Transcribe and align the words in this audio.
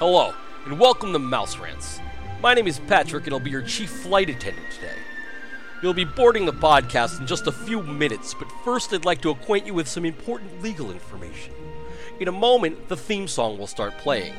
Hello, 0.00 0.32
and 0.64 0.80
welcome 0.80 1.12
to 1.12 1.18
Mouse 1.18 1.58
Rants. 1.58 2.00
My 2.40 2.54
name 2.54 2.66
is 2.66 2.78
Patrick, 2.78 3.26
and 3.26 3.34
I'll 3.34 3.38
be 3.38 3.50
your 3.50 3.60
chief 3.60 3.90
flight 3.90 4.30
attendant 4.30 4.70
today. 4.70 4.96
You'll 5.82 5.92
be 5.92 6.06
boarding 6.06 6.46
the 6.46 6.54
podcast 6.54 7.20
in 7.20 7.26
just 7.26 7.46
a 7.46 7.52
few 7.52 7.82
minutes, 7.82 8.32
but 8.32 8.50
first 8.64 8.94
I'd 8.94 9.04
like 9.04 9.20
to 9.20 9.28
acquaint 9.28 9.66
you 9.66 9.74
with 9.74 9.86
some 9.86 10.06
important 10.06 10.62
legal 10.62 10.90
information. 10.90 11.52
In 12.18 12.28
a 12.28 12.32
moment, 12.32 12.88
the 12.88 12.96
theme 12.96 13.28
song 13.28 13.58
will 13.58 13.66
start 13.66 13.92
playing. 13.98 14.32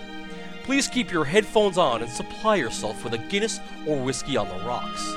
Please 0.63 0.87
keep 0.87 1.11
your 1.11 1.25
headphones 1.25 1.77
on 1.77 2.01
and 2.01 2.11
supply 2.11 2.55
yourself 2.55 3.03
with 3.03 3.13
a 3.13 3.19
Guinness 3.19 3.59
or 3.85 4.03
whiskey 4.03 4.37
on 4.37 4.47
the 4.47 4.65
rocks. 4.65 5.13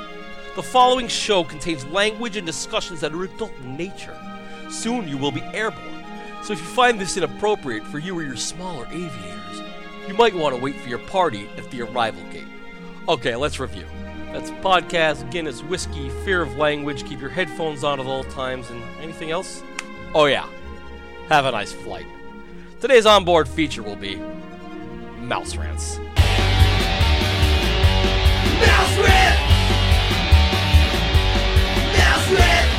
The 0.57 0.63
following 0.63 1.09
show 1.09 1.43
contains 1.45 1.87
language 1.87 2.37
and 2.37 2.47
discussions 2.47 3.01
that 3.01 3.15
are 3.15 3.25
adult 3.25 3.57
in 3.63 3.79
nature. 3.79 4.19
Soon 4.69 5.09
you 5.09 5.17
will 5.17 5.33
be 5.33 5.41
airborne, 5.55 6.05
so 6.43 6.53
if 6.53 6.59
you 6.59 6.67
find 6.67 7.01
this 7.01 7.17
inappropriate 7.17 7.85
for 7.85 7.99
you 7.99 8.19
or 8.19 8.23
your 8.23 8.37
smaller 8.37 8.87
aviators, 8.93 9.44
you 10.09 10.15
might 10.15 10.35
want 10.35 10.55
to 10.55 10.61
wait 10.61 10.77
for 10.77 10.89
your 10.89 10.99
party 10.99 11.49
at 11.57 11.71
the 11.71 11.83
arrival 11.83 12.23
gate. 12.31 12.47
Okay, 13.09 13.37
let's 13.37 13.61
review. 13.61 13.87
That's 14.33 14.51
podcast, 14.51 15.31
Guinness, 15.31 15.63
whiskey, 15.63 16.09
fear 16.25 16.43
of 16.43 16.57
language, 16.57 17.05
keep 17.05 17.21
your 17.21 17.31
headphones 17.31 17.85
on 17.85 18.01
at 18.01 18.07
all 18.07 18.25
times, 18.25 18.71
and 18.71 18.83
anything 19.01 19.31
else? 19.31 19.63
Oh, 20.15 20.27
yeah. 20.27 20.49
Have 21.29 21.45
a 21.45 21.53
nice 21.53 21.73
flight. 21.73 22.07
Today's 22.81 23.07
onboard 23.07 23.49
feature 23.49 23.83
will 23.83 23.97
be 23.97 24.17
Mouse 25.19 25.57
Rants. 25.57 25.99
Mouse 28.59 28.99
Rant! 28.99 29.41
Mouse 31.97 32.31
Rant! 32.31 32.74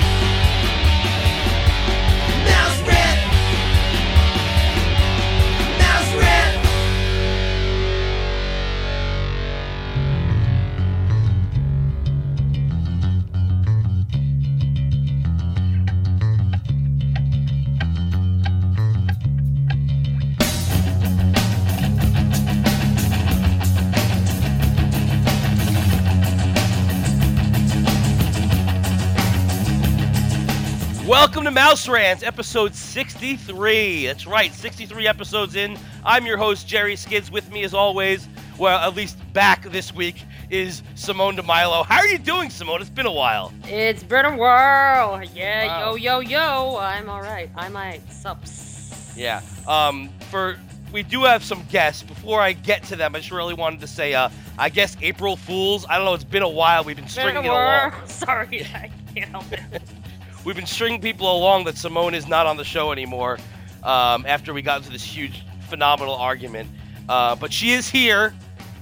Mouse 31.55 31.87
Rants, 31.87 32.21
episode 32.21 32.75
63. 32.75 34.07
That's 34.07 34.27
right, 34.27 34.53
63 34.53 35.07
episodes 35.07 35.55
in. 35.55 35.79
I'm 36.03 36.25
your 36.25 36.35
host, 36.35 36.67
Jerry 36.67 36.97
Skids. 36.97 37.31
With 37.31 37.49
me, 37.49 37.63
as 37.63 37.73
always, 37.73 38.27
well, 38.57 38.77
at 38.77 38.93
least 38.93 39.17
back 39.31 39.63
this 39.63 39.93
week, 39.93 40.21
is 40.49 40.83
Simone 40.95 41.37
DeMilo. 41.37 41.85
How 41.85 41.99
are 41.99 42.07
you 42.07 42.17
doing, 42.17 42.49
Simone? 42.49 42.81
It's 42.81 42.89
been 42.89 43.05
a 43.05 43.11
while. 43.11 43.53
It's 43.63 44.03
been 44.03 44.25
a 44.25 44.35
while. 44.35 45.23
Yeah, 45.33 45.67
Wow. 45.67 45.95
yo, 45.95 46.19
yo, 46.19 46.29
yo. 46.29 46.77
I'm 46.77 47.07
all 47.07 47.21
right. 47.21 47.49
I'm 47.55 47.73
all 47.77 47.83
right. 47.83 48.01
Sups. 48.11 49.13
Yeah. 49.15 49.41
Um, 49.65 50.09
for 50.29 50.57
we 50.91 51.03
do 51.03 51.23
have 51.23 51.41
some 51.41 51.63
guests. 51.71 52.03
Before 52.03 52.41
I 52.41 52.51
get 52.51 52.83
to 52.87 52.97
them, 52.97 53.15
I 53.15 53.19
just 53.19 53.31
really 53.31 53.53
wanted 53.53 53.79
to 53.79 53.87
say, 53.87 54.13
uh, 54.13 54.27
I 54.59 54.67
guess 54.67 54.97
April 55.01 55.37
Fools. 55.37 55.85
I 55.89 55.95
don't 55.95 56.03
know. 56.03 56.15
It's 56.15 56.25
been 56.25 56.43
a 56.43 56.49
while. 56.49 56.83
We've 56.83 56.97
been 56.97 57.07
stringing 57.07 57.45
it 57.45 57.47
along. 57.47 57.93
Sorry, 58.07 58.65
I 58.75 58.91
can't 59.15 59.29
help 59.29 59.49
it. 59.53 59.61
We've 60.45 60.55
been 60.55 60.67
stringing 60.67 61.01
people 61.01 61.35
along 61.35 61.63
that 61.63 61.75
Simone 61.75 62.13
is 62.13 62.27
not 62.27 62.45
on 62.45 62.55
the 62.55 62.63
show 62.63 62.91
anymore 62.91 63.39
um, 63.81 64.25
after 64.27 64.53
we 64.53 64.61
got 64.61 64.77
into 64.77 64.91
this 64.91 65.03
huge, 65.03 65.43
phenomenal 65.69 66.13
argument. 66.13 66.69
Uh, 67.09 67.35
but 67.35 67.51
she 67.51 67.71
is 67.71 67.89
here 67.89 68.31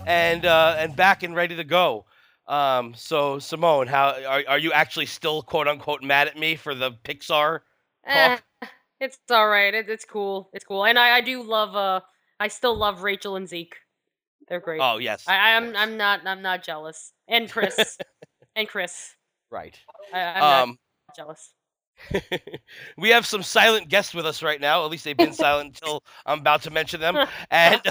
and 0.06 0.46
uh, 0.46 0.76
and 0.78 0.94
back 0.94 1.24
and 1.24 1.34
ready 1.34 1.56
to 1.56 1.64
go. 1.64 2.04
Um, 2.50 2.94
so 2.96 3.40
Simone, 3.40 3.88
how 3.88 4.10
are, 4.28 4.44
are 4.46 4.58
you 4.58 4.74
actually 4.74 5.06
still 5.06 5.42
quote 5.42 5.70
unquote 5.70 6.04
mad 6.04 6.28
at 6.28 6.38
me 6.38 6.58
for 6.58 6.76
the 6.76 6.92
Pixar? 7.06 7.62
Eh, 8.08 8.38
it's 9.00 9.20
all 9.32 9.48
right. 9.48 9.74
It, 9.74 9.90
it's 9.90 10.04
cool. 10.04 10.50
It's 10.52 10.66
cool. 10.66 10.84
And 10.84 11.00
I, 11.00 11.18
I 11.18 11.22
do 11.22 11.44
love. 11.44 11.78
Uh, 11.78 12.02
I 12.42 12.50
still 12.50 12.76
love 12.76 13.04
Rachel 13.04 13.38
and 13.38 13.48
Zeke. 13.48 13.78
They're 14.50 14.60
great. 14.60 14.82
Oh 14.84 14.98
yes, 14.98 15.26
I, 15.30 15.56
I'm. 15.56 15.68
yes. 15.68 15.76
I'm 15.78 15.96
not. 15.96 16.28
I'm 16.28 16.42
not 16.42 16.62
jealous. 16.62 17.14
And 17.30 17.50
Chris. 17.50 17.98
and 18.58 18.68
Chris. 18.68 19.16
right. 19.50 19.80
I, 20.14 20.20
I'm 20.20 20.44
Um, 20.44 20.80
jealous. 21.16 21.54
we 22.98 23.10
have 23.10 23.26
some 23.26 23.44
silent 23.44 23.90
guests 23.90 24.14
with 24.14 24.26
us 24.26 24.44
right 24.44 24.60
now. 24.60 24.84
At 24.84 24.92
least 24.92 25.04
they've 25.04 25.18
been 25.18 25.34
silent 25.34 25.68
until 25.82 26.04
I'm 26.26 26.40
about 26.40 26.64
to 26.64 26.72
mention 26.72 27.00
them. 27.00 27.18
And 27.50 27.82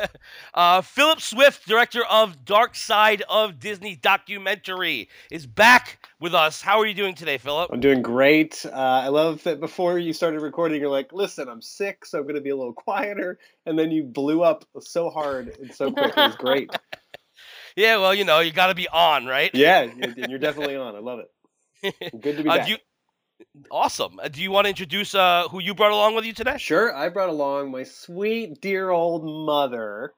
uh, 0.54 0.80
Philip 0.82 1.20
Swift, 1.20 1.66
director 1.66 2.04
of 2.04 2.44
Dark 2.44 2.74
Side 2.74 3.22
of 3.28 3.58
Disney 3.58 3.96
documentary, 3.96 5.08
is 5.30 5.46
back 5.46 6.06
with 6.20 6.34
us. 6.34 6.62
How 6.62 6.80
are 6.80 6.86
you 6.86 6.94
doing 6.94 7.14
today, 7.14 7.38
Philip? 7.38 7.70
I'm 7.72 7.80
doing 7.80 8.02
great. 8.02 8.64
Uh, 8.66 8.70
I 8.72 9.08
love 9.08 9.42
that 9.44 9.60
before 9.60 9.98
you 9.98 10.12
started 10.12 10.40
recording, 10.40 10.80
you're 10.80 10.90
like, 10.90 11.12
listen, 11.12 11.48
I'm 11.48 11.62
sick, 11.62 12.04
so 12.04 12.18
I'm 12.18 12.24
going 12.24 12.34
to 12.36 12.40
be 12.40 12.50
a 12.50 12.56
little 12.56 12.72
quieter. 12.72 13.38
And 13.66 13.78
then 13.78 13.90
you 13.90 14.04
blew 14.04 14.42
up 14.42 14.64
so 14.80 15.10
hard 15.10 15.56
and 15.60 15.72
so 15.72 15.92
quick. 15.92 16.16
It 16.16 16.16
was 16.16 16.36
great. 16.36 16.70
Yeah, 17.76 17.98
well, 17.98 18.14
you 18.14 18.24
know, 18.24 18.40
you 18.40 18.52
got 18.52 18.66
to 18.66 18.74
be 18.74 18.86
on, 18.88 19.24
right? 19.24 19.50
Yeah, 19.54 19.80
and 19.80 20.14
you're 20.28 20.38
definitely 20.38 20.76
on. 20.76 20.94
I 20.94 20.98
love 20.98 21.20
it. 21.20 21.30
Good 22.20 22.36
to 22.36 22.42
be 22.42 22.50
Uh, 22.50 22.52
back. 22.52 22.68
you, 22.68 22.76
awesome. 23.70 24.20
Uh, 24.20 24.28
do 24.28 24.42
you 24.42 24.50
want 24.50 24.66
to 24.66 24.70
introduce 24.70 25.14
uh, 25.14 25.48
who 25.50 25.60
you 25.62 25.74
brought 25.74 25.92
along 25.92 26.14
with 26.14 26.24
you 26.24 26.32
today? 26.32 26.58
Sure, 26.58 26.94
I 26.94 27.08
brought 27.08 27.28
along 27.28 27.70
my 27.70 27.82
sweet, 27.82 28.60
dear 28.60 28.90
old 28.90 29.24
mother. 29.24 30.14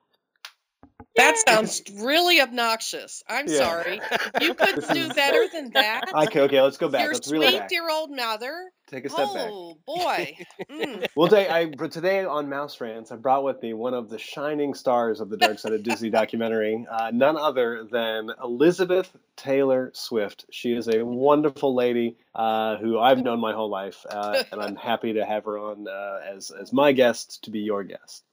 That 1.16 1.36
sounds 1.46 1.82
really 2.00 2.40
obnoxious. 2.40 3.22
I'm 3.28 3.46
Yeah. 3.48 3.58
sorry. 3.58 4.00
You 4.40 4.54
couldn't 4.54 4.76
This 4.76 4.88
do 4.88 5.00
is- 5.08 5.12
better 5.14 5.46
than 5.52 5.70
that. 5.74 6.12
Okay, 6.12 6.40
okay, 6.42 6.60
let's 6.60 6.76
go 6.76 6.88
back. 6.88 7.02
Your 7.04 7.12
let's 7.14 7.28
sweet 7.28 7.58
back. 7.58 7.68
dear 7.68 7.88
old 7.88 8.10
mother. 8.10 8.70
Take 8.88 9.06
a 9.06 9.08
step 9.08 9.32
back. 9.32 9.48
Oh 9.50 9.78
boy. 9.86 10.36
Mm. 10.70 11.06
Well, 11.16 11.28
today, 11.28 11.48
I, 11.48 11.66
but 11.66 11.92
today 11.92 12.24
on 12.24 12.48
Mouse 12.50 12.80
Rants, 12.80 13.12
I 13.12 13.16
brought 13.16 13.44
with 13.44 13.62
me 13.62 13.72
one 13.72 13.94
of 13.94 14.10
the 14.10 14.18
shining 14.18 14.74
stars 14.74 15.20
of 15.20 15.30
the 15.30 15.36
Dark 15.36 15.58
Side 15.60 15.72
of 15.72 15.82
Disney 15.84 16.10
documentary, 16.10 16.84
uh, 16.90 17.10
none 17.14 17.36
other 17.36 17.86
than 17.90 18.30
Elizabeth 18.42 19.10
Taylor 19.36 19.90
Swift. 19.94 20.44
She 20.50 20.72
is 20.72 20.88
a 20.88 21.04
wonderful 21.04 21.74
lady 21.74 22.16
uh, 22.34 22.76
who 22.78 22.98
I've 22.98 23.22
known 23.22 23.38
my 23.40 23.52
whole 23.52 23.70
life, 23.70 24.04
uh, 24.10 24.42
and 24.50 24.60
I'm 24.60 24.76
happy 24.76 25.14
to 25.14 25.24
have 25.24 25.44
her 25.44 25.56
on 25.58 25.86
uh, 25.88 26.20
as 26.34 26.50
as 26.50 26.72
my 26.72 26.92
guest 26.92 27.44
to 27.44 27.50
be 27.50 27.60
your 27.60 27.84
guest. 27.84 28.24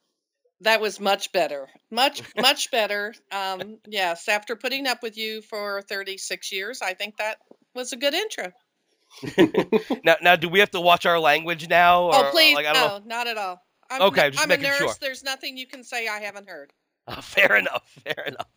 That 0.62 0.80
was 0.82 1.00
much 1.00 1.32
better. 1.32 1.68
Much 1.90 2.22
much 2.38 2.72
better. 2.72 3.14
Um, 3.32 3.80
yes, 3.88 4.28
after 4.28 4.56
putting 4.56 4.88
up 4.88 5.02
with 5.04 5.18
you 5.18 5.42
for 5.42 5.82
36 5.84 6.52
years, 6.52 6.82
I 6.82 6.94
think 6.94 7.18
that 7.18 7.38
was 7.76 7.94
a 7.94 7.98
good 7.98 8.14
intro. 8.14 8.52
Now, 10.06 10.16
now, 10.22 10.36
do 10.38 10.48
we 10.50 10.60
have 10.60 10.72
to 10.72 10.80
watch 10.82 11.06
our 11.06 11.20
language 11.20 11.68
now? 11.68 12.04
Or, 12.06 12.16
oh 12.16 12.30
please, 12.32 12.56
like, 12.56 12.66
I 12.66 12.74
don't 12.74 12.82
know. 12.88 12.98
no, 13.00 13.16
not 13.18 13.28
at 13.28 13.38
all. 13.38 13.62
I'm, 13.90 14.02
Okay, 14.04 14.28
n- 14.28 14.32
just 14.32 14.44
I'm 14.44 14.50
a 14.50 14.56
making 14.56 14.70
nurse. 14.70 14.78
sure. 14.78 14.94
There's 15.02 15.24
nothing 15.24 15.58
you 15.58 15.68
can 15.68 15.84
say 15.84 16.08
I 16.08 16.20
haven't 16.22 16.48
heard. 16.50 16.72
Uh, 17.08 17.20
fair 17.22 17.58
enough. 17.58 17.84
Fair 18.06 18.24
enough. 18.26 18.48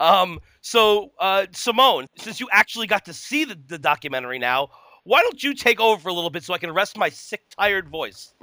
Um, 0.00 0.40
so, 0.60 1.12
uh, 1.20 1.46
Simone, 1.52 2.06
since 2.18 2.40
you 2.40 2.48
actually 2.50 2.88
got 2.88 3.04
to 3.04 3.12
see 3.12 3.44
the, 3.44 3.56
the 3.68 3.78
documentary 3.78 4.38
now, 4.40 4.68
why 5.04 5.20
don't 5.22 5.40
you 5.42 5.54
take 5.54 5.78
over 5.80 6.00
for 6.00 6.08
a 6.08 6.12
little 6.12 6.30
bit 6.30 6.42
so 6.42 6.52
I 6.52 6.58
can 6.58 6.72
rest 6.72 6.98
my 6.98 7.08
sick, 7.10 7.42
tired 7.56 7.88
voice? 7.88 8.34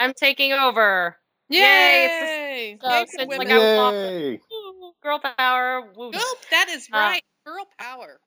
I'm 0.00 0.12
taking 0.14 0.52
over. 0.52 1.16
Yay! 1.52 1.60
Yay, 1.60 2.78
so 2.80 2.88
Yay 2.90 3.06
since, 3.06 3.18
like, 3.18 3.28
women. 3.28 3.50
I 3.52 3.58
was 3.58 3.78
off- 3.78 3.94
Yay! 3.94 4.40
Woo, 4.50 4.92
Girl 5.02 5.18
power. 5.36 5.90
Woo. 5.96 6.12
Girl, 6.12 6.20
that 6.50 6.68
is 6.70 6.88
Uh, 6.92 6.96
right. 6.96 7.22
Girl 7.44 7.66
power. 7.78 8.20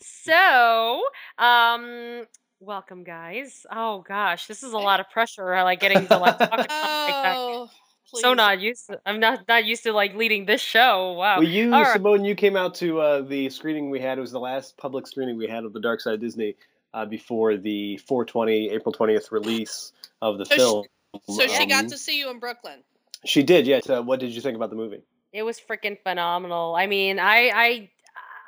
So, 0.00 1.02
um, 1.38 2.26
welcome, 2.60 3.04
guys. 3.04 3.64
Oh 3.72 4.04
gosh, 4.06 4.46
this 4.46 4.62
is 4.62 4.72
a 4.72 4.78
lot 4.78 5.00
of 5.00 5.08
pressure. 5.10 5.54
I 5.54 5.62
like 5.62 5.80
getting 5.80 6.06
to 6.06 6.18
like 6.18 6.38
talk 6.38 6.48
about 6.48 6.58
like 6.58 6.68
that. 6.68 7.34
Oh, 7.36 7.68
So 8.04 8.20
please. 8.30 8.36
not 8.36 8.60
used. 8.60 8.86
To, 8.88 9.00
I'm 9.06 9.20
not 9.20 9.48
not 9.48 9.64
used 9.64 9.84
to 9.84 9.92
like 9.92 10.14
leading 10.14 10.44
this 10.44 10.60
show. 10.60 11.12
Wow. 11.12 11.38
Well, 11.38 11.48
you, 11.48 11.72
All 11.72 11.82
right. 11.82 11.94
Simone, 11.94 12.24
you 12.24 12.34
came 12.34 12.56
out 12.56 12.74
to 12.76 13.00
uh, 13.00 13.20
the 13.22 13.48
screening 13.50 13.88
we 13.90 14.00
had. 14.00 14.18
It 14.18 14.20
was 14.20 14.32
the 14.32 14.40
last 14.40 14.76
public 14.76 15.06
screening 15.06 15.36
we 15.38 15.46
had 15.48 15.64
of 15.64 15.72
the 15.72 15.80
Dark 15.80 16.00
Side 16.00 16.14
of 16.14 16.20
Disney 16.20 16.56
uh, 16.92 17.06
before 17.06 17.56
the 17.56 17.96
420 17.98 18.70
April 18.70 18.92
20th 18.92 19.30
release 19.30 19.92
of 20.20 20.36
the 20.38 20.44
So 20.44 20.54
she- 20.54 20.58
film. 20.60 20.84
So 21.26 21.46
she 21.46 21.66
got 21.66 21.84
Um, 21.84 21.90
to 21.90 21.98
see 21.98 22.18
you 22.18 22.30
in 22.30 22.38
Brooklyn. 22.38 22.82
She 23.24 23.42
did, 23.42 23.66
yes. 23.66 23.88
Uh, 23.90 24.02
what 24.02 24.20
did 24.20 24.30
you 24.30 24.40
think 24.40 24.56
about 24.56 24.70
the 24.70 24.76
movie? 24.76 25.02
It 25.32 25.42
was 25.42 25.60
freaking 25.60 25.98
phenomenal. 26.02 26.74
I 26.76 26.86
mean, 26.86 27.18
I 27.18 27.50
I 27.54 27.90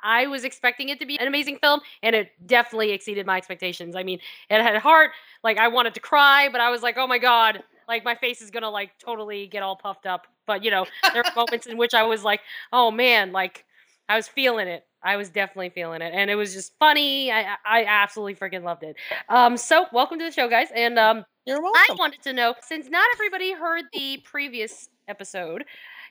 I 0.03 0.27
was 0.29 0.45
expecting 0.45 0.89
it 0.89 0.99
to 1.01 1.07
be 1.07 1.19
an 1.19 1.27
amazing 1.27 1.59
film, 1.59 1.81
and 2.03 2.17
it 2.17 2.31
definitely 2.47 2.93
exceeded 2.93 3.27
my 3.27 3.37
expectations. 3.37 3.97
I 3.97 4.03
mean, 4.03 4.19
it 4.49 4.63
had 4.63 4.77
heart. 4.79 5.11
Like 5.45 5.59
I 5.59 5.69
wanted 5.69 5.95
to 5.95 6.01
cry, 6.01 6.49
but 6.51 6.61
I 6.61 6.71
was 6.71 6.83
like, 6.83 6.97
oh 6.97 7.07
my 7.07 7.19
god, 7.19 7.63
like 7.89 8.05
my 8.05 8.15
face 8.15 8.41
is 8.41 8.51
gonna 8.51 8.71
like 8.71 8.97
totally 8.99 9.47
get 9.47 9.63
all 9.63 9.77
puffed 9.77 10.07
up. 10.07 10.27
But 10.47 10.65
you 10.65 10.71
know, 10.71 10.87
there 11.13 11.23
were 11.25 11.33
moments 11.37 11.67
in 11.67 11.77
which 11.77 11.93
I 11.95 12.05
was 12.05 12.25
like, 12.25 12.41
oh 12.73 12.91
man, 12.91 13.33
like 13.33 13.65
I 14.09 14.17
was 14.17 14.29
feeling 14.29 14.69
it. 14.69 14.87
I 15.03 15.17
was 15.17 15.31
definitely 15.31 15.71
feeling 15.71 16.01
it, 16.03 16.13
and 16.15 16.31
it 16.31 16.35
was 16.35 16.55
just 16.55 16.73
funny. 16.79 17.31
I 17.33 17.41
I 17.43 17.57
I 17.65 17.85
absolutely 17.87 18.37
freaking 18.37 18.63
loved 18.63 18.85
it. 18.85 18.97
Um, 19.29 19.57
so 19.57 19.87
welcome 19.93 20.19
to 20.21 20.25
the 20.25 20.33
show, 20.33 20.49
guys, 20.49 20.69
and 20.75 20.99
um. 20.99 21.25
You're 21.47 21.63
welcome. 21.63 21.81
I 21.91 21.95
wanted 21.99 22.23
to 22.23 22.33
know 22.33 22.55
since 22.61 22.89
not 22.89 23.09
everybody 23.15 23.53
heard 23.53 23.87
the 23.93 24.19
previous 24.25 24.89
episode. 25.09 25.65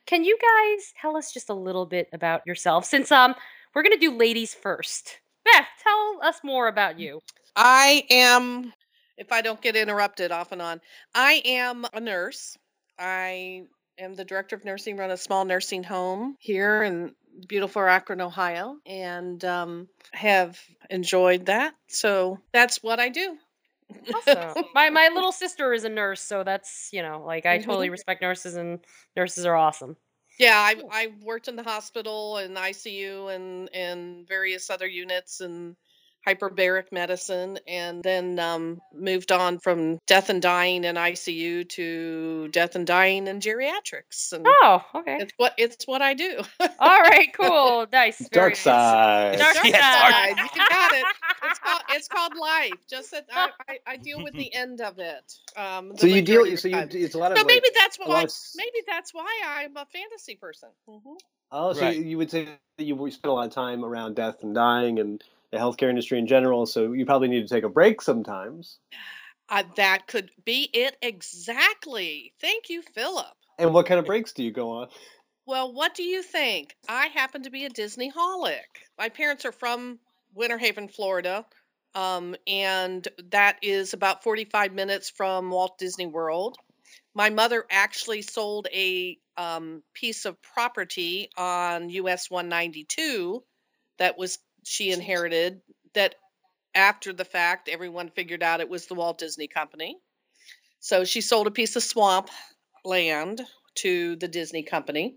Can 0.05 0.23
you 0.23 0.37
guys 0.37 0.93
tell 0.99 1.15
us 1.15 1.31
just 1.31 1.49
a 1.49 1.53
little 1.53 1.85
bit 1.85 2.09
about 2.11 2.41
yourself? 2.47 2.85
Since 2.85 3.11
um 3.11 3.35
we're 3.75 3.83
gonna 3.83 3.97
do 3.97 4.17
ladies 4.17 4.53
first. 4.53 5.19
Beth, 5.45 5.67
tell 5.83 6.19
us 6.23 6.39
more 6.43 6.67
about 6.67 6.99
you. 6.99 7.19
I 7.55 8.05
am, 8.09 8.73
if 9.17 9.31
I 9.31 9.41
don't 9.41 9.61
get 9.61 9.75
interrupted 9.75 10.31
off 10.31 10.51
and 10.51 10.61
on, 10.61 10.81
I 11.13 11.41
am 11.45 11.85
a 11.93 11.99
nurse. 11.99 12.57
I 12.97 13.63
am 13.97 14.15
the 14.15 14.25
director 14.25 14.55
of 14.55 14.65
nursing, 14.65 14.97
run 14.97 15.11
a 15.11 15.17
small 15.17 15.45
nursing 15.45 15.83
home 15.83 16.35
here 16.39 16.83
in 16.83 17.13
beautiful 17.47 17.83
Akron, 17.83 18.21
Ohio, 18.21 18.77
and 18.85 19.43
um, 19.45 19.87
have 20.11 20.59
enjoyed 20.89 21.45
that. 21.45 21.73
So 21.87 22.39
that's 22.51 22.81
what 22.83 22.99
I 22.99 23.09
do. 23.09 23.37
Awesome. 24.13 24.63
my 24.73 24.89
my 24.89 25.09
little 25.13 25.31
sister 25.31 25.73
is 25.73 25.83
a 25.83 25.89
nurse, 25.89 26.21
so 26.21 26.43
that's 26.43 26.89
you 26.91 27.01
know 27.01 27.23
like 27.25 27.45
I 27.45 27.57
totally 27.57 27.87
mm-hmm. 27.87 27.93
respect 27.93 28.21
nurses 28.21 28.55
and 28.55 28.79
nurses 29.15 29.45
are 29.45 29.55
awesome. 29.55 29.97
Yeah, 30.39 30.55
I 30.55 30.81
I 30.91 31.07
worked 31.23 31.47
in 31.47 31.55
the 31.55 31.63
hospital 31.63 32.37
and 32.37 32.55
ICU 32.55 33.33
and 33.35 33.69
and 33.73 34.27
various 34.27 34.69
other 34.69 34.87
units 34.87 35.41
and 35.41 35.75
hyperbaric 36.27 36.91
medicine 36.91 37.59
and 37.67 38.03
then 38.03 38.39
um, 38.39 38.79
moved 38.93 39.31
on 39.31 39.59
from 39.59 39.99
death 40.07 40.29
and 40.29 40.41
dying 40.41 40.83
in 40.83 40.95
ICU 40.95 41.67
to 41.69 42.47
death 42.49 42.75
and 42.75 42.85
dying 42.85 43.27
in 43.27 43.39
geriatrics 43.39 44.33
and 44.33 44.45
Oh, 44.47 44.81
okay. 44.95 45.17
it's 45.21 45.33
what 45.37 45.53
it's 45.57 45.87
what 45.87 46.01
I 46.01 46.13
do. 46.13 46.39
All 46.79 47.01
right, 47.01 47.29
cool, 47.39 47.87
nice. 47.91 48.19
Dark 48.29 48.55
side. 48.55 49.37
Dark 49.39 49.55
Yeah, 49.63 49.79
side. 49.81 50.35
dark- 50.35 50.55
You 50.55 50.61
got 50.69 50.93
it. 50.93 51.05
It's 51.45 51.59
called 51.59 51.81
it's 51.91 52.07
called 52.07 52.33
life. 52.39 52.73
Just 52.89 53.11
that 53.11 53.25
I, 53.33 53.49
I, 53.69 53.77
I 53.87 53.97
deal 53.97 54.21
with 54.23 54.35
the 54.35 54.53
end 54.53 54.81
of 54.81 54.99
it. 54.99 55.33
Um, 55.57 55.97
So 55.97 56.07
you 56.07 56.21
deal. 56.21 56.45
So 56.57 56.67
you. 56.67 56.77
It's 56.91 57.15
a 57.15 57.17
lot 57.17 57.31
of. 57.31 57.37
So 57.37 57.43
like, 57.45 57.53
maybe 57.55 57.69
that's 57.75 57.97
a 58.03 58.09
why 58.09 58.23
of 58.23 58.31
maybe 58.55 58.79
that's 58.87 59.13
why 59.13 59.41
I'm 59.47 59.77
a 59.77 59.85
fantasy 59.85 60.35
person. 60.35 60.69
hmm 60.87 61.13
Oh, 61.51 61.73
so 61.73 61.81
Right. 61.81 61.97
you, 61.97 62.03
you 62.03 62.17
would 62.19 62.29
say 62.29 62.47
that 62.77 62.83
you 62.83 62.95
spent 63.09 63.31
a 63.31 63.33
lot 63.33 63.47
of 63.47 63.51
time 63.53 63.83
around 63.83 64.15
death 64.15 64.43
and 64.43 64.53
dying 64.53 64.99
and 64.99 65.23
the 65.51 65.57
healthcare 65.57 65.89
industry 65.89 66.19
in 66.19 66.27
general. 66.27 66.65
So 66.65 66.93
you 66.93 67.05
probably 67.05 67.27
need 67.27 67.47
to 67.47 67.53
take 67.53 67.63
a 67.63 67.69
break 67.69 68.01
sometimes. 68.01 68.79
Uh, 69.49 69.63
that 69.77 70.07
could 70.07 70.29
be 70.45 70.69
it 70.73 70.95
exactly. 71.01 72.33
Thank 72.39 72.69
you, 72.69 72.81
Philip. 72.81 73.25
And 73.57 73.73
what 73.73 73.87
kind 73.87 73.99
of 73.99 74.05
breaks 74.05 74.31
do 74.33 74.43
you 74.43 74.51
go 74.51 74.69
on? 74.71 74.87
Well, 75.45 75.73
what 75.73 75.95
do 75.95 76.03
you 76.03 76.21
think? 76.21 76.75
I 76.87 77.07
happen 77.07 77.43
to 77.43 77.49
be 77.49 77.65
a 77.65 77.69
Disney 77.69 78.11
holic. 78.11 78.59
My 78.97 79.09
parents 79.09 79.45
are 79.45 79.51
from 79.51 79.97
Winter 80.35 80.59
Haven, 80.59 80.87
Florida, 80.87 81.45
um, 81.95 82.35
and 82.45 83.07
that 83.31 83.57
is 83.63 83.93
about 83.93 84.23
45 84.23 84.73
minutes 84.73 85.09
from 85.09 85.49
Walt 85.49 85.79
Disney 85.79 86.05
World. 86.05 86.57
My 87.15 87.31
mother 87.31 87.65
actually 87.71 88.21
sold 88.21 88.67
a 88.71 89.17
um, 89.37 89.81
piece 89.95 90.25
of 90.25 90.39
property 90.41 91.29
on 91.35 91.89
US 91.89 92.29
192 92.29 93.43
that 93.97 94.17
was 94.17 94.37
she 94.63 94.91
inherited. 94.91 95.61
That 95.93 96.15
after 96.75 97.13
the 97.13 97.25
fact, 97.25 97.67
everyone 97.69 98.09
figured 98.09 98.43
out 98.43 98.61
it 98.61 98.69
was 98.69 98.85
the 98.85 98.95
Walt 98.95 99.17
Disney 99.17 99.47
Company. 99.47 99.97
So 100.79 101.03
she 101.03 101.21
sold 101.21 101.47
a 101.47 101.51
piece 101.51 101.75
of 101.75 101.83
swamp 101.83 102.29
land 102.85 103.41
to 103.75 104.15
the 104.15 104.27
Disney 104.27 104.63
Company. 104.63 105.15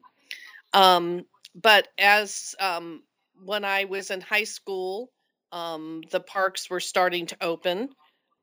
Um, 0.72 1.26
but 1.54 1.88
as 1.98 2.54
um, 2.58 3.02
when 3.44 3.64
I 3.64 3.84
was 3.84 4.10
in 4.10 4.20
high 4.20 4.44
school, 4.44 5.10
um, 5.52 6.02
the 6.10 6.20
parks 6.20 6.70
were 6.70 6.80
starting 6.80 7.26
to 7.26 7.36
open. 7.40 7.90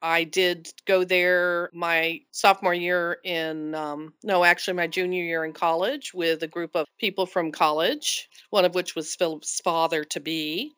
I 0.01 0.23
did 0.23 0.69
go 0.85 1.03
there 1.03 1.69
my 1.73 2.21
sophomore 2.31 2.73
year 2.73 3.17
in, 3.23 3.75
um, 3.75 4.13
no, 4.23 4.45
actually 4.45 4.75
my 4.75 4.87
junior 4.87 5.23
year 5.23 5.43
in 5.43 5.51
college 5.51 6.13
with 6.13 6.41
a 6.43 6.47
group 6.47 6.75
of 6.75 6.87
people 6.97 7.25
from 7.25 7.51
college, 7.51 8.29
one 8.49 8.63
of 8.63 8.75
which 8.75 8.95
was 8.95 9.15
Philip's 9.15 9.59
father 9.59 10.05
to 10.05 10.21
be, 10.21 10.73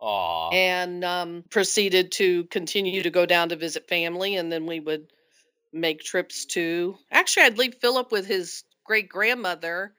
Aw. 0.00 0.50
and 0.52 1.04
um, 1.04 1.44
proceeded 1.50 2.12
to 2.12 2.44
continue 2.44 3.02
to 3.02 3.10
go 3.10 3.26
down 3.26 3.50
to 3.50 3.56
visit 3.56 3.88
family. 3.88 4.36
And 4.36 4.50
then 4.50 4.66
we 4.66 4.80
would 4.80 5.06
make 5.72 6.00
trips 6.00 6.46
to, 6.46 6.96
actually, 7.10 7.44
I'd 7.44 7.58
leave 7.58 7.74
Philip 7.80 8.10
with 8.10 8.26
his 8.26 8.64
great 8.84 9.08
grandmother 9.08 9.94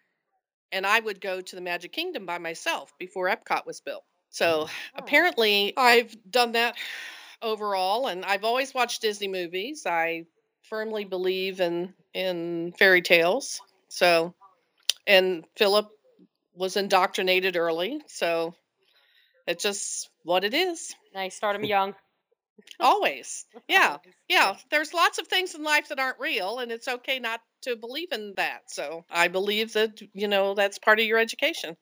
and 0.71 0.86
I 0.86 1.00
would 1.00 1.21
go 1.21 1.42
to 1.42 1.56
the 1.56 1.62
Magic 1.62 1.92
Kingdom 1.92 2.25
by 2.25 2.38
myself 2.38 2.94
before 2.98 3.30
Epcot 3.30 3.65
was 3.65 3.81
built. 3.81 4.03
So 4.30 4.69
apparently, 4.95 5.74
I've 5.75 6.15
done 6.30 6.54
that 6.54 6.75
overall, 7.42 8.07
and 8.07 8.24
I've 8.24 8.45
always 8.45 8.74
watched 8.74 9.01
Disney 9.01 9.27
movies. 9.27 9.86
I 9.86 10.25
firmly 10.63 11.04
believe 11.04 11.59
in 11.59 11.94
in 12.13 12.74
fairy 12.77 13.01
tales. 13.01 13.62
So, 13.89 14.33
and 15.06 15.44
Philip 15.57 15.89
was 16.54 16.77
indoctrinated 16.77 17.57
early, 17.57 18.01
so 18.07 18.56
it's 19.51 19.63
just 19.63 20.09
what 20.24 20.44
it 20.44 20.53
is. 20.53 20.95
Nice. 21.13 21.36
Start 21.36 21.56
them 21.56 21.63
young. 21.75 21.95
Always, 22.80 23.45
yeah. 23.68 23.98
Yeah, 24.30 24.56
there's 24.69 24.94
lots 24.94 25.19
of 25.19 25.27
things 25.27 25.56
in 25.56 25.63
life 25.63 25.89
that 25.89 26.00
aren't 26.00 26.19
real, 26.19 26.59
and 26.59 26.71
it's 26.71 26.88
okay 26.88 27.19
not 27.19 27.42
to 27.63 27.75
believe 27.75 28.12
in 28.12 28.33
that. 28.38 28.63
So 28.68 29.06
I 29.09 29.27
believe 29.30 29.74
that, 29.74 30.01
you 30.13 30.27
know, 30.27 30.53
that's 30.56 30.80
part 30.80 31.00
of 31.00 31.06
your 31.06 31.19
education. 31.19 31.77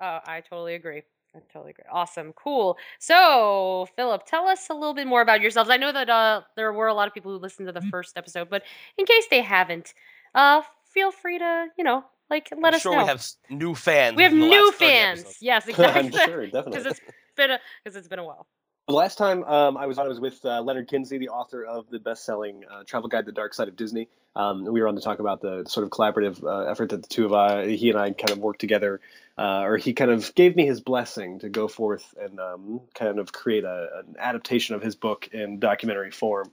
Oh, 0.00 0.20
I 0.24 0.40
totally 0.48 0.74
agree. 0.74 1.02
I 1.34 1.40
totally 1.52 1.70
agree. 1.70 1.84
Awesome. 1.90 2.32
Cool. 2.32 2.78
So, 2.98 3.86
Philip, 3.96 4.24
tell 4.26 4.46
us 4.48 4.70
a 4.70 4.74
little 4.74 4.94
bit 4.94 5.06
more 5.06 5.20
about 5.20 5.40
yourselves. 5.40 5.70
I 5.70 5.76
know 5.76 5.92
that 5.92 6.08
uh, 6.08 6.42
there 6.56 6.72
were 6.72 6.86
a 6.86 6.94
lot 6.94 7.08
of 7.08 7.14
people 7.14 7.32
who 7.32 7.38
listened 7.38 7.68
to 7.68 7.72
the 7.72 7.82
first 7.82 8.16
episode, 8.16 8.48
but 8.48 8.62
in 8.96 9.04
case 9.04 9.26
they 9.30 9.42
haven't, 9.42 9.92
uh, 10.34 10.62
feel 10.92 11.10
free 11.10 11.38
to, 11.38 11.66
you 11.76 11.84
know, 11.84 12.04
like 12.30 12.48
let 12.56 12.74
I'm 12.74 12.74
us 12.74 12.82
sure 12.82 12.92
know. 12.96 13.02
we 13.02 13.08
have 13.08 13.24
new 13.50 13.74
fans. 13.74 14.16
We 14.16 14.22
have 14.24 14.32
new 14.32 14.72
fans. 14.72 15.20
episodes. 15.20 15.38
Yes, 15.40 15.64
I'm 15.78 16.06
exactly. 16.06 16.18
sure, 16.24 16.42
Because 16.46 16.84
definitely. 16.84 16.90
it's 16.90 17.00
been 17.36 17.50
a 17.52 17.58
because 17.84 17.96
it's 17.96 18.08
been 18.08 18.18
a 18.18 18.24
while. 18.24 18.46
The 18.86 18.94
last 18.94 19.18
time 19.18 19.44
um, 19.44 19.76
I 19.76 19.84
was 19.86 19.98
on, 19.98 20.06
I 20.06 20.08
was 20.08 20.18
with 20.18 20.42
uh, 20.46 20.62
Leonard 20.62 20.88
Kinsey, 20.88 21.18
the 21.18 21.28
author 21.28 21.62
of 21.62 21.90
the 21.90 21.98
best-selling 21.98 22.64
uh, 22.70 22.84
travel 22.84 23.10
guide, 23.10 23.26
The 23.26 23.32
Dark 23.32 23.52
Side 23.52 23.68
of 23.68 23.76
Disney. 23.76 24.08
Um, 24.34 24.64
we 24.64 24.80
were 24.80 24.88
on 24.88 24.94
to 24.94 25.02
talk 25.02 25.18
about 25.18 25.42
the 25.42 25.64
sort 25.66 25.84
of 25.84 25.90
collaborative 25.90 26.42
uh, 26.42 26.70
effort 26.70 26.88
that 26.88 27.02
the 27.02 27.08
two 27.08 27.26
of 27.26 27.34
uh, 27.34 27.62
he 27.64 27.90
and 27.90 27.98
I 27.98 28.12
kind 28.12 28.30
of 28.30 28.38
worked 28.38 28.60
together, 28.62 29.00
uh, 29.36 29.60
or 29.60 29.76
he 29.76 29.92
kind 29.92 30.10
of 30.10 30.34
gave 30.34 30.56
me 30.56 30.64
his 30.64 30.80
blessing 30.80 31.40
to 31.40 31.50
go 31.50 31.68
forth 31.68 32.14
and 32.18 32.40
um, 32.40 32.80
kind 32.94 33.18
of 33.18 33.30
create 33.30 33.64
a, 33.64 33.88
an 34.06 34.16
adaptation 34.18 34.74
of 34.74 34.80
his 34.82 34.96
book 34.96 35.28
in 35.32 35.58
documentary 35.58 36.10
form. 36.10 36.50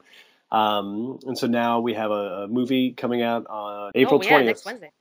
Um, 0.52 1.20
and 1.26 1.38
so 1.38 1.48
now 1.48 1.80
we 1.80 1.94
have 1.94 2.12
a, 2.12 2.44
a 2.44 2.48
movie 2.50 2.92
coming 2.92 3.22
out 3.22 3.48
on 3.48 3.92
April 3.96 4.20
oh, 4.20 4.24
yeah, 4.24 4.30
twentieth. 4.30 4.48
next 4.48 4.66
Wednesday. 4.66 4.92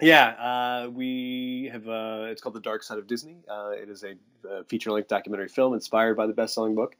Yeah, 0.00 0.26
uh, 0.26 0.90
we 0.90 1.70
have. 1.72 1.88
Uh, 1.88 2.26
it's 2.28 2.40
called 2.40 2.54
The 2.54 2.60
Dark 2.60 2.84
Side 2.84 2.98
of 2.98 3.06
Disney. 3.06 3.38
Uh, 3.48 3.70
it 3.70 3.88
is 3.88 4.04
a, 4.04 4.12
uh 4.48 4.62
feature-length 4.64 5.08
documentary 5.08 5.48
film 5.48 5.74
inspired 5.74 6.16
by 6.16 6.26
the 6.28 6.32
best-selling 6.32 6.76
book, 6.76 6.94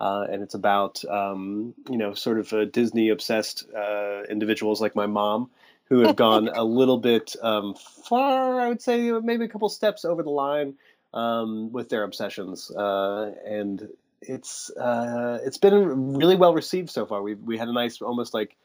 uh, 0.00 0.26
and 0.30 0.42
it's 0.42 0.54
about 0.54 1.04
um, 1.04 1.74
you 1.90 1.98
know 1.98 2.14
sort 2.14 2.38
of 2.38 2.72
Disney-obsessed 2.72 3.66
uh, 3.76 4.22
individuals 4.30 4.80
like 4.80 4.96
my 4.96 5.06
mom 5.06 5.50
who 5.90 6.00
have 6.00 6.16
gone 6.16 6.48
a 6.54 6.64
little 6.64 6.96
bit 6.96 7.36
um, 7.42 7.74
far. 7.74 8.60
I 8.60 8.68
would 8.68 8.80
say 8.80 9.10
maybe 9.10 9.44
a 9.44 9.48
couple 9.48 9.68
steps 9.68 10.06
over 10.06 10.22
the 10.22 10.30
line 10.30 10.74
um, 11.12 11.70
with 11.70 11.90
their 11.90 12.02
obsessions, 12.02 12.70
uh, 12.70 13.30
and 13.46 13.88
it's 14.22 14.70
uh, 14.70 15.38
it's 15.44 15.58
been 15.58 16.14
really 16.14 16.36
well 16.36 16.54
received 16.54 16.88
so 16.88 17.04
far. 17.04 17.20
We 17.20 17.34
we 17.34 17.58
had 17.58 17.68
a 17.68 17.74
nice 17.74 18.00
almost 18.00 18.32
like 18.32 18.56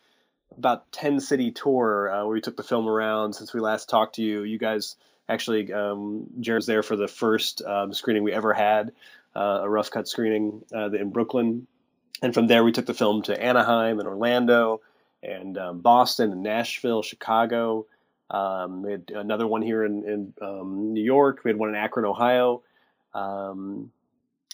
about 0.57 0.91
10 0.91 1.19
city 1.19 1.51
tour 1.51 2.12
uh, 2.12 2.25
where 2.25 2.33
we 2.33 2.41
took 2.41 2.57
the 2.57 2.63
film 2.63 2.88
around 2.88 3.33
since 3.33 3.53
we 3.53 3.60
last 3.60 3.89
talked 3.89 4.15
to 4.15 4.22
you. 4.22 4.43
You 4.43 4.57
guys 4.57 4.95
actually, 5.27 5.72
um, 5.74 6.27
Jared's 6.39 6.65
there 6.65 6.83
for 6.83 6.95
the 6.95 7.07
first 7.07 7.62
um, 7.62 7.93
screening 7.93 8.24
we 8.24 8.33
ever 8.33 8.53
had, 8.53 8.91
uh, 9.36 9.60
a 9.62 9.69
rough 9.69 9.91
cut 9.91 10.07
screening 10.07 10.63
uh, 10.74 10.91
in 10.91 11.12
Brooklyn. 11.12 11.67
And 12.22 12.33
from 12.33 12.48
there, 12.48 12.63
we 12.63 12.72
took 12.72 12.86
the 12.86 12.93
film 12.93 13.24
to 13.24 13.41
Anaheim 13.41 14.00
and 14.00 14.07
Orlando 14.07 14.81
and 15.22 15.57
um, 15.57 15.79
Boston 15.79 16.31
and 16.31 16.43
Nashville, 16.43 17.01
Chicago. 17.01 17.86
Um, 18.29 18.83
we 18.83 18.91
had 18.91 19.12
another 19.13 19.48
one 19.48 19.62
here 19.62 19.83
in, 19.83 20.03
in 20.03 20.33
um, 20.41 20.93
New 20.93 21.03
York. 21.03 21.41
We 21.43 21.50
had 21.50 21.57
one 21.57 21.69
in 21.69 21.75
Akron, 21.75 22.05
Ohio. 22.05 22.63
Um, 23.13 23.91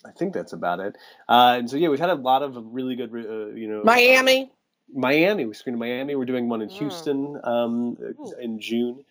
I 0.06 0.12
think 0.12 0.34
that's 0.34 0.54
about 0.54 0.80
it. 0.80 0.96
Uh, 1.28 1.58
and 1.60 1.70
so, 1.70 1.78
yeah, 1.78 1.90
we've 1.90 2.00
had 2.00 2.10
a 2.10 2.16
lot 2.16 2.42
of 2.42 2.56
really 2.58 2.96
good, 2.96 3.12
uh, 3.14 3.54
you 3.54 3.68
know, 3.68 3.84
Miami. 3.84 4.52
Miami. 4.94 5.46
We 5.46 5.54
screened 5.54 5.76
in 5.76 5.80
Miami. 5.80 6.16
We're 6.16 6.26
doing 6.26 6.50
one 6.50 6.62
in 6.62 6.70
Mm. 6.70 6.78
Houston 6.80 7.40
um, 7.44 7.98
in 8.40 8.60
June. 8.60 9.04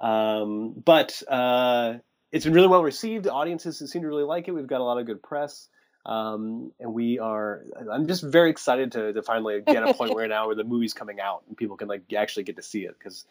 Um, 0.00 0.72
but 0.84 1.22
uh, 1.28 1.94
it's 2.32 2.44
been 2.44 2.54
really 2.54 2.68
well 2.68 2.82
received. 2.82 3.26
Audiences 3.26 3.78
seem 3.90 4.02
to 4.02 4.08
really 4.08 4.24
like 4.24 4.48
it. 4.48 4.52
We've 4.52 4.66
got 4.66 4.80
a 4.80 4.84
lot 4.84 4.98
of 4.98 5.06
good 5.06 5.22
press. 5.22 5.68
Um, 6.06 6.72
and 6.78 6.92
we 6.92 7.18
are, 7.18 7.62
I'm 7.90 8.06
just 8.06 8.22
very 8.22 8.50
excited 8.50 8.92
to, 8.92 9.14
to 9.14 9.22
finally 9.22 9.62
get 9.66 9.82
a 9.88 9.94
point 9.94 10.14
where 10.14 10.28
now 10.28 10.48
where 10.48 10.54
the 10.56 10.64
movie's 10.64 10.92
coming 10.92 11.18
out 11.18 11.44
and 11.48 11.56
people 11.56 11.76
can 11.78 11.88
like 11.88 12.02
actually 12.14 12.42
get 12.42 12.56
to 12.56 12.62
see 12.62 12.84
it. 12.84 12.94
Because 12.98 13.24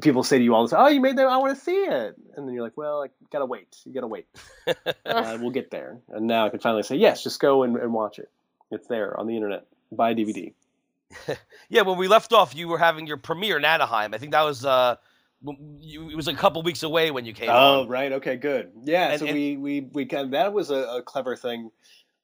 people 0.00 0.22
say 0.22 0.38
to 0.38 0.44
you 0.44 0.54
all 0.54 0.66
the 0.66 0.74
time, 0.74 0.86
oh, 0.86 0.88
you 0.88 1.00
made 1.02 1.18
that, 1.18 1.26
I 1.26 1.36
want 1.36 1.58
to 1.58 1.62
see 1.62 1.76
it. 1.76 2.16
And 2.34 2.48
then 2.48 2.54
you're 2.54 2.62
like, 2.62 2.76
well, 2.78 3.02
I 3.02 3.08
gotta 3.30 3.44
wait. 3.44 3.76
You 3.84 3.92
gotta 3.92 4.06
wait. 4.06 4.26
uh, 5.04 5.38
we'll 5.38 5.50
get 5.50 5.70
there. 5.70 5.98
And 6.08 6.26
now 6.26 6.46
I 6.46 6.48
can 6.48 6.60
finally 6.60 6.82
say, 6.82 6.96
yes, 6.96 7.22
just 7.22 7.40
go 7.40 7.62
and, 7.62 7.76
and 7.76 7.92
watch 7.92 8.18
it. 8.18 8.30
It's 8.70 8.86
there 8.86 9.18
on 9.18 9.26
the 9.26 9.36
internet. 9.36 9.66
Buy 9.92 10.10
a 10.12 10.14
DVD. 10.14 10.54
Yeah, 11.68 11.82
when 11.82 11.96
we 11.98 12.08
left 12.08 12.32
off, 12.32 12.54
you 12.54 12.68
were 12.68 12.78
having 12.78 13.06
your 13.06 13.16
premiere 13.16 13.56
in 13.56 13.64
Anaheim. 13.64 14.12
I 14.14 14.18
think 14.18 14.32
that 14.32 14.42
was 14.42 14.64
uh, 14.64 14.96
you, 15.80 16.10
it 16.10 16.16
was 16.16 16.28
a 16.28 16.34
couple 16.34 16.62
weeks 16.62 16.82
away 16.82 17.10
when 17.10 17.24
you 17.24 17.32
came. 17.32 17.48
Oh, 17.50 17.82
on. 17.82 17.88
right. 17.88 18.12
Okay, 18.12 18.36
good. 18.36 18.72
Yeah. 18.84 19.10
And- 19.10 19.20
so 19.20 19.26
and- 19.26 19.34
we 19.34 19.56
we 19.56 19.80
we 19.80 20.06
kind 20.06 20.26
of, 20.26 20.30
that 20.32 20.52
was 20.52 20.70
a, 20.70 20.74
a 20.98 21.02
clever 21.02 21.36
thing. 21.36 21.70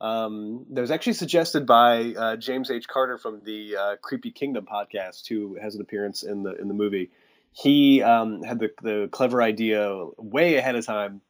Um, 0.01 0.65
that 0.71 0.81
was 0.81 0.91
actually 0.91 1.13
suggested 1.15 1.67
by 1.67 2.15
uh, 2.17 2.37
James 2.37 2.71
H. 2.71 2.89
Carter 2.89 3.19
from 3.19 3.43
the 3.45 3.77
uh, 3.77 3.97
Creepy 4.01 4.31
Kingdom 4.31 4.65
podcast, 4.65 5.29
who 5.29 5.59
has 5.61 5.75
an 5.75 5.83
appearance 5.83 6.23
in 6.23 6.43
the 6.43 6.55
in 6.57 6.69
the 6.69 6.75
movie. 6.75 7.11
He 7.53 8.03
um, 8.03 8.43
had 8.43 8.59
the 8.61 8.71
the 8.83 9.09
clever 9.11 9.43
idea 9.43 10.07
way 10.17 10.57
ahead 10.57 10.77
of 10.77 10.87
time 10.87 11.21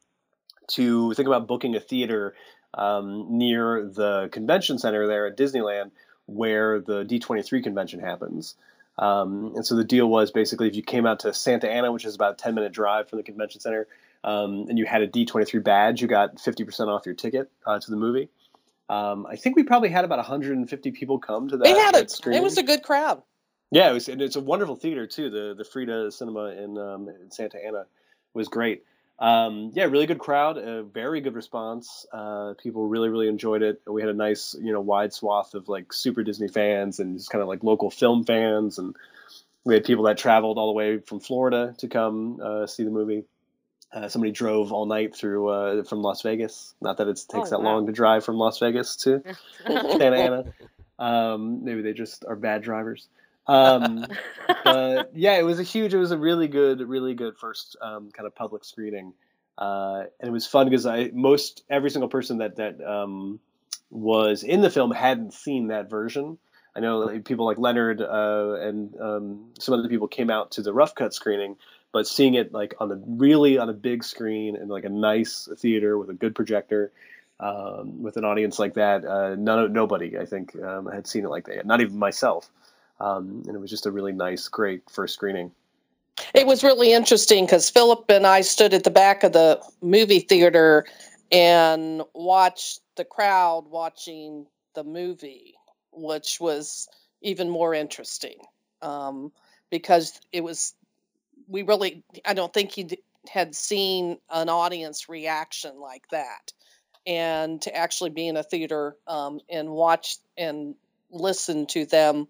to 0.68 1.14
think 1.14 1.26
about 1.26 1.48
booking 1.48 1.74
a 1.74 1.80
theater 1.80 2.34
um, 2.74 3.26
near 3.38 3.88
the 3.92 4.28
convention 4.30 4.78
center 4.78 5.08
there 5.08 5.26
at 5.26 5.36
Disneyland, 5.36 5.90
where 6.30 6.80
the 6.80 7.04
D23 7.04 7.62
convention 7.62 8.00
happens. 8.00 8.54
Um, 8.98 9.52
and 9.56 9.66
so 9.66 9.76
the 9.76 9.84
deal 9.84 10.06
was 10.06 10.30
basically 10.30 10.68
if 10.68 10.76
you 10.76 10.82
came 10.82 11.06
out 11.06 11.20
to 11.20 11.32
Santa 11.32 11.68
Ana, 11.68 11.90
which 11.90 12.04
is 12.04 12.14
about 12.14 12.34
a 12.34 12.36
10 12.36 12.54
minute 12.54 12.72
drive 12.72 13.08
from 13.08 13.18
the 13.18 13.22
convention 13.22 13.60
center, 13.60 13.86
um, 14.22 14.66
and 14.68 14.78
you 14.78 14.84
had 14.84 15.02
a 15.02 15.08
D23 15.08 15.62
badge, 15.64 16.02
you 16.02 16.08
got 16.08 16.36
50% 16.36 16.88
off 16.88 17.06
your 17.06 17.14
ticket 17.14 17.50
uh, 17.66 17.78
to 17.78 17.90
the 17.90 17.96
movie. 17.96 18.28
Um, 18.88 19.26
I 19.26 19.36
think 19.36 19.56
we 19.56 19.62
probably 19.62 19.88
had 19.88 20.04
about 20.04 20.18
150 20.18 20.90
people 20.90 21.18
come 21.18 21.48
to 21.48 21.56
that. 21.56 21.64
They 21.64 21.78
had 21.78 21.94
it. 21.94 22.12
It 22.26 22.42
was 22.42 22.58
a 22.58 22.62
good 22.62 22.82
crowd. 22.82 23.22
Yeah, 23.70 23.90
it 23.90 23.94
was, 23.94 24.08
and 24.08 24.20
it's 24.20 24.34
a 24.34 24.40
wonderful 24.40 24.74
theater 24.74 25.06
too. 25.06 25.30
The 25.30 25.54
the 25.56 25.64
Frida 25.64 26.10
Cinema 26.10 26.46
in, 26.46 26.76
um, 26.76 27.08
in 27.08 27.30
Santa 27.30 27.64
Ana 27.64 27.84
was 28.34 28.48
great. 28.48 28.82
Um, 29.20 29.70
yeah, 29.74 29.84
really 29.84 30.06
good 30.06 30.18
crowd, 30.18 30.56
a 30.56 30.82
very 30.82 31.20
good 31.20 31.34
response. 31.34 32.06
Uh, 32.10 32.54
people 32.54 32.86
really 32.88 33.10
really 33.10 33.28
enjoyed 33.28 33.62
it. 33.62 33.82
We 33.86 34.00
had 34.00 34.08
a 34.10 34.14
nice 34.14 34.54
you 34.58 34.72
know 34.72 34.80
wide 34.80 35.12
swath 35.12 35.52
of 35.54 35.68
like 35.68 35.92
super 35.92 36.22
Disney 36.22 36.48
fans 36.48 37.00
and 37.00 37.18
just 37.18 37.30
kind 37.30 37.42
of 37.42 37.48
like 37.48 37.62
local 37.62 37.90
film 37.90 38.24
fans, 38.24 38.78
and 38.78 38.96
we 39.64 39.74
had 39.74 39.84
people 39.84 40.04
that 40.04 40.16
traveled 40.16 40.56
all 40.56 40.68
the 40.68 40.72
way 40.72 40.98
from 41.00 41.20
Florida 41.20 41.74
to 41.78 41.88
come 41.88 42.40
uh, 42.42 42.66
see 42.66 42.82
the 42.84 42.90
movie. 42.90 43.24
Uh, 43.92 44.08
somebody 44.08 44.30
drove 44.32 44.72
all 44.72 44.86
night 44.86 45.14
through 45.16 45.48
uh, 45.48 45.82
from 45.84 46.00
Las 46.00 46.22
Vegas. 46.22 46.74
Not 46.80 46.96
that 46.98 47.08
it 47.08 47.16
takes 47.28 47.48
Oh, 47.48 47.50
that 47.50 47.58
wow. 47.60 47.74
long 47.74 47.86
to 47.88 47.92
drive 47.92 48.24
from 48.24 48.36
Las 48.36 48.58
Vegas 48.60 48.96
to 48.98 49.22
Santa 49.66 50.16
Ana. 50.16 50.44
Um, 50.98 51.64
maybe 51.64 51.82
they 51.82 51.92
just 51.92 52.24
are 52.24 52.36
bad 52.36 52.62
drivers. 52.62 53.08
Um, 53.50 54.06
but 54.64 55.10
yeah, 55.14 55.38
it 55.38 55.44
was 55.44 55.58
a 55.58 55.64
huge, 55.64 55.92
it 55.92 55.98
was 55.98 56.12
a 56.12 56.18
really 56.18 56.48
good, 56.48 56.80
really 56.80 57.14
good 57.14 57.36
first 57.36 57.76
um, 57.82 58.10
kind 58.12 58.26
of 58.26 58.34
public 58.34 58.64
screening, 58.64 59.12
uh, 59.58 60.04
and 60.20 60.28
it 60.28 60.32
was 60.32 60.46
fun 60.46 60.68
because 60.68 60.86
I 60.86 61.10
most 61.12 61.64
every 61.68 61.90
single 61.90 62.08
person 62.08 62.38
that 62.38 62.56
that 62.56 62.80
um, 62.80 63.40
was 63.90 64.44
in 64.44 64.60
the 64.60 64.70
film 64.70 64.92
hadn't 64.92 65.34
seen 65.34 65.68
that 65.68 65.90
version. 65.90 66.38
I 66.76 66.80
know 66.80 66.98
like, 67.00 67.24
people 67.24 67.46
like 67.46 67.58
Leonard 67.58 68.00
uh, 68.00 68.56
and 68.60 68.94
um, 69.00 69.50
some 69.58 69.76
other 69.76 69.88
people 69.88 70.06
came 70.06 70.30
out 70.30 70.52
to 70.52 70.62
the 70.62 70.72
rough 70.72 70.94
cut 70.94 71.12
screening, 71.12 71.56
but 71.90 72.06
seeing 72.06 72.34
it 72.34 72.52
like 72.52 72.74
on 72.78 72.88
the 72.88 73.02
really 73.04 73.58
on 73.58 73.68
a 73.68 73.72
big 73.72 74.04
screen 74.04 74.54
and 74.54 74.70
like 74.70 74.84
a 74.84 74.88
nice 74.88 75.48
theater 75.58 75.98
with 75.98 76.08
a 76.10 76.14
good 76.14 76.34
projector. 76.34 76.92
Um, 77.40 78.02
with 78.02 78.18
an 78.18 78.26
audience 78.26 78.58
like 78.58 78.74
that, 78.74 79.02
uh, 79.02 79.34
none, 79.34 79.72
nobody 79.72 80.18
I 80.18 80.26
think 80.26 80.54
um, 80.62 80.84
had 80.84 81.06
seen 81.06 81.24
it 81.24 81.30
like 81.30 81.46
that. 81.46 81.64
Not 81.64 81.80
even 81.80 81.98
myself 81.98 82.50
um, 83.00 83.42
and 83.46 83.54
it 83.54 83.58
was 83.58 83.70
just 83.70 83.86
a 83.86 83.90
really 83.90 84.12
nice, 84.12 84.48
great 84.48 84.88
first 84.90 85.14
screening. 85.14 85.52
It 86.34 86.46
was 86.46 86.62
really 86.62 86.92
interesting 86.92 87.46
because 87.46 87.70
Philip 87.70 88.04
and 88.10 88.26
I 88.26 88.42
stood 88.42 88.74
at 88.74 88.84
the 88.84 88.90
back 88.90 89.24
of 89.24 89.32
the 89.32 89.60
movie 89.80 90.20
theater 90.20 90.84
and 91.32 92.02
watched 92.14 92.80
the 92.96 93.04
crowd 93.04 93.66
watching 93.68 94.46
the 94.74 94.84
movie, 94.84 95.54
which 95.92 96.38
was 96.38 96.88
even 97.22 97.48
more 97.48 97.72
interesting 97.72 98.38
um, 98.82 99.32
because 99.70 100.20
it 100.32 100.42
was, 100.42 100.74
we 101.48 101.62
really, 101.62 102.04
I 102.24 102.34
don't 102.34 102.52
think 102.52 102.72
he 102.72 102.98
had 103.28 103.54
seen 103.54 104.18
an 104.30 104.48
audience 104.48 105.08
reaction 105.08 105.80
like 105.80 106.06
that. 106.10 106.52
And 107.06 107.62
to 107.62 107.74
actually 107.74 108.10
be 108.10 108.28
in 108.28 108.36
a 108.36 108.42
theater 108.42 108.94
um, 109.06 109.40
and 109.48 109.70
watch 109.70 110.18
and 110.36 110.74
listen 111.10 111.66
to 111.66 111.86
them 111.86 112.28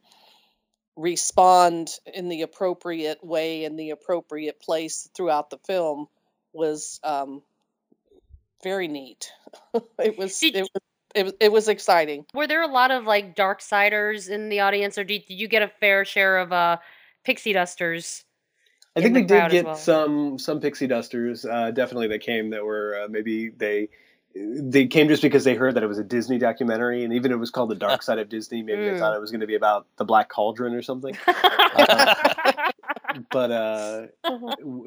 respond 1.00 1.90
in 2.12 2.28
the 2.28 2.42
appropriate 2.42 3.25
way 3.25 3.64
in 3.64 3.76
the 3.76 3.90
appropriate 3.90 4.61
place 4.61 5.09
throughout 5.14 5.50
the 5.50 5.59
film 5.66 6.07
was 6.52 7.00
um, 7.02 7.42
very 8.62 8.88
neat. 8.88 9.33
it 9.99 10.19
was 10.19 10.38
Did- 10.38 10.57
it 10.57 10.62
was 10.62 10.83
it 11.14 11.25
was 11.25 11.35
it 11.40 11.52
was 11.52 11.69
exciting. 11.69 12.25
Were 12.35 12.47
there 12.47 12.62
a 12.62 12.69
lot 12.69 12.90
of 12.90 13.04
like 13.04 13.35
dark 13.35 13.61
siders 13.61 14.28
in 14.28 14.49
the 14.49 14.61
audience, 14.61 14.97
or 14.97 15.04
did, 15.04 15.26
did 15.26 15.35
you 15.35 15.49
get 15.49 15.62
a 15.62 15.69
fair 15.80 16.04
share 16.04 16.38
of 16.38 16.52
uh, 16.52 16.76
pixie 17.25 17.52
dusters? 17.52 18.25
I 18.95 19.00
think 19.00 19.14
the 19.14 19.23
we 19.23 19.26
did 19.26 19.50
get 19.50 19.64
well. 19.64 19.75
some 19.75 20.38
some 20.38 20.61
pixie 20.61 20.87
dusters, 20.87 21.45
uh, 21.45 21.73
definitely 21.73 22.09
that 22.09 22.21
came 22.21 22.50
that 22.50 22.64
were 22.64 23.02
uh, 23.02 23.09
maybe 23.09 23.49
they 23.49 23.88
they 24.34 24.87
came 24.87 25.08
just 25.08 25.22
because 25.22 25.44
they 25.44 25.54
heard 25.54 25.75
that 25.75 25.82
it 25.82 25.87
was 25.88 25.99
a 25.99 26.04
Disney 26.04 26.38
documentary, 26.38 27.04
and 27.04 27.12
even 27.14 27.30
if 27.32 27.37
it 27.37 27.40
was 27.40 27.50
called 27.50 27.70
The 27.70 27.75
Dark 27.75 28.02
Side 28.04 28.18
of 28.18 28.28
Disney, 28.28 28.62
maybe 28.62 28.84
they 28.84 28.92
Mm. 28.92 28.99
thought 28.99 29.14
it 29.16 29.20
was 29.20 29.30
going 29.30 29.40
to 29.40 29.46
be 29.46 29.56
about 29.56 29.87
the 29.96 30.04
Black 30.04 30.28
Cauldron 30.28 30.75
or 30.75 30.82
something. 30.82 31.16
but 33.30 33.50
uh, 33.50 34.06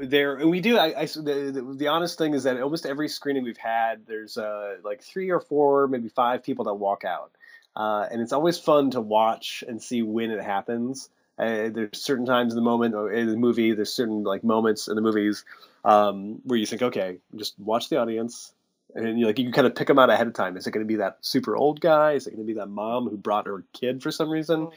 there 0.01 0.47
we 0.47 0.62
do 0.62 0.77
I, 0.77 1.01
I 1.01 1.05
the, 1.05 1.51
the, 1.53 1.75
the 1.77 1.88
honest 1.89 2.17
thing 2.17 2.33
is 2.33 2.43
that 2.43 2.59
almost 2.62 2.85
every 2.85 3.09
screening 3.09 3.43
we've 3.43 3.57
had 3.57 4.05
there's 4.07 4.38
uh, 4.38 4.77
like 4.83 5.01
three 5.03 5.29
or 5.29 5.39
four 5.39 5.88
maybe 5.88 6.09
five 6.09 6.43
people 6.43 6.65
that 6.65 6.75
walk 6.75 7.03
out 7.03 7.31
uh, 7.75 8.07
and 8.09 8.21
it's 8.21 8.31
always 8.33 8.57
fun 8.57 8.91
to 8.91 9.01
watch 9.01 9.63
and 9.67 9.81
see 9.81 10.01
when 10.01 10.31
it 10.31 10.41
happens 10.41 11.09
uh, 11.38 11.69
there's 11.69 12.01
certain 12.01 12.25
times 12.25 12.53
in 12.53 12.55
the 12.55 12.62
moment 12.63 12.95
in 13.13 13.27
the 13.27 13.35
movie 13.38 13.73
there's 13.73 13.91
certain 13.91 14.23
like 14.23 14.43
moments 14.43 14.88
in 14.88 14.95
the 14.95 15.01
movies 15.01 15.43
um, 15.83 16.39
where 16.45 16.57
you 16.57 16.65
think 16.65 16.81
okay 16.81 17.17
just 17.35 17.59
watch 17.59 17.89
the 17.89 17.97
audience 17.97 18.53
and 18.95 19.19
you 19.19 19.25
like 19.25 19.39
you 19.39 19.45
can 19.45 19.53
kind 19.53 19.67
of 19.67 19.75
pick 19.75 19.87
them 19.87 19.99
out 19.99 20.09
ahead 20.09 20.27
of 20.27 20.33
time 20.33 20.55
is 20.57 20.67
it 20.67 20.71
going 20.71 20.85
to 20.85 20.87
be 20.87 20.97
that 20.97 21.17
super 21.21 21.55
old 21.55 21.79
guy 21.79 22.13
is 22.13 22.27
it 22.27 22.31
going 22.31 22.45
to 22.45 22.47
be 22.47 22.59
that 22.59 22.67
mom 22.67 23.09
who 23.09 23.17
brought 23.17 23.47
her 23.47 23.63
kid 23.73 24.03
for 24.03 24.11
some 24.11 24.29
reason 24.29 24.69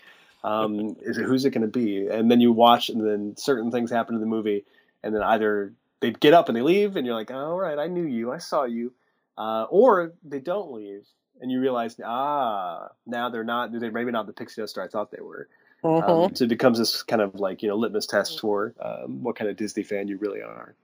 um, 0.47 0.97
is 1.01 1.19
it 1.19 1.25
who's 1.25 1.45
it 1.45 1.51
going 1.51 1.63
to 1.63 1.79
be? 1.79 2.07
And 2.07 2.31
then 2.31 2.41
you 2.41 2.53
watch, 2.53 2.89
and 2.89 3.05
then 3.05 3.37
certain 3.37 3.73
things 3.73 3.91
happen 3.91 4.15
in 4.15 4.21
the 4.21 4.29
movie, 4.29 4.65
and 5.03 5.13
then 5.13 5.23
either 5.23 5.73
they 6.01 6.13
get 6.13 6.35
up 6.35 6.49
and 6.49 6.57
they 6.57 6.63
leave, 6.63 6.95
and 6.95 7.05
you're 7.05 7.17
like, 7.17 7.33
oh, 7.33 7.35
all 7.35 7.59
right, 7.59 7.79
I 7.79 7.89
knew 7.89 8.05
you, 8.05 8.33
I 8.33 8.39
saw 8.39 8.65
you, 8.65 8.93
uh, 9.37 9.67
or 9.69 10.13
they 10.25 10.39
don't 10.39 10.73
leave, 10.73 11.05
and 11.41 11.51
you 11.51 11.61
realize, 11.61 11.99
ah, 12.05 12.91
now 13.07 13.29
they're 13.29 13.43
not, 13.43 13.73
they're 13.73 13.91
maybe 13.91 14.13
not 14.13 14.27
the 14.27 14.33
pixie 14.33 14.63
duster 14.63 14.81
I 14.81 14.87
thought 14.87 15.11
they 15.11 15.21
were. 15.23 15.49
Mhm. 15.83 16.09
Um, 16.09 16.35
so 16.35 16.45
it 16.45 16.49
becomes 16.49 16.79
this 16.79 17.03
kind 17.03 17.21
of 17.21 17.35
like 17.35 17.63
you 17.63 17.69
know 17.69 17.77
litmus 17.77 18.07
test 18.07 18.41
for 18.41 18.73
um, 18.81 19.23
what 19.23 19.37
kind 19.37 19.51
of 19.51 19.57
Disney 19.57 19.83
fan 19.83 20.09
you 20.09 20.17
really 20.17 20.43
are. 20.43 20.75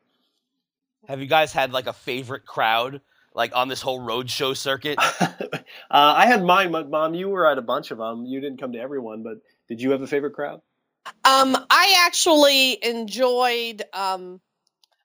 Have 1.08 1.20
you 1.20 1.26
guys 1.26 1.52
had 1.52 1.72
like 1.72 1.86
a 1.86 1.92
favorite 1.92 2.44
crowd 2.44 3.00
like 3.34 3.54
on 3.54 3.68
this 3.68 3.80
whole 3.80 4.00
roadshow 4.00 4.56
circuit? 4.56 4.98
uh, 5.20 5.48
I 5.90 6.26
had 6.26 6.44
mine, 6.44 6.72
but 6.72 6.90
mom, 6.90 7.14
you 7.14 7.28
were 7.28 7.46
at 7.46 7.58
a 7.58 7.62
bunch 7.62 7.90
of 7.90 7.98
them. 7.98 8.24
You 8.26 8.40
didn't 8.40 8.60
come 8.60 8.72
to 8.72 8.78
everyone, 8.78 9.22
but 9.22 9.38
did 9.68 9.80
you 9.80 9.90
have 9.92 10.02
a 10.02 10.06
favorite 10.06 10.34
crowd? 10.34 10.60
Um, 11.24 11.56
I 11.70 12.04
actually 12.06 12.78
enjoyed 12.84 13.82
um, 13.92 14.40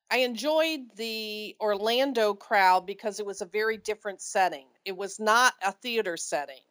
I 0.09 0.19
enjoyed 0.19 0.81
the 0.95 1.55
Orlando 1.59 2.33
crowd 2.33 2.85
because 2.85 3.19
it 3.19 3.25
was 3.25 3.41
a 3.41 3.45
very 3.45 3.77
different 3.77 4.21
setting. 4.21 4.65
It 4.85 4.95
was 4.95 5.19
not 5.19 5.53
a 5.61 5.73
theater 5.73 6.15
setting. 6.15 6.61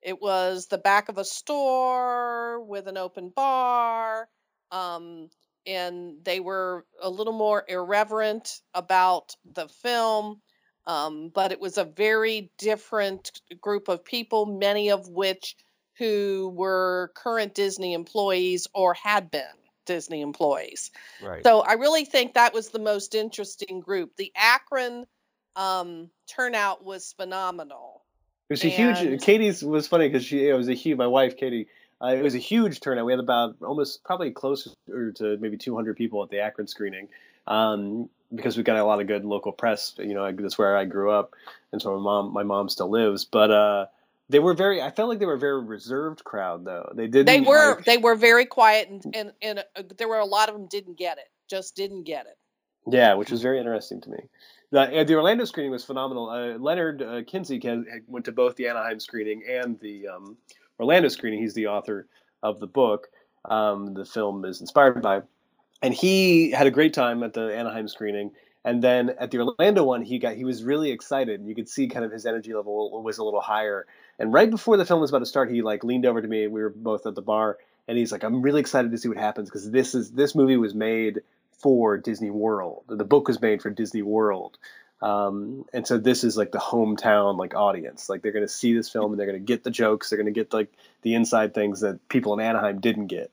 It 0.00 0.20
was 0.20 0.66
the 0.66 0.78
back 0.78 1.08
of 1.08 1.18
a 1.18 1.24
store 1.24 2.62
with 2.62 2.86
an 2.86 2.96
open 2.96 3.30
bar. 3.34 4.28
Um, 4.70 5.30
and 5.66 6.18
they 6.22 6.38
were 6.38 6.84
a 7.00 7.10
little 7.10 7.32
more 7.32 7.64
irreverent 7.66 8.60
about 8.74 9.34
the 9.44 9.68
film. 9.68 10.40
Um, 10.86 11.30
but 11.34 11.52
it 11.52 11.60
was 11.60 11.78
a 11.78 11.84
very 11.84 12.50
different 12.58 13.40
group 13.60 13.88
of 13.88 14.04
people, 14.04 14.44
many 14.44 14.90
of 14.90 15.08
which 15.08 15.56
who 15.98 16.52
were 16.54 17.12
current 17.14 17.54
Disney 17.54 17.94
employees 17.94 18.66
or 18.74 18.94
had 18.94 19.30
been 19.30 19.42
Disney 19.86 20.20
employees. 20.20 20.90
Right. 21.22 21.42
So 21.42 21.60
I 21.60 21.74
really 21.74 22.04
think 22.04 22.34
that 22.34 22.52
was 22.52 22.70
the 22.70 22.78
most 22.78 23.14
interesting 23.14 23.80
group. 23.80 24.16
The 24.16 24.32
Akron 24.34 25.06
um, 25.56 26.10
turnout 26.26 26.84
was 26.84 27.14
phenomenal. 27.16 28.02
It 28.48 28.54
was 28.54 28.64
a 28.64 28.68
huge. 28.68 29.22
Katie's 29.22 29.64
was 29.64 29.88
funny 29.88 30.08
because 30.08 30.24
she 30.24 30.48
it 30.48 30.54
was 30.54 30.68
a 30.68 30.74
huge. 30.74 30.98
My 30.98 31.06
wife 31.06 31.36
Katie. 31.36 31.68
Uh, 32.02 32.08
it 32.08 32.22
was 32.22 32.34
a 32.34 32.38
huge 32.38 32.80
turnout. 32.80 33.06
We 33.06 33.12
had 33.12 33.20
about 33.20 33.56
almost 33.62 34.04
probably 34.04 34.30
closer 34.32 34.70
to 34.88 35.38
maybe 35.38 35.56
200 35.56 35.96
people 35.96 36.22
at 36.22 36.28
the 36.28 36.40
Akron 36.40 36.66
screening, 36.66 37.08
um, 37.46 38.10
because 38.34 38.56
we 38.56 38.62
got 38.62 38.76
a 38.76 38.84
lot 38.84 39.00
of 39.00 39.06
good 39.06 39.24
local 39.24 39.52
press. 39.52 39.94
You 39.98 40.14
know, 40.14 40.30
that's 40.32 40.58
where 40.58 40.76
I 40.76 40.84
grew 40.84 41.10
up, 41.10 41.34
and 41.72 41.80
so 41.80 41.96
my 41.96 42.02
mom 42.02 42.32
my 42.32 42.42
mom 42.42 42.68
still 42.68 42.90
lives. 42.90 43.24
But 43.24 43.50
uh, 43.50 43.86
they 44.28 44.38
were 44.38 44.54
very. 44.54 44.80
I 44.82 44.90
felt 44.90 45.08
like 45.08 45.18
they 45.18 45.26
were 45.26 45.34
a 45.34 45.38
very 45.38 45.62
reserved 45.62 46.24
crowd, 46.24 46.64
though. 46.64 46.92
They 46.94 47.06
didn't. 47.06 47.26
They 47.26 47.40
were 47.40 47.76
like- 47.76 47.84
they 47.84 47.98
were 47.98 48.14
very 48.14 48.46
quiet 48.46 48.88
and 48.88 49.14
and, 49.14 49.32
and 49.42 49.58
uh, 49.76 49.82
there 49.96 50.08
were 50.08 50.18
a 50.18 50.24
lot 50.26 50.48
of 50.48 50.54
them 50.54 50.66
didn't 50.66 50.98
get 50.98 51.18
it. 51.18 51.28
Just 51.48 51.76
didn't 51.76 52.04
get 52.04 52.26
it. 52.26 52.38
Yeah, 52.86 53.14
which 53.14 53.30
was 53.30 53.42
very 53.42 53.58
interesting 53.58 54.00
to 54.02 54.10
me. 54.10 54.18
The, 54.70 55.00
uh, 55.00 55.04
the 55.04 55.14
Orlando 55.14 55.44
screening 55.44 55.70
was 55.70 55.84
phenomenal. 55.84 56.28
Uh, 56.28 56.58
Leonard 56.58 57.00
uh, 57.02 57.22
Kinsey 57.26 57.60
had 57.62 57.84
went 58.06 58.24
to 58.26 58.32
both 58.32 58.56
the 58.56 58.68
Anaheim 58.68 58.98
screening 59.00 59.42
and 59.48 59.78
the 59.80 60.08
um, 60.08 60.36
Orlando 60.80 61.08
screening. 61.08 61.40
He's 61.40 61.54
the 61.54 61.68
author 61.68 62.08
of 62.42 62.60
the 62.60 62.66
book. 62.66 63.08
Um, 63.44 63.94
the 63.94 64.04
film 64.04 64.44
is 64.44 64.60
inspired 64.60 65.00
by, 65.00 65.22
and 65.84 65.92
he 65.92 66.50
had 66.50 66.66
a 66.66 66.70
great 66.70 66.94
time 66.94 67.22
at 67.22 67.34
the 67.34 67.54
Anaheim 67.54 67.88
screening. 67.88 68.30
And 68.64 68.82
then 68.82 69.10
at 69.18 69.30
the 69.30 69.40
Orlando 69.40 69.84
one, 69.84 70.00
he 70.00 70.18
got 70.18 70.34
he 70.34 70.44
was 70.44 70.64
really 70.64 70.90
excited. 70.90 71.44
You 71.44 71.54
could 71.54 71.68
see 71.68 71.88
kind 71.88 72.06
of 72.06 72.10
his 72.10 72.24
energy 72.24 72.54
level 72.54 73.02
was 73.02 73.18
a 73.18 73.24
little 73.24 73.42
higher. 73.42 73.84
And 74.18 74.32
right 74.32 74.50
before 74.50 74.78
the 74.78 74.86
film 74.86 75.02
was 75.02 75.10
about 75.10 75.18
to 75.18 75.26
start, 75.26 75.50
he 75.50 75.60
like 75.60 75.84
leaned 75.84 76.06
over 76.06 76.22
to 76.22 76.26
me. 76.26 76.46
We 76.46 76.62
were 76.62 76.70
both 76.70 77.04
at 77.04 77.14
the 77.14 77.20
bar, 77.20 77.58
and 77.86 77.98
he's 77.98 78.12
like, 78.12 78.24
"I'm 78.24 78.40
really 78.40 78.60
excited 78.60 78.92
to 78.92 78.96
see 78.96 79.08
what 79.08 79.18
happens 79.18 79.50
because 79.50 79.70
this 79.70 79.94
is 79.94 80.12
this 80.12 80.34
movie 80.34 80.56
was 80.56 80.74
made 80.74 81.20
for 81.58 81.98
Disney 81.98 82.30
World. 82.30 82.84
The 82.88 83.04
book 83.04 83.28
was 83.28 83.38
made 83.42 83.60
for 83.60 83.68
Disney 83.68 84.00
World." 84.00 84.56
Um, 85.02 85.66
and 85.74 85.86
so 85.86 85.98
this 85.98 86.24
is 86.24 86.34
like 86.34 86.50
the 86.50 86.58
hometown 86.58 87.36
like 87.36 87.54
audience. 87.54 88.08
Like 88.08 88.22
they're 88.22 88.32
going 88.32 88.46
to 88.46 88.52
see 88.52 88.74
this 88.74 88.88
film 88.88 89.12
and 89.12 89.20
they're 89.20 89.26
going 89.26 89.38
to 89.38 89.44
get 89.44 89.62
the 89.62 89.70
jokes. 89.70 90.08
They're 90.08 90.16
going 90.16 90.32
to 90.32 90.40
get 90.40 90.54
like 90.54 90.72
the 91.02 91.14
inside 91.14 91.52
things 91.52 91.80
that 91.80 92.08
people 92.08 92.32
in 92.32 92.40
Anaheim 92.40 92.80
didn't 92.80 93.08
get. 93.08 93.30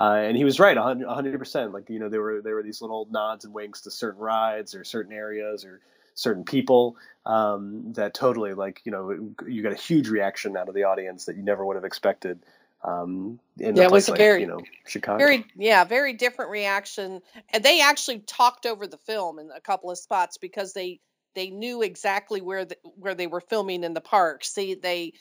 Uh, 0.00 0.14
and 0.24 0.38
he 0.38 0.44
was 0.44 0.60
right, 0.60 0.76
100 0.78 1.38
percent. 1.38 1.74
Like 1.74 1.90
you 1.90 2.00
know, 2.00 2.10
there 2.10 2.22
were 2.22 2.42
there 2.42 2.56
were 2.56 2.64
these 2.64 2.82
little 2.82 3.08
nods 3.12 3.46
and 3.46 3.54
winks 3.54 3.82
to 3.82 3.92
certain 3.92 4.22
rides 4.22 4.74
or 4.76 4.84
certain 4.84 5.12
areas 5.14 5.66
or 5.66 5.80
certain 6.16 6.44
people 6.44 6.96
um, 7.26 7.94
that 7.94 8.14
totally 8.14 8.54
like 8.54 8.82
you 8.84 8.92
know 8.92 9.32
you 9.48 9.62
got 9.62 9.72
a 9.72 9.76
huge 9.76 10.08
reaction 10.10 10.56
out 10.56 10.70
of 10.70 10.76
the 10.76 10.84
audience 10.84 11.26
that 11.26 11.36
you 11.36 11.44
never 11.44 11.66
would 11.66 11.76
have 11.76 11.86
expected. 11.86 12.40
Um, 12.84 13.40
in 13.60 13.78
Yeah, 13.78 13.84
a 13.84 13.86
it 13.86 13.92
was 13.92 14.08
a 14.08 14.12
like, 14.12 14.18
very- 14.18 14.40
you 14.40 14.48
know 14.48 14.62
Chicago. 14.86 15.24
Very, 15.24 15.46
yeah, 15.56 15.84
very 15.84 16.14
different 16.14 16.50
reaction. 16.52 17.22
And 17.52 17.64
they 17.64 17.82
actually 17.82 18.20
talked 18.20 18.66
over 18.66 18.86
the 18.86 18.98
film 18.98 19.38
in 19.40 19.50
a 19.54 19.60
couple 19.62 19.90
of 19.90 19.98
spots 19.98 20.38
because 20.38 20.74
they 20.74 21.00
they 21.34 21.50
knew 21.50 21.82
exactly 21.82 22.40
where 22.42 22.64
the, 22.66 22.76
where 22.96 23.14
they 23.14 23.28
were 23.28 23.40
filming 23.42 23.84
in 23.84 23.94
the 23.94 24.00
park. 24.00 24.44
See, 24.44 24.74
they 24.74 25.14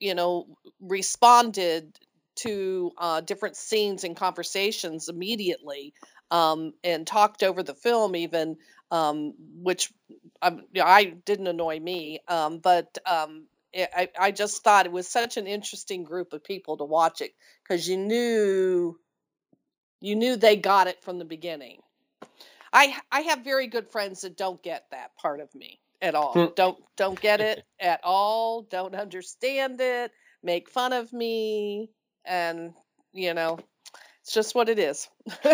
you 0.00 0.14
know 0.14 0.46
responded 0.80 1.98
to 2.36 2.92
uh, 2.98 3.20
different 3.20 3.56
scenes 3.56 4.04
and 4.04 4.16
conversations 4.16 5.08
immediately 5.08 5.94
um, 6.30 6.72
and 6.84 7.06
talked 7.06 7.42
over 7.42 7.62
the 7.62 7.74
film 7.74 8.16
even 8.16 8.56
um, 8.90 9.34
which 9.38 9.92
um, 10.42 10.62
yeah, 10.72 10.86
I 10.86 11.04
didn't 11.04 11.46
annoy 11.46 11.80
me 11.80 12.20
um, 12.28 12.58
but 12.58 12.98
um, 13.06 13.46
it, 13.72 13.90
I, 13.94 14.08
I 14.18 14.30
just 14.30 14.64
thought 14.64 14.86
it 14.86 14.92
was 14.92 15.06
such 15.06 15.36
an 15.36 15.46
interesting 15.46 16.04
group 16.04 16.32
of 16.32 16.42
people 16.42 16.78
to 16.78 16.84
watch 16.84 17.20
it 17.20 17.32
because 17.62 17.88
you 17.88 17.98
knew 17.98 18.98
you 20.00 20.14
knew 20.14 20.36
they 20.36 20.56
got 20.56 20.86
it 20.86 21.02
from 21.02 21.18
the 21.18 21.24
beginning. 21.24 21.80
I 22.72 22.96
I 23.10 23.20
have 23.22 23.44
very 23.44 23.66
good 23.66 23.90
friends 23.90 24.22
that 24.22 24.36
don't 24.36 24.62
get 24.62 24.86
that 24.90 25.16
part 25.16 25.40
of 25.40 25.54
me 25.54 25.80
at 26.00 26.14
all. 26.14 26.32
Hmm. 26.32 26.54
don't 26.54 26.78
don't 26.96 27.20
get 27.20 27.40
it 27.40 27.64
at 27.80 28.00
all. 28.02 28.62
Don't 28.62 28.94
understand 28.94 29.80
it. 29.80 30.12
Make 30.42 30.70
fun 30.70 30.92
of 30.92 31.12
me, 31.12 31.90
and 32.26 32.74
you 33.12 33.34
know, 33.34 33.58
it's 34.22 34.34
just 34.34 34.54
what 34.54 34.68
it 34.68 34.78
is. 34.78 35.08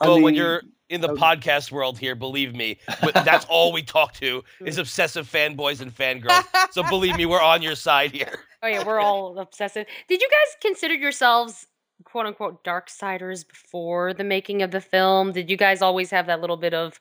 well, 0.00 0.20
when 0.20 0.34
you're 0.34 0.62
in 0.88 1.00
the 1.00 1.10
oh. 1.10 1.16
podcast 1.16 1.72
world 1.72 1.98
here, 1.98 2.14
believe 2.14 2.54
me, 2.54 2.78
but 3.00 3.14
that's 3.14 3.44
all 3.46 3.72
we 3.72 3.82
talk 3.82 4.14
to 4.14 4.44
is 4.64 4.78
obsessive 4.78 5.30
fanboys 5.30 5.80
and 5.80 5.94
fangirls. 5.94 6.44
So 6.70 6.82
believe 6.84 7.16
me, 7.16 7.26
we're 7.26 7.42
on 7.42 7.60
your 7.60 7.74
side 7.74 8.12
here. 8.12 8.38
Oh 8.62 8.68
yeah, 8.68 8.84
we're 8.84 9.00
all 9.00 9.38
obsessive. 9.38 9.86
Did 10.08 10.20
you 10.20 10.28
guys 10.28 10.56
consider 10.60 10.94
yourselves 10.94 11.66
quote 12.04 12.26
unquote 12.26 12.62
dark 12.62 12.88
siders 12.88 13.42
before 13.42 14.14
the 14.14 14.24
making 14.24 14.62
of 14.62 14.70
the 14.70 14.80
film? 14.80 15.32
Did 15.32 15.50
you 15.50 15.56
guys 15.56 15.82
always 15.82 16.10
have 16.10 16.26
that 16.26 16.40
little 16.40 16.56
bit 16.56 16.74
of 16.74 17.00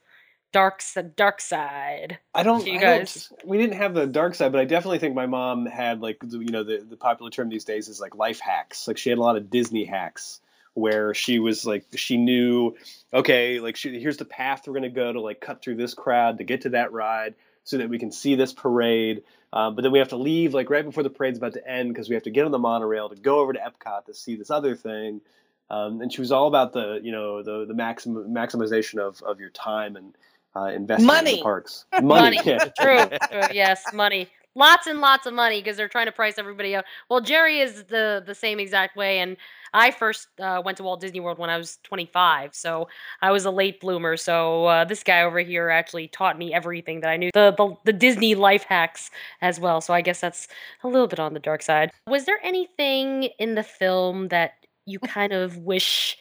dark 0.51 0.81
dark 1.15 1.41
side? 1.41 2.19
I 2.33 2.43
don't. 2.43 2.65
You 2.65 2.77
I 2.79 2.99
don't- 2.99 3.29
we 3.45 3.57
didn't 3.57 3.77
have 3.77 3.93
the 3.93 4.07
dark 4.07 4.35
side, 4.35 4.51
but 4.51 4.61
I 4.61 4.65
definitely 4.65 4.99
think 4.99 5.15
my 5.15 5.25
mom 5.25 5.65
had 5.65 6.01
like 6.01 6.17
you 6.27 6.51
know 6.51 6.63
the 6.63 6.85
the 6.87 6.97
popular 6.97 7.31
term 7.31 7.49
these 7.49 7.65
days 7.65 7.87
is 7.87 7.99
like 7.99 8.15
life 8.15 8.39
hacks. 8.39 8.87
Like 8.87 8.97
she 8.97 9.09
had 9.09 9.17
a 9.17 9.21
lot 9.21 9.37
of 9.37 9.49
Disney 9.49 9.85
hacks 9.85 10.41
where 10.73 11.13
she 11.13 11.39
was 11.39 11.65
like 11.65 11.85
she 11.95 12.15
knew 12.15 12.75
okay 13.13 13.59
like 13.59 13.75
she, 13.75 13.99
here's 13.99 14.15
the 14.15 14.23
path 14.23 14.65
we're 14.65 14.73
gonna 14.73 14.89
go 14.89 15.11
to 15.11 15.19
like 15.19 15.41
cut 15.41 15.61
through 15.61 15.75
this 15.75 15.93
crowd 15.93 16.37
to 16.37 16.45
get 16.45 16.61
to 16.61 16.69
that 16.69 16.93
ride 16.93 17.35
so 17.63 17.77
that 17.77 17.89
we 17.89 17.99
can 17.99 18.11
see 18.11 18.35
this 18.35 18.53
parade. 18.53 19.23
Uh, 19.53 19.69
but 19.69 19.81
then 19.81 19.91
we 19.91 19.99
have 19.99 20.09
to 20.09 20.17
leave 20.17 20.53
like 20.53 20.69
right 20.69 20.85
before 20.85 21.03
the 21.03 21.09
parade's 21.09 21.37
about 21.37 21.53
to 21.53 21.67
end 21.69 21.93
because 21.93 22.07
we 22.07 22.15
have 22.15 22.23
to 22.23 22.31
get 22.31 22.45
on 22.45 22.51
the 22.51 22.59
monorail 22.59 23.09
to 23.09 23.15
go 23.15 23.39
over 23.39 23.53
to 23.53 23.59
Epcot 23.59 24.05
to 24.05 24.13
see 24.13 24.35
this 24.35 24.49
other 24.49 24.75
thing. 24.75 25.21
Um, 25.69 26.01
and 26.01 26.11
she 26.11 26.21
was 26.21 26.31
all 26.31 26.47
about 26.47 26.73
the 26.73 26.99
you 27.03 27.11
know 27.11 27.43
the 27.43 27.65
the 27.65 27.73
maxim, 27.73 28.15
maximization 28.33 28.99
of, 28.99 29.21
of 29.21 29.39
your 29.39 29.49
time 29.49 29.95
and 29.95 30.15
uh, 30.55 30.65
investment 30.65 30.99
in 31.01 31.05
Money. 31.05 31.35
the 31.37 31.43
parks. 31.43 31.85
Money. 32.01 32.39
yeah. 32.43 32.69
True. 32.79 33.05
True. 33.31 33.41
Yes, 33.53 33.83
money. 33.93 34.27
Lots 34.53 34.85
and 34.85 34.99
lots 34.99 35.25
of 35.25 35.33
money 35.33 35.61
because 35.61 35.77
they're 35.77 35.87
trying 35.87 36.07
to 36.07 36.11
price 36.11 36.37
everybody 36.37 36.75
out. 36.75 36.83
Well, 37.09 37.21
Jerry 37.21 37.59
is 37.61 37.85
the 37.85 38.21
the 38.25 38.35
same 38.35 38.59
exact 38.59 38.97
way, 38.97 39.19
and 39.19 39.37
I 39.73 39.91
first 39.91 40.27
uh, 40.41 40.61
went 40.65 40.75
to 40.77 40.83
Walt 40.83 40.99
Disney 40.99 41.21
World 41.21 41.37
when 41.37 41.49
I 41.49 41.57
was 41.57 41.77
25, 41.83 42.53
so 42.53 42.89
I 43.21 43.31
was 43.31 43.45
a 43.45 43.51
late 43.51 43.79
bloomer. 43.79 44.17
So 44.17 44.65
uh, 44.65 44.83
this 44.83 45.03
guy 45.03 45.21
over 45.21 45.39
here 45.39 45.69
actually 45.69 46.09
taught 46.09 46.37
me 46.37 46.53
everything 46.53 46.99
that 46.99 47.09
I 47.09 47.15
knew, 47.15 47.29
the, 47.33 47.53
the 47.57 47.73
the 47.85 47.93
Disney 47.93 48.35
life 48.35 48.63
hacks 48.63 49.09
as 49.41 49.57
well. 49.57 49.79
So 49.79 49.93
I 49.93 50.01
guess 50.01 50.19
that's 50.19 50.49
a 50.83 50.89
little 50.89 51.07
bit 51.07 51.19
on 51.21 51.33
the 51.33 51.39
dark 51.39 51.61
side. 51.61 51.91
Was 52.07 52.25
there 52.25 52.39
anything 52.43 53.29
in 53.39 53.55
the 53.55 53.63
film 53.63 54.27
that 54.27 54.55
you 54.85 54.99
kind 54.99 55.31
of 55.31 55.55
wish 55.59 56.17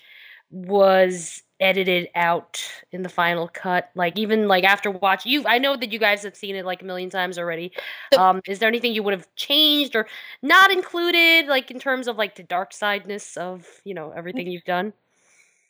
was 0.53 1.43
edited 1.61 2.09
out 2.15 2.63
in 2.93 3.03
the 3.03 3.09
final 3.09 3.49
cut 3.49 3.91
like 3.95 4.19
even 4.19 4.49
like 4.49 4.65
after 4.65 4.91
watch 4.91 5.27
you 5.27 5.45
i 5.47 5.59
know 5.59 5.77
that 5.77 5.93
you 5.93 5.99
guys 5.99 6.23
have 6.23 6.35
seen 6.35 6.57
it 6.57 6.65
like 6.65 6.83
a 6.83 6.85
million 6.85 7.11
times 7.11 7.39
already 7.39 7.71
um 8.17 8.41
is 8.47 8.59
there 8.59 8.69
anything 8.69 8.95
you 8.95 9.03
would 9.03 9.15
have 9.15 9.27
changed 9.37 9.95
or 9.95 10.07
not 10.43 10.71
included 10.71 11.47
like 11.47 11.71
in 11.71 11.79
terms 11.79 12.09
of 12.09 12.17
like 12.17 12.37
the 12.37 12.43
dark 12.43 12.73
sideness 12.73 13.37
of 13.37 13.67
you 13.85 13.95
know 13.95 14.13
everything 14.17 14.47
you've 14.47 14.65
done 14.65 14.93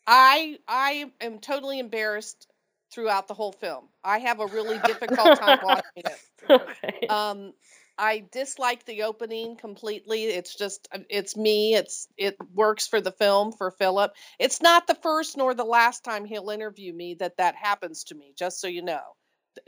I 0.07 0.59
I 0.66 1.12
am 1.20 1.38
totally 1.38 1.79
embarrassed 1.79 2.48
throughout 2.90 3.29
the 3.29 3.35
whole 3.35 3.53
film. 3.53 3.85
I 4.03 4.18
have 4.18 4.40
a 4.40 4.46
really 4.46 4.79
difficult 4.79 5.37
time 5.38 5.59
watching 5.62 5.85
it. 5.96 6.18
okay 6.50 7.07
Um, 7.09 7.53
I 8.00 8.24
dislike 8.32 8.86
the 8.86 9.04
opening 9.04 9.56
completely. 9.56 10.24
It's 10.24 10.56
just 10.56 10.88
uh, 10.92 11.00
it's 11.10 11.36
me. 11.36 11.74
It's 11.76 12.08
it 12.18 12.36
works 12.54 12.88
for 12.88 13.00
the 13.02 13.12
film 13.12 13.52
for 13.52 13.70
Philip. 13.72 14.12
It's 14.40 14.62
not 14.62 14.88
the 14.88 14.96
first 14.96 15.36
nor 15.36 15.54
the 15.54 15.64
last 15.64 16.04
time 16.04 16.24
he'll 16.24 16.50
interview 16.50 16.94
me 16.94 17.16
that 17.20 17.38
that 17.38 17.56
happens 17.56 18.04
to 18.06 18.16
me. 18.16 18.34
Just 18.38 18.60
so 18.60 18.68
you 18.68 18.82
know, 18.82 19.02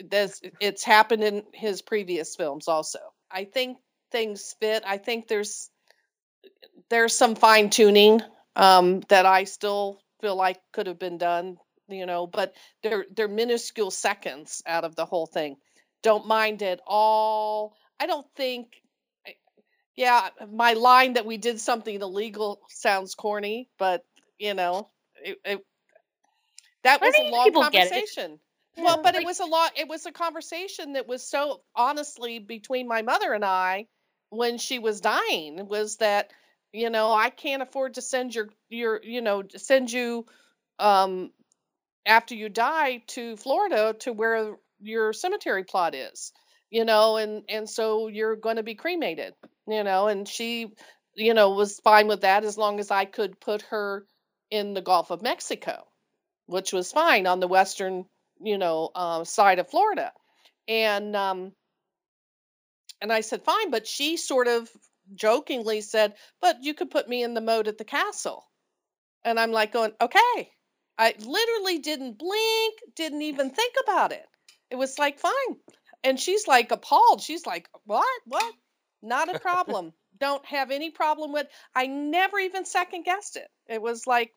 this 0.03 0.41
it's 0.61 0.85
happened 0.85 1.25
in 1.25 1.45
his 1.55 1.83
previous 1.83 2.37
films 2.37 2.69
also. 2.69 3.01
I 3.31 3.45
think 3.45 3.79
things 4.13 4.57
fit. 4.61 4.85
I 4.87 4.99
think 4.99 5.29
there's 5.29 5.71
there's 6.91 7.17
some 7.17 7.35
fine 7.37 7.71
tuning 7.71 8.23
um, 8.57 9.01
that 9.09 9.27
I 9.27 9.45
still 9.45 10.01
feel 10.23 10.37
like 10.37 10.61
could 10.73 10.87
have 10.89 10.99
been 10.99 11.19
done. 11.19 11.59
You 11.89 12.07
know, 12.07 12.27
but 12.27 12.55
they're 12.83 13.07
they're 13.15 13.29
minuscule 13.29 13.91
seconds 13.91 14.63
out 14.67 14.85
of 14.85 14.97
the 14.97 15.07
whole 15.07 15.27
thing. 15.27 15.57
Don't 16.03 16.27
mind 16.27 16.63
it 16.63 16.81
all. 16.87 17.77
I 18.03 18.07
don't 18.07 18.27
think. 18.35 18.67
Yeah, 19.95 20.29
my 20.51 20.73
line 20.73 21.13
that 21.13 21.27
we 21.27 21.37
did 21.37 21.61
something 21.61 22.01
illegal 22.01 22.61
sounds 22.69 23.15
corny, 23.15 23.69
but 23.79 24.03
you 24.39 24.55
know, 24.55 24.89
it, 25.23 25.39
it 25.45 25.61
that 26.83 27.01
was 27.01 27.15
a 27.17 27.31
long 27.31 27.53
conversation. 27.53 28.41
Well, 28.77 28.97
Yeah, 28.97 29.03
but 29.03 29.15
it 29.15 29.25
was 29.25 29.39
a 29.39 29.45
lot. 29.45 29.73
It 29.79 29.87
was 29.87 30.07
a 30.07 30.13
conversation 30.13 30.95
that 30.95 31.07
was 31.07 31.23
so 31.23 31.61
honestly 31.77 32.41
between 32.41 32.89
my 32.89 33.03
mother 33.03 33.33
and 33.33 33.45
I 33.45 33.87
when 34.31 34.59
she 34.59 34.81
was 34.81 35.01
dying. 35.01 35.69
Was 35.69 35.99
that 35.99 36.33
you 36.73 36.91
know 36.91 37.13
I 37.13 37.31
can't 37.31 37.63
afford 37.63 37.95
to 37.95 38.03
send 38.03 38.35
your 38.35 38.49
your 38.69 39.01
you 39.05 39.21
know 39.21 39.45
send 39.55 39.93
you 39.93 40.27
um 40.81 41.31
after 42.05 42.35
you 42.35 42.49
die 42.49 43.05
to 43.09 43.37
Florida 43.37 43.95
to 44.01 44.13
where 44.13 44.57
your 44.81 45.13
cemetery 45.13 45.63
plot 45.63 45.95
is 45.95 46.33
you 46.73 46.87
know 46.87 47.19
and 47.19 47.45
and 47.49 47.69
so 47.69 48.09
you're 48.09 48.35
going 48.35 48.57
to 48.57 48.63
be 48.65 48.75
cremated 48.75 49.35
you 49.69 49.85
know 49.85 50.09
and 50.09 50.27
she 50.27 50.73
you 51.15 51.35
know 51.35 51.51
was 51.51 51.79
fine 51.81 52.09
with 52.09 52.23
that 52.23 52.45
as 52.45 52.59
long 52.59 52.81
as 52.81 52.91
I 52.91 53.05
could 53.05 53.39
put 53.39 53.63
her 53.71 54.07
in 54.51 54.73
the 54.75 54.81
Gulf 54.81 55.11
of 55.11 55.23
Mexico 55.23 55.85
which 56.47 56.73
was 56.73 56.91
fine 56.91 57.27
on 57.27 57.39
the 57.39 57.47
western 57.47 58.07
you 58.41 58.59
know 58.59 58.91
uh, 58.95 59.23
side 59.23 59.61
of 59.61 59.71
Florida. 59.71 60.13
And 60.67 61.15
um 61.15 61.53
and 63.03 63.13
I 63.13 63.21
said 63.21 63.45
fine 63.45 63.71
but 63.71 63.87
she 63.87 64.17
sort 64.17 64.49
of 64.49 64.69
jokingly 65.15 65.83
said 65.83 66.15
but 66.41 66.65
you 66.65 66.73
could 66.73 66.91
put 66.91 67.09
me 67.09 67.23
in 67.23 67.35
the 67.35 67.41
moat 67.43 67.69
at 67.69 67.77
the 67.79 67.85
castle. 67.85 68.45
And 69.25 69.39
I'm 69.39 69.53
like 69.53 69.73
going 69.73 69.93
okay. 70.01 70.51
I 70.99 71.15
literally 71.19 71.79
didn't 71.81 72.19
blink 72.19 72.75
didn't 72.97 73.23
even 73.23 73.51
think 73.51 73.75
about 73.83 74.13
it. 74.13 74.25
It 74.71 74.77
was 74.77 74.99
like 74.99 75.19
fine 75.19 75.57
and 76.05 76.19
she's 76.19 76.47
like 76.47 76.71
appalled. 76.71 77.23
She's 77.23 77.47
like 77.47 77.69
what? 77.85 78.07
What? 78.27 78.55
Not 79.03 79.35
a 79.35 79.39
problem. 79.39 79.93
Don't 80.21 80.45
have 80.47 80.71
any 80.71 80.91
problem 80.91 81.33
with 81.33 81.49
i 81.75 81.87
never 81.87 82.39
even 82.39 82.65
second 82.65 83.05
guessed 83.05 83.37
it. 83.37 83.49
It 83.69 83.83
was 83.83 84.07
like 84.07 84.33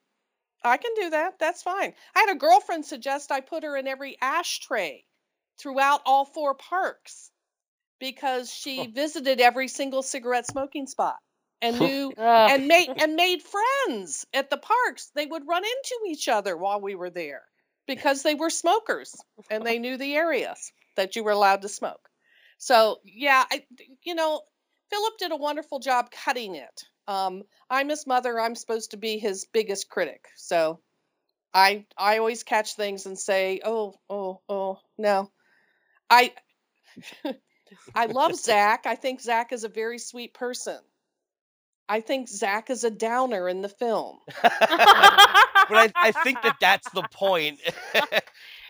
i 0.63 0.77
can 0.77 0.91
do 0.95 1.09
that. 1.11 1.39
That's 1.39 1.63
fine. 1.63 1.93
I 2.15 2.19
had 2.21 2.35
a 2.35 2.39
girlfriend 2.39 2.85
suggest 2.85 3.31
i 3.31 3.41
put 3.41 3.63
her 3.63 3.77
in 3.77 3.87
every 3.87 4.17
ashtray 4.21 5.05
throughout 5.59 6.01
all 6.05 6.25
four 6.25 6.55
parks 6.55 7.31
because 7.99 8.51
she 8.51 8.81
oh. 8.81 8.91
visited 8.91 9.39
every 9.39 9.67
single 9.67 10.01
cigarette 10.01 10.47
smoking 10.47 10.87
spot 10.87 11.17
and 11.61 11.79
knew 11.79 12.11
and 12.17 12.67
made 12.67 12.89
and 12.89 13.15
made 13.15 13.41
friends 13.41 14.25
at 14.33 14.49
the 14.49 14.57
parks. 14.57 15.11
They 15.15 15.25
would 15.25 15.47
run 15.47 15.63
into 15.63 15.99
each 16.07 16.27
other 16.27 16.55
while 16.57 16.81
we 16.81 16.95
were 16.95 17.09
there 17.09 17.43
because 17.87 18.23
they 18.23 18.35
were 18.35 18.49
smokers 18.49 19.15
and 19.49 19.65
they 19.65 19.79
knew 19.79 19.97
the 19.97 20.15
areas 20.15 20.71
that 20.95 21.15
you 21.15 21.23
were 21.23 21.31
allowed 21.31 21.61
to 21.61 21.69
smoke. 21.69 22.09
So 22.57 22.99
yeah, 23.03 23.43
I 23.51 23.63
you 24.03 24.15
know 24.15 24.41
Philip 24.89 25.17
did 25.19 25.31
a 25.31 25.37
wonderful 25.37 25.79
job 25.79 26.11
cutting 26.11 26.55
it. 26.55 26.83
Um, 27.07 27.43
I'm 27.69 27.89
his 27.89 28.07
mother. 28.07 28.39
I'm 28.39 28.55
supposed 28.55 28.91
to 28.91 28.97
be 28.97 29.17
his 29.17 29.45
biggest 29.51 29.89
critic. 29.89 30.25
So 30.35 30.79
I 31.53 31.85
I 31.97 32.17
always 32.17 32.43
catch 32.43 32.75
things 32.75 33.05
and 33.05 33.17
say, 33.17 33.61
oh 33.63 33.95
oh 34.09 34.41
oh 34.49 34.79
no, 34.97 35.31
I 36.09 36.33
I 37.95 38.05
love 38.07 38.35
Zach. 38.35 38.85
I 38.85 38.95
think 38.95 39.21
Zach 39.21 39.51
is 39.51 39.63
a 39.63 39.69
very 39.69 39.99
sweet 39.99 40.33
person. 40.33 40.79
I 41.87 42.01
think 42.01 42.27
Zach 42.27 42.69
is 42.69 42.83
a 42.83 42.89
downer 42.89 43.47
in 43.47 43.61
the 43.61 43.69
film. 43.69 44.17
but 44.41 44.51
I, 44.51 45.91
I 45.95 46.11
think 46.11 46.41
that 46.41 46.57
that's 46.59 46.89
the 46.89 47.03
point. 47.03 47.59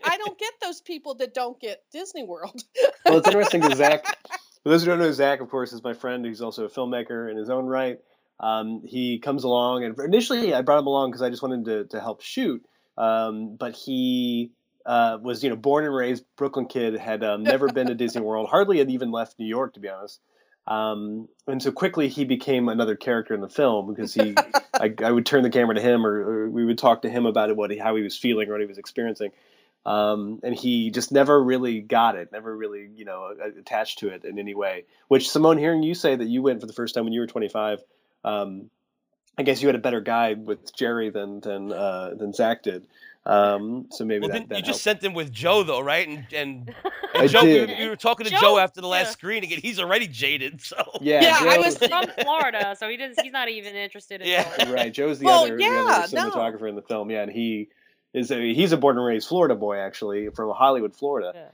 I 0.05 0.17
don't 0.17 0.37
get 0.37 0.53
those 0.61 0.81
people 0.81 1.15
that 1.15 1.33
don't 1.33 1.59
get 1.59 1.83
Disney 1.91 2.23
World. 2.23 2.61
Well, 3.07 3.19
it's 3.19 3.27
interesting 3.27 3.61
because 3.61 3.77
Zach, 3.77 4.03
for 4.63 4.69
those 4.69 4.83
who 4.83 4.89
don't 4.89 4.97
know, 4.97 5.11
Zach, 5.11 5.39
of 5.39 5.47
course, 5.51 5.73
is 5.73 5.83
my 5.83 5.93
friend. 5.93 6.25
He's 6.25 6.41
also 6.41 6.65
a 6.65 6.69
filmmaker 6.69 7.29
in 7.29 7.37
his 7.37 7.51
own 7.51 7.67
right. 7.67 7.99
Um, 8.39 8.81
he 8.83 9.19
comes 9.19 9.43
along, 9.43 9.83
and 9.83 9.95
initially 9.99 10.55
I 10.55 10.63
brought 10.63 10.79
him 10.79 10.87
along 10.87 11.11
because 11.11 11.21
I 11.21 11.29
just 11.29 11.43
wanted 11.43 11.65
to, 11.65 11.85
to 11.95 12.01
help 12.01 12.23
shoot. 12.23 12.65
Um, 12.97 13.57
but 13.57 13.75
he 13.75 14.53
uh, 14.85 15.19
was, 15.21 15.43
you 15.43 15.49
know, 15.49 15.55
born 15.55 15.85
and 15.85 15.95
raised 15.95 16.25
Brooklyn 16.35 16.65
kid, 16.65 16.97
had 16.97 17.23
um, 17.23 17.43
never 17.43 17.67
been 17.71 17.87
to 17.87 17.95
Disney 17.95 18.21
World, 18.23 18.49
hardly 18.49 18.79
had 18.79 18.89
even 18.89 19.11
left 19.11 19.37
New 19.39 19.47
York, 19.47 19.75
to 19.75 19.79
be 19.79 19.89
honest. 19.89 20.19
Um, 20.67 21.27
and 21.45 21.61
so 21.61 21.71
quickly 21.71 22.07
he 22.07 22.25
became 22.25 22.69
another 22.69 22.95
character 22.95 23.35
in 23.35 23.41
the 23.41 23.49
film 23.49 23.93
because 23.93 24.15
he, 24.15 24.33
I, 24.73 24.93
I 25.03 25.11
would 25.11 25.27
turn 25.27 25.43
the 25.43 25.51
camera 25.51 25.75
to 25.75 25.81
him, 25.81 26.05
or, 26.05 26.45
or 26.45 26.49
we 26.49 26.65
would 26.65 26.79
talk 26.79 27.03
to 27.03 27.09
him 27.09 27.27
about 27.27 27.51
it, 27.51 27.55
what 27.55 27.69
he, 27.69 27.77
how 27.77 27.95
he 27.95 28.01
was 28.01 28.17
feeling 28.17 28.49
or 28.49 28.53
what 28.53 28.61
he 28.61 28.67
was 28.67 28.79
experiencing. 28.79 29.31
Um, 29.85 30.39
and 30.41 30.55
he 30.55 30.89
just 30.89 31.11
never 31.11 31.41
really 31.43 31.79
got 31.79 32.15
it, 32.15 32.31
never 32.31 32.55
really, 32.55 32.89
you 32.95 33.05
know, 33.05 33.33
attached 33.59 33.99
to 33.99 34.09
it 34.09 34.25
in 34.25 34.39
any 34.39 34.55
way. 34.55 34.85
Which 35.09 35.29
Simone, 35.29 35.57
hearing 35.59 35.83
you 35.83 35.93
say 35.93 36.15
that 36.15 36.25
you 36.27 36.41
went 36.41 36.61
for 36.61 36.65
the 36.67 36.73
first 36.73 36.95
time 36.95 37.03
when 37.03 37.13
you 37.13 37.19
were 37.19 37.27
25, 37.27 37.83
um, 38.23 38.71
I 39.37 39.43
guess 39.43 39.61
you 39.61 39.67
had 39.67 39.75
a 39.75 39.79
better 39.79 40.01
guide 40.01 40.45
with 40.45 40.73
Jerry 40.75 41.09
than 41.11 41.39
than 41.41 41.71
uh, 41.71 42.15
than 42.17 42.33
Zach 42.33 42.63
did. 42.63 42.87
Um, 43.27 43.87
so 43.89 44.05
maybe 44.05 44.21
well, 44.21 44.29
that, 44.29 44.33
didn't- 44.33 44.49
that 44.49 44.57
you 44.59 44.63
just 44.63 44.81
sent 44.83 45.03
him 45.03 45.13
with 45.13 45.31
Joe 45.31 45.63
though, 45.63 45.81
right? 45.81 46.07
And 46.07 46.25
and, 46.31 46.75
and 47.15 47.29
Joe, 47.29 47.41
you, 47.41 47.65
did. 47.67 47.77
you 47.79 47.89
were 47.89 47.95
talking 47.95 48.25
to 48.25 48.31
Joe- 48.31 48.39
Joe, 48.39 48.57
after 48.59 48.81
the 48.81 48.87
last 48.87 49.07
yeah. 49.07 49.11
screening, 49.11 49.51
and 49.53 49.61
he's 49.61 49.79
already 49.79 50.07
jaded. 50.07 50.61
So 50.63 50.77
Yeah, 51.01 51.21
Yeah, 51.21 51.37
I 51.51 51.57
was- 51.59 51.77
from 51.77 52.05
Florida, 52.21 52.75
so 52.79 52.87
he 52.89 52.97
does. 52.97 53.15
He's 53.21 53.31
not 53.33 53.49
even 53.49 53.75
interested 53.75 54.21
in. 54.21 54.27
Yeah. 54.27 54.43
film. 54.43 54.71
right. 54.71 54.93
Joe's 54.93 55.19
the 55.19 55.25
Well, 55.25 55.43
other, 55.43 55.57
the 55.57 55.63
yeah, 55.63 56.03
other 56.03 56.15
no. 56.15 56.29
cinematographer 56.31 56.69
in 56.69 56.75
the 56.75 56.81
film. 56.83 57.09
Yeah, 57.11 57.23
and 57.23 57.31
he 57.31 57.69
is 58.15 58.31
a, 58.31 58.53
he's 58.53 58.71
a 58.71 58.77
born 58.77 58.97
and 58.97 59.05
raised 59.05 59.27
Florida 59.27 59.55
boy 59.55 59.77
actually 59.77 60.29
from 60.29 60.51
Hollywood, 60.55 60.95
Florida. 60.95 61.33
Yeah. 61.35 61.49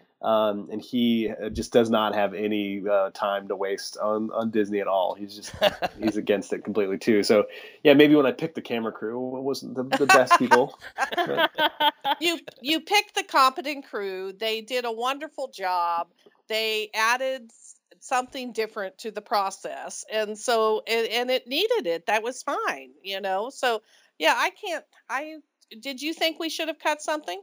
um, 0.50 0.70
and 0.72 0.82
he 0.82 1.30
uh, 1.30 1.50
just 1.50 1.74
does 1.74 1.90
not 1.90 2.14
have 2.14 2.36
any 2.36 2.84
uh, 2.88 3.10
time 3.10 3.48
to 3.48 3.56
waste 3.56 3.98
on, 3.98 4.30
on 4.32 4.52
Disney 4.52 4.80
at 4.80 4.88
all. 4.88 5.16
He's 5.16 5.36
just 5.36 5.54
he's 6.00 6.18
against 6.18 6.54
it 6.54 6.64
completely 6.64 7.00
too. 7.00 7.24
So 7.24 7.46
yeah, 7.84 7.96
maybe 7.96 8.16
when 8.16 8.28
I 8.28 8.32
picked 8.32 8.56
the 8.56 8.62
camera 8.62 8.92
crew, 8.92 9.38
it 9.38 9.42
wasn't 9.42 9.76
the, 9.76 9.84
the 9.98 10.06
best 10.06 10.38
people. 10.38 10.78
But 11.16 11.50
you 12.22 12.40
you 12.62 12.82
picked 12.82 13.16
the 13.16 13.24
competent 13.24 13.86
crew. 13.86 14.32
They 14.32 14.62
did 14.62 14.86
a 14.86 14.92
wonderful 14.92 15.48
job. 15.48 16.10
They 16.48 16.90
added 16.94 17.52
something 18.00 18.52
different 18.52 19.00
to 19.00 19.12
the 19.12 19.22
process, 19.22 20.06
and 20.12 20.38
so 20.38 20.84
and, 20.88 21.08
and 21.08 21.32
it 21.32 21.48
needed 21.48 21.88
it. 21.88 22.06
That 22.06 22.22
was 22.22 22.44
fine, 22.44 22.92
you 23.02 23.20
know. 23.20 23.50
So 23.50 23.82
yeah, 24.20 24.36
I 24.38 24.52
can't. 24.52 24.86
I 25.10 25.38
did 25.80 26.02
you 26.02 26.14
think 26.14 26.40
we 26.40 26.50
should 26.50 26.68
have 26.68 26.80
cut 26.80 27.02
something? 27.02 27.42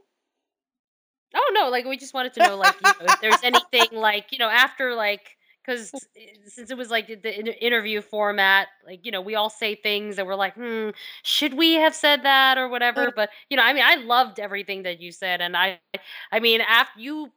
Oh 1.34 1.50
no, 1.54 1.68
like 1.68 1.84
we 1.84 1.96
just 1.96 2.14
wanted 2.14 2.34
to 2.34 2.40
know, 2.40 2.56
like, 2.56 2.80
you 2.80 2.86
know, 2.98 3.06
if 3.06 3.20
there's 3.20 3.42
anything 3.42 3.88
like, 3.92 4.32
you 4.32 4.38
know, 4.38 4.48
after 4.48 4.94
like, 4.94 5.36
because 5.64 6.06
since 6.46 6.70
it 6.70 6.76
was 6.78 6.90
like 6.90 7.06
the- 7.08 7.16
the 7.16 7.64
interview 7.64 8.00
format, 8.00 8.68
like, 8.86 9.04
you 9.04 9.12
know, 9.12 9.20
we 9.20 9.34
all 9.34 9.50
say 9.50 9.74
things 9.74 10.16
that 10.16 10.26
we're 10.26 10.34
like, 10.36 10.54
hmm, 10.54 10.90
should 11.22 11.52
we 11.54 11.74
have 11.74 11.94
said 11.94 12.22
that 12.22 12.56
or 12.56 12.68
whatever? 12.68 13.12
But 13.14 13.30
you 13.50 13.56
know, 13.58 13.62
I 13.62 13.74
mean, 13.74 13.84
I 13.84 13.96
loved 13.96 14.40
everything 14.40 14.84
that 14.84 15.00
you 15.00 15.12
said, 15.12 15.40
and 15.42 15.56
I, 15.56 15.80
I 16.32 16.40
mean, 16.40 16.60
after 16.62 17.00
you 17.00 17.32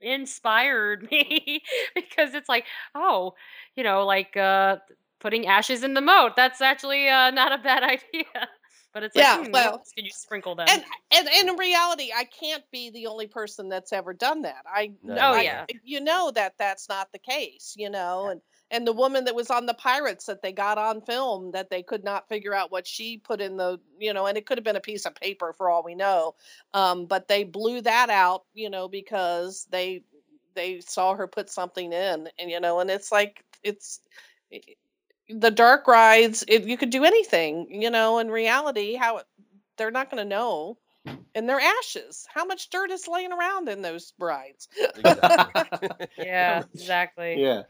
inspired 0.00 0.88
me 1.10 1.62
because 1.94 2.34
it's 2.34 2.48
like, 2.48 2.64
oh, 2.94 3.34
you 3.76 3.84
know, 3.84 4.04
like 4.06 4.36
uh 4.36 4.78
putting 5.20 5.46
ashes 5.46 5.82
in 5.84 5.94
the 5.94 6.00
moat. 6.00 6.34
That's 6.36 6.60
actually 6.62 7.08
uh 7.08 7.30
not 7.30 7.52
a 7.52 7.58
bad 7.58 7.82
idea. 7.82 8.48
But 8.94 9.02
it's 9.02 9.16
like, 9.16 9.24
Yeah, 9.24 9.44
hmm, 9.44 9.52
well, 9.52 9.84
can 9.96 10.04
you 10.04 10.10
sprinkle 10.12 10.54
them? 10.54 10.68
And, 10.68 10.82
and 11.12 11.28
and 11.28 11.50
in 11.50 11.56
reality, 11.56 12.10
I 12.16 12.24
can't 12.24 12.64
be 12.70 12.90
the 12.90 13.08
only 13.08 13.26
person 13.26 13.68
that's 13.68 13.92
ever 13.92 14.14
done 14.14 14.42
that. 14.42 14.64
I 14.66 14.92
No. 15.02 15.16
Oh, 15.20 15.34
I- 15.34 15.42
yeah. 15.42 15.66
you 15.84 16.00
know 16.00 16.30
that 16.30 16.54
that's 16.58 16.88
not 16.88 17.12
the 17.12 17.18
case, 17.18 17.74
you 17.76 17.90
know, 17.90 18.28
and 18.28 18.40
and 18.70 18.86
the 18.86 18.92
woman 18.92 19.24
that 19.24 19.34
was 19.34 19.50
on 19.50 19.66
the 19.66 19.74
pirates 19.74 20.26
that 20.26 20.42
they 20.42 20.52
got 20.52 20.78
on 20.78 21.00
film 21.02 21.52
that 21.52 21.70
they 21.70 21.82
could 21.82 22.04
not 22.04 22.28
figure 22.28 22.54
out 22.54 22.72
what 22.72 22.86
she 22.86 23.18
put 23.18 23.40
in 23.40 23.56
the 23.56 23.78
you 23.98 24.12
know 24.12 24.26
and 24.26 24.38
it 24.38 24.46
could 24.46 24.58
have 24.58 24.64
been 24.64 24.76
a 24.76 24.80
piece 24.80 25.06
of 25.06 25.14
paper 25.14 25.52
for 25.52 25.68
all 25.68 25.82
we 25.84 25.94
know 25.94 26.34
um, 26.72 27.06
but 27.06 27.28
they 27.28 27.44
blew 27.44 27.80
that 27.82 28.10
out 28.10 28.44
you 28.54 28.70
know 28.70 28.88
because 28.88 29.66
they 29.70 30.02
they 30.54 30.80
saw 30.80 31.14
her 31.14 31.26
put 31.26 31.50
something 31.50 31.92
in 31.92 32.28
and 32.38 32.50
you 32.50 32.60
know 32.60 32.80
and 32.80 32.90
it's 32.90 33.12
like 33.12 33.44
it's 33.62 34.00
i- 34.52 34.60
the 35.28 35.50
dark 35.50 35.86
rides 35.86 36.44
it, 36.48 36.64
you 36.64 36.76
could 36.76 36.90
do 36.90 37.04
anything 37.04 37.66
you 37.70 37.90
know 37.90 38.18
in 38.18 38.30
reality 38.30 38.94
how 38.94 39.18
it, 39.18 39.26
they're 39.76 39.90
not 39.90 40.10
going 40.10 40.22
to 40.22 40.28
know 40.28 40.76
and 41.34 41.48
they're 41.48 41.60
ashes 41.60 42.26
how 42.32 42.44
much 42.44 42.70
dirt 42.70 42.90
is 42.90 43.06
laying 43.08 43.32
around 43.32 43.68
in 43.68 43.82
those 43.82 44.12
rides 44.18 44.68
Exactly. 44.96 45.98
yeah, 46.18 46.62
exactly. 46.74 47.42
yeah, 47.42 47.62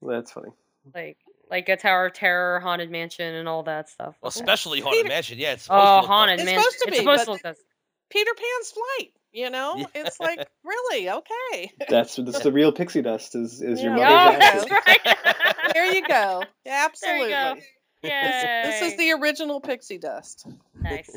that's 0.00 0.32
funny. 0.32 0.50
like 0.94 1.18
like 1.50 1.68
a 1.68 1.76
Tower 1.76 2.06
of 2.06 2.14
Terror, 2.14 2.60
Haunted 2.60 2.90
Mansion, 2.90 3.34
and 3.34 3.46
all 3.46 3.62
that 3.64 3.90
stuff. 3.90 4.14
well, 4.22 4.30
especially 4.30 4.80
Haunted 4.80 5.02
Peter- 5.02 5.08
Mansion. 5.10 5.38
Yeah, 5.38 5.52
it's 5.52 5.64
supposed 5.64 5.84
to 5.84 5.90
oh, 5.90 5.96
look 5.96 6.00
dark. 6.00 6.10
Haunted 6.10 6.40
It's 6.40 6.46
Mansion. 6.46 6.62
supposed 6.62 6.78
to 6.78 6.88
it's 6.88 6.96
be, 6.98 7.04
supposed 7.04 7.24
to 7.26 7.30
look. 7.32 7.56
Peter 8.08 8.30
pan's 8.34 8.70
flight 8.70 9.12
you 9.32 9.50
know 9.50 9.74
Yeah. 9.76 9.86
it's 9.94 10.20
like 10.20 10.46
really 10.64 11.08
okay 11.10 11.72
That's 11.88 12.16
that's 12.16 12.40
the 12.40 12.52
real 12.52 12.72
pixie 12.72 13.02
dust. 13.02 13.34
Is 13.34 13.60
is 13.62 13.82
your 13.82 13.96
Yeah. 13.96 14.08
Oh, 14.08 14.42
ashes. 14.42 14.64
that's 14.68 14.86
right. 14.86 15.16
there 15.74 15.92
you 15.94 16.06
go 16.06 16.42
There 16.64 16.84
absolutely 16.84 17.28
you 17.30 17.34
go. 17.34 17.54
Yay. 18.04 18.62
this 18.64 18.82
is 18.92 18.98
the 18.98 19.12
original 19.12 19.60
pixie 19.60 19.98
dust 19.98 20.46
nice. 20.80 21.08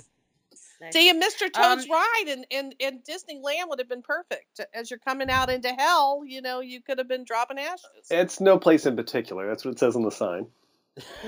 nice. 0.80 0.94
see 0.94 1.10
and 1.10 1.22
mr 1.22 1.52
toad's 1.52 1.86
Um, 1.86 1.92
ride 1.92 2.24
in, 2.28 2.46
in, 2.52 2.74
in 2.80 3.00
disneyland 3.00 3.70
would 3.70 3.80
have 3.80 3.90
been 3.90 4.04
perfect 4.04 4.62
as 4.74 4.90
you're 4.92 5.00
coming 5.00 5.30
out 5.32 5.50
into 5.50 5.70
hell 5.70 6.22
you 6.26 6.42
know 6.44 6.60
you 6.62 6.82
could 6.82 7.00
have 7.00 7.08
been 7.08 7.24
dropping 7.24 7.58
ashes 7.60 7.82
It's 8.12 8.40
no 8.40 8.60
place 8.60 8.86
in 8.86 8.96
particular. 8.96 9.48
That's 9.48 9.66
what 9.66 9.72
it 9.72 9.80
says 9.80 9.96
on 9.96 10.04
the 10.04 10.12
sign. 10.12 10.48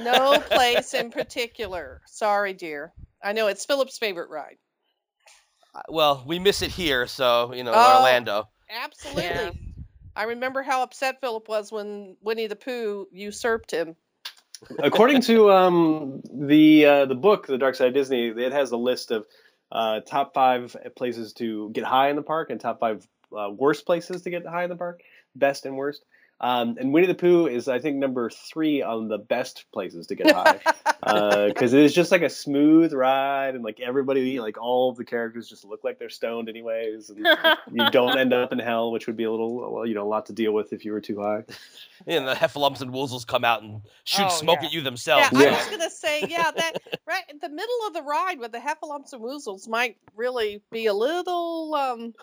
no 0.04 0.40
place 0.40 0.94
in 0.94 1.10
particular 1.12 2.02
sorry 2.06 2.54
dear 2.54 2.94
i 3.24 3.34
know 3.34 3.48
it's 3.48 3.66
philip's 3.66 3.98
favorite 3.98 4.30
ride 4.30 4.58
Well, 5.90 6.24
we 6.26 6.40
miss 6.40 6.62
it 6.62 6.72
here, 6.72 7.08
so 7.08 7.54
you 7.54 7.64
know, 7.64 7.72
in 7.72 7.78
Oh. 7.78 7.98
Orlando. 7.98 8.50
absolutely 8.70 9.24
Yeah. 9.24 9.52
i 10.16 10.24
remember 10.24 10.62
how 10.62 10.84
upset 10.84 11.22
philip 11.22 11.48
was 11.48 11.72
when 11.72 12.18
winnie 12.22 12.48
the 12.48 12.56
pooh 12.58 13.08
usurped 13.12 13.72
him 13.72 13.96
According 14.80 15.22
to 15.22 15.52
um, 15.52 16.22
the 16.34 16.86
uh, 16.86 17.06
the 17.06 17.14
book, 17.16 17.46
The 17.46 17.60
Dark 17.60 17.76
Side 17.76 17.90
of 17.90 17.94
Disney, 17.94 18.30
it 18.30 18.52
has 18.52 18.72
a 18.72 18.78
list 18.78 19.12
of 19.12 19.28
uh, 19.72 20.00
top 20.00 20.34
five 20.34 20.76
places 20.96 21.34
to 21.34 21.70
get 21.70 21.84
high 21.84 22.10
in 22.10 22.16
the 22.16 22.24
park 22.24 22.50
and 22.50 22.60
top 22.60 22.80
five 22.80 23.08
uh, 23.38 23.50
worst 23.52 23.86
places 23.86 24.24
to 24.24 24.32
get 24.32 24.48
high 24.48 24.64
in 24.64 24.70
the 24.72 24.76
park, 24.76 25.02
best 25.36 25.68
and 25.68 25.76
worst. 25.78 26.04
Um, 26.40 26.78
and 26.80 26.94
Winnie 26.94 27.08
the 27.08 27.16
Pooh 27.16 27.48
is, 27.48 27.68
I 27.68 27.80
think, 27.80 27.98
number 27.98 28.30
three 28.30 28.84
on 28.84 29.08
the 29.08 29.18
best 29.18 29.66
places 29.74 30.08
to 30.08 30.16
get 30.16 30.32
high 30.32 30.60
because 31.48 31.74
it 31.74 31.82
is 31.82 31.94
just 31.96 32.12
like 32.12 32.22
a 32.22 32.30
smooth 32.30 32.94
ride, 32.94 33.56
and 33.56 33.64
like 33.64 33.80
everybody, 33.80 34.40
like 34.40 34.62
all 34.62 34.92
of 34.92 34.98
the 34.98 35.06
characters, 35.06 35.50
just 35.50 35.66
look 35.66 35.84
like 35.84 35.98
they're 35.98 36.10
stoned 36.10 36.48
anyways, 36.48 37.10
and 37.10 37.26
you 37.72 37.90
don't 37.92 38.18
end 38.20 38.34
up 38.34 38.52
in 38.52 38.60
hell, 38.60 38.92
which 38.92 39.08
would 39.08 39.18
be 39.18 39.24
a 39.24 39.32
little, 39.32 39.74
well, 39.74 39.86
you 39.86 39.96
know, 39.96 40.04
a 40.04 40.08
lot 40.08 40.28
to 40.28 40.34
deal 40.34 40.52
with 40.52 40.74
if 40.74 40.86
you 40.86 40.92
were 40.92 41.02
too 41.02 41.22
high. 41.22 41.44
And 42.06 42.28
the 42.28 42.36
heffalumps 42.36 42.82
and 42.82 42.92
woozles 42.92 43.26
come 43.26 43.44
out 43.44 43.64
and 43.64 43.82
shoot 44.04 44.28
Oh, 44.28 44.30
smoke 44.30 44.60
yeah. 44.62 44.68
at 44.68 44.74
you 44.74 44.82
themselves. 44.82 45.30
Yeah, 45.34 45.40
themselves. 45.40 45.58
I 45.58 45.70
was 45.72 45.78
gonna 45.78 45.90
say, 45.90 46.22
yeah, 46.30 46.52
that 46.52 46.74
right 47.08 47.24
in 47.28 47.40
the 47.40 47.50
middle 47.50 47.88
of 47.88 47.94
the 47.96 48.04
ride 48.04 48.40
with 48.40 48.52
the 48.52 48.60
heffalumps 48.60 49.14
and 49.14 49.22
woozles 49.22 49.68
might 49.68 49.98
really 50.16 50.62
be 50.72 50.86
a 50.86 50.94
little 50.94 51.74
um 51.74 52.14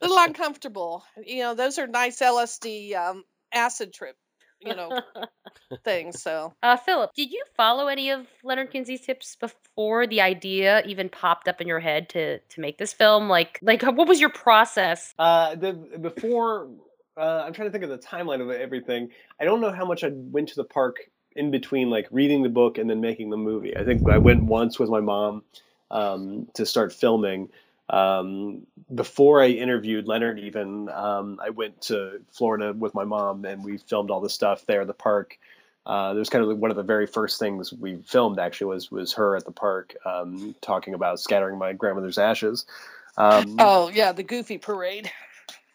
little 0.00 0.18
uncomfortable. 0.18 1.04
You 1.24 1.44
know, 1.44 1.54
those 1.54 1.78
are 1.78 1.86
nice 1.86 2.20
LSD 2.20 2.63
um 2.94 3.24
acid 3.52 3.92
trip, 3.92 4.16
you 4.60 4.74
know, 4.74 5.00
things. 5.84 6.22
So 6.22 6.52
Uh, 6.62 6.76
Philip, 6.76 7.10
did 7.14 7.30
you 7.30 7.42
follow 7.56 7.86
any 7.86 8.10
of 8.10 8.26
Leonard 8.42 8.70
Kinsey's 8.70 9.00
tips 9.02 9.36
before 9.36 10.06
the 10.06 10.20
idea 10.20 10.82
even 10.86 11.08
popped 11.08 11.48
up 11.48 11.60
in 11.60 11.66
your 11.66 11.80
head 11.80 12.08
to 12.10 12.38
to 12.38 12.60
make 12.60 12.78
this 12.78 12.92
film? 12.92 13.28
Like, 13.28 13.58
like 13.62 13.82
what 13.82 14.08
was 14.08 14.20
your 14.20 14.30
process? 14.30 15.14
Uh, 15.18 15.54
the 15.54 15.72
before 15.72 16.68
uh, 17.16 17.44
I'm 17.46 17.52
trying 17.52 17.68
to 17.68 17.72
think 17.72 17.84
of 17.84 17.90
the 17.90 17.98
timeline 17.98 18.40
of 18.40 18.50
everything. 18.50 19.10
I 19.40 19.44
don't 19.44 19.60
know 19.60 19.72
how 19.72 19.84
much 19.84 20.04
I 20.04 20.08
went 20.12 20.48
to 20.48 20.56
the 20.56 20.64
park 20.64 20.96
in 21.36 21.50
between 21.50 21.90
like 21.90 22.08
reading 22.10 22.42
the 22.42 22.48
book 22.48 22.78
and 22.78 22.88
then 22.88 23.00
making 23.00 23.30
the 23.30 23.36
movie. 23.36 23.76
I 23.76 23.84
think 23.84 24.08
I 24.08 24.18
went 24.18 24.44
once 24.44 24.78
with 24.78 24.88
my 24.88 25.00
mom 25.00 25.42
um, 25.90 26.48
to 26.54 26.66
start 26.66 26.92
filming. 26.92 27.50
Um, 27.88 28.66
before 28.92 29.42
I 29.42 29.48
interviewed 29.48 30.06
Leonard, 30.06 30.38
even 30.38 30.88
um, 30.88 31.38
I 31.42 31.50
went 31.50 31.82
to 31.82 32.22
Florida 32.32 32.72
with 32.72 32.94
my 32.94 33.04
mom 33.04 33.44
and 33.44 33.64
we 33.64 33.78
filmed 33.78 34.10
all 34.10 34.20
the 34.20 34.30
stuff 34.30 34.64
there 34.66 34.82
at 34.82 34.86
the 34.86 34.94
park. 34.94 35.38
Uh, 35.86 36.14
it 36.16 36.18
was 36.18 36.30
kind 36.30 36.42
of 36.44 36.58
one 36.58 36.70
of 36.70 36.78
the 36.78 36.82
very 36.82 37.06
first 37.06 37.38
things 37.38 37.72
we 37.72 37.96
filmed 37.96 38.38
actually 38.38 38.68
was 38.68 38.90
was 38.90 39.12
her 39.14 39.36
at 39.36 39.44
the 39.44 39.52
park 39.52 39.94
um, 40.06 40.54
talking 40.62 40.94
about 40.94 41.20
scattering 41.20 41.58
my 41.58 41.74
grandmother's 41.74 42.16
ashes. 42.16 42.64
Um, 43.18 43.56
Oh 43.58 43.88
yeah, 43.88 44.12
the 44.12 44.22
Goofy 44.22 44.56
parade. 44.56 45.10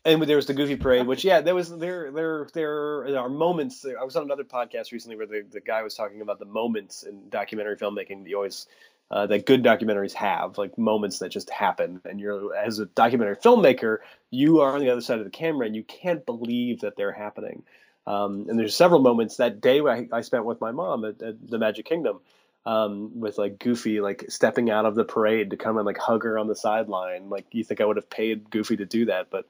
and 0.06 0.22
there 0.24 0.36
was 0.36 0.48
the 0.48 0.54
Goofy 0.54 0.76
Parade, 0.76 1.08
which 1.08 1.24
yeah, 1.24 1.42
there 1.42 1.56
was 1.56 1.70
there 1.78 2.12
there 2.12 2.48
there 2.54 3.18
are 3.18 3.30
moments. 3.30 3.86
I 3.86 4.04
was 4.04 4.16
on 4.16 4.24
another 4.24 4.44
podcast 4.44 4.92
recently 4.92 5.16
where 5.18 5.28
the, 5.28 5.46
the 5.50 5.62
guy 5.62 5.84
was 5.84 5.94
talking 5.94 6.22
about 6.22 6.40
the 6.40 6.46
moments 6.46 7.04
in 7.04 7.30
documentary 7.30 7.78
filmmaking 7.78 8.24
that 8.24 8.30
you 8.30 8.36
always 8.36 8.68
uh, 9.12 9.26
that 9.28 9.46
good 9.46 9.64
documentaries 9.64 10.14
have, 10.14 10.58
like 10.58 10.78
moments 10.78 11.20
that 11.20 11.30
just 11.30 11.50
happen. 11.50 12.02
And 12.06 12.20
you're 12.20 12.56
as 12.56 12.80
a 12.80 12.86
documentary 12.86 13.36
filmmaker, 13.38 13.98
you 14.30 14.62
are 14.62 14.74
on 14.76 14.82
the 14.82 14.90
other 14.90 15.02
side 15.02 15.20
of 15.20 15.26
the 15.26 15.32
camera 15.32 15.66
and 15.66 15.76
you 15.76 15.84
can't 15.84 16.26
believe 16.26 16.82
that 16.82 16.96
they're 16.96 17.12
happening. 17.12 17.64
Um, 18.06 18.46
and 18.50 18.58
there's 18.58 18.76
several 18.76 19.02
moments 19.02 19.38
that 19.38 19.62
day 19.62 19.82
I, 19.82 20.08
I 20.12 20.22
spent 20.22 20.46
with 20.46 20.62
my 20.62 20.72
mom 20.72 21.06
at, 21.06 21.22
at 21.22 21.50
the 21.50 21.58
Magic 21.58 21.86
Kingdom 21.86 22.20
um, 22.66 23.20
with 23.20 23.38
like 23.38 23.60
Goofy 23.60 24.00
like 24.02 24.26
stepping 24.30 24.70
out 24.70 24.86
of 24.86 24.96
the 24.96 25.04
parade 25.04 25.52
to 25.52 25.58
come 25.58 25.78
and 25.78 25.86
like 25.86 25.98
hug 25.98 26.24
her 26.24 26.38
on 26.38 26.48
the 26.48 26.56
sideline. 26.56 27.30
Like 27.30 27.46
you 27.52 27.64
think 27.64 27.82
I 27.82 27.86
would 27.86 27.98
have 27.98 28.10
paid 28.10 28.50
Goofy 28.50 28.78
to 28.78 28.86
do 28.86 29.06
that, 29.06 29.30
but 29.32 29.46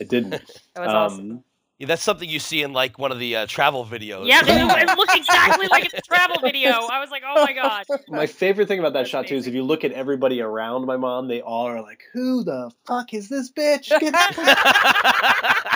I 0.00 0.04
didn't. 0.04 0.30
That 0.74 0.86
was 0.86 0.94
awesome. 0.94 1.44
Yeah, 1.84 1.88
that's 1.88 2.02
something 2.02 2.30
you 2.30 2.38
see 2.38 2.62
in 2.62 2.72
like 2.72 2.98
one 2.98 3.12
of 3.12 3.18
the 3.18 3.36
uh, 3.36 3.46
travel 3.46 3.84
videos. 3.84 4.26
Yeah, 4.26 4.40
it, 4.42 4.88
it 4.88 4.96
looked 4.96 5.14
exactly 5.14 5.66
like 5.68 5.92
a 5.92 6.00
travel 6.00 6.40
video. 6.40 6.70
I 6.70 6.98
was 6.98 7.10
like, 7.10 7.22
oh 7.26 7.44
my 7.44 7.52
god. 7.52 7.84
My 8.08 8.24
favorite 8.24 8.68
thing 8.68 8.78
about 8.78 8.94
that 8.94 9.00
That's 9.00 9.10
shot 9.10 9.26
too 9.26 9.34
is 9.36 9.46
if 9.46 9.52
you 9.52 9.62
look 9.62 9.84
at 9.84 9.92
everybody 9.92 10.40
around 10.40 10.86
my 10.86 10.96
mom, 10.96 11.28
they 11.28 11.42
all 11.42 11.66
are 11.66 11.82
like, 11.82 12.02
"Who 12.14 12.42
the 12.42 12.70
fuck 12.86 13.12
is 13.12 13.28
this 13.28 13.52
bitch? 13.52 13.88
Get, 13.90 14.00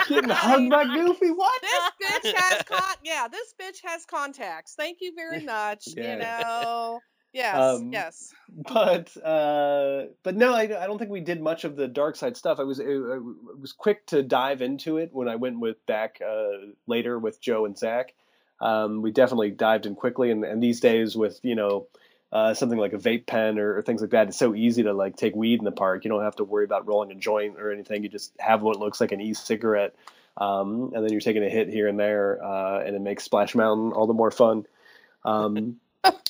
getting 0.09 0.29
hugged 0.31 0.71
by 0.71 0.85
Goofy? 0.85 1.29
What?" 1.29 1.61
This 1.61 2.09
bitch 2.09 2.33
has 2.35 2.63
con. 2.63 2.95
Yeah, 3.03 3.27
this 3.27 3.53
bitch 3.61 3.81
has 3.83 4.05
contacts. 4.05 4.73
Thank 4.73 4.97
you 5.01 5.13
very 5.15 5.43
much. 5.45 5.89
Yeah. 5.95 6.13
You 6.13 6.19
know. 6.19 6.99
Yes. 7.33 7.55
Um, 7.55 7.91
yes. 7.91 8.33
But 8.67 9.15
uh, 9.23 10.05
but 10.23 10.35
no, 10.35 10.53
I, 10.53 10.61
I 10.63 10.87
don't 10.87 10.97
think 10.97 11.11
we 11.11 11.21
did 11.21 11.39
much 11.39 11.63
of 11.63 11.75
the 11.75 11.87
dark 11.87 12.15
side 12.15 12.35
stuff. 12.35 12.59
I 12.59 12.63
was 12.63 12.79
I 12.79 12.83
was 12.85 13.73
quick 13.73 14.05
to 14.07 14.23
dive 14.23 14.63
into 14.63 14.97
it 14.97 15.11
when 15.13 15.29
I 15.29 15.35
went 15.35 15.59
with 15.59 15.85
back 15.85 16.19
uh, 16.27 16.71
later 16.87 17.17
with 17.19 17.39
Joe 17.39 17.65
and 17.65 17.77
Zach. 17.77 18.15
Um, 18.59 19.03
we 19.03 19.11
definitely 19.11 19.51
dived 19.51 19.85
in 19.85 19.93
quickly, 19.95 20.31
and, 20.31 20.43
and 20.43 20.61
these 20.61 20.79
days 20.79 21.15
with 21.15 21.39
you 21.43 21.55
know 21.55 21.87
uh, 22.31 22.55
something 22.55 22.77
like 22.77 22.93
a 22.93 22.97
vape 22.97 23.27
pen 23.27 23.59
or, 23.59 23.77
or 23.77 23.81
things 23.83 24.01
like 24.01 24.11
that, 24.11 24.27
it's 24.29 24.37
so 24.37 24.55
easy 24.55 24.83
to 24.83 24.93
like 24.93 25.15
take 25.15 25.35
weed 25.35 25.59
in 25.59 25.65
the 25.65 25.71
park. 25.71 26.03
You 26.03 26.09
don't 26.09 26.23
have 26.23 26.35
to 26.37 26.43
worry 26.43 26.65
about 26.65 26.87
rolling 26.87 27.11
a 27.11 27.15
joint 27.15 27.57
or 27.59 27.71
anything. 27.71 28.03
You 28.03 28.09
just 28.09 28.33
have 28.39 28.61
what 28.63 28.79
looks 28.79 28.99
like 28.99 29.11
an 29.11 29.21
e-cigarette, 29.21 29.95
um, 30.37 30.91
and 30.95 31.03
then 31.03 31.11
you're 31.11 31.21
taking 31.21 31.43
a 31.43 31.49
hit 31.49 31.69
here 31.69 31.87
and 31.87 31.99
there, 31.99 32.43
uh, 32.43 32.79
and 32.79 32.95
it 32.95 33.01
makes 33.01 33.23
Splash 33.23 33.53
Mountain 33.53 33.93
all 33.93 34.07
the 34.07 34.13
more 34.13 34.31
fun. 34.31 34.65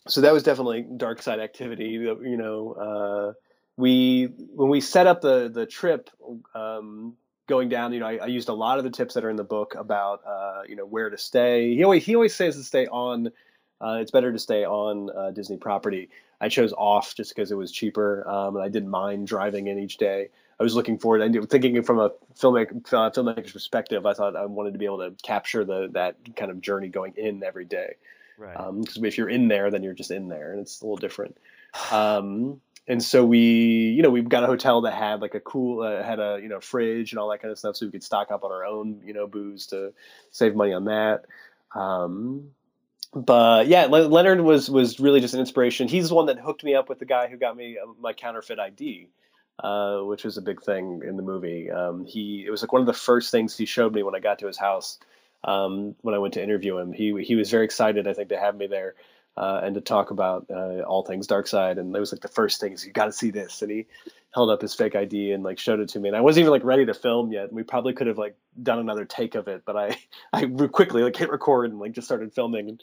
So 0.10 0.22
that 0.22 0.34
was 0.34 0.44
definitely 0.44 0.86
dark 0.98 1.22
side 1.22 1.40
activity. 1.40 1.90
You 1.90 2.38
know, 2.38 2.74
uh, 2.74 3.34
we 3.78 4.26
when 4.56 4.70
we 4.70 4.82
set 4.82 5.08
up 5.08 5.22
the 5.22 5.50
the 5.50 5.66
trip 5.66 6.10
um, 6.56 7.16
going 7.48 7.70
down, 7.70 7.94
you 7.94 8.00
know, 8.00 8.08
I, 8.08 8.18
I 8.18 8.26
used 8.26 8.50
a 8.50 8.54
lot 8.54 8.80
of 8.80 8.84
the 8.84 8.90
tips 8.90 9.14
that 9.14 9.24
are 9.24 9.30
in 9.30 9.36
the 9.36 9.44
book 9.44 9.76
about 9.76 10.22
uh, 10.26 10.64
you 10.68 10.76
know 10.76 10.86
where 10.86 11.10
to 11.10 11.18
stay. 11.18 11.76
He 11.76 11.84
always 11.84 12.06
he 12.06 12.16
always 12.16 12.36
says 12.36 12.56
to 12.56 12.64
stay 12.64 12.88
on. 12.88 13.32
Uh, 13.82 14.00
it's 14.02 14.12
better 14.12 14.32
to 14.34 14.40
stay 14.40 14.66
on 14.66 15.10
uh, 15.16 15.32
Disney 15.32 15.56
property. 15.56 16.10
I 16.42 16.50
chose 16.50 16.74
off 16.74 17.16
just 17.16 17.34
because 17.34 17.52
it 17.52 17.56
was 17.56 17.72
cheaper, 17.72 18.28
um, 18.28 18.56
and 18.56 18.66
I 18.66 18.68
didn't 18.68 18.90
mind 18.90 19.28
driving 19.28 19.68
in 19.68 19.80
each 19.80 19.98
day. 19.98 20.30
I 20.60 20.64
was 20.64 20.76
looking 20.76 20.98
forward. 20.98 21.22
I 21.22 21.28
knew, 21.30 21.46
thinking 21.46 21.82
from 21.84 22.00
a 22.00 22.10
filmmaker 22.36 22.82
filmmaker's 22.82 23.54
perspective. 23.54 24.06
I 24.06 24.14
thought 24.14 24.36
I 24.36 24.46
wanted 24.46 24.74
to 24.74 24.80
be 24.80 24.86
able 24.86 25.00
to 25.00 25.16
capture 25.24 25.64
the 25.64 25.90
that 25.94 26.18
kind 26.36 26.50
of 26.52 26.62
journey 26.62 26.90
going 26.90 27.14
in 27.16 27.44
every 27.44 27.66
day 27.66 27.96
right. 28.39 28.56
because 28.80 28.97
if 29.04 29.17
you're 29.17 29.30
in 29.30 29.47
there, 29.47 29.69
then 29.69 29.84
you're 29.84 29.93
just 29.93 30.12
in 30.12 30.28
there, 30.28 30.52
and 30.52 30.62
it's 30.62 30.82
a 30.82 30.86
little 30.86 30.97
different. 30.97 31.38
Um, 31.91 32.62
and 32.88 33.04
so 33.04 33.23
we, 33.23 33.93
you 33.95 34.02
know, 34.02 34.10
we've 34.10 34.28
got 34.28 34.43
a 34.43 34.47
hotel 34.47 34.82
that 34.82 34.95
had 34.95 35.21
like 35.21 35.36
a 35.36 35.39
cool, 35.39 35.84
uh, 35.84 36.02
had 36.02 36.19
a 36.19 36.39
you 36.41 36.49
know 36.49 36.60
fridge 36.60 37.12
and 37.12 37.19
all 37.19 37.30
that 37.30 37.39
kind 37.39 37.52
of 37.52 37.60
stuff, 37.60 37.75
so 37.75 37.86
we 37.86 37.91
could 37.91 38.04
stock 38.04 38.32
up 38.32 38.43
on 38.43 38.52
our 38.52 38.65
own, 38.65 39.02
you 39.06 39.13
know, 39.13 39.28
booze 39.28 39.67
to 39.67 39.93
save 40.32 40.56
money 40.56 40.73
on 40.73 40.86
that. 40.86 41.25
Um, 41.75 42.49
but 43.13 43.67
yeah, 43.67 43.86
Le- 43.86 44.08
Leonard 44.08 44.41
was 44.41 44.71
was 44.71 44.99
really 44.99 45.21
just 45.21 45.36
an 45.36 45.39
inspiration. 45.39 45.88
He's 45.88 46.10
the 46.10 46.15
one 46.15 46.25
that 46.25 46.39
hooked 46.39 46.63
me 46.63 46.73
up 46.73 46.89
with 46.89 46.97
the 46.97 47.06
guy 47.06 47.28
who 47.28 47.38
got 47.38 47.56
me 47.56 47.78
uh, 47.78 47.91
my 47.99 48.13
counterfeit 48.13 48.58
ID. 48.58 49.10
Uh, 49.63 49.99
which 50.04 50.23
was 50.23 50.38
a 50.38 50.41
big 50.41 50.62
thing 50.62 51.02
in 51.06 51.17
the 51.17 51.21
movie. 51.21 51.69
Um, 51.69 52.06
he 52.06 52.45
it 52.47 52.49
was 52.49 52.62
like 52.63 52.71
one 52.71 52.82
of 52.82 52.86
the 52.86 52.93
first 52.93 53.30
things 53.30 53.58
he 53.58 53.65
showed 53.65 53.93
me 53.93 54.04
when 54.04 54.15
I 54.15 54.19
got 54.19 54.39
to 54.39 54.47
his 54.47 54.58
house 54.58 54.99
um, 55.43 55.95
when 56.02 56.15
I 56.15 56.19
went 56.19 56.36
to 56.36 56.43
interview 56.43 56.78
him. 56.78 56.93
He 56.93 57.23
he 57.23 57.36
was 57.36 57.49
very 57.49 57.65
excited, 57.65 58.08
I 58.08 58.13
think, 58.13 58.30
to 58.30 58.39
have 58.39 58.56
me 58.56 58.67
there 58.67 58.95
uh, 59.39 59.62
and 59.63 59.75
to 59.75 59.82
talk 59.82 60.12
about 60.12 60.47
uh, 60.49 60.82
all 60.82 61.04
things 61.04 61.25
dark 61.28 61.47
side. 61.47 61.78
And 61.78 61.95
it 61.95 61.99
was 61.99 62.12
like 62.12 62.21
the 62.21 62.28
first 62.28 62.60
things 62.60 62.86
you 62.86 62.91
got 62.91 63.06
to 63.06 63.12
see 63.12 63.32
this. 63.32 63.62
And 63.62 63.71
he 63.71 63.86
held 64.34 64.49
up 64.49 64.62
his 64.62 64.73
fake 64.73 64.95
ID 64.95 65.32
and 65.32 65.43
like 65.43 65.58
showed 65.58 65.80
it 65.80 65.89
to 65.89 65.99
me. 65.99 66.10
And 66.10 66.17
I 66.17 66.21
wasn't 66.21 66.41
even 66.41 66.52
like 66.52 66.63
ready 66.65 66.86
to 66.86 66.93
film 66.93 67.32
yet. 67.32 67.45
And 67.47 67.54
We 67.54 67.63
probably 67.63 67.93
could 67.93 68.08
have 68.08 68.17
like 68.17 68.36
done 68.62 68.80
another 68.80 69.06
take 69.06 69.36
of 69.36 69.47
it, 69.47 69.63
but 69.65 69.78
I 69.78 69.97
I 70.34 70.45
quickly 70.45 71.04
like 71.04 71.15
hit 71.15 71.32
record 71.32 71.71
and 71.71 71.80
like 71.80 71.93
just 71.93 72.08
started 72.08 72.34
filming. 72.34 72.69
And 72.69 72.82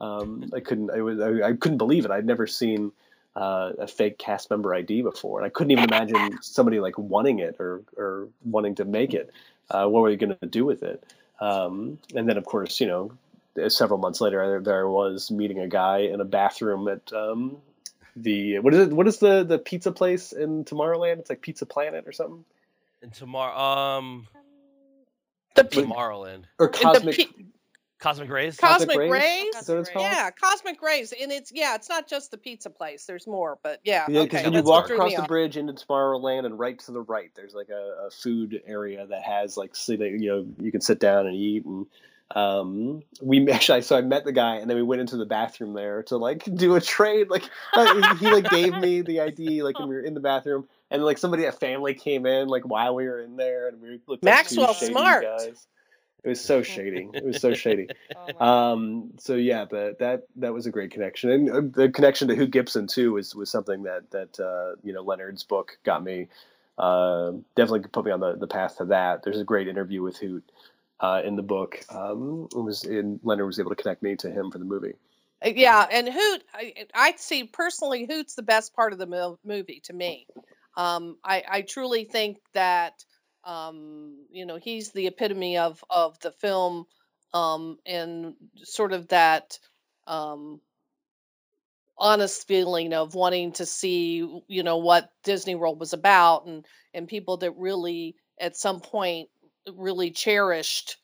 um, 0.00 0.50
I 0.54 0.60
couldn't 0.60 0.90
I 0.90 1.02
was 1.02 1.20
I, 1.20 1.48
I 1.48 1.52
couldn't 1.54 1.78
believe 1.78 2.04
it. 2.04 2.10
I'd 2.10 2.26
never 2.26 2.46
seen. 2.46 2.92
Uh, 3.36 3.72
a 3.78 3.86
fake 3.86 4.18
cast 4.18 4.50
member 4.50 4.74
ID 4.74 5.02
before, 5.02 5.38
and 5.38 5.46
I 5.46 5.48
couldn't 5.48 5.70
even 5.70 5.84
imagine 5.84 6.42
somebody 6.42 6.80
like 6.80 6.98
wanting 6.98 7.38
it 7.38 7.54
or 7.60 7.82
or 7.96 8.30
wanting 8.42 8.74
to 8.76 8.84
make 8.84 9.14
it. 9.14 9.30
Uh, 9.70 9.86
what 9.86 10.00
were 10.00 10.10
you 10.10 10.16
going 10.16 10.36
to 10.40 10.46
do 10.46 10.64
with 10.64 10.82
it? 10.82 11.04
Um, 11.40 11.98
and 12.14 12.28
then, 12.28 12.36
of 12.36 12.44
course, 12.44 12.80
you 12.80 12.86
know, 12.86 13.12
uh, 13.62 13.68
several 13.68 13.98
months 13.98 14.20
later, 14.20 14.46
there, 14.46 14.60
there 14.60 14.88
was 14.88 15.30
meeting 15.30 15.58
a 15.60 15.68
guy 15.68 15.98
in 15.98 16.20
a 16.20 16.24
bathroom 16.24 16.88
at 16.88 17.12
um, 17.12 17.58
the 18.16 18.58
what 18.58 18.74
is 18.74 18.80
it? 18.88 18.92
What 18.92 19.06
is 19.06 19.18
the 19.18 19.44
the 19.44 19.58
pizza 19.58 19.92
place 19.92 20.32
in 20.32 20.64
Tomorrowland? 20.64 21.18
It's 21.18 21.30
like 21.30 21.40
Pizza 21.40 21.66
Planet 21.66 22.04
or 22.06 22.12
something, 22.12 22.44
and 23.02 23.12
tomorrow, 23.12 23.56
um, 23.56 24.26
The 25.54 25.64
pe- 25.64 25.82
Tomorrowland, 25.82 26.44
or 26.58 26.66
the 26.66 26.78
Cosmic 26.78 27.16
pe- 27.16 27.24
Cosmic 27.98 28.30
Rays. 28.30 28.56
Cosmic 28.56 28.96
Rays? 28.96 29.10
Rays. 29.10 29.54
Is 29.56 29.66
that 29.66 29.72
what 29.72 29.80
it's 29.80 29.90
called? 29.90 30.04
Yeah, 30.04 30.30
Cosmic 30.30 30.80
Rays, 30.82 31.12
and 31.12 31.32
it's 31.32 31.50
yeah, 31.52 31.74
it's 31.74 31.88
not 31.88 32.08
just 32.08 32.30
the 32.30 32.38
pizza 32.38 32.70
place. 32.70 33.06
There's 33.06 33.26
more, 33.26 33.58
but 33.62 33.80
yeah. 33.82 34.06
Yeah, 34.08 34.20
okay, 34.20 34.28
because 34.28 34.44
when 34.44 34.52
you 34.52 34.58
that's 34.58 34.68
walk 34.68 34.90
across 34.90 35.10
me 35.10 35.16
the 35.16 35.22
off. 35.22 35.28
bridge 35.28 35.56
into 35.56 35.72
Tomorrowland 35.72 36.46
and 36.46 36.58
right 36.58 36.78
to 36.80 36.92
the 36.92 37.00
right, 37.00 37.30
there's 37.34 37.54
like 37.54 37.70
a, 37.70 38.06
a 38.06 38.10
food 38.10 38.62
area 38.66 39.04
that 39.06 39.22
has 39.22 39.56
like 39.56 39.74
so 39.74 39.96
that, 39.96 40.10
you 40.10 40.28
know 40.28 40.46
you 40.58 40.70
can 40.70 40.80
sit 40.80 41.00
down 41.00 41.26
and 41.26 41.34
eat 41.34 41.64
and 41.64 41.86
um 42.36 43.02
we 43.20 43.48
actually 43.50 43.82
so 43.82 43.96
I 43.96 44.02
met 44.02 44.24
the 44.24 44.32
guy 44.32 44.56
and 44.56 44.70
then 44.70 44.76
we 44.76 44.82
went 44.82 45.00
into 45.00 45.16
the 45.16 45.26
bathroom 45.26 45.72
there 45.72 46.04
to 46.04 46.18
like 46.18 46.44
do 46.54 46.76
a 46.76 46.80
trade 46.80 47.30
like 47.30 47.44
uh, 47.72 48.14
he 48.16 48.30
like 48.30 48.48
gave 48.50 48.74
me 48.74 49.00
the 49.00 49.22
ID 49.22 49.62
like 49.62 49.78
when 49.78 49.88
we 49.88 49.94
were 49.94 50.02
in 50.02 50.14
the 50.14 50.20
bathroom 50.20 50.68
and 50.90 51.02
like 51.02 51.18
somebody 51.18 51.46
a 51.46 51.52
family 51.52 51.94
came 51.94 52.26
in 52.26 52.48
like 52.48 52.62
while 52.64 52.94
we 52.94 53.06
were 53.06 53.20
in 53.20 53.36
there 53.36 53.68
and 53.68 53.80
we 53.80 54.00
looked 54.06 54.22
like 54.22 54.46
two 54.46 54.56
Maxwell 54.60 54.74
shady 54.74 54.92
Smart. 54.92 55.24
guys. 55.24 55.66
It 56.28 56.32
was 56.32 56.44
so 56.44 56.62
shady. 56.62 57.08
It 57.14 57.24
was 57.24 57.40
so 57.40 57.54
shady. 57.54 57.88
Oh 58.14 58.32
my 58.38 58.72
Um, 58.72 59.12
so 59.18 59.34
yeah, 59.34 59.64
but 59.64 59.98
that 60.00 60.24
that 60.36 60.52
was 60.52 60.66
a 60.66 60.70
great 60.70 60.90
connection, 60.90 61.30
and 61.30 61.50
uh, 61.50 61.60
the 61.72 61.88
connection 61.88 62.28
to 62.28 62.34
Hoot 62.34 62.50
Gibson 62.50 62.86
too 62.86 63.12
was 63.12 63.34
was 63.34 63.50
something 63.50 63.84
that 63.84 64.10
that 64.10 64.38
uh, 64.40 64.76
you 64.82 64.92
know 64.92 65.02
Leonard's 65.02 65.44
book 65.44 65.78
got 65.84 66.02
me. 66.04 66.28
Uh, 66.76 67.32
definitely 67.56 67.88
put 67.88 68.04
me 68.04 68.10
on 68.10 68.20
the, 68.20 68.36
the 68.36 68.46
path 68.46 68.78
to 68.78 68.84
that. 68.86 69.22
There's 69.22 69.40
a 69.40 69.44
great 69.44 69.68
interview 69.68 70.02
with 70.02 70.16
Hoot 70.18 70.44
uh, 71.00 71.22
in 71.24 71.36
the 71.36 71.42
book. 71.42 71.84
Um, 71.90 72.48
it 72.52 72.58
was 72.58 72.84
and 72.84 73.20
Leonard 73.22 73.46
was 73.46 73.58
able 73.58 73.70
to 73.70 73.76
connect 73.76 74.02
me 74.02 74.16
to 74.16 74.30
him 74.30 74.50
for 74.50 74.58
the 74.58 74.64
movie. 74.64 74.94
Uh, 75.44 75.50
Yeah, 75.54 75.86
and 75.90 76.08
Hoot, 76.08 76.44
I, 76.52 76.74
I 76.94 77.14
see 77.16 77.44
personally, 77.44 78.06
Hoot's 78.06 78.34
the 78.34 78.42
best 78.42 78.74
part 78.74 78.92
of 78.92 78.98
the 78.98 79.36
movie 79.44 79.80
to 79.84 79.92
me. 79.92 80.26
Um, 80.76 81.16
I, 81.24 81.42
I 81.48 81.62
truly 81.62 82.04
think 82.04 82.38
that, 82.54 83.04
um, 83.48 84.26
you 84.30 84.44
know, 84.44 84.56
he's 84.56 84.92
the 84.92 85.06
epitome 85.06 85.56
of 85.56 85.82
of 85.88 86.20
the 86.20 86.32
film, 86.32 86.84
um, 87.32 87.78
and 87.86 88.34
sort 88.62 88.92
of 88.92 89.08
that 89.08 89.58
um, 90.06 90.60
honest 91.96 92.46
feeling 92.46 92.92
of 92.92 93.14
wanting 93.14 93.52
to 93.52 93.64
see, 93.64 94.42
you 94.48 94.62
know, 94.62 94.76
what 94.76 95.10
Disney 95.24 95.54
World 95.54 95.80
was 95.80 95.94
about, 95.94 96.44
and 96.46 96.66
and 96.92 97.08
people 97.08 97.38
that 97.38 97.56
really, 97.56 98.16
at 98.38 98.54
some 98.56 98.80
point, 98.80 99.30
really 99.74 100.10
cherished, 100.10 100.98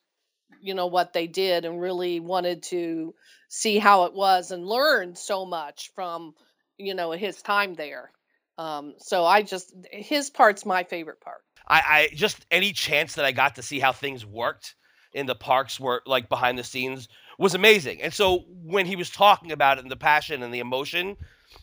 you 0.61 0.75
know, 0.75 0.87
what 0.89 1.15
they 1.15 1.27
did, 1.27 1.65
and 1.65 1.81
really 1.81 2.21
wanted 2.21 2.65
to 2.65 3.15
see 3.49 3.79
how 3.79 4.05
it 4.05 4.13
was 4.13 4.51
and 4.51 4.67
learn 4.67 5.17
so 5.17 5.47
much 5.47 5.91
from 5.95 6.35
you 6.77 6.95
know 6.95 7.13
his 7.13 7.41
time 7.41 7.75
there. 7.75 8.11
Um 8.59 8.95
so 8.99 9.25
i 9.25 9.43
just 9.43 9.73
his 9.91 10.31
part's 10.31 10.65
my 10.67 10.85
favorite 10.85 11.21
part 11.21 11.43
I, 11.67 11.83
I 12.11 12.15
just 12.15 12.45
any 12.51 12.73
chance 12.73 13.15
that 13.15 13.25
I 13.25 13.33
got 13.33 13.55
to 13.57 13.63
see 13.63 13.79
how 13.81 13.93
things 13.93 14.25
worked 14.27 14.75
in 15.13 15.27
the 15.27 15.35
parks 15.35 15.79
were 15.79 16.03
like 16.07 16.29
behind 16.29 16.59
the 16.59 16.65
scenes 16.65 17.09
was 17.39 17.55
amazing. 17.55 18.03
And 18.03 18.13
so 18.13 18.41
when 18.63 18.87
he 18.87 18.97
was 18.97 19.11
talking 19.11 19.53
about 19.53 19.79
it 19.79 19.83
and 19.83 19.91
the 19.91 19.97
passion 19.97 20.43
and 20.43 20.53
the 20.53 20.59
emotion, 20.61 21.17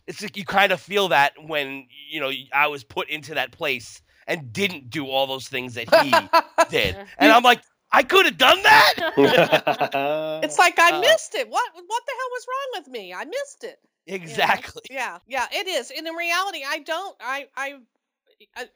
it's 0.08 0.22
like 0.22 0.38
you 0.38 0.46
kind 0.46 0.72
of 0.72 0.80
feel 0.80 1.10
that 1.10 1.34
when 1.46 1.88
you 2.10 2.20
know 2.20 2.32
I 2.54 2.68
was 2.68 2.84
put 2.84 3.10
into 3.10 3.36
that 3.36 3.52
place 3.52 4.02
and 4.28 4.54
didn't 4.54 4.90
do 4.90 5.08
all 5.08 5.28
those 5.28 5.48
things 5.48 5.74
that 5.76 5.94
he 5.94 6.14
did, 6.70 6.96
and 7.18 7.32
I'm 7.32 7.44
like, 7.44 7.62
I 7.92 8.04
could 8.04 8.26
have 8.26 8.38
done 8.38 8.62
that. 8.64 8.94
It's 10.44 10.58
like 10.58 10.80
I 10.80 10.92
Uh, 10.92 11.02
missed 11.02 11.36
it. 11.36 11.50
What 11.50 11.72
what 11.76 12.04
the 12.06 12.12
hell 12.18 12.30
was 12.32 12.48
wrong 12.48 12.82
with 12.82 12.88
me? 12.90 13.14
I 13.14 13.26
missed 13.26 13.64
it. 13.64 13.80
you 14.06 14.14
know? 14.14 14.16
exactly. 14.16 14.82
Yeah, 14.90 15.20
yeah, 15.28 15.48
it 15.52 15.68
is. 15.68 15.92
And 15.96 16.08
in 16.08 16.16
reality, 16.16 16.64
I 16.68 16.80
don't. 16.80 17.16
I 17.20 17.48
I 17.56 17.76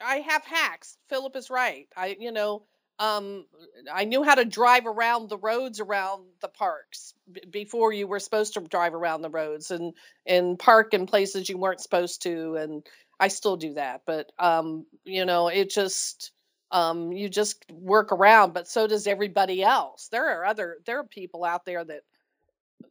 I, 0.01 0.17
have 0.17 0.45
hacks. 0.45 0.97
Philip 1.09 1.35
is 1.35 1.49
right. 1.49 1.87
I 1.95 2.15
you 2.19 2.31
know 2.31 2.63
um 2.99 3.45
I 3.91 4.05
knew 4.05 4.23
how 4.23 4.35
to 4.35 4.45
drive 4.45 4.85
around 4.85 5.29
the 5.29 5.37
roads 5.37 5.79
around 5.79 6.25
the 6.41 6.47
parks 6.47 7.13
b- 7.31 7.41
before 7.49 7.91
you 7.91 8.07
were 8.07 8.19
supposed 8.19 8.53
to 8.53 8.61
drive 8.61 8.93
around 8.93 9.21
the 9.21 9.29
roads 9.29 9.71
and 9.71 9.93
and 10.25 10.57
park 10.57 10.93
in 10.93 11.05
places 11.05 11.49
you 11.49 11.57
weren't 11.57 11.81
supposed 11.81 12.23
to 12.23 12.55
and 12.55 12.85
I 13.19 13.27
still 13.29 13.57
do 13.57 13.73
that. 13.75 14.01
But 14.05 14.31
um 14.39 14.85
you 15.03 15.25
know 15.25 15.49
it 15.49 15.69
just 15.71 16.31
um 16.71 17.11
you 17.11 17.29
just 17.29 17.65
work 17.69 18.11
around. 18.11 18.53
But 18.53 18.67
so 18.67 18.87
does 18.87 19.07
everybody 19.07 19.63
else. 19.63 20.07
There 20.11 20.39
are 20.39 20.45
other 20.45 20.77
there 20.85 20.99
are 20.99 21.05
people 21.05 21.43
out 21.43 21.65
there 21.65 21.83
that 21.83 22.01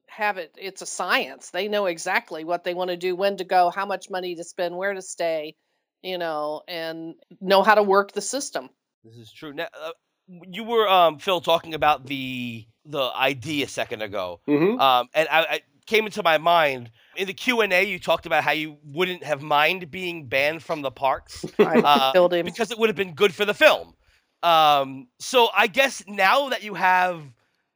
have 0.08 0.38
it 0.38 0.52
it's 0.56 0.82
a 0.82 0.86
science 0.86 1.50
they 1.50 1.68
know 1.68 1.86
exactly 1.86 2.44
what 2.44 2.64
they 2.64 2.74
want 2.74 2.90
to 2.90 2.96
do 2.96 3.16
when 3.16 3.36
to 3.36 3.44
go 3.44 3.70
how 3.70 3.86
much 3.86 4.10
money 4.10 4.34
to 4.36 4.44
spend 4.44 4.76
where 4.76 4.94
to 4.94 5.02
stay 5.02 5.54
you 6.04 6.18
know 6.18 6.62
and 6.68 7.14
know 7.40 7.62
how 7.62 7.74
to 7.74 7.82
work 7.82 8.12
the 8.12 8.20
system 8.20 8.68
This 9.02 9.16
is 9.16 9.32
true. 9.32 9.52
Now, 9.52 9.66
uh, 9.82 9.90
you 10.48 10.64
were 10.64 10.88
um, 10.88 11.18
Phil 11.18 11.40
talking 11.40 11.74
about 11.74 12.06
the 12.06 12.66
the 12.84 13.10
idea 13.14 13.64
a 13.64 13.68
second 13.68 14.02
ago, 14.02 14.40
hmm 14.46 14.78
um, 14.78 15.08
and 15.14 15.26
I, 15.30 15.40
I 15.40 15.60
came 15.86 16.06
into 16.06 16.22
my 16.22 16.38
mind 16.38 16.90
in 17.16 17.26
the 17.26 17.34
Q 17.34 17.62
and 17.62 17.72
A. 17.72 17.82
You 17.82 17.98
talked 17.98 18.26
about 18.26 18.44
how 18.44 18.52
you 18.52 18.76
wouldn't 18.84 19.24
have 19.24 19.42
mind 19.42 19.90
being 19.90 20.26
banned 20.26 20.62
from 20.62 20.82
the 20.82 20.90
parks 20.90 21.44
uh, 21.58 22.28
because 22.42 22.70
it 22.70 22.78
would 22.78 22.88
have 22.88 22.96
been 22.96 23.14
good 23.14 23.34
for 23.34 23.44
the 23.44 23.54
film. 23.54 23.94
Um, 24.42 25.08
so 25.18 25.48
I 25.56 25.66
guess 25.66 26.04
now 26.06 26.50
that 26.50 26.62
you 26.62 26.74
have 26.74 27.22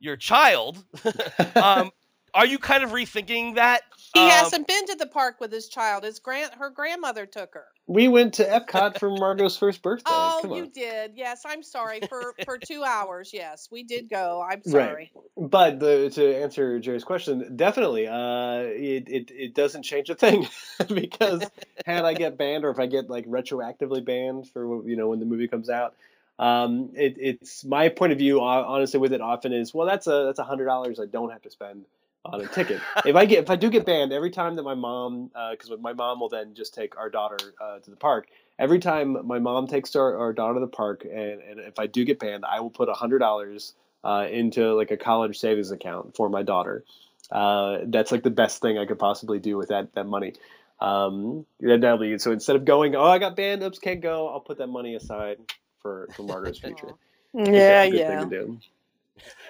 your 0.01 0.17
child, 0.17 0.85
um, 1.57 1.91
are 2.35 2.47
you 2.47 2.59
kind 2.59 2.85
of 2.85 2.91
rethinking 2.91 3.55
that? 3.55 3.83
He 4.19 4.25
Um, 4.25 4.31
hasn't 4.31 4.67
been 4.67 4.87
to 4.87 4.95
the 4.97 5.07
park 5.07 5.37
with 5.41 5.53
his 5.53 5.69
child 5.69 6.05
his 6.05 6.19
grand 6.19 6.53
her 6.59 6.71
grandmother 6.71 7.27
took 7.27 7.55
her 7.55 7.65
We 7.87 8.09
went 8.09 8.35
to 8.35 8.45
Epcot 8.45 8.99
for 8.99 9.09
Margot's 9.11 9.57
first 9.57 9.83
birthday. 9.83 10.05
oh 10.13 10.55
you 10.57 10.67
did 10.67 11.13
yes 11.15 11.43
i'm 11.47 11.63
sorry 11.63 12.01
for 12.09 12.35
for 12.45 12.59
two 12.59 12.85
hours 12.85 13.31
yes 13.33 13.69
we 13.71 13.83
did 13.83 14.09
go 14.11 14.45
i'm 14.49 14.63
sorry. 14.65 15.11
Right. 15.15 15.51
But 15.51 15.79
the, 15.81 16.11
to 16.11 16.37
answer 16.43 16.81
Jerry's 16.81 17.05
question, 17.05 17.57
definitely, 17.57 18.09
uh, 18.09 18.63
it, 18.65 19.09
it 19.09 19.31
it 19.31 19.55
doesn't 19.55 19.85
change 19.85 20.11
a 20.11 20.17
thing 20.17 20.49
because 20.93 21.45
had 21.87 22.05
I 22.05 22.15
get 22.15 22.37
banned 22.37 22.65
or 22.65 22.71
if 22.71 22.81
I 22.81 22.87
get 22.87 23.09
like 23.09 23.25
retroactively 23.27 24.05
banned 24.05 24.49
for 24.51 24.85
you 24.89 24.97
know 24.97 25.09
when 25.09 25.21
the 25.21 25.27
movie 25.27 25.47
comes 25.47 25.71
out, 25.71 25.95
um, 26.41 26.91
it, 26.97 27.15
it's 27.19 27.65
my 27.65 27.89
point 27.89 28.11
of 28.13 28.19
view. 28.19 28.41
Honestly, 28.41 28.99
with 28.99 29.13
it 29.13 29.21
often 29.21 29.53
is 29.53 29.73
well, 29.73 29.87
that's 29.87 30.09
a 30.09 30.25
that's 30.27 30.41
a 30.41 30.45
hundred 30.45 30.65
dollars 30.67 30.99
I 30.99 31.07
don't 31.07 31.31
have 31.31 31.43
to 31.43 31.51
spend 31.51 31.85
on 32.33 32.41
a 32.41 32.47
ticket. 32.47 32.81
if 33.05 33.17
I 33.17 33.25
get 33.27 33.45
if 33.45 33.51
I 33.51 33.57
do 33.57 33.71
get 33.71 33.87
banned 33.87 34.13
every 34.13 34.31
time 34.31 34.57
that 34.57 34.63
my 34.63 34.75
mom 34.75 35.31
because 35.51 35.71
my 35.81 35.93
mom 35.93 36.21
will 36.21 36.29
then 36.29 36.55
just 36.55 36.75
take 36.75 36.97
our 36.97 37.11
daughter 37.11 37.37
uh, 37.61 37.79
to 37.81 37.91
the 37.91 37.97
park. 37.97 38.29
Every 38.59 38.79
time 38.81 39.27
my 39.27 39.39
mom 39.39 39.67
takes 39.69 39.95
our, 39.97 40.17
our 40.19 40.33
daughter 40.33 40.55
to 40.55 40.61
the 40.61 40.67
park, 40.67 41.05
and, 41.05 41.41
and 41.41 41.61
if 41.61 41.79
I 41.79 41.87
do 41.87 42.05
get 42.05 42.19
banned, 42.19 42.45
I 42.45 42.61
will 42.61 42.71
put 42.71 42.89
a 42.89 42.93
hundred 42.93 43.21
dollars 43.21 43.75
uh, 44.03 44.27
into 44.31 44.75
like 44.75 44.91
a 44.91 44.97
college 44.97 45.39
savings 45.39 45.71
account 45.71 46.17
for 46.17 46.29
my 46.29 46.43
daughter. 46.43 46.85
Uh, 47.31 47.79
that's 47.85 48.11
like 48.11 48.23
the 48.23 48.31
best 48.31 48.61
thing 48.61 48.79
I 48.79 48.87
could 48.87 48.99
possibly 48.99 49.39
do 49.39 49.57
with 49.57 49.69
that 49.69 49.95
that 49.95 50.07
money. 50.07 50.35
Um, 50.81 51.45
that- 51.61 51.81
that'll 51.81 51.99
be 51.99 52.19
so 52.19 52.33
instead 52.33 52.57
of 52.57 52.65
going, 52.65 52.95
oh, 52.97 53.05
I 53.05 53.19
got 53.19 53.37
banned, 53.37 53.63
oops, 53.63 53.79
can't 53.79 54.01
go. 54.01 54.29
I'll 54.29 54.41
put 54.41 54.59
that 54.59 54.69
money 54.69 54.95
aside 54.95 55.39
for 55.81 56.09
for 56.17 56.23
Margot's 56.23 56.59
future. 56.65 56.95
yeah 57.35 57.45
It's 57.45 57.69
a 57.87 57.91
good 57.91 57.99
yeah 57.99 58.21
thing 58.21 58.31
to 58.31 58.37
do. 58.37 58.59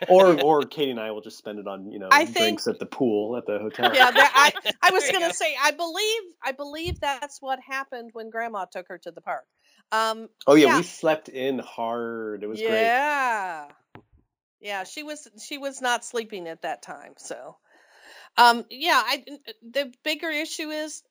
Or 0.09 0.41
or 0.45 0.63
Katie 0.63 0.91
and 0.91 1.01
I 1.01 1.11
will 1.11 1.21
just 1.21 1.39
spend 1.39 1.59
it 1.59 1.67
on 1.67 1.91
you 1.93 1.99
know 1.99 2.09
I 2.11 2.25
think- 2.25 2.37
drinks 2.39 2.67
at 2.67 2.79
the 2.79 2.87
pool 2.87 3.37
at 3.37 3.47
the 3.47 3.59
hotel. 3.59 3.95
yeah 3.95 4.11
that, 4.11 4.53
i 4.65 4.73
i 4.83 4.91
was 4.91 5.05
gonna 5.11 5.27
go. 5.29 5.33
say 5.33 5.55
i 5.63 5.71
believe 5.73 6.23
i 6.45 6.53
believe 6.53 7.01
that's 7.01 7.41
what 7.41 7.59
happened 7.67 8.11
when 8.13 8.31
grandma 8.31 8.65
took 8.67 8.89
her 8.89 8.99
to 8.99 9.11
the 9.11 9.21
park 9.21 9.45
um 9.93 10.29
Oh 10.47 10.55
yeah, 10.55 10.67
Yeah. 10.69 10.77
we 10.79 10.83
slept 10.83 11.29
in 11.31 11.59
hard. 11.59 12.43
It 12.43 12.47
was 12.47 12.61
great. 12.61 12.71
yeah. 12.73 13.69
Yeah, 14.61 14.85
she 14.85 15.03
was 15.03 15.27
she 15.43 15.57
was 15.57 15.81
not 15.81 16.05
sleeping 16.05 16.47
at 16.49 16.63
that 16.63 16.83
time. 16.83 17.15
So 17.17 17.57
um 18.37 18.65
yeah, 18.71 19.01
I 19.05 19.25
the 19.63 19.93
bigger 20.05 20.29
issue 20.31 20.69
is 20.71 21.03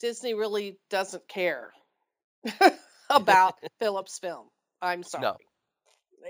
Disney 0.00 0.34
really 0.34 0.76
doesn't 0.90 1.28
care 1.28 1.70
about 3.10 3.54
Philip's 3.78 4.18
film. 4.18 4.46
I'm 4.82 5.02
sorry. 5.02 5.22
No. 5.22 5.36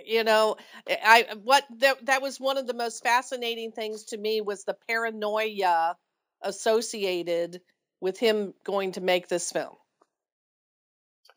You 0.04 0.24
know, 0.24 0.56
I 0.88 1.26
what 1.42 1.64
that 1.78 2.04
that 2.06 2.22
was 2.22 2.38
one 2.38 2.58
of 2.58 2.66
the 2.66 2.74
most 2.74 3.02
fascinating 3.02 3.72
things 3.72 4.04
to 4.06 4.18
me 4.18 4.40
was 4.40 4.64
the 4.64 4.76
paranoia 4.88 5.96
associated 6.42 7.60
with 8.00 8.18
him 8.18 8.54
going 8.64 8.92
to 8.92 9.00
make 9.00 9.28
this 9.28 9.50
film. 9.50 9.74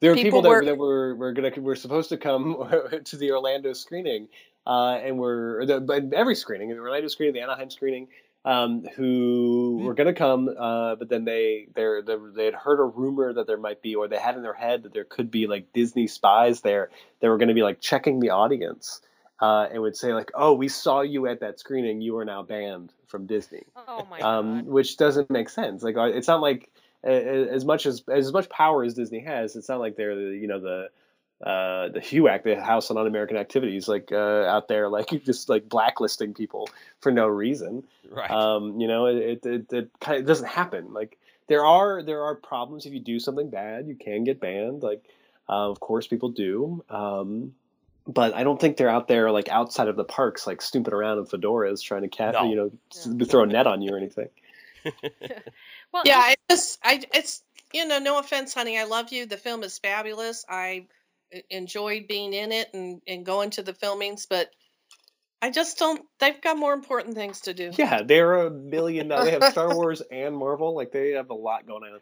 There 0.01 0.11
were 0.11 0.15
People 0.15 0.41
people, 0.41 0.41
that, 0.43 0.49
were- 0.49 0.65
that 0.65 0.77
were 0.77 1.15
were 1.15 1.33
gonna 1.33 1.51
were 1.57 1.75
supposed 1.75 2.09
to 2.09 2.17
come 2.17 2.69
to 3.05 3.17
the 3.17 3.31
Orlando 3.31 3.73
screening, 3.73 4.29
uh, 4.65 4.93
and 4.95 5.17
were 5.17 5.65
the, 5.65 5.81
but 5.81 6.13
every 6.13 6.35
screening, 6.35 6.69
the 6.69 6.77
Orlando 6.77 7.07
screening, 7.07 7.33
the 7.35 7.41
Anaheim 7.41 7.69
screening, 7.69 8.07
um, 8.45 8.83
who 8.95 9.81
were 9.83 9.93
gonna 9.93 10.13
come, 10.13 10.49
uh, 10.57 10.95
but 10.95 11.09
then 11.09 11.25
they 11.25 11.67
they 11.73 11.85
they 12.35 12.45
had 12.45 12.53
heard 12.53 12.79
a 12.79 12.85
rumor 12.85 13.33
that 13.33 13.47
there 13.47 13.57
might 13.57 13.81
be, 13.81 13.95
or 13.95 14.07
they 14.07 14.17
had 14.17 14.35
in 14.35 14.43
their 14.43 14.53
head 14.53 14.83
that 14.83 14.93
there 14.93 15.03
could 15.03 15.29
be 15.29 15.47
like 15.47 15.73
Disney 15.73 16.07
spies 16.07 16.61
there 16.61 16.89
that 17.19 17.27
were 17.27 17.37
gonna 17.37 17.53
be 17.53 17.63
like 17.63 17.81
checking 17.81 18.19
the 18.19 18.29
audience, 18.29 19.01
uh, 19.41 19.67
and 19.71 19.81
would 19.81 19.97
say 19.97 20.13
like, 20.13 20.31
oh, 20.33 20.53
we 20.53 20.67
saw 20.69 21.01
you 21.01 21.27
at 21.27 21.41
that 21.41 21.59
screening, 21.59 22.01
you 22.01 22.17
are 22.17 22.25
now 22.25 22.41
banned 22.41 22.93
from 23.07 23.25
Disney 23.25 23.63
Oh 23.87 24.05
my 24.09 24.19
um, 24.19 24.59
god. 24.59 24.67
which 24.67 24.97
doesn't 24.97 25.29
make 25.29 25.49
sense. 25.49 25.83
Like, 25.83 25.97
uh, 25.97 26.03
it's 26.03 26.27
not 26.27 26.41
like 26.41 26.69
a- 27.03 27.09
a- 27.11 27.49
as 27.49 27.65
much 27.65 27.85
as 27.85 28.03
as 28.07 28.31
much 28.31 28.49
power 28.49 28.83
as 28.83 28.93
Disney 28.93 29.19
has. 29.19 29.55
It's 29.55 29.69
not 29.69 29.79
like 29.79 29.95
they're 29.95 30.15
the 30.15 30.37
you 30.37 30.47
know 30.47 30.59
the 30.59 30.89
uh, 31.43 31.89
the 31.89 31.99
HUAC, 32.01 32.43
the 32.43 32.61
House 32.61 32.91
on 32.91 32.97
Un-American 32.97 33.37
Activities, 33.37 33.87
like 33.87 34.11
uh, 34.11 34.43
out 34.45 34.67
there, 34.67 34.89
like 34.89 35.07
just 35.25 35.49
like 35.49 35.69
blacklisting 35.69 36.33
people 36.33 36.69
for 36.99 37.11
no 37.11 37.27
reason. 37.27 37.83
Right. 38.09 38.29
Um, 38.29 38.79
you 38.79 38.87
know, 38.87 39.05
it 39.05 39.45
it, 39.45 39.71
it 39.71 39.89
kind 40.01 40.19
of 40.19 40.25
doesn't 40.25 40.47
happen. 40.47 40.93
Like 40.93 41.17
there 41.47 41.65
are 41.65 42.03
there 42.03 42.23
are 42.23 42.35
problems 42.35 42.85
if 42.85 42.93
you 42.93 42.99
do 42.99 43.19
something 43.19 43.49
bad, 43.49 43.87
you 43.87 43.95
can 43.95 44.23
get 44.23 44.39
banned. 44.39 44.83
Like 44.83 45.03
uh, 45.47 45.69
of 45.69 45.79
course 45.79 46.07
people 46.07 46.29
do. 46.29 46.83
Um, 46.89 47.53
but 48.07 48.33
I 48.33 48.43
don't 48.43 48.59
think 48.59 48.77
they're 48.77 48.89
out 48.89 49.07
there 49.07 49.31
like 49.31 49.49
outside 49.49 49.87
of 49.87 49.95
the 49.95 50.03
parks, 50.03 50.47
like 50.47 50.61
snooping 50.61 50.93
around 50.93 51.19
in 51.19 51.25
fedoras, 51.25 51.81
trying 51.83 52.01
to 52.01 52.07
cat, 52.07 52.33
No. 52.33 52.49
you 52.49 52.55
know, 52.55 52.71
s- 52.91 53.07
throw 53.29 53.43
a 53.43 53.45
net 53.45 53.67
on 53.67 53.81
you 53.81 53.93
or 53.93 53.97
anything. 53.97 54.29
Well, 55.91 56.03
Yeah, 56.05 56.31
it's 56.31 56.41
just 56.49 56.79
I 56.83 57.01
it's 57.13 57.43
you 57.73 57.85
know, 57.87 57.99
no 57.99 58.17
offense, 58.19 58.53
honey. 58.53 58.77
I 58.79 58.83
love 58.85 59.11
you. 59.11 59.25
The 59.25 59.37
film 59.37 59.63
is 59.63 59.77
fabulous. 59.79 60.45
I 60.49 60.85
enjoyed 61.49 62.07
being 62.07 62.33
in 62.33 62.51
it 62.51 62.69
and, 62.73 63.01
and 63.07 63.25
going 63.25 63.51
to 63.51 63.63
the 63.63 63.73
filmings, 63.73 64.25
but 64.29 64.49
I 65.41 65.51
just 65.51 65.77
don't 65.77 66.01
they've 66.19 66.41
got 66.41 66.57
more 66.57 66.73
important 66.73 67.15
things 67.15 67.41
to 67.41 67.53
do. 67.53 67.71
Yeah, 67.77 68.03
they're 68.03 68.47
a 68.47 68.49
billion. 68.49 69.07
They 69.09 69.31
have 69.31 69.43
Star 69.51 69.73
Wars 69.73 70.01
and 70.11 70.35
Marvel. 70.35 70.75
Like 70.75 70.91
they 70.91 71.11
have 71.11 71.29
a 71.29 71.35
lot 71.35 71.67
going 71.67 71.83
on. 71.83 71.99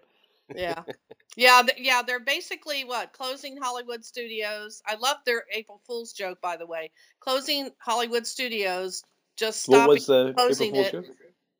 Yeah. 0.55 0.83
Yeah, 1.35 1.61
th- 1.67 1.79
yeah, 1.79 2.01
they're 2.01 2.19
basically 2.19 2.83
what? 2.83 3.13
Closing 3.13 3.57
Hollywood 3.57 4.03
studios. 4.03 4.81
I 4.87 4.95
love 4.95 5.17
their 5.25 5.43
April 5.53 5.81
Fool's 5.85 6.13
joke 6.13 6.41
by 6.41 6.57
the 6.57 6.65
way. 6.65 6.91
Closing 7.19 7.69
Hollywood 7.79 8.25
studios 8.25 9.03
just 9.37 9.61
What 9.65 9.77
stopping 9.77 9.87
was 9.87 10.07
the 10.07 10.35
April 10.47 10.47
closing 10.47 10.69
Fool's 10.69 10.87
it. 10.87 10.91
joke? 10.91 11.05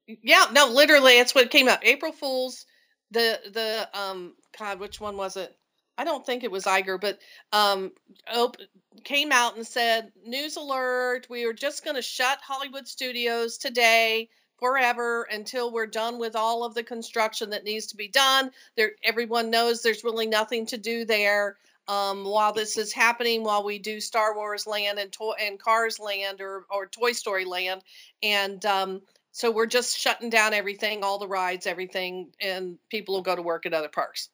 Yeah, 0.08 0.46
no, 0.52 0.70
literally, 0.70 1.20
it's 1.20 1.36
what 1.36 1.52
came 1.52 1.68
out. 1.68 1.86
April 1.86 2.12
Fools. 2.12 2.66
The 3.12 3.40
the 3.54 3.90
um 4.00 4.34
God, 4.58 4.80
which 4.80 5.00
one 5.00 5.16
was 5.18 5.38
it? 5.38 5.56
I 5.98 6.04
don't 6.04 6.26
think 6.26 6.44
it 6.44 6.52
was 6.52 6.66
Iger, 6.66 7.00
but 7.00 7.20
um, 7.52 7.92
op- 8.32 8.58
came 9.04 9.32
out 9.32 9.56
and 9.58 9.66
said, 9.66 10.12
"News 10.26 10.56
alert: 10.58 11.28
We 11.30 11.46
are 11.46 11.54
just 11.54 11.84
going 11.84 11.96
to 11.96 12.02
shut 12.02 12.40
Hollywood 12.42 12.88
studios 12.88 13.58
today." 13.58 14.30
Forever 14.60 15.22
until 15.32 15.72
we're 15.72 15.86
done 15.86 16.18
with 16.18 16.36
all 16.36 16.64
of 16.64 16.74
the 16.74 16.82
construction 16.82 17.52
that 17.52 17.64
needs 17.64 17.88
to 17.88 17.96
be 17.96 18.08
done. 18.08 18.50
There, 18.76 18.94
everyone 19.04 19.52
knows 19.52 19.84
there's 19.84 20.04
really 20.04 20.26
nothing 20.26 20.66
to 20.68 20.78
do 20.80 21.06
there. 21.06 21.58
Um, 21.88 22.26
while 22.26 22.54
this 22.54 22.76
is 22.76 22.92
happening, 22.92 23.44
while 23.44 23.64
we 23.64 23.78
do 23.78 24.02
Star 24.02 24.36
Wars 24.36 24.66
Land 24.66 24.98
and 24.98 25.12
to- 25.14 25.36
and 25.40 25.60
Cars 25.60 26.00
Land 26.00 26.42
or 26.42 26.66
or 26.72 26.88
Toy 26.88 27.12
Story 27.12 27.46
Land, 27.46 27.84
and 28.24 28.66
um, 28.66 29.02
so 29.32 29.52
we're 29.52 29.68
just 29.68 29.98
shutting 29.98 30.32
down 30.32 30.54
everything, 30.56 31.04
all 31.04 31.20
the 31.20 31.28
rides, 31.28 31.68
everything, 31.68 32.32
and 32.42 32.80
people 32.90 33.14
will 33.14 33.22
go 33.22 33.36
to 33.36 33.42
work 33.44 33.68
at 33.68 33.74
other 33.76 33.90
parks. 33.90 34.30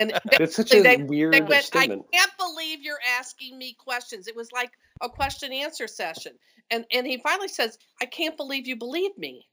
And 0.00 0.12
It's 0.32 0.56
such 0.56 0.74
a 0.74 0.82
they, 0.82 0.96
weird 0.96 1.34
they 1.34 1.40
went, 1.40 1.70
I 1.74 1.86
can't 1.86 2.32
believe 2.38 2.82
you're 2.82 3.00
asking 3.18 3.58
me 3.58 3.74
questions. 3.74 4.28
It 4.28 4.36
was 4.36 4.50
like 4.52 4.72
a 5.00 5.08
question 5.08 5.52
answer 5.52 5.86
session. 5.86 6.32
And 6.70 6.84
and 6.92 7.06
he 7.06 7.18
finally 7.18 7.48
says, 7.48 7.78
I 8.00 8.06
can't 8.06 8.36
believe 8.36 8.66
you 8.66 8.76
believe 8.76 9.16
me. 9.18 9.46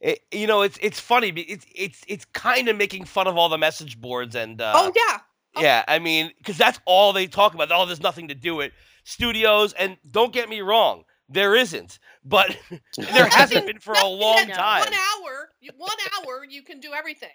It, 0.00 0.20
you 0.30 0.46
know, 0.46 0.62
it's 0.62 0.78
it's 0.82 1.00
funny. 1.00 1.28
It's 1.28 1.64
it's 1.74 2.02
it's 2.06 2.24
kind 2.26 2.68
of 2.68 2.76
making 2.76 3.06
fun 3.06 3.26
of 3.26 3.36
all 3.36 3.48
the 3.48 3.58
message 3.58 4.00
boards 4.00 4.34
and 4.34 4.60
uh, 4.60 4.72
oh 4.74 4.92
yeah. 4.94 5.18
oh. 5.56 5.62
yeah. 5.62 5.84
I 5.88 5.98
mean, 5.98 6.32
because 6.38 6.58
that's 6.58 6.78
all 6.84 7.12
they 7.12 7.26
talk 7.26 7.54
about. 7.54 7.70
Oh, 7.72 7.86
there's 7.86 8.02
nothing 8.02 8.28
to 8.28 8.34
do 8.34 8.56
with 8.56 8.72
studios. 9.04 9.72
And 9.72 9.96
don't 10.10 10.32
get 10.32 10.48
me 10.48 10.60
wrong, 10.60 11.04
there 11.28 11.54
isn't. 11.54 11.98
But 12.24 12.56
there 12.96 13.28
hasn't 13.28 13.66
been 13.66 13.78
for 13.78 13.94
a 13.94 14.06
long 14.06 14.48
time. 14.48 14.80
One 14.80 14.94
hour, 14.94 15.48
one 15.76 15.96
hour, 16.18 16.44
you 16.48 16.62
can 16.62 16.80
do 16.80 16.92
everything. 16.92 17.28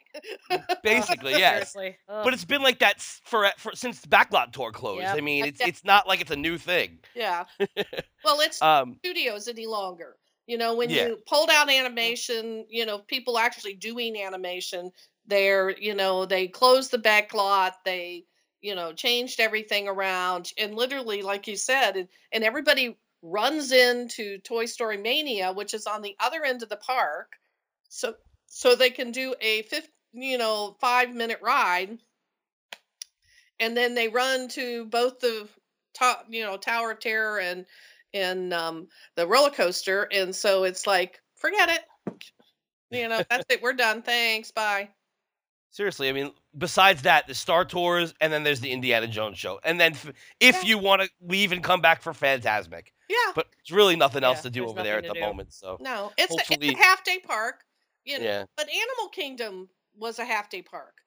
Basically, 0.83 1.31
yes. 1.31 1.71
Seriously. 1.73 1.97
But 2.07 2.33
it's 2.33 2.45
been 2.45 2.61
like 2.61 2.79
that 2.79 3.01
for, 3.23 3.47
for 3.57 3.71
since 3.75 4.01
the 4.01 4.07
backlot 4.07 4.51
tour 4.51 4.71
closed. 4.71 5.01
Yep. 5.03 5.17
I 5.17 5.21
mean, 5.21 5.45
it's 5.45 5.61
it's 5.61 5.83
not 5.85 6.07
like 6.07 6.21
it's 6.21 6.31
a 6.31 6.35
new 6.35 6.57
thing. 6.57 6.99
yeah. 7.15 7.45
Well, 8.23 8.39
it's 8.41 8.61
Um, 8.61 8.95
studios 8.99 9.47
any 9.47 9.65
longer. 9.67 10.17
You 10.47 10.57
know, 10.57 10.75
when 10.75 10.89
Yeah. 10.89 11.07
you 11.07 11.17
pulled 11.27 11.49
out 11.49 11.69
animation, 11.69 12.65
you 12.69 12.85
know, 12.85 12.99
people 12.99 13.37
actually 13.37 13.73
doing 13.75 14.21
animation, 14.21 14.91
they're, 15.25 15.69
you 15.77 15.93
know, 15.95 16.25
they 16.25 16.47
closed 16.47 16.91
the 16.91 16.97
back 16.97 17.33
lot, 17.33 17.75
they, 17.85 18.25
you 18.61 18.75
know, 18.75 18.91
changed 18.91 19.39
everything 19.39 19.87
around. 19.87 20.51
And 20.57 20.75
literally, 20.75 21.21
like 21.21 21.47
you 21.47 21.55
said, 21.55 21.95
and, 21.95 22.07
and 22.33 22.43
everybody 22.43 22.97
runs 23.22 23.72
into 23.72 24.39
Toy 24.39 24.65
Story 24.65 24.97
Mania, 24.97 25.53
which 25.53 25.74
is 25.74 25.86
on 25.88 26.01
the 26.01 26.15
other 26.19 26.43
end 26.43 26.63
of 26.63 26.69
the 26.69 26.78
park. 26.78 27.34
So 27.89 28.15
so 28.47 28.76
they 28.76 28.89
can 28.89 29.11
do 29.11 29.36
a 29.39 29.61
fifth, 29.63 29.89
you 30.13 30.38
know, 30.38 30.76
five 30.82 31.13
minute 31.13 31.39
ride. 31.41 31.97
And 33.59 33.78
then 33.78 33.93
they 33.93 34.07
run 34.07 34.47
to 34.49 34.86
both 34.86 35.19
the 35.19 35.47
top, 35.93 36.26
you 36.30 36.43
know, 36.43 36.57
Tower 36.57 36.91
of 36.91 36.99
Terror 36.99 37.39
and 37.39 37.65
and 38.13 38.53
um, 38.53 38.88
the 39.15 39.26
roller 39.26 39.51
coaster, 39.51 40.05
and 40.11 40.36
so 40.36 40.65
it's 40.65 40.86
like, 40.86 41.22
forget 41.36 41.69
it. 41.69 42.22
You 42.89 43.07
know, 43.07 43.22
that's 43.30 43.45
it. 43.49 43.61
We're 43.61 43.72
done. 43.74 44.01
Thanks. 44.01 44.51
Bye. 44.51 44.89
seriously, 45.69 46.09
I 46.09 46.11
mean, 46.11 46.34
besides 46.57 47.03
that, 47.03 47.28
the 47.28 47.34
Star 47.34 47.63
Tours, 47.63 48.13
and 48.19 48.34
then 48.34 48.43
there's 48.43 48.59
the 48.59 48.72
Indiana 48.72 49.07
Jones 49.07 49.38
show, 49.38 49.61
and 49.63 49.80
then 49.80 49.93
f- 49.93 50.11
if 50.41 50.61
Yeah. 50.61 50.69
you 50.69 50.78
want 50.78 51.03
to 51.03 51.09
leave 51.26 51.53
and 51.53 51.63
come 51.63 51.80
back 51.80 52.01
for 52.01 52.11
Fantasmic, 52.11 52.88
Yeah. 53.12 53.32
but 53.36 53.47
it's 53.59 53.72
really 53.72 53.95
nothing 53.95 54.24
else 54.24 54.39
Yeah, 54.39 54.43
to 54.43 54.49
do 54.49 54.68
over 54.68 54.84
there 54.84 54.97
at 54.97 55.07
the 55.07 55.14
do. 55.14 55.20
moment. 55.20 55.53
So 55.53 55.78
No, 55.80 56.12
it's 56.18 56.34
a, 56.34 56.53
it's 56.53 56.80
a 56.80 56.82
half 56.82 57.03
day 57.03 57.20
park. 57.20 57.64
You 58.05 58.18
know, 58.20 58.26
yeah, 58.26 58.45
but 58.57 58.68
Animal 58.68 59.09
Kingdom 59.12 59.70
was 59.95 60.18
a 60.20 60.26
half 60.26 60.49
day 60.49 60.62
park. 60.62 60.97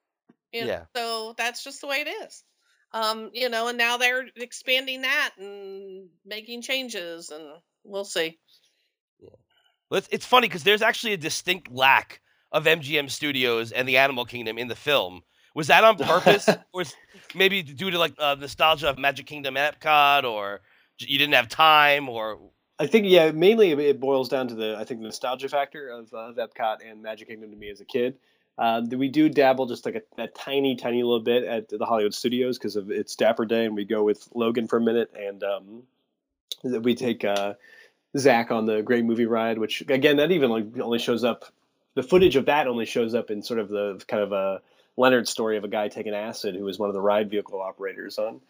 You 0.51 0.61
know, 0.61 0.67
Yeah. 0.67 0.85
So 0.95 1.33
that's 1.37 1.63
just 1.63 1.81
the 1.81 1.87
way 1.87 2.01
it 2.01 2.07
is. 2.07 2.43
Um, 2.91 3.31
you 3.33 3.49
know, 3.49 3.67
and 3.67 3.77
now 3.77 3.97
they're 3.97 4.25
expanding 4.37 5.01
that 5.01 5.31
and 5.37 6.07
making 6.25 6.61
changes, 6.61 7.29
and 7.29 7.43
we'll 7.83 8.05
see. 8.05 8.37
Well, 9.89 9.99
it's, 9.99 10.07
it's 10.11 10.25
funny 10.25 10.47
because 10.47 10.63
there's 10.63 10.81
actually 10.81 11.13
a 11.13 11.17
distinct 11.17 11.71
lack 11.71 12.21
of 12.51 12.65
MGM 12.65 13.09
Studios 13.09 13.71
and 13.71 13.87
the 13.87 13.97
Animal 13.97 14.25
Kingdom 14.25 14.57
in 14.57 14.67
the 14.67 14.75
film. 14.75 15.21
Was 15.53 15.67
that 15.67 15.83
on 15.83 15.95
purpose, 15.97 16.49
or 16.73 16.83
maybe 17.33 17.61
due 17.61 17.91
to 17.91 17.99
like 17.99 18.13
uh, 18.17 18.35
nostalgia 18.39 18.89
of 18.89 18.97
Magic 18.97 19.25
Kingdom 19.25 19.55
Epcot, 19.55 20.23
or 20.23 20.61
you 20.99 21.17
didn't 21.17 21.33
have 21.33 21.49
time, 21.49 22.09
or 22.09 22.39
I 22.79 22.87
think 22.87 23.05
yeah, 23.07 23.31
mainly 23.31 23.71
it- 23.71 23.99
boils 23.99 24.29
down 24.29 24.47
to 24.49 24.55
the 24.55 24.75
I 24.77 24.83
think 24.83 24.99
the 24.99 25.05
nostalgia 25.05 25.49
factor 25.49 25.89
of, 25.89 26.13
uh, 26.13 26.29
of 26.29 26.35
Epcot 26.37 26.77
and 26.89 27.01
Magic 27.01 27.27
Kingdom 27.27 27.51
to 27.51 27.57
me 27.57 27.69
as 27.69 27.81
a 27.81 27.85
kid. 27.85 28.17
Um, 28.57 28.87
we 28.89 29.09
do 29.09 29.27
dabble 29.27 29.65
just 29.65 29.85
like 29.85 29.95
a, 30.17 30.21
a 30.21 30.27
tiny, 30.27 30.77
tiny 30.77 31.03
little 31.03 31.19
bit 31.19 31.43
at 31.43 31.67
the 31.67 31.85
Hollywood 31.85 32.13
Studios 32.13 32.57
because 32.57 32.77
of 32.77 32.89
it's 32.89 33.15
Dapper 33.15 33.45
Day, 33.45 33.65
and 33.65 33.75
we 33.75 33.83
go 33.83 34.03
with 34.03 34.29
Logan 34.33 34.67
for 34.67 34.77
a 34.77 34.81
minute, 34.81 35.11
and 35.13 35.43
um, 35.43 35.83
we 36.63 36.95
take 36.95 37.25
uh, 37.25 37.55
Zach 38.17 38.51
on 38.51 38.65
the 38.65 38.81
Great 38.81 39.03
Movie 39.03 39.25
Ride, 39.25 39.57
which 39.57 39.81
again 39.81 40.17
that 40.17 40.31
even 40.31 40.49
like 40.49 40.65
only 40.79 40.99
shows 40.99 41.23
up. 41.23 41.45
The 41.95 42.03
footage 42.03 42.35
of 42.35 42.45
that 42.47 42.67
only 42.67 42.85
shows 42.85 43.15
up 43.15 43.31
in 43.31 43.41
sort 43.41 43.59
of 43.59 43.69
the 43.69 44.03
kind 44.07 44.21
of 44.23 44.31
a 44.33 44.61
Leonard 44.97 45.27
story 45.27 45.55
of 45.57 45.63
a 45.63 45.67
guy 45.69 45.87
taking 45.87 46.13
acid 46.13 46.55
who 46.55 46.63
was 46.65 46.77
one 46.79 46.89
of 46.89 46.93
the 46.93 47.01
ride 47.01 47.29
vehicle 47.29 47.61
operators 47.61 48.17
on 48.17 48.41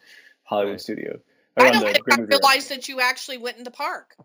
Hollywood 0.43 0.73
Right. 0.73 0.81
Studio. 0.81 1.19
I 1.58 1.68
on 1.68 1.74
don't 1.74 1.84
think 1.84 2.12
I 2.12 2.22
realized 2.22 2.70
that 2.70 2.88
you 2.88 2.99
actually 2.99 3.38
went 3.38 3.58
in 3.58 3.64
the 3.64 3.72
park. 3.72 4.16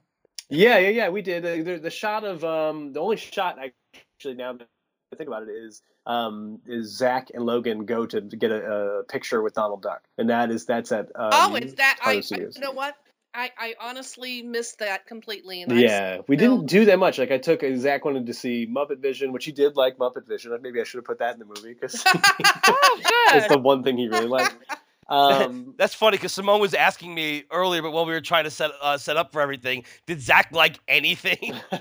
Yeah, 0.48 0.78
yeah, 0.78 0.88
yeah. 0.88 1.08
We 1.10 1.22
did. 1.22 1.44
Uh, 1.44 1.62
the, 1.62 1.78
the 1.78 1.90
shot 1.90 2.24
of 2.24 2.44
um, 2.44 2.92
the 2.92 3.00
only 3.00 3.16
shot 3.16 3.58
I 3.58 3.72
actually 3.94 4.34
now 4.34 4.52
that 4.54 4.66
I 5.12 5.16
think 5.16 5.28
about 5.28 5.44
it 5.44 5.50
is 5.50 5.82
um, 6.06 6.60
is 6.66 6.96
Zach 6.96 7.28
and 7.32 7.44
Logan 7.44 7.84
go 7.84 8.06
to 8.06 8.20
get 8.20 8.50
a, 8.50 9.00
a 9.00 9.04
picture 9.04 9.42
with 9.42 9.54
Donald 9.54 9.82
Duck, 9.82 10.02
and 10.18 10.30
that 10.30 10.50
is 10.50 10.66
that's 10.66 10.90
at 10.90 11.06
um, 11.14 11.30
oh, 11.32 11.54
is 11.56 11.74
that 11.76 11.98
I, 12.02 12.14
I? 12.14 12.36
You 12.36 12.50
know 12.60 12.72
what? 12.72 12.96
I, 13.32 13.50
I 13.56 13.74
honestly 13.80 14.42
missed 14.42 14.80
that 14.80 15.06
completely. 15.06 15.62
And 15.62 15.78
Yeah, 15.78 16.18
we 16.26 16.34
didn't 16.36 16.66
do 16.66 16.86
that 16.86 16.98
much. 16.98 17.18
Like 17.18 17.30
I 17.30 17.38
took 17.38 17.62
Zach 17.76 18.04
wanted 18.04 18.26
to 18.26 18.34
see 18.34 18.66
Muppet 18.66 18.98
Vision, 18.98 19.32
which 19.32 19.44
he 19.44 19.52
did 19.52 19.76
like 19.76 19.98
Muppet 19.98 20.26
Vision. 20.26 20.56
Maybe 20.60 20.80
I 20.80 20.84
should 20.84 20.98
have 20.98 21.04
put 21.04 21.20
that 21.20 21.34
in 21.34 21.38
the 21.38 21.44
movie 21.44 21.74
because 21.74 22.02
oh, 22.06 23.00
it's 23.34 23.46
the 23.46 23.58
one 23.58 23.84
thing 23.84 23.96
he 23.96 24.08
really 24.08 24.26
liked. 24.26 24.56
Um, 25.10 25.74
that's 25.78 25.94
funny 25.94 26.16
because 26.16 26.32
Simone 26.32 26.60
was 26.60 26.72
asking 26.72 27.14
me 27.14 27.44
earlier, 27.50 27.82
but 27.82 27.90
while 27.90 28.06
we 28.06 28.12
were 28.12 28.20
trying 28.20 28.44
to 28.44 28.50
set 28.50 28.70
uh, 28.80 28.96
set 28.96 29.16
up 29.16 29.32
for 29.32 29.40
everything, 29.42 29.84
did 30.06 30.20
Zach 30.20 30.50
like 30.52 30.78
anything? 30.88 31.38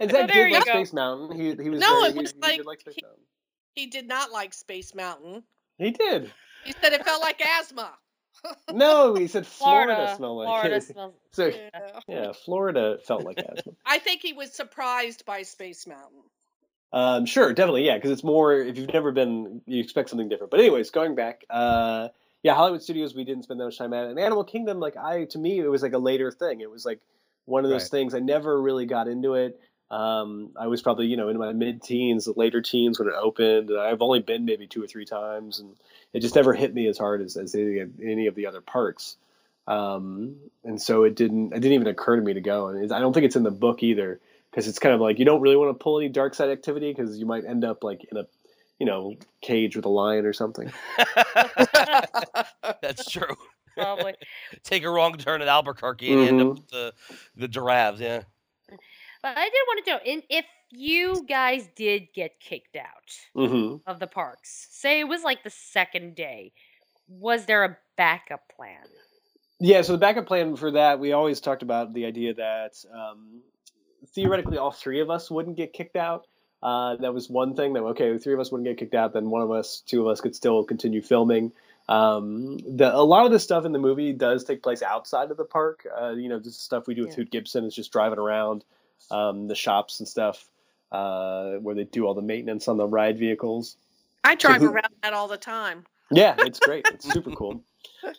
and 0.00 0.10
Zach 0.10 0.10
there 0.10 0.26
did 0.26 0.48
you 0.48 0.54
like 0.54 0.64
go. 0.64 0.72
Space 0.72 0.92
Mountain. 0.92 1.38
He 1.38 1.62
he 1.62 1.70
was 1.70 1.80
No, 1.80 2.00
very, 2.00 2.08
it 2.10 2.16
was 2.16 2.30
he, 2.32 2.36
he 2.36 2.40
like 2.40 2.56
did 2.56 2.66
like 2.66 2.80
Space 2.80 2.94
he- 2.96 3.02
Mountain. 3.02 3.24
he 3.74 3.86
did 3.86 4.08
not 4.08 4.32
like 4.32 4.54
Space 4.54 4.94
Mountain. 4.94 5.42
He 5.78 5.90
did. 5.90 6.32
He 6.64 6.72
said 6.80 6.92
it 6.92 7.04
felt 7.04 7.20
like 7.22 7.40
asthma. 7.60 7.92
No, 8.72 9.14
he 9.14 9.26
said 9.26 9.46
Florida, 9.46 9.94
Florida. 9.94 10.16
smelled 10.16 10.38
like 10.38 10.46
Florida 10.46 10.76
it. 10.76 10.82
smells. 10.84 11.14
So 11.32 11.46
Yeah. 11.46 12.00
yeah, 12.06 12.32
Florida 12.32 12.98
felt 13.06 13.24
like 13.24 13.38
asthma. 13.38 13.72
I 13.84 13.98
think 13.98 14.22
he 14.22 14.32
was 14.32 14.52
surprised 14.52 15.24
by 15.26 15.42
Space 15.42 15.86
Mountain. 15.86 16.22
Um, 16.92 17.26
sure, 17.26 17.52
definitely, 17.52 17.84
yeah, 17.84 17.96
because 17.96 18.10
it's 18.12 18.24
more. 18.24 18.54
If 18.54 18.78
you've 18.78 18.92
never 18.92 19.12
been, 19.12 19.60
you 19.66 19.80
expect 19.82 20.08
something 20.08 20.28
different. 20.28 20.50
But 20.50 20.60
anyways, 20.60 20.90
going 20.90 21.14
back, 21.14 21.44
uh, 21.50 22.08
yeah, 22.42 22.54
Hollywood 22.54 22.82
Studios, 22.82 23.14
we 23.14 23.24
didn't 23.24 23.44
spend 23.44 23.60
that 23.60 23.64
much 23.64 23.78
time 23.78 23.92
at, 23.92 24.06
and 24.06 24.18
Animal 24.18 24.44
Kingdom, 24.44 24.80
like 24.80 24.96
I, 24.96 25.24
to 25.26 25.38
me, 25.38 25.58
it 25.58 25.68
was 25.68 25.82
like 25.82 25.92
a 25.92 25.98
later 25.98 26.30
thing. 26.30 26.60
It 26.60 26.70
was 26.70 26.84
like 26.84 27.00
one 27.46 27.64
of 27.64 27.70
those 27.70 27.84
Right. 27.84 27.90
things. 27.90 28.14
I 28.14 28.20
never 28.20 28.60
really 28.60 28.86
got 28.86 29.08
into 29.08 29.34
it. 29.34 29.58
Um, 29.90 30.50
I 30.58 30.66
was 30.66 30.82
probably, 30.82 31.06
you 31.06 31.16
know, 31.16 31.30
in 31.30 31.38
my 31.38 31.52
mid-teens, 31.52 32.28
later 32.36 32.60
teens 32.60 32.98
when 32.98 33.08
it 33.08 33.14
opened. 33.14 33.70
And 33.70 33.80
I've 33.80 34.02
only 34.02 34.20
been 34.20 34.44
maybe 34.44 34.66
two 34.66 34.82
or 34.82 34.86
three 34.86 35.06
times, 35.06 35.58
and 35.60 35.74
it 36.12 36.20
just 36.20 36.34
never 36.34 36.52
hit 36.52 36.74
me 36.74 36.86
as 36.88 36.98
hard 36.98 37.22
as, 37.22 37.36
as 37.36 37.54
any, 37.54 37.78
of- 37.80 38.00
any 38.00 38.26
of 38.26 38.34
the 38.34 38.46
other 38.46 38.60
parks. 38.60 39.16
Um, 39.66 40.36
and 40.64 40.80
so 40.80 41.04
it 41.04 41.14
didn't. 41.14 41.52
It 41.52 41.60
didn't 41.60 41.72
even 41.72 41.86
occur 41.88 42.16
to 42.16 42.22
me 42.22 42.34
to 42.34 42.40
go, 42.40 42.68
and 42.68 42.90
I 42.92 43.00
don't 43.00 43.12
think 43.12 43.26
it's 43.26 43.36
in 43.36 43.42
the 43.42 43.50
book 43.50 43.82
either 43.82 44.18
because 44.50 44.66
it's 44.66 44.78
kind 44.78 44.94
of 44.94 45.00
like 45.00 45.18
you 45.18 45.26
don't 45.26 45.42
really 45.42 45.56
want 45.56 45.78
to 45.78 45.82
pull 45.82 45.98
any 45.98 46.08
dark 46.08 46.34
side 46.34 46.48
activity 46.48 46.90
because 46.90 47.18
you 47.18 47.26
might 47.26 47.44
end 47.44 47.64
up 47.64 47.84
like 47.84 48.06
in 48.10 48.16
a 48.16 48.26
you 48.78 48.86
know 48.86 49.14
cage 49.40 49.76
with 49.76 49.84
a 49.84 49.88
lion 49.88 50.24
or 50.26 50.32
something 50.32 50.70
that's 52.82 53.08
true. 53.10 53.36
Probably. 53.74 54.14
Take 54.64 54.82
a 54.84 54.90
wrong 54.90 55.14
turn 55.14 55.40
at 55.42 55.48
Albuquerque 55.48 56.12
and 56.12 56.20
you 56.20 56.26
end 56.28 56.40
up 56.40 56.46
Mhm. 56.48 56.54
with 56.54 56.68
the 56.68 56.94
the 57.36 57.48
giraffes. 57.48 58.00
Yeah. 58.00 58.22
But 59.22 59.36
I 59.38 59.44
did 59.44 59.52
want 59.66 59.84
to 59.84 59.90
know 59.90 59.98
in, 60.04 60.22
if 60.28 60.44
you 60.70 61.24
guys 61.28 61.68
did 61.76 62.08
get 62.14 62.38
kicked 62.40 62.76
out 62.76 63.14
hmm 63.34 63.76
of 63.86 63.98
the 64.00 64.06
parks, 64.06 64.68
say 64.70 65.00
it 65.00 65.08
was 65.08 65.22
like 65.22 65.42
the 65.44 65.50
second 65.50 66.14
day, 66.14 66.52
was 67.08 67.46
there 67.46 67.64
a 67.64 67.76
backup 67.96 68.48
plan? 68.54 68.84
yeah 69.60 69.82
so 69.82 69.92
the 69.92 69.98
backup 69.98 70.24
plan 70.26 70.54
for 70.54 70.70
that 70.70 71.00
we 71.00 71.10
always 71.12 71.40
talked 71.40 71.62
about 71.64 71.92
the 71.92 72.04
idea 72.06 72.32
that 72.34 72.74
um, 72.94 73.40
theoretically 74.14 74.56
all 74.56 74.70
three 74.70 75.00
of 75.00 75.10
us 75.10 75.30
wouldn't 75.32 75.56
get 75.56 75.72
kicked 75.72 75.96
out 75.96 76.26
uh, 76.62 76.96
that 76.96 77.14
was 77.14 77.28
one 77.30 77.54
thing 77.54 77.72
that 77.74 77.82
okay 77.82 78.12
the 78.12 78.18
three 78.18 78.34
of 78.34 78.40
us 78.40 78.50
wouldn't 78.50 78.66
get 78.68 78.76
kicked 78.78 78.94
out 78.94 79.12
then 79.12 79.30
one 79.30 79.42
of 79.42 79.50
us 79.50 79.82
two 79.86 80.00
of 80.00 80.08
us 80.08 80.20
could 80.20 80.34
still 80.34 80.64
continue 80.64 81.00
filming 81.02 81.52
um, 81.88 82.58
the, 82.58 82.94
a 82.94 83.00
lot 83.02 83.24
of 83.24 83.32
the 83.32 83.38
stuff 83.38 83.64
in 83.64 83.72
the 83.72 83.78
movie 83.78 84.12
does 84.12 84.44
take 84.44 84.62
place 84.62 84.82
outside 84.82 85.30
of 85.30 85.36
the 85.36 85.44
park 85.44 85.86
uh, 86.00 86.10
you 86.10 86.28
know 86.28 86.38
this 86.38 86.48
is 86.48 86.58
stuff 86.58 86.86
we 86.86 86.94
do 86.94 87.02
with 87.02 87.10
Yeah. 87.10 87.16
Hoot 87.16 87.30
Gibson 87.30 87.64
is 87.64 87.74
just 87.74 87.92
driving 87.92 88.18
around 88.18 88.64
um, 89.10 89.46
the 89.48 89.54
shops 89.54 90.00
and 90.00 90.08
stuff 90.08 90.44
uh, 90.92 91.52
where 91.56 91.74
they 91.74 91.84
do 91.84 92.06
all 92.06 92.14
the 92.14 92.22
maintenance 92.22 92.66
on 92.68 92.76
the 92.76 92.86
ride 92.86 93.18
vehicles 93.18 93.76
I 94.24 94.34
drive 94.34 94.60
who- 94.60 94.70
around 94.72 94.88
that 95.02 95.12
all 95.14 95.28
the 95.28 95.36
time. 95.38 95.84
yeah, 96.10 96.34
it's 96.38 96.58
great. 96.60 96.86
It's 96.92 97.10
super 97.10 97.30
cool. 97.30 97.62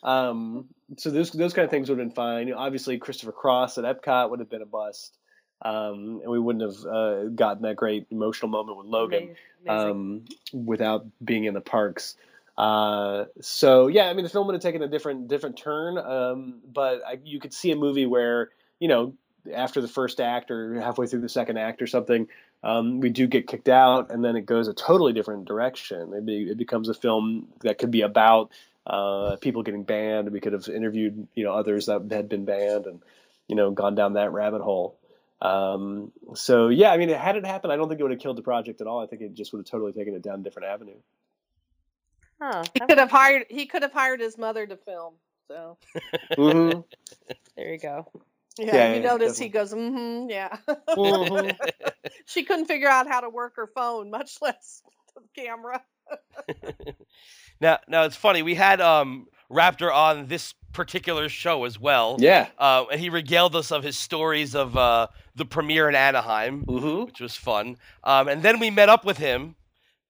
Um, 0.04 0.66
so 0.98 1.10
those 1.12 1.32
those 1.32 1.54
kind 1.54 1.66
of 1.66 1.72
things 1.72 1.90
would 1.90 2.00
have 2.00 2.08
been 2.08 2.16
fine. 2.16 2.48
You 2.48 2.54
know, 2.54 2.60
obviously, 2.60 2.98
Christopher 2.98 3.32
Cross 3.32 3.78
at 3.78 3.84
Epcot 3.84 4.30
would 4.30 4.40
have 4.40 4.50
been 4.50 4.62
a 4.62 4.66
bust, 4.66 5.18
um, 5.62 6.22
and 6.24 6.32
we 6.32 6.40
wouldn't 6.40 6.64
have 6.64 6.86
uh, 6.86 7.24
gotten 7.26 7.64
that 7.64 7.76
great 7.76 8.08
emotional 8.10 8.50
moment 8.50 8.78
with 8.78 8.88
Logan 8.88 9.36
um, 9.68 10.26
without 10.54 11.06
being 11.24 11.46
in 11.46 11.54
the 11.54 11.62
parks. 11.62 12.16
Uh, 12.58 13.26
so 13.42 13.88
yeah, 13.88 14.10
I 14.10 14.14
mean, 14.14 14.24
the 14.24 14.30
film 14.30 14.48
would 14.48 14.54
have 14.54 14.62
taken 14.62 14.82
a 14.82 14.88
different 14.88 15.28
different 15.28 15.58
turn, 15.58 15.98
um, 15.98 16.60
but 16.72 17.02
I, 17.06 17.20
you 17.24 17.40
could 17.40 17.54
see 17.54 17.72
a 17.72 17.76
movie 17.76 18.06
where 18.06 18.50
you 18.80 18.88
know 18.90 19.14
after 19.54 19.82
the 19.82 19.88
first 19.88 20.20
act 20.20 20.52
or 20.52 20.80
halfway 20.80 21.08
through 21.08 21.22
the 21.22 21.30
second 21.30 21.58
act 21.58 21.82
or 21.82 21.88
something, 21.88 22.28
um, 22.64 23.00
we 23.00 23.10
do 23.10 23.28
get 23.28 23.48
kicked 23.48 23.70
out, 23.70 24.12
and 24.12 24.24
then 24.24 24.36
it 24.36 24.46
goes 24.46 24.68
a 24.68 24.74
totally 24.74 25.14
different 25.14 25.46
direction. 25.46 26.14
It, 26.14 26.26
be, 26.26 26.50
it 26.50 26.58
becomes 26.58 26.90
a 26.90 26.94
film 26.94 27.48
that 27.62 27.78
could 27.78 27.92
be 27.92 28.02
about 28.02 28.52
uh, 28.86 29.38
people 29.40 29.64
getting 29.64 29.84
banned. 29.84 30.30
We 30.32 30.42
could 30.42 30.54
have 30.54 30.68
interviewed, 30.68 31.28
you 31.36 31.46
know, 31.46 31.54
others 31.54 31.86
that 31.86 32.12
had 32.12 32.28
been 32.28 32.44
banned, 32.46 32.86
and 32.86 33.02
you 33.48 33.56
know, 33.56 33.72
gone 33.72 33.96
down 33.96 34.14
that 34.14 34.34
rabbit 34.34 34.62
hole. 34.62 34.99
Um, 35.42 36.12
so 36.36 36.70
yeah, 36.70 36.92
I 36.92 36.98
mean, 36.98 37.10
it 37.10 37.18
had 37.20 37.36
it 37.38 37.46
happened, 37.46 37.74
I 37.74 37.78
don't 37.78 37.88
think 37.90 38.00
it 38.00 38.04
would 38.04 38.12
have 38.12 38.22
killed 38.22 38.38
the 38.38 38.42
project 38.44 38.82
at 38.82 38.88
all. 38.88 39.02
I 39.02 39.08
think 39.08 39.22
it 39.22 39.34
just 39.34 39.54
would 39.54 39.60
have 39.60 39.68
totally 39.68 39.94
taken 39.94 40.16
it 40.16 40.22
down 40.24 40.40
a 40.40 40.44
different 40.44 40.68
avenue. 40.70 40.98
Huh, 42.42 42.64
He 42.74 42.80
could 42.82 42.98
have 42.98 43.12
hired. 43.12 43.46
He 43.50 43.66
could 43.66 43.82
have 43.84 43.94
hired 43.94 44.22
his 44.22 44.38
mother 44.38 44.66
to 44.66 44.78
film. 44.78 45.16
So 45.50 45.78
Mhm. 46.38 46.84
there 47.58 47.74
you 47.74 47.80
go. 47.80 48.08
yeah, 48.58 48.66
Yeah, 48.74 48.94
you 48.94 49.00
yeah, 49.02 49.10
notice 49.10 49.38
he 49.38 49.50
goes, 49.50 49.74
mm-hmm, 49.74 50.30
yeah. 50.30 50.58
Mhm. 50.96 51.58
she 52.26 52.44
couldn't 52.44 52.66
figure 52.66 52.90
out 52.90 53.08
how 53.08 53.22
to 53.22 53.30
work 53.30 53.56
her 53.58 53.68
phone, 53.68 54.10
much 54.10 54.38
less 54.42 54.82
the 55.16 55.22
camera. 55.42 55.82
Now, 57.62 57.80
now 57.88 58.04
it's 58.04 58.16
funny. 58.16 58.42
We 58.42 58.56
had 58.56 58.82
um, 58.82 59.28
Raptor 59.52 59.94
on 59.94 60.28
this 60.28 60.54
particular 60.74 61.28
show 61.30 61.64
as 61.66 61.80
well. 61.80 62.18
Yeah. 62.20 62.48
Uh, 62.58 62.86
and 62.92 63.00
he 63.02 63.10
regaled 63.10 63.56
us 63.56 63.72
of 63.72 63.84
his 63.84 63.98
stories 63.98 64.56
of 64.56 64.78
uh, 64.78 65.08
the 65.36 65.46
premiere 65.46 65.90
in 65.90 65.96
Anaheim, 65.96 66.62
hmm 66.64 67.04
which 67.06 67.20
was 67.20 67.36
fun. 67.36 67.78
Um, 68.04 68.28
and 68.28 68.44
then 68.44 68.60
we 68.60 68.70
met 68.70 68.90
up 68.90 69.04
with 69.06 69.18
him, 69.18 69.56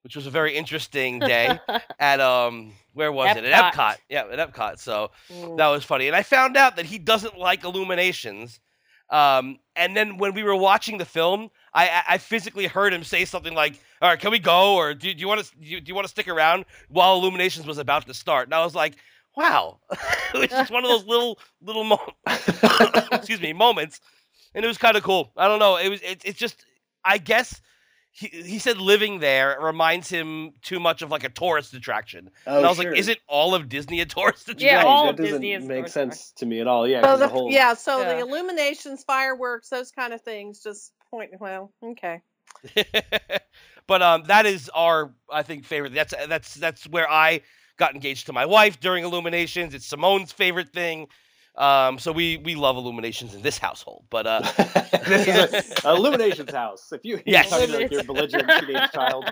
which 0.03 0.15
was 0.15 0.27
a 0.27 0.29
very 0.29 0.55
interesting 0.57 1.19
day 1.19 1.57
at 1.99 2.19
um, 2.19 2.73
where 2.93 3.11
was 3.11 3.35
it? 3.37 3.45
At 3.45 3.73
Epcot. 3.73 3.79
Epcot. 3.79 3.95
Yeah, 4.09 4.25
at 4.29 4.53
Epcot. 4.53 4.79
So 4.79 5.11
Mm. 5.31 5.57
that 5.57 5.67
was 5.67 5.85
funny. 5.85 6.07
And 6.07 6.15
I 6.15 6.23
found 6.23 6.57
out 6.57 6.75
that 6.75 6.85
he 6.85 6.97
doesn't 6.99 7.37
like 7.37 7.63
Illuminations. 7.63 8.59
Um, 9.09 9.59
and 9.75 9.95
then 9.95 10.17
when 10.17 10.33
we 10.33 10.43
were 10.43 10.55
watching 10.55 10.97
the 10.97 11.05
film, 11.05 11.49
I, 11.73 11.87
I- 11.89 12.03
I 12.15 12.17
physically 12.17 12.67
heard 12.67 12.93
him 12.93 13.03
say 13.03 13.25
something 13.25 13.55
like, 13.55 13.73
"All 14.01 14.09
right, 14.09 14.19
can 14.19 14.29
we 14.31 14.37
go? 14.39 14.75
Or 14.75 14.93
do, 14.93 15.11
do 15.13 15.19
you 15.19 15.27
want 15.27 15.43
to 15.43 15.55
do 15.57 15.65
you, 15.67 15.81
do 15.81 15.89
you 15.89 15.95
want 15.95 16.05
to 16.05 16.09
stick 16.11 16.27
around 16.27 16.65
while 16.89 17.15
Illuminations 17.17 17.65
was 17.65 17.77
about 17.79 18.05
to 18.07 18.13
start?" 18.13 18.47
And 18.47 18.53
I 18.53 18.63
was 18.63 18.75
like, 18.75 18.95
"Wow!" 19.39 19.79
it 20.33 20.37
was 20.37 20.49
just 20.49 20.71
one 20.71 20.83
of 20.83 20.89
those 20.89 21.05
little 21.05 21.39
little 21.61 21.83
mo- 21.83 22.13
excuse 23.13 23.41
me 23.41 23.53
moments, 23.53 24.01
and 24.53 24.63
it 24.63 24.67
was 24.67 24.77
kind 24.77 24.97
of 24.97 25.03
cool. 25.03 25.31
I 25.37 25.47
don't 25.47 25.59
know. 25.59 25.77
It 25.77 25.89
was 25.89 26.01
it, 26.01 26.21
it's 26.25 26.39
just 26.39 26.63
I 27.03 27.17
guess. 27.17 27.61
He, 28.11 28.27
he 28.27 28.57
said 28.59 28.77
living 28.79 29.19
there 29.19 29.55
reminds 29.61 30.09
him 30.09 30.53
too 30.63 30.79
much 30.79 31.03
of 31.03 31.11
like 31.11 31.23
a 31.23 31.29
tourist 31.29 31.75
attraction. 31.75 32.31
Oh, 32.47 32.57
and 32.57 32.65
I 32.65 32.69
was 32.69 32.79
sure. 32.79 32.89
like, 32.91 32.99
isn't 32.99 33.19
all 33.27 33.53
of 33.53 33.69
Disney 33.69 34.01
a 34.01 34.05
tourist 34.07 34.49
attraction? 34.49 34.67
Yeah, 34.67 34.77
Right, 34.77 34.85
all 34.87 35.03
that 35.03 35.09
of 35.11 35.15
doesn't 35.17 35.41
Disney 35.41 35.67
make 35.67 35.87
sense 35.89 36.31
to 36.37 36.45
me 36.47 36.59
at 36.59 36.67
all. 36.67 36.87
Yeah, 36.87 37.01
So 37.01 37.07
'cause 37.07 37.19
the, 37.19 37.27
the 37.27 37.31
whole 37.31 37.51
yeah, 37.51 37.75
so 37.75 37.99
the 37.99 38.15
Yeah. 38.17 38.21
illuminations, 38.21 39.03
fireworks, 39.03 39.69
those 39.69 39.91
kind 39.91 40.11
of 40.11 40.21
things, 40.21 40.63
just 40.63 40.91
point. 41.11 41.39
Well, 41.39 41.71
okay. 41.83 42.21
but 43.87 44.01
um, 44.01 44.23
that 44.23 44.47
is 44.47 44.69
our 44.73 45.13
I 45.31 45.43
think 45.43 45.65
favorite. 45.65 45.93
That's 45.93 46.13
that's 46.27 46.55
that's 46.55 46.87
where 46.87 47.09
I 47.09 47.41
got 47.79 47.95
engaged 47.95 48.27
to 48.27 48.33
my 48.33 48.45
wife 48.45 48.79
during 48.79 49.03
Illuminations. 49.03 49.73
It's 49.73 49.87
Simone's 49.87 50.31
favorite 50.31 50.69
thing. 50.73 51.07
Um, 51.55 51.97
so 51.99 52.11
we 52.11 52.37
we 52.37 52.55
love 52.55 52.77
Illuminations 52.77 53.33
in 53.33 53.41
this 53.41 53.57
household. 53.57 54.05
But 54.09 54.27
uh, 54.27 54.39
this 55.07 55.27
is 55.27 55.85
a 55.85 55.89
Illuminations 55.89 56.51
house. 56.51 56.91
If 56.91 57.01
you 57.03 57.19
Yes. 57.25 57.49
you're 57.51 57.59
talking 57.59 57.73
to 57.73 57.79
like 57.81 57.91
your 57.91 58.03
belligerent 58.03 58.49
teenage 58.67 58.91
child, 58.91 59.31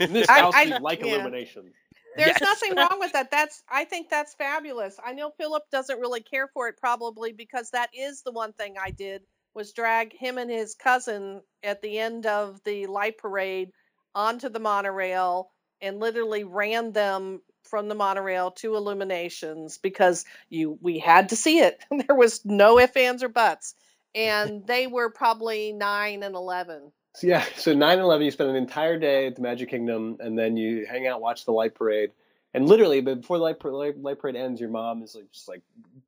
in 0.00 0.12
this 0.12 0.28
I- 0.28 0.40
house 0.40 0.54
I- 0.54 0.64
we 0.66 0.78
like 0.80 1.00
yeah. 1.00 1.14
Illuminations. 1.14 1.72
There's 2.16 2.28
Yes. 2.28 2.40
nothing 2.40 2.76
wrong 2.76 2.98
with 2.98 3.12
that. 3.12 3.30
That's 3.30 3.62
I 3.68 3.84
think 3.84 4.08
that's 4.10 4.34
fabulous. 4.34 4.98
I 5.04 5.12
know 5.12 5.30
Philip 5.38 5.64
doesn't 5.70 6.00
really 6.00 6.22
care 6.22 6.48
for 6.48 6.68
it 6.68 6.76
probably 6.78 7.32
because 7.32 7.70
that 7.72 7.90
is 7.94 8.22
the 8.22 8.32
one 8.32 8.52
thing 8.54 8.76
I 8.82 8.90
did 8.90 9.22
was 9.54 9.72
drag 9.72 10.14
him 10.16 10.38
and 10.38 10.50
his 10.50 10.74
cousin 10.74 11.42
at 11.62 11.82
the 11.82 11.98
end 11.98 12.26
of 12.26 12.62
the 12.64 12.86
light 12.86 13.18
parade 13.18 13.70
onto 14.14 14.48
the 14.48 14.60
monorail 14.60 15.50
and 15.82 15.98
literally 16.00 16.44
ran 16.44 16.92
them 16.92 17.40
from 17.66 17.88
the 17.88 17.94
monorail 17.94 18.52
to 18.52 18.76
illuminations 18.76 19.78
because 19.78 20.24
you 20.48 20.78
we 20.80 20.98
had 20.98 21.30
to 21.30 21.36
see 21.36 21.58
it. 21.58 21.78
there 22.06 22.16
was 22.16 22.44
no 22.44 22.78
ifs, 22.78 22.96
ands, 22.96 23.22
or 23.22 23.28
buts. 23.28 23.74
And 24.14 24.66
they 24.66 24.86
were 24.86 25.10
probably 25.10 25.72
nine 25.72 26.22
and 26.22 26.34
eleven. 26.34 26.92
Yeah, 27.22 27.44
so 27.56 27.72
nine 27.72 27.94
and 27.94 28.02
eleven, 28.02 28.24
you 28.24 28.30
spend 28.30 28.50
an 28.50 28.56
entire 28.56 28.98
day 28.98 29.26
at 29.26 29.36
the 29.36 29.42
Magic 29.42 29.70
Kingdom, 29.70 30.16
and 30.20 30.38
then 30.38 30.56
you 30.56 30.86
hang 30.86 31.06
out, 31.06 31.20
watch 31.20 31.44
the 31.44 31.52
light 31.52 31.74
parade, 31.74 32.10
and 32.56 32.66
literally, 32.66 33.00
but 33.02 33.20
before 33.20 33.38
the 33.38 33.44
light, 33.44 33.62
light, 33.64 33.98
light 33.98 34.18
parade 34.18 34.36
ends, 34.36 34.60
your 34.60 34.70
mom 34.70 35.02
is 35.02 35.14
like, 35.14 35.30
just 35.30 35.48
like, 35.48 35.62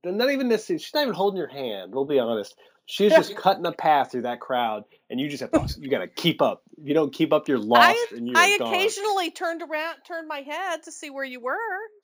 not 0.05 0.31
even 0.31 0.49
this. 0.49 0.67
She's 0.67 0.91
not 0.95 1.03
even 1.03 1.15
holding 1.15 1.39
your 1.39 1.47
hand. 1.47 1.93
We'll 1.95 2.05
be 2.05 2.19
honest. 2.19 2.57
She's 2.91 3.13
just 3.13 3.37
cutting 3.37 3.67
a 3.67 3.73
path 3.73 4.11
through 4.13 4.23
that 4.23 4.41
crowd, 4.41 4.85
and 5.11 5.21
you 5.21 5.29
just 5.29 5.43
have 5.43 5.53
to, 5.53 5.69
you 5.81 5.91
got 5.91 5.99
to 5.99 6.09
keep 6.09 6.41
up. 6.41 6.63
If 6.81 6.89
you 6.89 6.95
don't 6.95 7.13
keep 7.13 7.35
up, 7.35 7.47
you're 7.47 7.59
lost, 7.59 8.13
and 8.13 8.27
you're 8.27 8.37
I 8.37 8.57
gone. 8.57 8.69
occasionally 8.69 9.31
turned 9.31 9.61
around, 9.61 9.97
turned 10.07 10.27
my 10.27 10.41
head 10.41 10.85
to 10.85 10.93
see 10.93 11.11
where 11.11 11.25
you 11.25 11.39
were. 11.39 11.55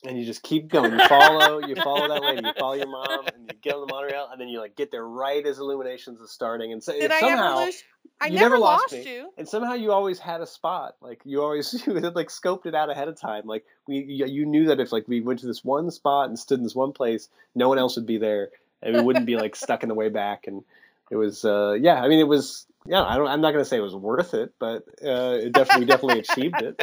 and 0.07 0.19
you 0.19 0.27
just 0.27 0.43
keep 0.43 0.69
going. 0.69 0.93
You 0.93 1.09
follow, 1.09 1.61
you 1.67 1.75
follow 1.77 2.07
that 2.09 2.23
lady, 2.23 2.47
you 2.47 2.53
follow 2.59 2.75
your 2.75 2.87
mom, 2.87 3.27
and 3.35 3.45
you 3.51 3.59
get 3.63 3.75
on 3.75 3.87
the 3.87 3.93
monorail, 3.95 4.29
and 4.31 4.39
then 4.39 4.49
you 4.49 4.61
like 4.61 4.77
get 4.77 4.91
there 4.91 5.07
right 5.07 5.45
as 5.47 5.59
Illuminations 5.59 6.21
is 6.21 6.31
starting, 6.31 6.71
and 6.73 6.85
so 6.85 6.93
Did 6.93 7.11
I 7.11 7.21
somehow, 7.21 7.53
ever 7.57 7.65
lose? 7.65 7.83
I 8.21 8.27
you 8.27 8.35
never, 8.35 8.51
never 8.51 8.59
lost 8.59 8.93
you. 8.93 9.31
and 9.39 9.49
somehow 9.49 9.75
you 9.75 9.91
always 9.91 10.19
had 10.19 10.41
a 10.43 10.47
spot. 10.47 10.97
Like 11.01 11.23
you 11.25 11.41
always 11.43 11.73
you 11.87 11.95
had 11.95 12.15
like 12.15 12.29
scoped 12.29 12.67
it 12.67 12.75
out 12.75 12.91
ahead 12.91 13.09
of 13.09 13.19
time. 13.19 13.45
Like 13.47 13.65
we, 13.89 14.05
you, 14.05 14.27
you 14.27 14.45
knew 14.47 14.67
that 14.67 14.81
if 14.81 14.93
like 14.93 15.09
we 15.09 15.23
went 15.23 15.41
to 15.41 15.47
this 15.47 15.65
one 15.65 15.91
spot 15.91 16.29
and 16.29 16.39
stood 16.39 16.59
in 16.59 16.65
this 16.65 16.75
one 16.75 16.93
place, 16.93 17.29
no 17.55 17.69
one 17.69 17.79
else 17.79 17.97
would 17.97 18.07
be 18.07 18.19
there, 18.19 18.51
and 18.85 18.95
we 18.95 19.01
wouldn't 19.01 19.27
be 19.27 19.37
like 19.37 19.57
stuck 19.57 19.83
in 19.83 19.89
the 19.89 19.95
way 19.95 20.09
back. 20.09 20.47
And 20.47 20.63
it 21.11 21.17
was, 21.17 21.45
uh, 21.45 21.77
yeah, 21.81 22.03
I 22.03 22.09
mean, 22.09 22.21
it 22.21 22.29
was. 22.29 22.67
Yeah, 22.87 23.03
I 23.03 23.17
don't. 23.17 23.29
I'm 23.29 23.41
not 23.41 23.53
gonna 23.53 23.65
say 23.65 23.79
it 23.79 23.81
was 23.81 23.95
worth 23.95 24.35
it, 24.35 24.53
but 24.59 24.85
uh, 25.03 25.39
it 25.41 25.55
definitely 25.55 25.87
definitely 25.87 26.19
achieved 26.19 26.61
it. 26.61 26.79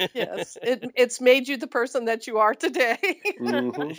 Yes, 0.14 0.56
it, 0.62 0.92
it's 0.94 1.20
made 1.20 1.48
you 1.48 1.56
the 1.56 1.66
person 1.66 2.04
that 2.06 2.26
you 2.26 2.38
are 2.38 2.54
today. 2.54 2.96
hmm 3.38 3.92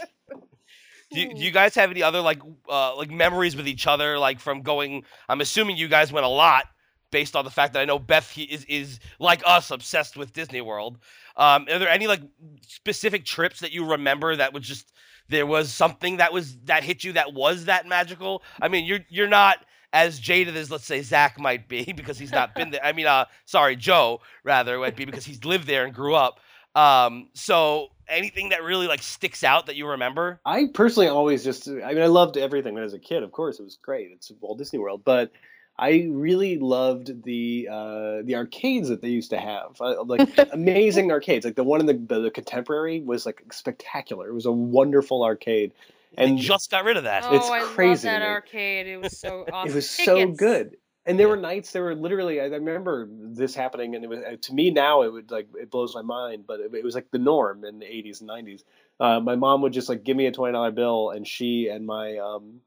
do, 1.11 1.19
you, 1.19 1.33
do 1.33 1.41
you 1.41 1.51
guys 1.51 1.75
have 1.75 1.91
any 1.91 2.03
other 2.03 2.21
like 2.21 2.41
uh, 2.69 2.95
like 2.95 3.09
memories 3.09 3.55
with 3.55 3.67
each 3.67 3.87
other? 3.87 4.19
Like 4.19 4.39
from 4.39 4.61
going, 4.61 5.03
I'm 5.27 5.41
assuming 5.41 5.77
you 5.77 5.87
guys 5.87 6.11
went 6.11 6.25
a 6.25 6.29
lot 6.29 6.65
based 7.11 7.35
on 7.35 7.43
the 7.43 7.51
fact 7.51 7.73
that 7.73 7.79
I 7.79 7.85
know 7.85 7.97
Beth 7.97 8.37
is 8.37 8.65
is 8.65 8.99
like 9.19 9.41
us 9.45 9.71
obsessed 9.71 10.17
with 10.17 10.33
Disney 10.33 10.61
World. 10.61 10.99
Um, 11.35 11.67
are 11.71 11.79
there 11.79 11.89
any 11.89 12.07
like 12.07 12.21
specific 12.61 13.25
trips 13.25 13.61
that 13.61 13.71
you 13.71 13.85
remember 13.85 14.35
that 14.35 14.53
was 14.53 14.67
just 14.67 14.91
there 15.29 15.45
was 15.45 15.71
something 15.71 16.17
that 16.17 16.33
was 16.33 16.57
that 16.65 16.83
hit 16.83 17.03
you 17.03 17.13
that 17.13 17.33
was 17.33 17.65
that 17.65 17.87
magical? 17.87 18.43
I 18.61 18.67
mean, 18.67 18.85
you're 18.85 18.99
you're 19.09 19.27
not 19.27 19.65
as 19.93 20.19
jaded 20.19 20.55
as 20.55 20.69
let's 20.69 20.85
say 20.85 21.01
Zach 21.01 21.39
might 21.39 21.67
be 21.67 21.91
because 21.95 22.19
he's 22.19 22.31
not 22.31 22.53
been 22.55 22.71
there. 22.71 22.83
I 22.83 22.93
mean, 22.93 23.07
uh, 23.07 23.25
sorry, 23.45 23.75
Joe 23.75 24.21
rather 24.43 24.77
might 24.79 24.95
be 24.95 25.05
because 25.05 25.25
he's 25.25 25.43
lived 25.45 25.67
there 25.67 25.85
and 25.85 25.93
grew 25.93 26.15
up. 26.15 26.39
Um, 26.75 27.29
so 27.33 27.87
anything 28.07 28.49
that 28.49 28.63
really 28.63 28.87
like 28.87 29.01
sticks 29.01 29.43
out 29.43 29.67
that 29.67 29.75
you 29.75 29.87
remember? 29.87 30.39
I 30.45 30.67
personally 30.73 31.07
always 31.07 31.43
just, 31.43 31.67
I 31.67 31.93
mean, 31.93 32.01
I 32.01 32.07
loved 32.07 32.37
everything 32.37 32.73
when 32.73 32.81
I 32.81 32.85
was 32.85 32.93
a 32.93 32.99
kid. 32.99 33.23
Of 33.23 33.31
course, 33.31 33.59
it 33.59 33.63
was 33.63 33.77
great. 33.81 34.09
It's 34.11 34.31
Walt 34.39 34.57
Disney 34.57 34.79
World, 34.79 35.01
but 35.03 35.31
I 35.79 36.07
really 36.11 36.57
loved 36.59 37.23
the 37.23 37.69
uh, 37.71 38.21
the 38.23 38.35
arcades 38.35 38.89
that 38.89 39.01
they 39.01 39.07
used 39.09 39.29
to 39.29 39.37
have, 39.39 39.79
uh, 39.79 40.03
like 40.03 40.29
amazing 40.51 41.11
arcades. 41.11 41.45
Like 41.45 41.55
the 41.55 41.63
one 41.63 41.79
in 41.79 41.85
the, 41.85 41.93
the 41.93 42.21
the 42.23 42.31
Contemporary 42.31 43.01
was 43.01 43.25
like 43.25 43.41
spectacular. 43.53 44.27
It 44.27 44.33
was 44.33 44.45
a 44.45 44.51
wonderful 44.51 45.23
arcade, 45.23 45.71
And 46.17 46.31
and 46.31 46.37
just 46.39 46.69
got 46.69 46.83
rid 46.83 46.97
of 46.97 47.05
that. 47.05 47.23
Oh, 47.25 47.35
It's 47.35 47.49
I 47.49 47.59
love 47.61 47.69
crazy 47.69 48.01
to 48.01 48.07
that 48.07 48.21
arcade. 48.21 48.87
It 48.87 48.97
was 48.97 49.17
so 49.17 49.45
awesome. 49.53 49.71
it 49.71 49.75
was 49.75 49.89
so 49.89 50.27
good. 50.27 50.75
And 51.05 51.17
there 51.17 51.29
were 51.29 51.37
nights, 51.37 51.71
there 51.71 51.83
were 51.83 51.95
literally. 51.95 52.41
I 52.41 52.43
I 52.43 52.47
remember 52.47 53.07
this 53.09 53.55
happening, 53.55 53.95
and 53.95 54.03
it 54.03 54.07
was 54.09 54.19
uh, 54.19 54.35
to 54.41 54.53
me 54.53 54.69
now. 54.71 55.03
It 55.03 55.13
would 55.13 55.31
like 55.31 55.47
it 55.55 55.71
blows 55.71 55.95
my 55.95 56.01
mind, 56.01 56.45
but 56.45 56.59
it, 56.59 56.75
it 56.75 56.83
was 56.83 56.93
like 56.93 57.09
the 57.11 57.17
norm 57.19 57.63
in 57.63 57.79
the 57.79 57.85
'80s 57.85 58.19
and 58.21 58.29
'90s. 58.29 58.63
Uh, 58.99 59.19
my 59.21 59.35
mom 59.35 59.61
would 59.61 59.71
just 59.73 59.87
like 59.87 60.03
give 60.03 60.17
me 60.17 60.25
a 60.27 60.31
twenty 60.31 60.53
dollar 60.53 60.71
bill, 60.71 61.11
and 61.11 61.25
she 61.25 61.69
and 61.69 61.85
my 61.85 62.17
um, 62.17 62.59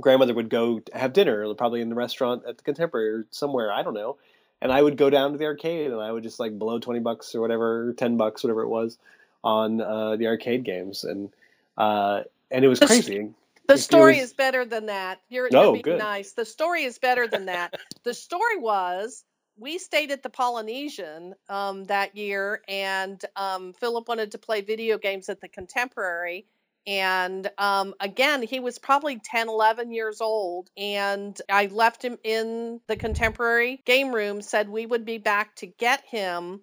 grandmother 0.00 0.34
would 0.34 0.48
go 0.50 0.80
have 0.94 1.12
dinner, 1.12 1.52
probably 1.54 1.80
in 1.80 1.88
the 1.88 1.94
restaurant 1.94 2.42
at 2.48 2.56
the 2.58 2.62
Contemporary 2.64 3.10
or 3.10 3.26
somewhere. 3.30 3.72
I 3.72 3.82
don't 3.82 3.94
know. 3.94 4.16
And 4.62 4.70
I 4.70 4.82
would 4.82 4.96
go 4.96 5.08
down 5.10 5.32
to 5.32 5.38
the 5.38 5.46
arcade, 5.46 5.90
and 5.90 6.00
I 6.00 6.12
would 6.12 6.22
just 6.22 6.38
like 6.38 6.58
blow 6.58 6.78
twenty 6.78 7.00
bucks 7.00 7.34
or 7.34 7.40
whatever, 7.40 7.94
ten 7.94 8.16
bucks, 8.18 8.44
whatever 8.44 8.62
it 8.62 8.68
was, 8.68 8.98
on 9.42 9.80
uh, 9.80 10.16
the 10.16 10.26
arcade 10.26 10.64
games, 10.64 11.04
and 11.04 11.30
uh, 11.78 12.22
and 12.50 12.64
it 12.64 12.68
was 12.68 12.78
This- 12.80 12.88
crazy. 12.88 13.30
The 13.66 13.74
It 13.74 13.78
story 13.78 14.16
was- 14.16 14.24
is 14.24 14.32
better 14.34 14.64
than 14.64 14.86
that. 14.86 15.20
You're, 15.28 15.48
Oh, 15.54 15.62
you're 15.62 15.72
being 15.74 15.82
good. 15.82 15.98
nice. 15.98 16.32
The 16.32 16.44
story 16.44 16.82
is 16.82 16.98
better 16.98 17.28
than 17.28 17.46
that. 17.46 17.76
the 18.02 18.12
story 18.14 18.56
was 18.58 19.24
we 19.56 19.78
stayed 19.78 20.10
at 20.10 20.22
the 20.24 20.28
Polynesian 20.30 21.34
um, 21.48 21.84
that 21.84 22.16
year, 22.16 22.62
and 22.66 23.24
um, 23.36 23.72
Philip 23.74 24.08
wanted 24.08 24.32
to 24.32 24.38
play 24.38 24.60
video 24.62 24.98
games 24.98 25.28
at 25.28 25.40
the 25.40 25.48
Contemporary. 25.48 26.46
And 26.86 27.48
um, 27.58 27.94
again, 28.00 28.42
he 28.42 28.60
was 28.60 28.78
probably 28.78 29.20
10, 29.22 29.48
11 29.48 29.92
years 29.92 30.20
old. 30.20 30.70
And 30.76 31.40
I 31.48 31.66
left 31.66 32.04
him 32.04 32.18
in 32.24 32.80
the 32.88 32.96
Contemporary 32.96 33.82
game 33.84 34.14
room, 34.14 34.42
said 34.42 34.68
we 34.68 34.86
would 34.86 35.04
be 35.04 35.18
back 35.18 35.54
to 35.56 35.66
get 35.66 36.02
him. 36.06 36.62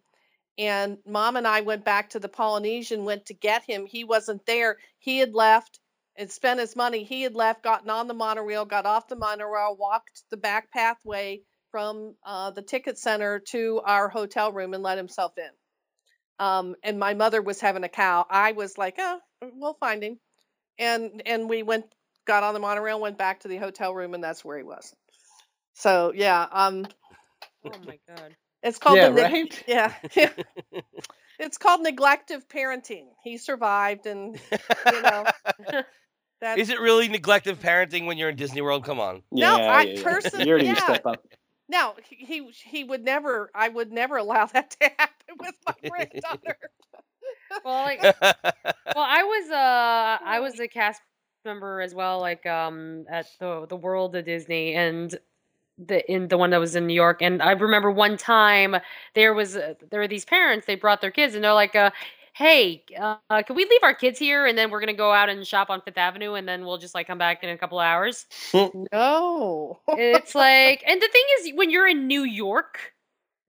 And 0.58 0.98
mom 1.06 1.36
and 1.36 1.48
I 1.48 1.62
went 1.62 1.86
back 1.86 2.12
to 2.12 2.20
the 2.20 2.30
Polynesian, 2.30 3.06
went 3.06 3.28
to 3.28 3.34
get 3.36 3.64
him. 3.64 3.86
He 3.86 4.04
wasn't 4.04 4.46
there. 4.46 4.78
He 5.00 5.20
had 5.20 5.36
left 5.36 5.80
and 6.16 6.32
spent 6.32 6.60
his 6.60 6.76
money. 6.76 7.04
He 7.04 7.22
had 7.22 7.36
left, 7.36 7.64
gotten 7.64 7.92
on 7.92 8.08
the 8.08 8.16
monorail, 8.16 8.66
got 8.66 8.88
off 8.88 9.08
the 9.08 9.16
monorail, 9.16 9.78
walked 9.80 10.24
the 10.32 10.38
back 10.38 10.72
pathway 10.72 11.42
from 11.72 12.16
uh, 12.26 12.52
the 12.52 12.64
ticket 12.64 12.98
center 12.98 13.40
to 13.40 13.82
our 13.86 14.10
hotel 14.10 14.52
room 14.52 14.74
and 14.74 14.82
let 14.82 14.98
himself 14.98 15.34
in. 15.38 15.50
Um, 16.40 16.76
and 16.84 17.00
my 17.00 17.14
mother 17.14 17.42
was 17.42 17.62
having 17.62 17.84
a 17.84 17.90
cow. 17.90 18.26
I 18.30 18.54
was 18.54 18.78
like, 18.78 18.96
oh, 19.00 19.20
we'll 19.42 19.76
find 19.76 20.04
him. 20.04 20.20
And 20.80 21.22
and 21.26 21.50
we 21.50 21.64
went, 21.64 21.86
got 22.26 22.44
on 22.44 22.54
the 22.54 22.60
monorail, 22.60 23.00
went 23.00 23.18
back 23.18 23.42
to 23.42 23.48
the 23.48 23.58
hotel 23.58 23.94
room, 23.96 24.14
and 24.14 24.24
that's 24.24 24.46
where 24.46 24.58
he 24.58 24.64
was. 24.64 24.96
So 25.74 26.12
yeah, 26.16 26.48
um, 26.52 26.88
Oh 27.66 27.72
my 27.86 28.00
god. 28.08 28.36
it's 28.64 28.78
called 28.80 28.98
yeah, 28.98 29.10
the 29.10 29.22
neg- 29.30 29.34
right. 29.34 29.64
yeah, 29.68 29.94
yeah. 30.16 30.32
it's 31.40 31.58
called 31.58 31.86
neglective 31.86 32.48
parenting. 32.48 33.06
He 33.24 33.38
survived, 33.38 34.06
and 34.06 34.40
you 34.92 35.02
know 35.02 35.26
that 36.42 36.60
Is 36.60 36.70
it 36.70 36.80
really 36.80 37.10
neglective 37.10 37.56
parenting 37.56 38.06
when 38.06 38.18
you're 38.18 38.30
in 38.30 38.36
Disney 38.36 38.62
World? 38.62 38.84
Come 38.86 39.00
on. 39.00 39.24
No, 39.32 39.58
yeah, 39.58 39.72
I 39.72 39.84
yeah, 39.84 39.94
yeah. 39.94 40.04
person- 40.04 40.42
You 40.42 40.50
already 40.50 40.66
yeah. 40.68 40.76
step 40.76 41.06
up. 41.06 41.24
No, 41.70 41.96
he 42.08 42.16
he 42.26 42.50
he 42.64 42.84
would 42.84 43.04
never. 43.04 43.50
I 43.54 43.68
would 43.68 43.92
never 43.92 44.16
allow 44.18 44.46
that 44.46 44.72
to 44.80 44.90
happen 44.98 45.36
with 45.40 45.56
my 45.66 45.74
granddaughter. 45.90 46.58
Well, 47.66 47.84
like, 47.84 48.02
well, 48.22 49.06
I 49.08 49.24
was 49.24 49.52
uh, 49.52 50.26
I 50.26 50.40
was 50.40 50.60
a 50.60 50.68
cast 50.68 51.02
member 51.46 51.82
as 51.82 51.94
well, 51.94 52.20
like 52.20 52.46
um, 52.46 53.06
at 53.10 53.28
the 53.40 53.66
the 53.68 53.76
World 53.76 54.16
of 54.16 54.26
Disney, 54.26 54.74
and 54.74 55.18
the 55.78 56.10
in 56.12 56.28
the 56.28 56.38
one 56.38 56.50
that 56.52 56.60
was 56.60 56.76
in 56.76 56.88
New 56.88 56.94
York. 56.94 57.22
And 57.22 57.42
I 57.42 57.52
remember 57.52 57.92
one 57.92 58.18
time 58.18 58.76
there 59.16 59.34
was 59.34 59.56
uh, 59.56 59.74
there 59.90 60.00
were 60.00 60.08
these 60.08 60.26
parents. 60.26 60.66
They 60.68 60.76
brought 60.76 61.02
their 61.02 61.12
kids, 61.12 61.36
and 61.36 61.44
they're 61.44 61.54
like, 61.54 61.76
uh, 61.76 61.92
"Hey, 62.34 62.84
uh, 63.00 63.18
can 63.44 63.56
we 63.56 63.66
leave 63.66 63.84
our 63.84 63.94
kids 63.94 64.20
here, 64.20 64.46
and 64.46 64.58
then 64.58 64.70
we're 64.70 64.80
gonna 64.80 64.94
go 64.94 65.12
out 65.12 65.30
and 65.30 65.46
shop 65.46 65.70
on 65.70 65.82
Fifth 65.82 65.98
Avenue, 65.98 66.34
and 66.34 66.48
then 66.48 66.66
we'll 66.66 66.78
just 66.78 66.96
like 66.96 67.08
come 67.08 67.18
back 67.18 67.44
in 67.44 67.50
a 67.50 67.58
couple 67.58 67.80
hours." 67.80 68.26
No. 68.54 69.80
it's 69.90 70.36
like, 70.36 70.84
and 70.88 71.02
the 71.02 71.10
thing 71.12 71.24
is, 71.40 71.52
when 71.56 71.70
you're 71.70 71.88
in 71.88 72.08
New 72.08 72.24
York, 72.24 72.94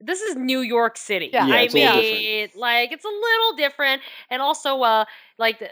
this 0.01 0.21
is 0.21 0.37
New 0.37 0.61
York 0.61 0.97
City. 0.97 1.31
Yeah, 1.33 1.47
Yeah, 1.47 1.57
I 1.57 1.65
it's 1.65 1.75
a 1.75 1.75
mean, 1.75 2.49
like 2.57 2.93
it's 2.93 3.05
a 3.05 3.09
little 3.09 3.57
different, 3.57 4.03
and 4.31 4.41
also, 4.43 4.81
uh, 4.83 5.05
like, 5.39 5.59
the, 5.59 5.69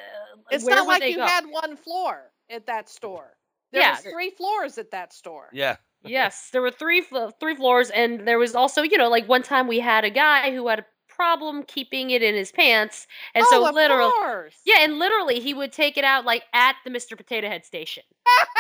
It's 0.51 0.65
where 0.65 0.77
not 0.77 0.87
like 0.87 1.01
they 1.01 1.11
you 1.11 1.17
go? 1.17 1.27
had 1.27 1.45
one 1.47 1.77
floor 1.77 2.33
at 2.51 2.67
that 2.67 2.89
store. 2.89 3.37
There 3.73 3.83
Yeah, 3.83 3.93
was 3.93 4.01
three 4.01 4.31
floors 4.31 4.79
at 4.79 4.91
that 4.93 5.13
store. 5.13 5.49
yeah. 5.53 5.77
yes, 6.05 6.51
there 6.53 6.63
were 6.63 6.71
three 6.71 7.05
three 7.41 7.57
floors, 7.57 7.91
and 7.91 8.27
there 8.27 8.39
was 8.39 8.55
also, 8.55 8.83
you 8.83 8.97
know, 8.99 9.09
like 9.09 9.29
one 9.29 9.43
time 9.43 9.67
we 9.67 9.81
had 9.81 10.05
a 10.05 10.11
guy 10.11 10.53
who 10.55 10.67
had 10.69 10.81
a 10.81 10.87
problem 11.09 11.63
keeping 11.65 12.11
it 12.11 12.23
in 12.23 12.35
his 12.35 12.53
pants, 12.53 13.07
and 13.35 13.45
oh, 13.47 13.51
so 13.51 13.69
of 13.69 13.75
literally, 13.75 14.13
course. 14.13 14.57
yeah, 14.65 14.79
and 14.81 14.99
literally 14.99 15.41
he 15.41 15.55
would 15.55 15.73
take 15.73 15.97
it 15.97 16.05
out 16.05 16.25
like 16.25 16.45
at 16.53 16.77
the 16.85 16.91
Mr. 16.91 17.17
Potato 17.17 17.49
Head 17.49 17.65
station, 17.65 18.03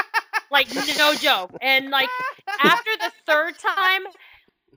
like 0.50 0.68
no 0.98 1.14
joke, 1.14 1.52
and 1.60 1.90
like 1.90 2.08
after 2.58 2.90
the 2.98 3.12
third 3.26 3.58
time 3.58 4.02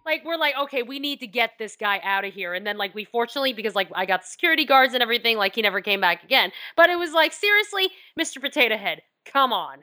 like 0.06 0.24
we're 0.26 0.38
like 0.38 0.56
okay 0.60 0.84
we 0.84 1.00
need 1.00 1.20
to 1.20 1.28
get 1.28 1.52
this 1.60 1.76
guy 1.76 2.00
out 2.04 2.26
of 2.26 2.34
here 2.34 2.54
and 2.54 2.66
then 2.66 2.78
like 2.78 2.94
we 2.96 3.04
fortunately 3.06 3.54
because 3.54 3.76
like 3.76 3.90
i 3.96 4.06
got 4.06 4.26
security 4.26 4.66
guards 4.66 4.94
and 4.94 5.04
everything 5.04 5.38
like 5.38 5.56
he 5.56 5.62
never 5.62 5.82
came 5.82 6.02
back 6.02 6.24
again 6.24 6.52
but 6.76 6.90
it 6.90 6.98
was 6.98 7.12
like 7.14 7.34
seriously 7.34 7.90
mr 8.20 8.42
potato 8.42 8.78
head 8.78 9.02
come 9.26 9.52
on 9.54 9.80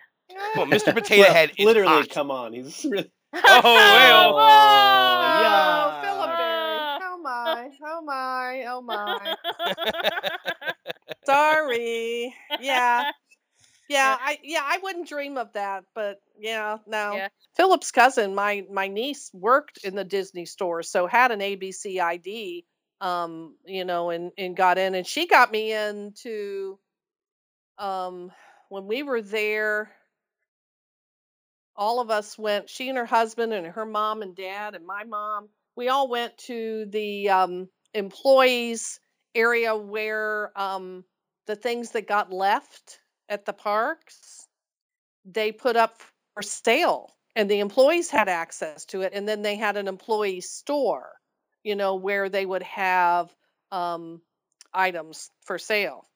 Well, 0.56 0.66
Mr. 0.66 0.92
Potato 0.94 1.22
Well, 1.22 1.32
Head 1.34 1.52
literally, 1.58 1.88
hot. 1.88 2.10
come 2.10 2.30
on. 2.30 2.52
He's 2.52 2.84
really. 2.90 3.10
Oh, 3.32 3.40
well. 3.64 4.34
Oh, 4.36 5.40
yeah. 5.42 6.00
Philip 6.02 6.30
Oh 7.02 7.18
my. 7.22 7.70
Oh 7.84 8.02
my. 8.02 8.64
Oh 8.68 8.82
my. 8.82 9.36
Sorry. 11.24 12.34
Yeah. 12.60 13.10
Yeah, 13.88 14.16
I 14.20 14.38
yeah, 14.42 14.62
I 14.64 14.78
wouldn't 14.82 15.08
dream 15.08 15.36
of 15.38 15.52
that, 15.54 15.84
but 15.94 16.20
yeah, 16.38 16.78
no. 16.86 17.14
Yeah. 17.16 17.28
Philip's 17.56 17.90
cousin, 17.92 18.34
my 18.34 18.64
my 18.70 18.88
niece 18.88 19.30
worked 19.32 19.78
in 19.84 19.94
the 19.94 20.04
Disney 20.04 20.44
store, 20.46 20.82
so 20.82 21.06
had 21.06 21.30
an 21.30 21.40
ABC 21.40 22.00
ID, 22.00 22.64
um, 23.00 23.56
you 23.64 23.84
know, 23.84 24.10
and 24.10 24.32
and 24.38 24.56
got 24.56 24.78
in, 24.78 24.94
and 24.94 25.06
she 25.06 25.26
got 25.26 25.52
me 25.52 25.72
into, 25.72 26.78
um, 27.78 28.32
when 28.68 28.86
we 28.86 29.02
were 29.02 29.22
there. 29.22 29.90
All 31.76 32.00
of 32.00 32.10
us 32.10 32.38
went. 32.38 32.70
She 32.70 32.88
and 32.88 32.98
her 32.98 33.06
husband 33.06 33.52
and 33.52 33.66
her 33.66 33.86
mom 33.86 34.22
and 34.22 34.34
dad 34.34 34.74
and 34.74 34.86
my 34.86 35.04
mom. 35.04 35.48
We 35.76 35.88
all 35.88 36.08
went 36.08 36.36
to 36.38 36.86
the 36.86 37.28
um, 37.30 37.68
employees 37.94 38.98
area 39.34 39.76
where 39.76 40.52
um, 40.58 41.04
the 41.46 41.56
things 41.56 41.90
that 41.92 42.08
got 42.08 42.32
left 42.32 42.98
at 43.28 43.44
the 43.44 43.52
parks 43.52 44.46
they 45.24 45.52
put 45.52 45.76
up 45.76 45.98
for 46.34 46.42
sale 46.42 47.12
and 47.34 47.50
the 47.50 47.60
employees 47.60 48.10
had 48.10 48.28
access 48.28 48.84
to 48.86 49.02
it 49.02 49.12
and 49.14 49.28
then 49.28 49.42
they 49.42 49.56
had 49.56 49.76
an 49.76 49.88
employee 49.88 50.40
store 50.40 51.10
you 51.64 51.76
know 51.76 51.96
where 51.96 52.28
they 52.28 52.46
would 52.46 52.62
have 52.62 53.34
um, 53.72 54.20
items 54.72 55.30
for 55.44 55.58
sale 55.58 56.06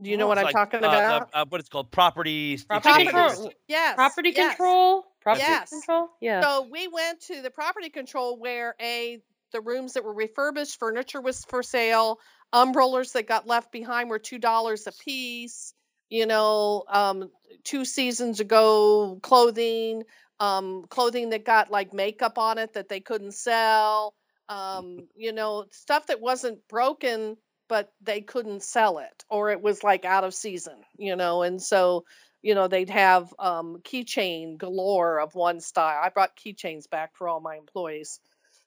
do 0.00 0.10
you 0.10 0.16
know 0.16 0.26
Oh, 0.26 0.28
what 0.28 0.38
it's 0.38 0.44
i'm 0.44 0.46
like, 0.46 0.54
talking 0.54 0.84
uh, 0.84 0.88
about 0.88 1.30
uh, 1.32 1.44
what 1.48 1.60
it's 1.60 1.70
called 1.70 1.90
property. 1.90 2.58
Property 2.68 3.06
control. 3.06 3.52
yes 3.68 3.96
property 3.96 4.32
yes. 4.32 4.50
control 4.50 5.04
property 5.22 5.42
Yes. 5.42 5.70
control 5.70 6.08
yeah 6.20 6.42
So 6.42 6.68
we 6.70 6.88
went 6.88 7.20
to 7.22 7.42
the 7.42 7.50
property 7.50 7.88
control 7.90 8.38
where 8.38 8.74
a 8.80 9.20
the 9.52 9.60
rooms 9.60 9.94
that 9.94 10.04
were 10.04 10.12
refurbished, 10.12 10.78
furniture 10.78 11.20
was 11.20 11.44
for 11.44 11.62
sale, 11.62 12.18
umbrellas 12.52 13.12
that 13.12 13.26
got 13.26 13.46
left 13.46 13.72
behind 13.72 14.10
were 14.10 14.18
two 14.18 14.38
dollars 14.38 14.86
a 14.86 14.92
piece. 14.92 15.72
You 16.08 16.26
know, 16.26 16.84
um, 16.88 17.30
two 17.64 17.84
seasons 17.84 18.40
ago, 18.40 19.18
clothing, 19.22 20.04
um, 20.38 20.84
clothing 20.88 21.30
that 21.30 21.44
got 21.44 21.70
like 21.70 21.92
makeup 21.92 22.38
on 22.38 22.58
it 22.58 22.74
that 22.74 22.88
they 22.88 23.00
couldn't 23.00 23.34
sell. 23.34 24.14
Um, 24.48 25.08
you 25.16 25.32
know, 25.32 25.66
stuff 25.72 26.06
that 26.06 26.20
wasn't 26.20 26.68
broken, 26.68 27.36
but 27.68 27.92
they 28.00 28.20
couldn't 28.20 28.62
sell 28.62 28.98
it, 28.98 29.24
or 29.28 29.50
it 29.50 29.60
was 29.60 29.82
like 29.82 30.04
out 30.04 30.22
of 30.22 30.34
season. 30.34 30.76
You 30.96 31.16
know, 31.16 31.42
and 31.42 31.60
so 31.60 32.04
you 32.46 32.54
know 32.54 32.68
they'd 32.68 32.90
have 32.90 33.34
um, 33.40 33.78
keychain 33.82 34.56
galore 34.56 35.18
of 35.20 35.34
one 35.34 35.60
style 35.60 36.00
i 36.02 36.08
brought 36.10 36.36
keychains 36.36 36.88
back 36.88 37.10
for 37.16 37.28
all 37.28 37.40
my 37.40 37.56
employees 37.56 38.20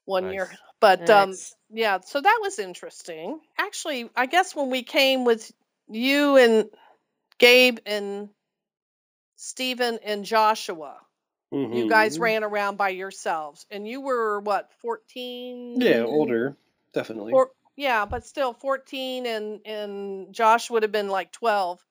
one 0.04 0.32
year 0.32 0.48
Nice. 0.50 0.58
but 0.82 1.10
um, 1.10 1.34
yeah 1.72 2.00
so 2.06 2.20
that 2.20 2.40
was 2.42 2.60
interesting 2.60 3.40
actually 3.58 4.10
i 4.16 4.26
guess 4.26 4.54
when 4.54 4.70
we 4.70 4.84
came 4.84 5.24
with 5.24 5.50
you 5.88 6.36
and 6.36 6.70
gabe 7.40 7.80
and 7.86 8.30
stephen 9.36 10.00
and 10.04 10.26
joshua 10.26 10.98
you 11.52 11.86
guys 11.88 12.18
Mhm. 12.18 12.22
ran 12.22 12.44
around 12.44 12.78
by 12.78 12.90
yourselves 12.90 13.66
and 13.72 13.88
you 13.88 14.02
were 14.02 14.40
what 14.40 14.72
14 14.82 15.82
Yeah, 15.82 16.04
older, 16.04 16.56
definitely. 16.94 17.34
or 17.34 17.52
yeah, 17.76 18.06
but 18.06 18.26
still 18.26 18.54
14 18.54 19.26
and 19.26 19.62
and 19.66 20.34
Josh 20.34 20.70
would 20.70 20.84
have 20.84 20.92
been 20.92 21.10
like 21.10 21.32
12. 21.32 21.84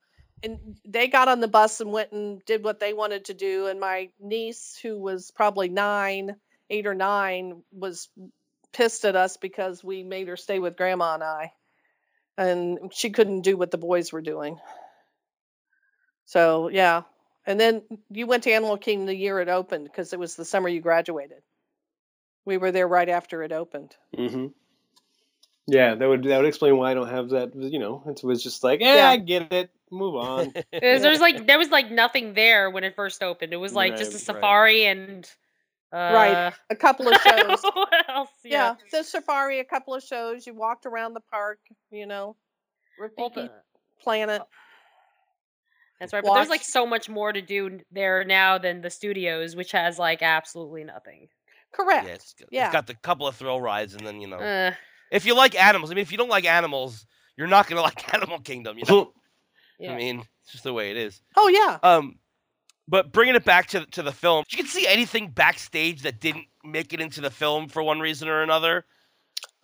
And 0.42 0.76
they 0.84 1.08
got 1.08 1.28
on 1.28 1.40
the 1.40 1.48
bus 1.48 1.80
and 1.80 1.92
went 1.92 2.12
and 2.12 2.44
did 2.44 2.62
what 2.64 2.78
they 2.80 2.92
wanted 2.92 3.26
to 3.26 3.34
do 3.34 3.66
and 3.66 3.80
my 3.80 4.10
niece 4.20 4.78
who 4.82 4.98
was 4.98 5.30
probably 5.32 5.68
9, 5.68 6.36
8 6.70 6.86
or 6.86 6.94
9 6.94 7.62
was 7.72 8.08
pissed 8.72 9.04
at 9.04 9.16
us 9.16 9.36
because 9.36 9.82
we 9.82 10.04
made 10.04 10.28
her 10.28 10.36
stay 10.36 10.60
with 10.60 10.76
grandma 10.76 11.14
and 11.14 11.24
I. 11.24 11.52
And 12.38 12.92
she 12.94 13.10
couldn't 13.10 13.42
do 13.42 13.56
what 13.56 13.70
the 13.72 13.78
boys 13.78 14.12
were 14.12 14.22
doing. 14.22 14.58
So, 16.28 16.68
yeah. 16.68 17.02
And 17.46 17.58
then 17.58 17.80
you 18.10 18.26
went 18.26 18.42
to 18.42 18.52
Animal 18.52 18.76
Kingdom 18.76 19.06
the 19.06 19.14
year 19.16 19.40
it 19.40 19.48
opened 19.48 19.84
because 19.84 20.12
it 20.12 20.18
was 20.18 20.36
the 20.36 20.44
summer 20.44 20.68
you 20.68 20.82
graduated. 20.82 21.38
We 22.44 22.58
were 22.58 22.70
there 22.70 22.86
right 22.86 23.08
after 23.08 23.42
it 23.42 23.50
opened. 23.50 23.96
hmm 24.14 24.48
Yeah, 25.66 25.94
that 25.94 26.06
would 26.06 26.24
that 26.24 26.36
would 26.36 26.46
explain 26.46 26.76
why 26.76 26.90
I 26.90 26.94
don't 26.94 27.08
have 27.08 27.30
that. 27.30 27.54
You 27.54 27.78
know, 27.78 28.02
it 28.06 28.22
was 28.22 28.42
just 28.42 28.62
like, 28.62 28.82
eh, 28.82 28.96
Yeah. 28.96 29.08
I 29.08 29.16
get 29.16 29.50
it. 29.54 29.70
Move 29.90 30.16
on. 30.16 30.52
there 30.70 31.10
was 31.10 31.20
like 31.20 31.46
there 31.46 31.58
was 31.58 31.70
like 31.70 31.90
nothing 31.90 32.34
there 32.34 32.68
when 32.70 32.84
it 32.84 32.94
first 32.94 33.22
opened. 33.22 33.54
It 33.54 33.56
was 33.56 33.72
like 33.72 33.96
just 33.96 34.10
a 34.12 34.14
Right, 34.14 34.14
right. 34.14 34.20
safari 34.36 34.84
and 34.84 35.30
uh, 35.90 35.96
Right. 35.96 36.52
A 36.68 36.76
couple 36.76 37.08
of 37.08 37.14
shows. 37.22 37.62
what 37.62 38.08
else? 38.10 38.28
yeah. 38.44 38.74
the 38.92 39.02
safari, 39.02 39.60
a 39.60 39.64
couple 39.64 39.94
of 39.94 40.02
shows. 40.02 40.46
You 40.46 40.52
walked 40.52 40.84
around 40.84 41.14
the 41.14 41.20
park, 41.32 41.60
you 41.90 42.04
know, 42.04 42.36
Rafiki 43.00 43.34
the- 43.34 43.50
Planet. 44.02 44.42
That's 46.00 46.12
right. 46.12 46.22
But 46.22 46.34
there's 46.34 46.48
like 46.48 46.62
so 46.62 46.86
much 46.86 47.08
more 47.08 47.32
to 47.32 47.40
do 47.42 47.80
there 47.90 48.24
now 48.24 48.58
than 48.58 48.80
the 48.80 48.90
studios, 48.90 49.56
which 49.56 49.72
has 49.72 49.98
like 49.98 50.22
absolutely 50.22 50.84
nothing. 50.84 51.28
Correct. 51.72 52.06
Yeah, 52.06 52.14
it's, 52.14 52.32
got- 52.34 52.48
Yeah. 52.50 52.66
it's 52.66 52.72
got 52.72 52.86
the 52.86 52.94
couple 52.94 53.26
of 53.26 53.36
thrill 53.36 53.60
rides, 53.60 53.94
and 53.94 54.06
then 54.06 54.20
you 54.20 54.28
know, 54.28 54.38
Uh, 54.38 54.72
if 55.10 55.26
you 55.26 55.34
like 55.34 55.54
animals, 55.60 55.90
I 55.90 55.94
mean, 55.94 56.02
if 56.02 56.12
you 56.12 56.18
don't 56.18 56.28
like 56.28 56.44
animals, 56.46 57.04
you're 57.36 57.46
not 57.48 57.68
gonna 57.68 57.82
like 57.90 58.14
Animal 58.14 58.40
Kingdom. 58.40 58.78
You 58.78 58.84
know, 58.88 59.12
yeah. 59.78 59.92
I 59.92 59.96
mean, 59.96 60.20
it's 60.42 60.52
just 60.52 60.64
the 60.64 60.72
way 60.72 60.90
it 60.90 60.96
is. 60.96 61.20
Oh 61.36 61.48
yeah. 61.48 61.78
Um, 61.82 62.18
but 62.86 63.12
bringing 63.12 63.34
it 63.34 63.44
back 63.44 63.66
to 63.68 63.84
to 63.86 64.02
the 64.02 64.12
film, 64.12 64.44
you 64.50 64.56
can 64.56 64.66
see 64.66 64.86
anything 64.86 65.30
backstage 65.30 66.02
that 66.02 66.20
didn't 66.20 66.46
make 66.64 66.92
it 66.92 67.00
into 67.00 67.20
the 67.20 67.30
film 67.30 67.68
for 67.68 67.82
one 67.82 68.00
reason 68.00 68.28
or 68.28 68.42
another. 68.42 68.84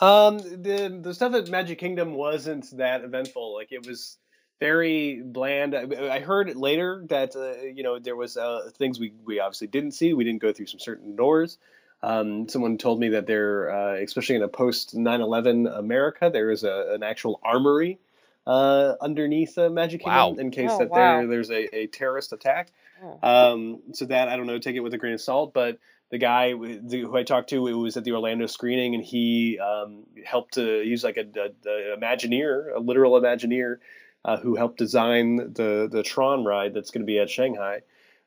Um, 0.01 0.39
the 0.39 0.99
the 1.03 1.15
stuff 1.15 1.35
at 1.35 1.49
Magic 1.49 1.79
Kingdom 1.79 2.15
wasn't 2.15 2.67
that 2.77 3.03
eventful. 3.05 3.55
Like 3.55 3.73
it 3.73 3.87
was 3.87 4.19
very 4.61 5.21
bland. 5.23 5.75
I, 5.75 6.15
I 6.17 6.21
heard 6.21 6.55
later 6.57 7.05
that 7.09 7.35
uh, 7.37 7.63
you 7.65 7.83
know 7.83 7.99
there 7.99 8.17
was 8.17 8.37
uh, 8.37 8.71
things 8.77 8.99
we 9.01 9.13
we 9.25 9.41
obviously 9.41 9.67
didn't 9.69 9.93
see. 9.93 10.13
We 10.15 10.25
didn't 10.25 10.43
go 10.43 10.53
through 10.53 10.67
some 10.67 10.81
certain 10.81 11.17
doors. 11.17 11.59
Um, 12.03 12.49
someone 12.51 12.77
told 12.77 13.01
me 13.01 13.11
that 13.11 13.27
there, 13.27 13.71
uh, 13.71 13.95
especially 13.95 14.37
in 14.37 14.43
a 14.43 14.49
post 14.49 14.95
9/11 14.95 15.79
America, 15.79 16.31
there 16.33 16.51
is 16.51 16.63
a, 16.65 16.91
an 16.95 17.03
actual 17.03 17.41
armory 17.43 17.99
uh, 18.47 18.95
underneath 19.01 19.57
uh, 19.57 19.71
Magic 19.71 20.01
Kingdom 20.03 20.37
Wow. 20.37 20.41
in 20.41 20.51
case 20.51 20.71
Oh, 20.73 20.79
that 20.79 20.91
wow. 20.91 21.19
there 21.21 21.27
there's 21.29 21.51
a, 21.51 21.75
a 21.77 21.87
terrorist 21.87 22.33
attack. 22.33 22.69
Oh. 23.03 23.19
Um, 23.53 23.83
so 23.93 24.05
that 24.07 24.29
I 24.29 24.37
don't 24.37 24.47
know, 24.47 24.59
take 24.59 24.77
it 24.77 24.81
with 24.81 24.93
a 24.95 24.99
grain 24.99 25.15
of 25.15 25.21
salt. 25.21 25.55
But 25.55 25.79
the 26.11 26.19
guy 26.19 26.51
who 26.53 27.17
I 27.17 27.23
talked 27.23 27.49
to, 27.51 27.67
it 27.67 27.73
was 27.73 27.97
at 27.97 28.05
the 28.05 28.13
Orlando 28.13 28.47
screening, 28.47 28.95
and 28.95 29.03
he 29.03 29.59
um, 29.59 30.05
helped 30.25 30.55
to 30.55 30.83
use 30.83 31.03
like 31.05 31.17
a, 31.17 31.25
a, 31.41 31.71
a 31.95 31.97
Imagineer, 31.97 32.77
a 32.77 32.81
literal 32.81 33.19
Imagineer, 33.21 33.79
uh, 34.25 34.39
who 34.39 34.57
helped 34.57 34.79
design 34.79 35.37
the 35.37 35.89
the 35.91 36.03
Tron 36.03 36.45
ride 36.45 36.75
that's 36.75 36.91
going 36.91 37.03
to 37.03 37.07
be 37.07 37.19
at 37.19 37.31
Shanghai. 37.31 37.83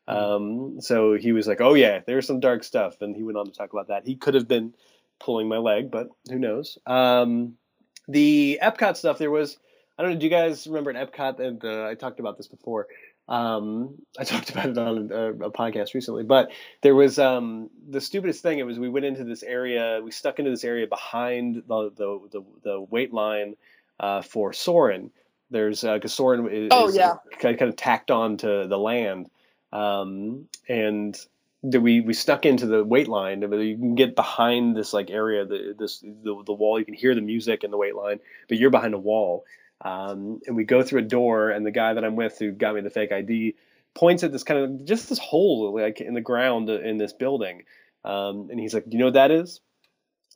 Um, 0.08 0.80
so 0.80 1.16
he 1.16 1.32
was 1.32 1.48
like, 1.48 1.60
"Oh 1.60 1.74
yeah, 1.74 2.02
there's 2.06 2.28
some 2.28 2.39
dark 2.39 2.64
stuff," 2.64 3.02
and 3.02 3.16
he 3.16 3.24
went 3.24 3.38
on 3.38 3.45
to 3.45 3.52
talk 3.52 3.74
about 3.74 3.89
that. 3.89 4.06
He 4.06 4.16
could 4.16 4.36
have 4.36 4.48
been 4.48 4.74
pulling 5.20 5.48
my 5.48 5.58
leg, 5.58 5.91
but 5.91 6.10
who 6.30 6.39
knows? 6.39 6.78
Um, 6.86 7.58
the 8.08 8.60
Epcot 8.62 8.98
stuff, 8.98 9.18
there 9.18 9.32
was. 9.32 9.58
I 10.00 10.04
don't 10.04 10.14
know. 10.14 10.20
Do 10.20 10.26
you 10.26 10.30
guys 10.30 10.68
remember 10.68 10.91
at 10.91 11.12
Epcot? 11.12 11.39
And 11.39 11.66
uh, 11.66 11.88
I 11.88 11.95
talked 11.95 12.20
about 12.20 12.38
this 12.38 12.48
before. 12.48 12.88
Um, 13.28 13.95
I 14.18 14.24
talked 14.26 14.50
about 14.50 14.70
it 14.70 14.78
on 14.78 15.12
a, 15.12 15.32
a 15.48 15.52
podcast 15.52 15.93
recently, 15.93 16.24
but 16.24 16.52
there 16.82 16.95
was 16.95 17.20
um, 17.20 17.70
the 17.89 18.00
stupidest 18.00 18.41
thing. 18.41 18.60
It 18.60 18.66
was 18.66 18.80
we 18.80 18.89
went 18.89 19.06
into 19.06 19.24
this 19.24 19.43
area, 19.43 20.00
we 20.04 20.12
stuck 20.12 20.39
into 20.39 20.52
this 20.52 20.64
area 20.64 20.88
behind 20.88 21.64
the 21.68 21.91
the 21.95 22.20
the, 22.32 22.41
the 22.64 22.82
wait 22.82 23.14
line 23.14 23.56
uh, 24.00 24.22
for 24.22 24.54
Soarin'. 24.54 25.12
There's 25.50 25.82
because 25.82 26.14
Soarin' 26.14 26.48
is, 26.52 26.70
Oh, 26.72 26.88
is 26.89 26.95
yeah. 26.95 27.16
kind 27.39 27.62
of 27.62 27.76
tacked 27.76 28.12
on 28.12 28.38
to 28.38 28.68
the 28.68 28.78
land, 28.78 29.30
um, 29.72 30.48
and 30.68 31.18
that 31.64 31.82
we 31.82 32.02
we 32.02 32.14
stuck 32.14 32.45
into 32.45 32.66
the 32.66 32.84
wait 32.84 33.08
line. 33.08 33.39
but 33.41 33.58
You 33.58 33.78
can 33.78 33.95
get 33.95 34.16
behind 34.16 34.76
this 34.76 34.93
like 34.93 35.10
area, 35.10 35.45
the 35.45 35.74
this 35.78 36.00
the, 36.00 36.43
the 36.45 36.54
wall. 36.54 36.80
You 36.80 36.86
can 36.86 36.93
hear 36.93 37.16
the 37.16 37.22
music 37.22 37.64
in 37.64 37.72
the 37.72 37.78
wait 37.78 37.95
line, 37.95 38.20
but 38.50 38.58
you're 38.58 38.70
behind 38.72 38.93
a 38.93 39.00
wall. 39.00 39.45
Um, 39.82 40.41
and 40.48 40.56
we 40.56 40.64
go 40.64 40.84
through 40.84 41.02
a 41.02 41.04
door, 41.04 41.50
and 41.50 41.66
the 41.66 41.72
guy 41.72 41.93
that 41.93 42.04
I'm 42.04 42.16
with, 42.16 42.39
who 42.39 42.52
got 42.52 42.76
me 42.76 42.82
the 42.82 42.89
fake 42.89 43.12
ID, 43.12 43.56
points 43.93 44.24
at 44.24 44.32
this 44.32 44.43
kind 44.43 44.60
of 44.60 44.86
just 44.86 45.10
this 45.10 45.20
hole 45.20 45.74
like 45.74 46.02
in 46.02 46.14
the 46.14 46.22
ground 46.22 46.70
in 46.70 46.98
this 46.98 47.14
building, 47.14 47.64
um, 48.04 48.50
and 48.50 48.60
he's 48.60 48.74
like, 48.74 48.84
"Do 48.86 48.91
you 48.91 49.00
know 49.00 49.06
what 49.06 49.14
that 49.14 49.32
is? 49.32 49.62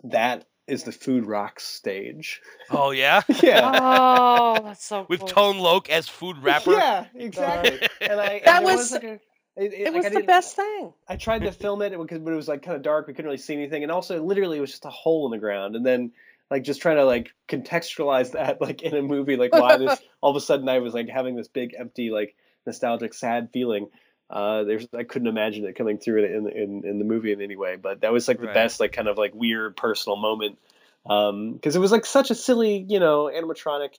That 0.06 0.46
is 0.72 0.84
the 0.84 0.92
Food 0.92 1.26
Rocks 1.26 1.64
stage." 1.64 2.42
Oh 2.70 2.92
yeah, 3.04 3.22
yeah. 3.44 3.80
Oh, 3.82 4.62
that's 4.64 4.86
so 4.86 5.06
with 5.10 5.20
cool. 5.20 5.28
Tone 5.30 5.60
Loc 5.60 5.90
as 5.90 6.08
food 6.08 6.38
rapper. 6.40 6.72
Yeah, 6.72 7.06
exactly. 7.16 7.88
And 8.02 8.20
I 8.20 8.42
That 8.46 8.64
and 8.64 8.66
it 8.70 8.76
was- 8.76 8.92
like 8.92 9.04
a, 9.04 9.20
it, 9.58 9.74
It 9.74 9.84
like, 9.86 9.96
was 9.96 10.06
I 10.06 10.10
the 10.10 10.24
best 10.26 10.56
thing. 10.56 10.94
I 11.10 11.18
tried 11.18 11.40
to 11.44 11.52
film 11.52 11.82
it 11.82 11.92
because 11.98 12.20
but 12.20 12.32
it 12.32 12.36
was 12.38 12.48
like 12.48 12.64
kind 12.64 12.76
of 12.78 12.82
dark. 12.84 13.08
We 13.08 13.14
couldn't 13.14 13.26
really 13.26 13.38
see 13.38 13.54
anything, 13.54 13.84
and 13.84 13.92
also 13.92 14.24
literally 14.24 14.58
it 14.58 14.62
was 14.62 14.72
just 14.72 14.86
a 14.86 14.90
hole 14.90 15.26
in 15.26 15.32
the 15.32 15.38
ground. 15.46 15.76
And 15.76 15.86
then 15.86 16.14
like 16.50 16.64
just 16.64 16.82
trying 16.82 16.96
to 16.98 17.06
like 17.06 17.34
contextualize 17.50 18.32
that 18.32 18.62
like 18.68 18.82
in 18.82 18.96
a 18.96 19.02
movie, 19.02 19.36
like 19.36 19.54
why 19.54 19.78
this 19.78 20.00
all 20.22 20.32
of 20.32 20.38
a 20.38 20.42
sudden 20.42 20.70
I 20.70 20.80
was 20.80 20.94
like 20.94 21.10
having 21.10 21.36
this 21.36 21.48
big 21.50 21.76
empty 21.78 22.10
like 22.12 22.36
nostalgic 22.66 23.14
sad 23.14 23.50
feeling. 23.52 23.88
Uh, 24.32 24.64
there's 24.64 24.88
I 24.98 25.04
couldn't 25.04 25.28
imagine 25.28 25.66
it 25.66 25.76
coming 25.76 25.98
through 25.98 26.24
in 26.24 26.48
in 26.50 26.86
in 26.86 27.00
the 27.00 27.06
movie 27.06 27.34
in 27.34 27.42
any 27.42 27.58
way, 27.58 27.76
but 27.76 28.02
that 28.02 28.14
was 28.14 28.28
like 28.28 28.40
the 28.40 28.46
Right. 28.48 28.54
best 28.54 28.80
like 28.80 28.94
kind 28.94 29.10
of 29.10 29.18
like 29.18 29.36
weird 29.36 29.76
personal 29.76 30.16
moment 30.16 30.58
because 31.04 31.76
it 31.76 31.80
was 31.80 31.92
like 31.92 32.06
such 32.06 32.32
a 32.32 32.36
silly 32.36 32.86
you 32.88 33.00
know 33.00 33.26
animatronic 33.26 33.90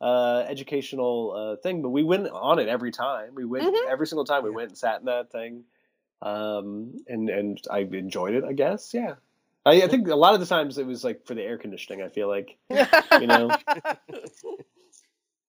uh, 0.00 0.44
educational 0.46 1.32
uh, 1.32 1.62
thing, 1.62 1.80
but 1.82 1.88
we 1.88 2.02
went 2.02 2.28
on 2.28 2.58
it 2.58 2.68
every 2.68 2.92
time. 2.92 3.34
We 3.34 3.44
went 3.46 3.66
Mhm. 3.66 3.90
every 3.90 4.06
single 4.06 4.24
time 4.26 4.44
we 4.44 4.50
went 4.50 4.70
and 4.70 4.78
sat 4.78 5.00
in 5.00 5.06
that 5.06 5.32
thing, 5.32 5.64
um, 6.20 6.94
and 7.06 7.30
and 7.30 7.58
I 7.70 7.78
enjoyed 7.80 8.34
it. 8.34 8.44
I 8.44 8.52
guess, 8.52 8.92
yeah. 8.92 9.14
I, 9.64 9.82
I 9.82 9.88
think 9.88 10.08
a 10.08 10.16
lot 10.16 10.34
of 10.34 10.40
the 10.40 10.46
times 10.46 10.78
it 10.78 10.86
was 10.86 11.02
like 11.02 11.26
for 11.26 11.34
the 11.34 11.42
air 11.42 11.58
conditioning. 11.58 12.02
I 12.02 12.08
feel 12.08 12.28
like, 12.28 12.58
you 13.20 13.26
know. 13.26 13.56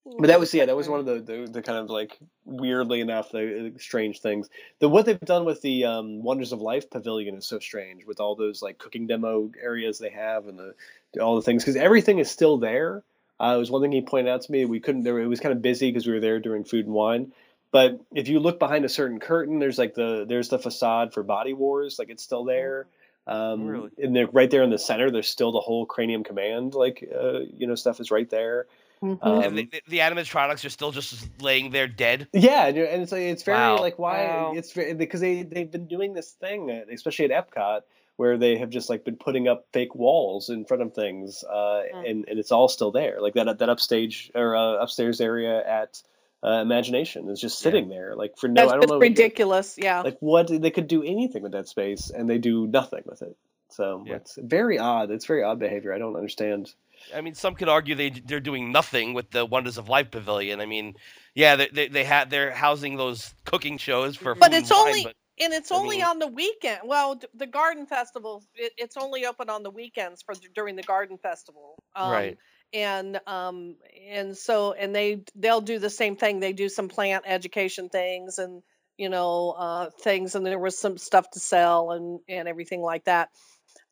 But 0.06 0.28
that 0.28 0.40
was 0.40 0.54
yeah, 0.54 0.66
that 0.66 0.76
was 0.76 0.90
one 0.90 1.00
of 1.00 1.06
the, 1.06 1.20
the, 1.20 1.52
the 1.52 1.62
kind 1.62 1.78
of 1.78 1.90
like 1.90 2.18
weirdly 2.46 3.02
enough 3.02 3.32
the 3.32 3.72
the 3.74 3.80
strange 3.80 4.22
things. 4.22 4.50
The 4.80 4.90
what 4.90 5.06
they've 5.06 5.20
done 5.20 5.46
with 5.46 5.62
the 5.62 5.86
um, 5.86 6.24
Wonders 6.24 6.52
of 6.52 6.62
Life 6.62 6.90
Pavilion 6.90 7.36
is 7.36 7.48
so 7.48 7.60
strange 7.60 8.06
with 8.06 8.20
all 8.20 8.36
those 8.36 8.62
like 8.62 8.78
cooking 8.80 9.08
demo 9.08 9.52
areas 9.62 10.00
they 10.00 10.10
have 10.10 10.48
and 10.48 10.58
the 10.58 11.22
all 11.22 11.36
the 11.36 11.42
things 11.44 11.64
because 11.64 11.76
everything 11.76 12.20
is 12.20 12.32
still 12.32 12.58
there. 12.58 13.04
Uh, 13.40 13.54
it 13.56 13.60
was 13.60 13.72
one 13.72 13.82
thing 13.82 13.92
he 13.92 14.02
pointed 14.02 14.32
out 14.32 14.42
to 14.42 14.52
me. 14.52 14.66
We 14.66 14.80
couldn't. 14.80 15.04
There, 15.04 15.20
it 15.20 15.28
was 15.28 15.40
kind 15.40 15.54
of 15.56 15.62
busy 15.62 15.90
because 15.90 16.08
we 16.08 16.14
were 16.14 16.20
there 16.20 16.40
during 16.40 16.64
food 16.64 16.86
and 16.86 16.94
wine. 16.94 17.32
But 17.72 18.00
if 18.14 18.28
you 18.30 18.40
look 18.40 18.58
behind 18.58 18.86
a 18.86 18.90
certain 18.90 19.20
curtain, 19.20 19.60
there's 19.60 19.78
like 19.78 19.94
the 19.94 20.26
there's 20.28 20.50
the 20.50 20.60
facade 20.60 21.14
for 21.14 21.24
Body 21.24 21.54
Wars, 21.54 22.00
like 22.00 22.10
it's 22.10 22.24
still 22.24 22.46
there. 22.46 22.88
Um, 23.28 23.68
Really? 23.68 23.90
And 24.02 24.16
they're 24.16 24.28
right 24.28 24.50
there 24.50 24.64
in 24.64 24.72
the 24.72 24.80
center. 24.80 25.12
There's 25.12 25.28
still 25.30 25.52
the 25.52 25.60
whole 25.60 25.86
Cranium 25.86 26.24
Command, 26.24 26.74
like 26.74 27.08
uh, 27.14 27.42
you 27.56 27.68
know, 27.68 27.76
stuff 27.76 28.00
is 28.00 28.10
right 28.12 28.30
there. 28.30 28.66
Mhm. 29.04 29.18
Um, 29.22 29.44
And 29.44 29.58
the, 29.58 29.66
the, 29.66 29.82
the 29.88 30.00
animatronics 30.00 30.66
are 30.66 30.70
still 30.70 30.92
just 30.92 31.30
laying 31.42 31.72
there 31.72 31.88
dead. 31.88 32.28
Yeah, 32.34 32.68
and 32.68 32.78
and 32.78 33.02
it's 33.04 33.12
like, 33.12 33.22
it's 33.22 33.44
very 33.44 33.58
Wow. 33.58 33.80
like 33.80 33.98
why 33.98 34.26
Wow. 34.26 34.54
it's 34.56 34.72
very, 34.74 34.94
because 34.94 35.22
they 35.22 35.44
they've 35.44 35.72
been 35.72 35.88
doing 35.88 36.14
this 36.14 36.32
thing, 36.32 36.70
uh, 36.70 36.82
especially 36.92 37.32
at 37.32 37.50
Epcot, 37.50 37.82
where 38.18 38.38
they 38.38 38.58
have 38.58 38.70
just 38.70 38.90
like 38.90 39.06
been 39.06 39.16
putting 39.16 39.48
up 39.48 39.68
fake 39.72 39.96
walls 39.96 40.50
in 40.50 40.66
front 40.66 40.84
of 40.84 40.94
things, 40.94 41.44
uh, 41.46 41.84
Mm. 41.96 42.10
and 42.10 42.26
and 42.28 42.40
it's 42.40 42.52
all 42.52 42.68
still 42.68 42.92
there. 42.92 43.22
Like 43.22 43.36
that 43.36 43.60
that 43.60 43.70
upstage 43.70 44.32
or 44.36 44.56
uh, 44.56 44.84
upstairs 44.84 45.22
area 45.22 45.66
at 45.66 46.02
uh, 46.44 46.62
Imagination 46.62 47.30
is 47.30 47.40
just 47.40 47.60
Yeah. 47.62 47.64
sitting 47.64 47.90
there, 47.90 48.16
like 48.16 48.38
for 48.38 48.48
no, 48.50 48.62
That's 48.62 48.72
I 48.74 48.78
don't 48.80 48.90
know, 48.90 49.00
ridiculous. 49.00 49.76
Yeah. 49.78 50.02
like 50.02 50.18
what 50.22 50.48
they 50.50 50.72
could 50.72 50.88
do 50.88 51.04
anything 51.04 51.44
with 51.44 51.52
that 51.54 51.68
space, 51.70 52.10
and 52.10 52.30
they 52.30 52.38
do 52.38 52.68
nothing 52.68 53.04
with 53.06 53.22
it. 53.22 53.36
So 53.70 54.04
Yeah. 54.06 54.16
it's 54.16 54.36
very 54.42 54.78
odd. 54.80 55.12
It's 55.12 55.26
very 55.26 55.44
odd 55.44 55.60
behavior. 55.60 55.94
I 55.94 55.98
don't 56.00 56.16
understand. 56.16 56.74
I 57.16 57.22
mean, 57.22 57.36
some 57.36 57.56
could 57.56 57.70
argue 57.70 57.96
they 57.96 58.10
they're 58.10 58.40
doing 58.40 58.72
nothing 58.72 59.14
with 59.14 59.32
the 59.32 59.46
Wonders 59.46 59.78
of 59.78 59.90
Life 59.90 60.12
Pavilion. 60.12 60.62
I 60.62 60.66
mean, 60.66 60.96
yeah, 61.36 61.56
they 61.56 61.68
they, 61.68 61.88
they 61.88 62.04
had 62.04 62.30
they're 62.30 62.52
housing 62.52 62.98
those 62.98 63.34
cooking 63.46 63.78
shows 63.78 64.16
for. 64.16 64.36
But 64.36 64.54
it's 64.54 64.70
wine, 64.72 64.88
only- 64.88 65.04
but- 65.04 65.16
And 65.42 65.54
it's 65.54 65.72
I 65.72 65.76
only 65.76 65.98
mean- 65.98 66.06
on 66.06 66.20
the 66.20 66.28
weekend. 66.28 66.82
Well, 66.84 67.20
the 67.34 67.48
garden 67.48 67.86
festival, 67.86 68.44
it, 68.56 68.74
it's 68.78 68.98
only 68.98 69.26
open 69.26 69.50
on 69.50 69.64
the 69.64 69.72
weekends 69.72 70.22
for 70.22 70.36
during 70.54 70.76
the 70.76 70.84
garden 70.84 71.18
festival. 71.18 71.82
Um, 71.96 72.12
Right. 72.12 72.38
And 72.72 73.20
um 73.26 73.78
and 74.12 74.38
so 74.38 74.74
and 74.74 74.94
they 74.96 75.24
they'll 75.34 75.62
do 75.62 75.80
the 75.80 75.90
same 75.90 76.16
thing. 76.18 76.40
They 76.40 76.54
do 76.54 76.70
some 76.70 76.88
plant 76.88 77.24
education 77.26 77.90
things 77.90 78.38
and 78.38 78.62
you 78.96 79.10
know 79.10 79.52
uh 79.58 79.90
things 80.02 80.36
and 80.36 80.46
there 80.46 80.60
was 80.60 80.78
some 80.78 80.98
stuff 81.00 81.28
to 81.32 81.40
sell 81.40 81.92
and 81.92 82.20
and 82.30 82.48
everything 82.48 82.82
like 82.82 83.06
that. 83.06 83.30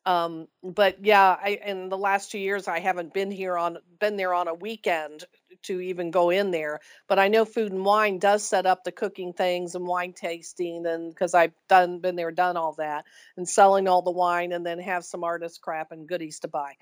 Um 0.06 0.46
but 0.62 1.04
yeah, 1.04 1.36
I 1.42 1.58
in 1.64 1.88
the 1.88 1.98
last 1.98 2.30
2 2.30 2.38
years 2.38 2.68
I 2.68 2.78
haven't 2.80 3.12
been 3.12 3.30
here 3.30 3.56
on 3.56 3.78
been 4.00 4.16
there 4.16 4.32
on 4.34 4.48
a 4.48 4.54
weekend 4.54 5.24
to 5.64 5.80
even 5.80 6.10
go 6.12 6.30
in 6.30 6.50
there 6.52 6.80
but 7.08 7.18
I 7.18 7.28
know 7.28 7.44
Food 7.44 7.72
and 7.72 7.84
Wine 7.84 8.18
does 8.18 8.44
set 8.44 8.64
up 8.64 8.84
the 8.84 8.92
cooking 8.92 9.32
things 9.32 9.74
and 9.74 9.86
wine 9.86 10.12
tasting, 10.12 10.86
and 10.86 11.10
because 11.10 11.34
I've 11.34 11.52
done 11.68 11.98
been 12.00 12.16
there, 12.16 12.30
done 12.30 12.56
all 12.56 12.74
that, 12.78 13.04
and 13.36 13.48
selling 13.48 13.88
all 13.88 14.02
the 14.02 14.10
wine, 14.12 14.52
and 14.52 14.64
then 14.64 14.78
have 14.78 15.04
some 15.04 15.24
artist 15.24 15.60
crap 15.60 15.90
and 15.92 16.06
goodies 16.08 16.40
to 16.40 16.48
buy. 16.48 16.74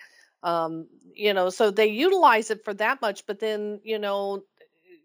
Um, 0.43 0.87
you 1.15 1.33
know, 1.35 1.49
so 1.51 1.71
they 1.71 1.87
utilize 1.87 2.51
it 2.51 2.65
for 2.65 2.75
that 2.75 3.01
much, 3.01 3.25
but 3.27 3.39
then 3.41 3.81
you 3.83 3.99
know, 3.99 4.45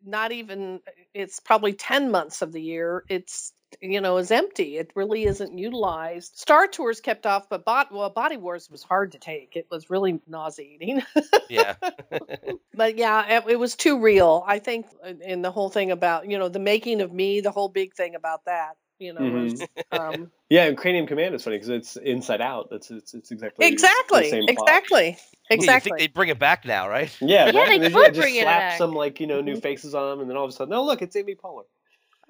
not 0.06 0.32
even 0.32 0.82
it's 1.14 1.40
probably 1.40 1.74
ten 1.74 2.12
months 2.12 2.42
of 2.42 2.52
the 2.52 2.62
year. 2.62 3.04
It's 3.10 3.54
you 3.82 4.02
know 4.02 4.18
is 4.18 4.32
empty. 4.32 4.78
It 4.78 4.92
really 4.96 5.24
isn't 5.24 5.58
utilized. 5.58 6.38
Star 6.38 6.68
Tours 6.68 7.02
kept 7.02 7.26
off, 7.26 7.50
but 7.50 7.66
bot, 7.66 7.92
well, 7.92 8.10
Body 8.10 8.38
Wars 8.38 8.70
was 8.70 8.84
hard 8.84 9.14
to 9.14 9.20
take. 9.20 9.56
It 9.56 9.68
was 9.72 9.90
really 9.90 10.20
nauseating. 10.28 11.02
yeah, 11.50 11.76
but 12.74 12.98
yeah, 12.98 13.38
it, 13.40 13.44
it 13.50 13.56
was 13.60 13.76
too 13.76 14.00
real. 14.02 14.44
I 14.46 14.60
think 14.60 14.88
in- 15.06 15.22
in 15.22 15.42
the 15.42 15.52
whole 15.52 15.70
thing 15.70 15.92
about 15.92 16.30
you 16.30 16.38
know 16.38 16.50
the 16.50 16.60
making 16.60 17.02
of 17.02 17.12
me, 17.12 17.42
the 17.42 17.52
whole 17.52 17.70
big 17.70 17.94
thing 17.96 18.16
about 18.16 18.46
that. 18.46 18.76
You 19.02 19.14
know, 19.14 19.22
Mhm. 19.22 19.52
was, 19.52 19.68
um, 19.92 20.32
Yeah, 20.52 20.66
and 20.66 20.78
Cranium 20.78 21.08
Command 21.08 21.34
is 21.34 21.44
funny 21.44 21.56
because 21.56 21.70
it's 21.70 21.96
Inside 21.96 22.40
Out. 22.42 22.70
That's 22.70 22.92
it's, 22.92 23.14
it's 23.16 23.32
exactly 23.32 23.66
the 23.66 23.72
exactly, 23.74 24.30
plot. 24.30 24.50
exactly, 24.50 25.06
Yeah, 25.10 25.16
you 25.50 25.56
exactly. 25.58 25.90
think 25.90 25.98
they'd 25.98 26.14
bring 26.14 26.30
it 26.30 26.38
back 26.40 26.66
now, 26.66 26.88
right? 26.88 27.10
Yeah, 27.20 27.50
Yeah, 27.50 27.60
right? 27.62 27.80
they 27.80 27.86
And 27.88 27.96
then, 27.96 28.04
could 28.04 28.14
just 28.14 28.20
bring 28.20 28.36
it 28.36 28.42
slap 28.44 28.60
back. 28.60 28.78
some 28.78 28.94
like 28.94 29.20
you 29.20 29.26
know 29.28 29.42
new 29.42 29.56
Mhm. 29.56 29.62
faces 29.64 29.96
on 29.96 30.10
them, 30.12 30.20
and 30.22 30.30
then 30.30 30.38
all 30.38 30.44
of 30.46 30.50
a 30.50 30.54
sudden, 30.54 30.74
oh 30.74 30.84
look, 30.86 31.02
it's 31.02 31.16
Amy 31.16 31.36
Poehler. 31.36 31.64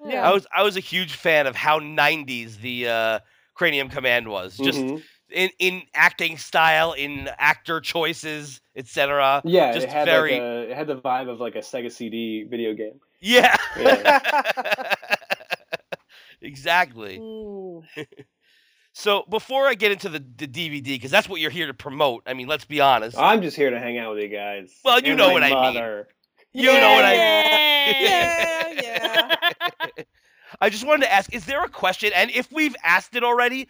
Yeah. 0.04 0.26
I 0.28 0.32
was 0.32 0.46
I 0.56 0.62
was 0.62 0.76
a 0.78 0.80
huge 0.80 1.14
fan 1.14 1.46
of 1.46 1.54
how 1.56 1.78
'90s 1.78 2.56
the 2.58 2.88
uh, 2.88 3.18
Cranium 3.54 3.90
Command 3.90 4.28
was, 4.28 4.56
just 4.56 4.78
Mhm. 4.78 5.02
in 5.30 5.50
in 5.58 5.82
acting 5.92 6.38
style, 6.38 6.92
in 6.92 7.28
actor 7.38 7.80
choices, 7.80 8.60
etc. 8.76 9.42
yeah, 9.44 9.72
just 9.72 9.88
it 9.88 9.92
had 9.92 10.04
very- 10.06 10.32
like 10.32 10.40
a, 10.42 10.70
it 10.70 10.74
had 10.76 10.86
the 10.86 10.96
vibe 10.96 11.28
of 11.28 11.38
like 11.38 11.54
a 11.54 11.60
Sega 11.60 11.92
CD 11.92 12.44
video 12.44 12.72
game. 12.72 12.98
Yeah. 13.20 13.56
Yeah. 13.78 14.20
exactly. 16.42 17.20
So 18.94 19.24
before 19.30 19.66
I 19.66 19.74
get 19.74 19.90
into 19.92 20.08
the, 20.10 20.18
the 20.18 20.46
DVD, 20.46 20.84
because 20.84 21.10
that's 21.10 21.28
what 21.28 21.40
you're 21.40 21.50
here 21.50 21.66
to 21.66 21.74
promote. 21.74 22.24
I 22.26 22.34
mean, 22.34 22.46
let's 22.46 22.66
be 22.66 22.80
honest. 22.80 23.16
I'm 23.16 23.40
just 23.40 23.56
here 23.56 23.70
to 23.70 23.78
hang 23.78 23.96
out 23.98 24.14
with 24.14 24.22
you 24.22 24.28
guys. 24.28 24.70
Well, 24.84 25.00
you 25.00 25.10
And 25.12 25.18
know 25.18 25.28
my 25.28 25.32
what 25.32 25.42
I 25.42 25.48
mean. 25.48 25.54
mother. 25.54 26.08
You 26.52 26.66
know 26.66 26.72
what 26.92 27.04
I 27.04 27.12
mean. 27.12 27.96
Yeah, 28.02 28.80
yeah. 28.82 30.02
I 30.60 30.68
just 30.68 30.86
wanted 30.86 31.06
to 31.06 31.12
ask: 31.12 31.32
Is 31.34 31.46
there 31.46 31.64
a 31.64 31.68
question? 31.68 32.12
And 32.14 32.30
if 32.30 32.52
we've 32.52 32.76
asked 32.84 33.16
it 33.16 33.24
already, 33.24 33.68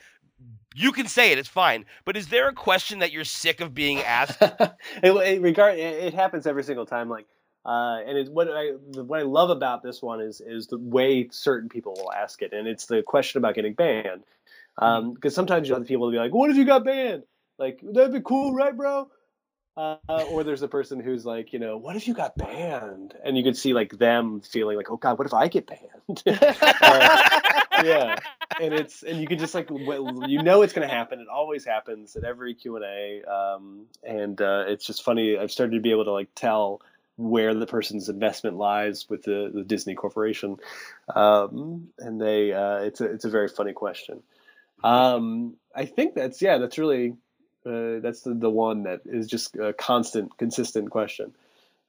you 0.74 0.90
can 0.90 1.06
say 1.06 1.30
it. 1.30 1.38
It's 1.38 1.48
fine. 1.48 1.84
But 2.04 2.16
is 2.16 2.26
there 2.26 2.48
a 2.48 2.52
question 2.52 2.98
that 2.98 3.12
you're 3.12 3.24
sick 3.24 3.60
of 3.60 3.72
being 3.74 4.00
asked? 4.00 4.38
it, 4.42 4.76
it, 5.04 5.40
regard, 5.40 5.78
it, 5.78 6.02
it 6.04 6.14
happens 6.14 6.46
every 6.48 6.64
single 6.64 6.84
time. 6.84 7.08
Like, 7.08 7.26
uh, 7.64 7.98
and 8.06 8.18
it's 8.18 8.30
what 8.30 8.48
I 8.50 8.70
what 9.00 9.20
I 9.20 9.22
love 9.22 9.50
about 9.50 9.82
this 9.82 10.02
one 10.02 10.20
is 10.20 10.40
is 10.40 10.66
the 10.66 10.78
way 10.78 11.28
certain 11.30 11.68
people 11.68 11.94
will 11.96 12.12
ask 12.12 12.42
it, 12.42 12.52
and 12.52 12.66
it's 12.66 12.86
the 12.86 13.02
question 13.02 13.38
about 13.38 13.54
getting 13.54 13.74
banned. 13.74 14.24
Because 14.78 15.34
sometimes 15.34 15.68
you 15.68 15.74
have 15.74 15.86
people 15.86 16.06
will 16.06 16.12
be 16.12 16.18
like, 16.18 16.32
"What 16.32 16.50
if 16.50 16.56
you 16.56 16.64
got 16.64 16.84
banned?" 16.84 17.24
Like, 17.58 17.80
that'd 17.82 18.12
be 18.12 18.20
cool, 18.20 18.52
right, 18.54 18.76
bro? 18.76 19.08
Uh, 19.74 19.96
or 20.30 20.44
there's 20.44 20.62
a 20.62 20.68
person 20.68 21.00
who's 21.00 21.24
like, 21.24 21.52
you 21.54 21.58
know, 21.58 21.78
what 21.78 21.96
if 21.96 22.06
you 22.06 22.12
got 22.12 22.36
banned? 22.36 23.14
And 23.24 23.38
you 23.38 23.44
could 23.44 23.56
see 23.56 23.72
like 23.72 23.96
them 23.96 24.42
feeling 24.42 24.76
like, 24.76 24.90
oh 24.90 24.98
god, 24.98 25.16
what 25.18 25.26
if 25.26 25.32
I 25.32 25.48
get 25.48 25.66
banned? 25.66 26.22
Uh, 27.74 27.84
yeah, 27.84 28.16
and 28.60 28.74
it's 28.74 29.02
and 29.02 29.18
you 29.20 29.26
can 29.26 29.38
just 29.38 29.54
like 29.54 29.70
you 29.70 30.42
know 30.42 30.62
it's 30.62 30.72
going 30.72 30.86
to 30.86 30.94
happen. 30.94 31.20
It 31.20 31.28
always 31.28 31.64
happens 31.64 32.16
at 32.16 32.24
every 32.24 32.54
Q 32.54 32.76
and 32.76 32.84
A, 32.84 33.22
um, 33.22 33.86
and 34.02 34.40
uh, 34.40 34.64
it's 34.68 34.84
just 34.84 35.02
funny. 35.02 35.38
I've 35.38 35.50
started 35.50 35.74
to 35.74 35.80
be 35.80 35.90
able 35.90 36.04
to 36.04 36.12
like 36.12 36.28
tell 36.34 36.82
where 37.16 37.54
the 37.54 37.66
person's 37.66 38.08
investment 38.08 38.56
lies 38.56 39.08
with 39.08 39.22
the, 39.22 39.50
the 39.52 39.62
Disney 39.62 39.94
Corporation, 39.94 40.58
um, 41.14 41.88
and 41.98 42.20
they 42.20 42.52
uh, 42.52 42.78
it's 42.78 43.00
a 43.00 43.04
it's 43.04 43.24
a 43.24 43.30
very 43.30 43.48
funny 43.48 43.72
question. 43.72 44.22
Um, 44.82 45.56
I 45.74 45.84
think 45.84 46.14
that's 46.14 46.42
yeah, 46.42 46.58
that's 46.58 46.78
really 46.78 47.14
uh, 47.64 48.00
that's 48.00 48.22
the, 48.22 48.34
the 48.34 48.50
one 48.50 48.84
that 48.84 49.02
is 49.04 49.28
just 49.28 49.56
a 49.56 49.72
constant, 49.72 50.36
consistent 50.36 50.90
question 50.90 51.32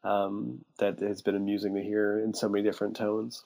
um, 0.03 0.63
that 0.77 0.99
has 0.99 1.21
been 1.21 1.35
amusing 1.35 1.75
to 1.75 1.81
hear 1.81 2.19
in 2.19 2.33
so 2.33 2.47
many 2.47 2.63
different 2.63 2.95
tones. 2.95 3.43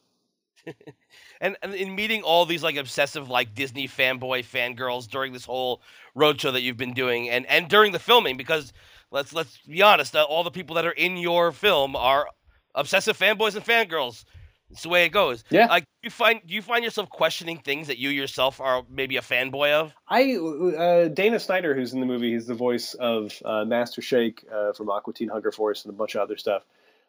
and, 1.41 1.55
and 1.61 1.73
in 1.73 1.95
meeting 1.95 2.23
all 2.23 2.45
these 2.45 2.63
like 2.63 2.75
obsessive 2.75 3.29
like 3.29 3.55
Disney 3.55 3.87
fanboy 3.87 4.43
fangirls 4.45 5.07
during 5.07 5.31
this 5.31 5.45
whole 5.45 5.81
roadshow 6.15 6.51
that 6.51 6.61
you've 6.61 6.77
been 6.77 6.93
doing, 6.93 7.29
and 7.29 7.45
and 7.45 7.69
during 7.69 7.93
the 7.93 7.99
filming, 7.99 8.35
because 8.35 8.73
let's 9.11 9.33
let's 9.33 9.57
be 9.67 9.81
honest, 9.81 10.15
uh, 10.15 10.23
all 10.23 10.43
the 10.43 10.51
people 10.51 10.75
that 10.75 10.85
are 10.85 10.91
in 10.91 11.17
your 11.17 11.51
film 11.51 11.95
are 11.95 12.27
obsessive 12.75 13.17
fanboys 13.17 13.55
and 13.55 13.65
fangirls. 13.65 14.23
It's 14.69 14.83
the 14.83 14.89
way 14.89 15.05
it 15.05 15.09
goes. 15.09 15.45
Yeah. 15.49 15.67
Like 15.67 15.85
you 16.03 16.09
find 16.09 16.41
do 16.45 16.53
you 16.53 16.61
find 16.61 16.83
yourself 16.83 17.09
questioning 17.09 17.59
things 17.59 17.87
that 17.87 17.97
you 17.97 18.09
yourself 18.09 18.59
are 18.59 18.83
maybe 18.89 19.17
a 19.17 19.21
fanboy 19.21 19.71
of? 19.71 19.93
I 20.07 20.35
uh, 20.35 21.07
Dana 21.07 21.39
Snyder, 21.39 21.73
who's 21.73 21.93
in 21.93 22.01
the 22.01 22.05
movie, 22.05 22.33
he's 22.33 22.47
the 22.47 22.53
voice 22.53 22.93
of 22.93 23.31
uh, 23.45 23.63
Master 23.65 24.01
Shake 24.01 24.45
uh, 24.53 24.73
from 24.73 24.89
Aqua 24.89 25.13
Teen 25.13 25.29
Hunger 25.29 25.51
Force 25.51 25.85
and 25.85 25.93
a 25.93 25.97
bunch 25.97 26.15
of 26.15 26.21
other 26.21 26.37
stuff. 26.37 26.63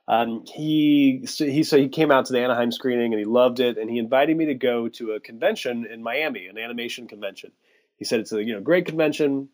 Um, 0.07 0.44
he 0.46 1.26
so 1.26 1.44
he 1.44 1.64
so 1.64 1.76
he 1.76 1.88
came 1.88 2.11
out 2.11 2.26
to 2.26 2.32
the 2.32 2.40
Anaheim 2.40 2.72
screening 2.72 3.12
and 3.12 3.18
he 3.18 3.26
loved 3.26 3.61
it, 3.61 3.76
and 3.76 3.90
he 3.90 3.99
invited 3.99 4.36
me 4.36 4.46
to 4.46 4.55
go 4.55 4.88
to 4.88 5.12
a 5.12 5.20
convention 5.20 5.84
in 5.84 6.03
Miami, 6.03 6.46
an 6.46 6.59
animation 6.59 7.09
convention. 7.09 7.53
He 7.96 8.05
said 8.05 8.20
it's 8.20 8.32
a 8.32 8.42
you 8.42 8.55
know 8.55 8.61
great 8.61 8.86
convention. 8.86 9.49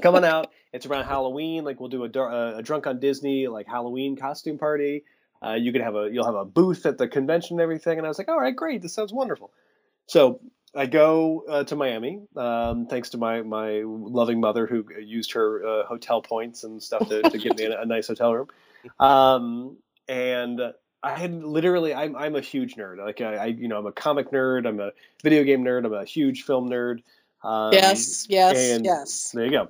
Come 0.00 0.14
on 0.14 0.24
out. 0.24 0.50
It's 0.72 0.86
around 0.86 1.04
Halloween. 1.04 1.64
Like 1.64 1.80
we'll 1.80 1.88
do 1.88 2.04
a, 2.04 2.56
a 2.56 2.62
drunk 2.62 2.86
on 2.86 3.00
Disney 3.00 3.48
like 3.48 3.66
Halloween 3.66 4.16
costume 4.16 4.58
party. 4.58 5.04
Uh, 5.44 5.54
you 5.54 5.72
could 5.72 5.80
have 5.80 5.96
a 5.96 6.08
you'll 6.12 6.24
have 6.24 6.34
a 6.34 6.44
booth 6.44 6.86
at 6.86 6.98
the 6.98 7.08
convention 7.08 7.54
and 7.54 7.62
everything. 7.62 7.98
And 7.98 8.06
I 8.06 8.08
was 8.08 8.18
like, 8.18 8.28
all 8.28 8.38
right, 8.40 8.54
great. 8.54 8.82
This 8.82 8.94
sounds 8.94 9.12
wonderful. 9.12 9.52
So 10.06 10.40
I 10.74 10.86
go 10.86 11.44
uh, 11.48 11.64
to 11.64 11.76
Miami, 11.76 12.20
um, 12.36 12.86
thanks 12.86 13.10
to 13.10 13.18
my 13.18 13.42
my 13.42 13.82
loving 13.84 14.40
mother 14.40 14.66
who 14.66 14.86
used 15.00 15.32
her 15.32 15.64
uh, 15.64 15.86
hotel 15.86 16.22
points 16.22 16.64
and 16.64 16.82
stuff 16.82 17.08
to, 17.08 17.22
to 17.22 17.38
get 17.38 17.58
me 17.58 17.64
a, 17.64 17.82
a 17.82 17.86
nice 17.86 18.08
hotel 18.08 18.32
room. 18.32 18.48
Um, 18.98 19.76
and 20.08 20.60
I 21.02 21.18
had 21.18 21.42
literally, 21.42 21.94
I'm 21.94 22.16
I'm 22.16 22.36
a 22.36 22.40
huge 22.40 22.76
nerd. 22.76 22.98
Like 23.04 23.20
I, 23.20 23.34
I, 23.34 23.44
you 23.46 23.68
know, 23.68 23.78
I'm 23.78 23.86
a 23.86 23.92
comic 23.92 24.30
nerd. 24.30 24.66
I'm 24.66 24.80
a 24.80 24.92
video 25.22 25.44
game 25.44 25.64
nerd. 25.64 25.84
I'm 25.84 25.92
a 25.92 26.04
huge 26.04 26.44
film 26.44 26.70
nerd. 26.70 27.02
Um, 27.42 27.72
yes, 27.72 28.26
yes, 28.28 28.80
yes. 28.82 29.30
There 29.32 29.44
you 29.44 29.50
go. 29.50 29.68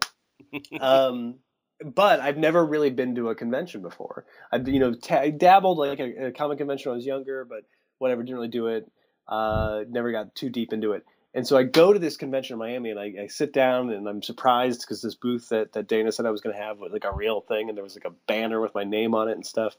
um, 0.80 1.36
but 1.84 2.20
I've 2.20 2.36
never 2.36 2.64
really 2.64 2.90
been 2.90 3.14
to 3.16 3.30
a 3.30 3.34
convention 3.34 3.82
before. 3.82 4.24
I've 4.52 4.68
you 4.68 4.78
know 4.78 4.94
I 5.10 5.30
dabbled 5.30 5.78
like 5.78 6.00
a, 6.00 6.26
a 6.26 6.32
comic 6.32 6.58
convention 6.58 6.90
when 6.90 6.96
I 6.96 6.98
was 6.98 7.06
younger, 7.06 7.44
but 7.44 7.64
whatever, 7.98 8.22
didn't 8.22 8.36
really 8.36 8.48
do 8.48 8.66
it. 8.66 8.90
Uh, 9.26 9.84
never 9.88 10.12
got 10.12 10.34
too 10.34 10.50
deep 10.50 10.72
into 10.72 10.92
it. 10.92 11.04
And 11.34 11.46
so 11.46 11.56
I 11.56 11.62
go 11.62 11.92
to 11.92 11.98
this 11.98 12.16
convention 12.16 12.54
in 12.54 12.58
Miami 12.58 12.90
and 12.90 13.00
I, 13.00 13.14
I 13.22 13.26
sit 13.28 13.52
down 13.52 13.90
and 13.90 14.06
I'm 14.06 14.22
surprised 14.22 14.82
because 14.82 15.00
this 15.00 15.14
booth 15.14 15.48
that, 15.48 15.72
that 15.72 15.88
Dana 15.88 16.12
said 16.12 16.26
I 16.26 16.30
was 16.30 16.42
going 16.42 16.54
to 16.54 16.62
have 16.62 16.78
was 16.78 16.92
like 16.92 17.04
a 17.04 17.12
real 17.12 17.40
thing 17.40 17.68
and 17.68 17.76
there 17.76 17.84
was 17.84 17.94
like 17.94 18.04
a 18.04 18.14
banner 18.26 18.60
with 18.60 18.74
my 18.74 18.84
name 18.84 19.14
on 19.14 19.28
it 19.28 19.32
and 19.32 19.46
stuff. 19.46 19.74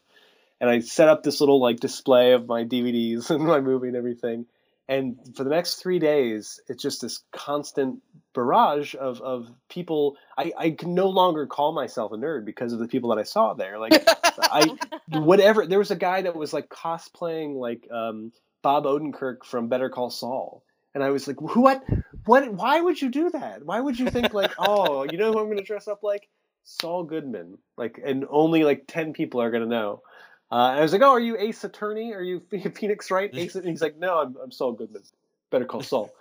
And 0.60 0.68
I 0.68 0.80
set 0.80 1.08
up 1.08 1.22
this 1.22 1.40
little 1.40 1.60
like 1.60 1.78
display 1.78 2.32
of 2.32 2.48
my 2.48 2.64
DVDs 2.64 3.30
and 3.34 3.44
my 3.44 3.60
movie 3.60 3.88
and 3.88 3.96
everything. 3.96 4.46
And 4.86 5.16
for 5.34 5.44
the 5.44 5.50
next 5.50 5.76
three 5.76 5.98
days, 5.98 6.60
it's 6.68 6.82
just 6.82 7.00
this 7.00 7.22
constant 7.32 8.02
barrage 8.34 8.94
of, 8.94 9.20
of 9.22 9.48
people. 9.70 10.16
I, 10.36 10.52
I 10.58 10.70
can 10.72 10.94
no 10.94 11.08
longer 11.08 11.46
call 11.46 11.72
myself 11.72 12.12
a 12.12 12.16
nerd 12.16 12.44
because 12.44 12.74
of 12.74 12.80
the 12.80 12.88
people 12.88 13.10
that 13.10 13.18
I 13.18 13.22
saw 13.22 13.54
there. 13.54 13.78
Like 13.78 14.04
I 14.38 14.76
whatever. 15.08 15.66
There 15.66 15.78
was 15.78 15.90
a 15.90 15.96
guy 15.96 16.22
that 16.22 16.36
was 16.36 16.52
like 16.52 16.68
cosplaying 16.68 17.54
like 17.56 17.88
um, 17.90 18.32
Bob 18.60 18.84
Odenkirk 18.84 19.44
from 19.44 19.68
Better 19.68 19.88
Call 19.88 20.10
Saul, 20.10 20.62
and 20.94 21.02
I 21.02 21.10
was 21.10 21.26
like, 21.26 21.40
what? 21.40 21.82
What? 22.26 22.52
Why 22.52 22.80
would 22.80 23.00
you 23.00 23.08
do 23.08 23.30
that? 23.30 23.64
Why 23.64 23.80
would 23.80 23.98
you 23.98 24.10
think 24.10 24.34
like, 24.34 24.52
oh, 24.58 25.04
you 25.10 25.16
know 25.16 25.32
who 25.32 25.38
I'm 25.38 25.46
going 25.46 25.56
to 25.56 25.64
dress 25.64 25.88
up 25.88 26.02
like? 26.02 26.28
Saul 26.64 27.04
Goodman. 27.04 27.58
Like, 27.78 28.00
and 28.04 28.26
only 28.28 28.64
like 28.64 28.84
ten 28.86 29.14
people 29.14 29.40
are 29.40 29.50
going 29.50 29.62
to 29.62 29.68
know. 29.68 30.02
Uh, 30.54 30.76
I 30.78 30.82
was 30.82 30.92
like, 30.92 31.02
"Oh, 31.02 31.10
are 31.10 31.18
you 31.18 31.36
Ace 31.36 31.64
Attorney? 31.64 32.14
Are 32.14 32.22
you 32.22 32.40
Phoenix 32.74 33.10
Wright?" 33.10 33.28
Ace, 33.34 33.56
and 33.56 33.66
he's 33.66 33.82
like, 33.82 33.98
"No, 33.98 34.20
I'm, 34.20 34.36
I'm 34.40 34.52
Saul 34.52 34.72
Goodman. 34.72 35.02
Better 35.50 35.64
call 35.64 35.82
Saul." 35.82 36.14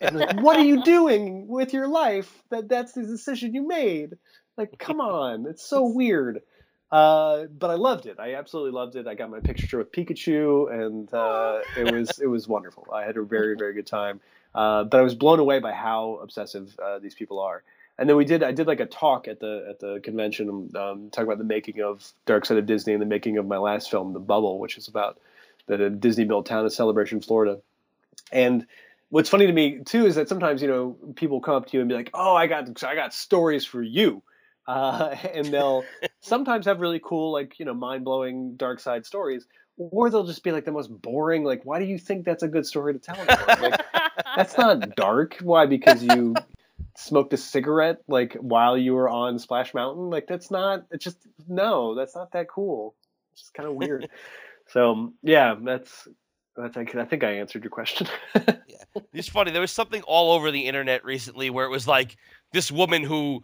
and 0.00 0.20
like, 0.20 0.40
what 0.40 0.56
are 0.56 0.64
you 0.64 0.84
doing 0.84 1.48
with 1.48 1.72
your 1.72 1.88
life? 1.88 2.44
That 2.50 2.68
that's 2.68 2.92
the 2.92 3.02
decision 3.02 3.54
you 3.54 3.66
made. 3.66 4.18
Like, 4.56 4.78
come 4.78 5.00
on, 5.00 5.46
it's 5.46 5.66
so 5.68 5.84
weird. 5.84 6.42
Uh, 6.92 7.46
but 7.46 7.70
I 7.70 7.74
loved 7.74 8.06
it. 8.06 8.20
I 8.20 8.34
absolutely 8.34 8.70
loved 8.70 8.94
it. 8.94 9.08
I 9.08 9.16
got 9.16 9.30
my 9.30 9.40
picture 9.40 9.78
with 9.78 9.90
Pikachu, 9.90 10.72
and 10.72 11.12
uh, 11.12 11.58
it 11.76 11.92
was 11.92 12.20
it 12.20 12.28
was 12.28 12.46
wonderful. 12.46 12.86
I 12.92 13.02
had 13.02 13.16
a 13.16 13.22
very 13.22 13.56
very 13.56 13.74
good 13.74 13.88
time. 13.88 14.20
Uh, 14.54 14.84
but 14.84 15.00
I 15.00 15.02
was 15.02 15.16
blown 15.16 15.40
away 15.40 15.58
by 15.58 15.72
how 15.72 16.20
obsessive 16.22 16.78
uh, 16.78 17.00
these 17.00 17.16
people 17.16 17.40
are. 17.40 17.64
And 17.98 18.08
then 18.08 18.16
we 18.16 18.24
did. 18.24 18.42
I 18.42 18.52
did 18.52 18.66
like 18.66 18.80
a 18.80 18.86
talk 18.86 19.26
at 19.26 19.40
the 19.40 19.66
at 19.70 19.80
the 19.80 20.00
convention, 20.02 20.70
um, 20.76 21.08
talking 21.10 21.24
about 21.24 21.38
the 21.38 21.44
making 21.44 21.80
of 21.80 22.06
Dark 22.26 22.44
Side 22.44 22.58
of 22.58 22.66
Disney 22.66 22.92
and 22.92 23.00
the 23.00 23.06
making 23.06 23.38
of 23.38 23.46
my 23.46 23.56
last 23.56 23.90
film, 23.90 24.12
The 24.12 24.20
Bubble, 24.20 24.58
which 24.58 24.76
is 24.76 24.88
about 24.88 25.18
the 25.66 25.88
Disney 25.90 26.24
built 26.24 26.46
town 26.46 26.66
of 26.66 26.72
Celebration, 26.72 27.20
Florida. 27.20 27.60
And 28.30 28.66
what's 29.08 29.30
funny 29.30 29.46
to 29.46 29.52
me 29.52 29.80
too 29.84 30.06
is 30.06 30.16
that 30.16 30.28
sometimes 30.28 30.60
you 30.60 30.68
know 30.68 30.96
people 31.14 31.40
come 31.40 31.54
up 31.54 31.66
to 31.68 31.76
you 31.76 31.80
and 31.80 31.88
be 31.88 31.94
like, 31.94 32.10
"Oh, 32.12 32.34
I 32.34 32.46
got 32.46 32.82
I 32.84 32.94
got 32.94 33.14
stories 33.14 33.64
for 33.64 33.82
you," 33.82 34.22
uh, 34.68 35.16
and 35.32 35.46
they'll 35.46 35.84
sometimes 36.20 36.66
have 36.66 36.80
really 36.80 37.00
cool, 37.02 37.32
like 37.32 37.58
you 37.58 37.64
know, 37.64 37.74
mind 37.74 38.04
blowing 38.04 38.56
dark 38.56 38.80
side 38.80 39.06
stories, 39.06 39.46
or 39.78 40.10
they'll 40.10 40.26
just 40.26 40.44
be 40.44 40.52
like 40.52 40.66
the 40.66 40.72
most 40.72 40.88
boring. 40.88 41.44
Like, 41.44 41.64
why 41.64 41.78
do 41.78 41.86
you 41.86 41.98
think 41.98 42.26
that's 42.26 42.42
a 42.42 42.48
good 42.48 42.66
story 42.66 42.92
to 42.92 42.98
tell? 42.98 43.16
Like, 43.26 43.80
that's 44.36 44.58
not 44.58 44.96
dark. 44.96 45.38
Why? 45.40 45.64
Because 45.64 46.02
you 46.02 46.34
smoked 46.96 47.32
a 47.32 47.36
cigarette 47.36 47.98
like 48.08 48.34
while 48.34 48.76
you 48.76 48.94
were 48.94 49.08
on 49.08 49.38
Splash 49.38 49.74
Mountain. 49.74 50.10
Like 50.10 50.26
that's 50.26 50.50
not. 50.50 50.84
It's 50.90 51.04
just 51.04 51.18
no. 51.48 51.94
That's 51.94 52.14
not 52.14 52.32
that 52.32 52.48
cool. 52.48 52.94
It's 53.32 53.42
just 53.42 53.54
kind 53.54 53.68
of 53.68 53.74
weird. 53.74 54.08
so 54.68 54.92
um, 54.92 55.14
yeah, 55.22 55.54
that's. 55.62 56.08
That's, 56.56 56.76
I 56.76 56.86
I 56.98 57.04
think 57.04 57.22
I 57.22 57.32
answered 57.32 57.64
your 57.64 57.70
question. 57.70 58.08
Yeah. 58.68 59.02
It's 59.12 59.28
funny. 59.28 59.50
There 59.50 59.60
was 59.60 59.70
something 59.70 60.02
all 60.02 60.32
over 60.32 60.50
the 60.50 60.66
internet 60.66 61.04
recently 61.04 61.50
where 61.50 61.66
it 61.66 61.70
was 61.70 61.86
like 61.86 62.16
this 62.52 62.70
woman 62.70 63.02
who 63.02 63.42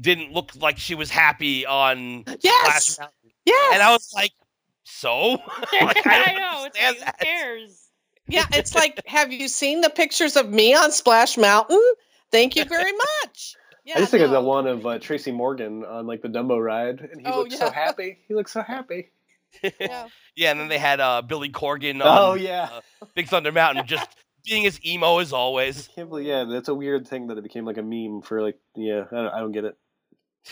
didn't 0.00 0.32
look 0.32 0.52
like 0.56 0.78
she 0.78 0.94
was 0.94 1.10
happy 1.10 1.66
on 1.66 2.24
Yes, 2.40 2.84
Splash 2.84 2.98
Mountain, 2.98 3.30
yes. 3.44 3.74
and 3.74 3.82
I 3.82 3.92
was 3.92 4.12
like, 4.14 4.32
"So?" 4.84 5.32
Like, 5.72 6.06
I 6.06 6.24
don't 6.24 6.36
know. 6.36 6.66
It's 6.66 7.00
like, 7.00 7.16
who 7.18 7.24
cares? 7.24 7.88
yeah, 8.28 8.46
it's 8.52 8.74
like, 8.74 9.00
have 9.06 9.32
you 9.32 9.48
seen 9.48 9.80
the 9.80 9.90
pictures 9.90 10.36
of 10.36 10.48
me 10.48 10.74
on 10.74 10.92
Splash 10.92 11.36
Mountain? 11.36 11.82
Thank 12.32 12.56
you 12.56 12.64
very 12.64 12.92
much. 12.92 13.56
Yeah, 13.84 13.94
I 13.96 13.98
just 14.00 14.10
think 14.10 14.22
of 14.22 14.30
no. 14.30 14.40
the 14.40 14.48
one 14.48 14.66
of 14.66 14.86
uh, 14.86 14.98
Tracy 14.98 15.32
Morgan 15.32 15.84
on 15.84 16.06
like 16.06 16.22
the 16.22 16.28
Dumbo 16.28 16.62
ride, 16.62 17.00
and 17.00 17.20
he 17.20 17.26
Oh, 17.26 17.40
looked 17.40 17.52
so 17.52 17.70
happy. 17.74 18.18
He 18.26 18.34
looked 18.34 18.50
so 18.50 18.62
happy. 18.62 19.10
Yeah. 19.62 20.08
Yeah, 20.34 20.52
and 20.52 20.60
then 20.60 20.68
they 20.68 20.78
had 20.78 20.98
uh, 20.98 21.20
Billy 21.20 21.50
Corgan 21.50 21.96
on 21.96 22.06
Oh 22.06 22.32
yeah, 22.32 22.70
uh, 23.02 23.06
Big 23.14 23.28
Thunder 23.28 23.52
Mountain, 23.52 23.86
just 23.86 24.08
being 24.46 24.64
as 24.64 24.82
emo 24.82 25.18
as 25.18 25.34
always. 25.34 25.90
I 25.90 25.92
can't 25.92 26.08
believe. 26.08 26.26
Yeah, 26.26 26.44
that's 26.44 26.68
a 26.68 26.74
weird 26.74 27.06
thing 27.06 27.26
that 27.26 27.36
it 27.36 27.42
became 27.42 27.66
like 27.66 27.76
a 27.76 27.82
meme 27.82 28.22
for 28.22 28.40
like. 28.40 28.58
Yeah, 28.74 29.04
I 29.12 29.14
don't, 29.14 29.34
I 29.34 29.40
don't 29.40 29.52
get 29.52 29.64
it. 29.64 29.76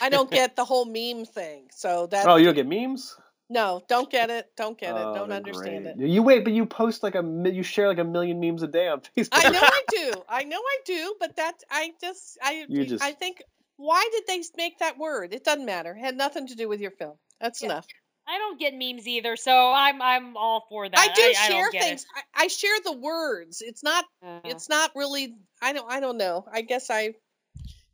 I 0.02 0.10
don't 0.10 0.30
get 0.30 0.54
the 0.54 0.66
whole 0.66 0.84
meme 0.84 1.24
thing. 1.24 1.68
So 1.72 2.08
that 2.08 2.26
Oh, 2.28 2.36
you 2.36 2.44
don't 2.44 2.54
get 2.54 2.66
memes? 2.66 3.16
No, 3.50 3.82
don't 3.88 4.08
get 4.10 4.30
it. 4.30 4.46
Don't 4.56 4.78
get 4.78 4.94
it. 4.96 5.02
Oh, 5.04 5.14
Don't 5.14 5.32
understand 5.32 5.84
great. 5.84 5.96
it. 5.98 6.08
You 6.08 6.22
wait, 6.22 6.44
but 6.44 6.52
you 6.52 6.64
post 6.64 7.02
like 7.02 7.16
a 7.16 7.22
you 7.52 7.62
share 7.62 7.88
like 7.88 7.98
a 7.98 8.04
million 8.04 8.40
memes 8.40 8.62
a 8.62 8.68
day 8.68 8.88
on 8.88 9.00
Facebook. 9.16 9.28
I 9.32 9.50
know 9.50 9.60
I 9.60 9.82
do. 9.90 10.12
I 10.28 10.44
know 10.44 10.58
I 10.58 10.76
do, 10.86 11.14
but 11.20 11.36
that 11.36 11.54
I 11.70 11.90
just 12.00 12.38
I 12.42 12.64
You 12.68 12.86
just- 12.86 13.02
I 13.04 13.12
think 13.12 13.42
why 13.76 14.08
did 14.12 14.24
they 14.26 14.42
make 14.56 14.78
that 14.78 14.98
word? 14.98 15.34
It 15.34 15.42
doesn't 15.44 15.64
matter. 15.66 15.92
It 15.96 16.00
had 16.00 16.16
nothing 16.16 16.46
to 16.48 16.54
do 16.54 16.68
with 16.68 16.80
your 16.80 16.90
film. 16.92 17.16
That's 17.40 17.60
Yeah. 17.62 17.70
enough. 17.70 17.86
I 18.28 18.38
don't 18.38 18.60
get 18.60 18.74
memes 18.74 19.08
either, 19.08 19.34
so 19.34 19.50
I'm 19.72 20.00
I'm 20.00 20.36
all 20.36 20.64
for 20.68 20.88
that. 20.88 20.96
I 20.98 21.06
do 21.12 21.22
I, 21.22 21.32
share 21.32 21.62
don't 21.62 21.72
get 21.72 21.82
things. 21.82 22.06
I, 22.14 22.44
I 22.44 22.46
share 22.46 22.76
the 22.84 22.92
words. 22.92 23.60
It's 23.60 23.82
not. 23.82 24.04
Uh, 24.24 24.40
It's 24.44 24.68
not 24.68 24.92
really. 24.94 25.34
I 25.60 25.72
don't. 25.72 25.90
I 25.90 25.98
don't 25.98 26.16
know. 26.18 26.44
I 26.52 26.60
guess 26.60 26.90
I. 26.90 27.14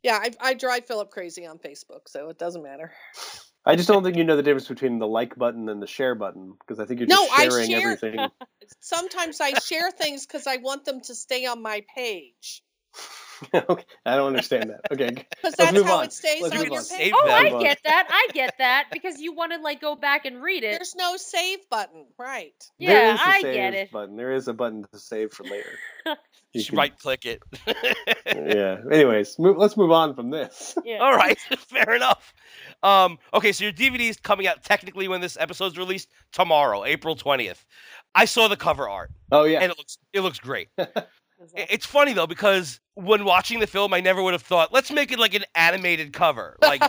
Yeah, 0.03 0.19
I, 0.21 0.31
I 0.39 0.53
drive 0.53 0.85
Philip 0.85 1.09
crazy 1.09 1.47
on 1.47 1.57
Facebook, 1.57 2.01
so 2.07 2.29
it 2.29 2.37
doesn't 2.37 2.61
matter. 2.61 2.91
I 3.67 3.75
just 3.77 3.87
don't 3.89 4.03
think 4.03 4.17
you 4.17 4.25
know 4.25 4.37
the 4.37 4.43
difference 4.43 4.67
between 4.69 4.99
the 4.99 5.07
like 5.07 5.35
button 5.37 5.69
and 5.69 5.81
the 5.81 5.87
share 5.87 6.15
button 6.15 6.53
because 6.59 6.79
I 6.79 6.85
think 6.85 7.01
you're 7.01 7.07
No, 7.09 7.17
just 7.17 7.33
I 7.33 7.43
sharing 7.43 7.69
share- 7.69 7.79
everything. 7.79 8.31
Sometimes 8.81 9.41
I 9.41 9.53
share 9.55 9.91
things 9.91 10.25
because 10.25 10.47
I 10.47 10.57
want 10.57 10.85
them 10.85 11.01
to 11.01 11.15
stay 11.15 11.45
on 11.47 11.61
my 11.61 11.83
page. 11.95 12.63
okay, 13.53 13.83
I 14.05 14.15
don't 14.15 14.27
understand 14.27 14.69
that. 14.71 14.81
Okay, 14.91 15.09
Because 15.09 15.25
Let's 15.43 15.55
that's 15.57 15.73
move 15.73 15.85
how 15.85 15.97
on. 15.99 16.05
it 16.05 16.13
stays 16.13 16.41
Let's 16.41 16.55
on 16.55 16.59
move 16.61 16.67
your 16.69 16.79
on. 16.79 16.85
page. 16.85 16.97
Save 16.97 17.13
oh, 17.15 17.27
them. 17.27 17.35
I 17.55 17.61
get 17.61 17.79
that. 17.83 18.07
I 18.09 18.27
get 18.33 18.53
that 18.59 18.85
because 18.91 19.19
you 19.19 19.33
want 19.33 19.53
to 19.53 19.59
like 19.59 19.81
go 19.81 19.95
back 19.95 20.25
and 20.25 20.41
read 20.41 20.63
it. 20.63 20.71
There's 20.71 20.95
no 20.95 21.17
save 21.17 21.59
button, 21.69 22.05
right? 22.17 22.53
Yeah, 22.77 23.13
is 23.15 23.19
a 23.19 23.23
I 23.27 23.41
save 23.41 23.53
get 23.53 23.73
it. 23.73 23.91
button. 23.91 24.15
There 24.15 24.31
is 24.31 24.47
a 24.47 24.53
button 24.53 24.85
to 24.91 24.99
save 24.99 25.31
for 25.33 25.43
later. 25.43 25.69
You 26.05 26.15
Just 26.61 26.69
can- 26.69 26.77
right 26.77 26.97
click 26.97 27.25
it. 27.25 27.43
Yeah. 28.25 28.77
Anyways, 28.91 29.37
move, 29.39 29.57
let's 29.57 29.75
move 29.77 29.91
on 29.91 30.15
from 30.15 30.29
this. 30.29 30.75
Yeah. 30.85 30.97
All 30.99 31.13
right, 31.15 31.37
fair 31.39 31.93
enough. 31.95 32.33
Um, 32.83 33.17
okay, 33.33 33.51
so 33.51 33.65
your 33.65 33.73
DVD 33.73 34.09
is 34.09 34.17
coming 34.17 34.47
out 34.47 34.63
technically 34.63 35.07
when 35.07 35.21
this 35.21 35.37
episode's 35.39 35.77
released 35.77 36.07
tomorrow, 36.31 36.85
April 36.85 37.15
twentieth. 37.15 37.63
I 38.15 38.25
saw 38.25 38.47
the 38.47 38.55
cover 38.57 38.87
art 38.89 39.11
Oh 39.31 39.43
yeah. 39.43 39.59
and 39.59 39.71
it 39.71 39.77
looks 39.77 39.97
it 40.13 40.21
looks 40.21 40.39
great. 40.39 40.69
I- 41.55 41.67
It's 41.69 41.85
funny 41.85 42.13
though 42.13 42.27
because 42.27 42.79
when 42.95 43.25
watching 43.25 43.59
the 43.59 43.67
film, 43.67 43.93
I 43.93 44.01
never 44.01 44.23
would 44.23 44.33
have 44.33 44.41
thought 44.41 44.73
let's 44.73 44.91
make 44.91 45.11
it 45.11 45.19
like 45.19 45.35
an 45.35 45.43
animated 45.55 46.13
cover, 46.13 46.57
like, 46.61 46.81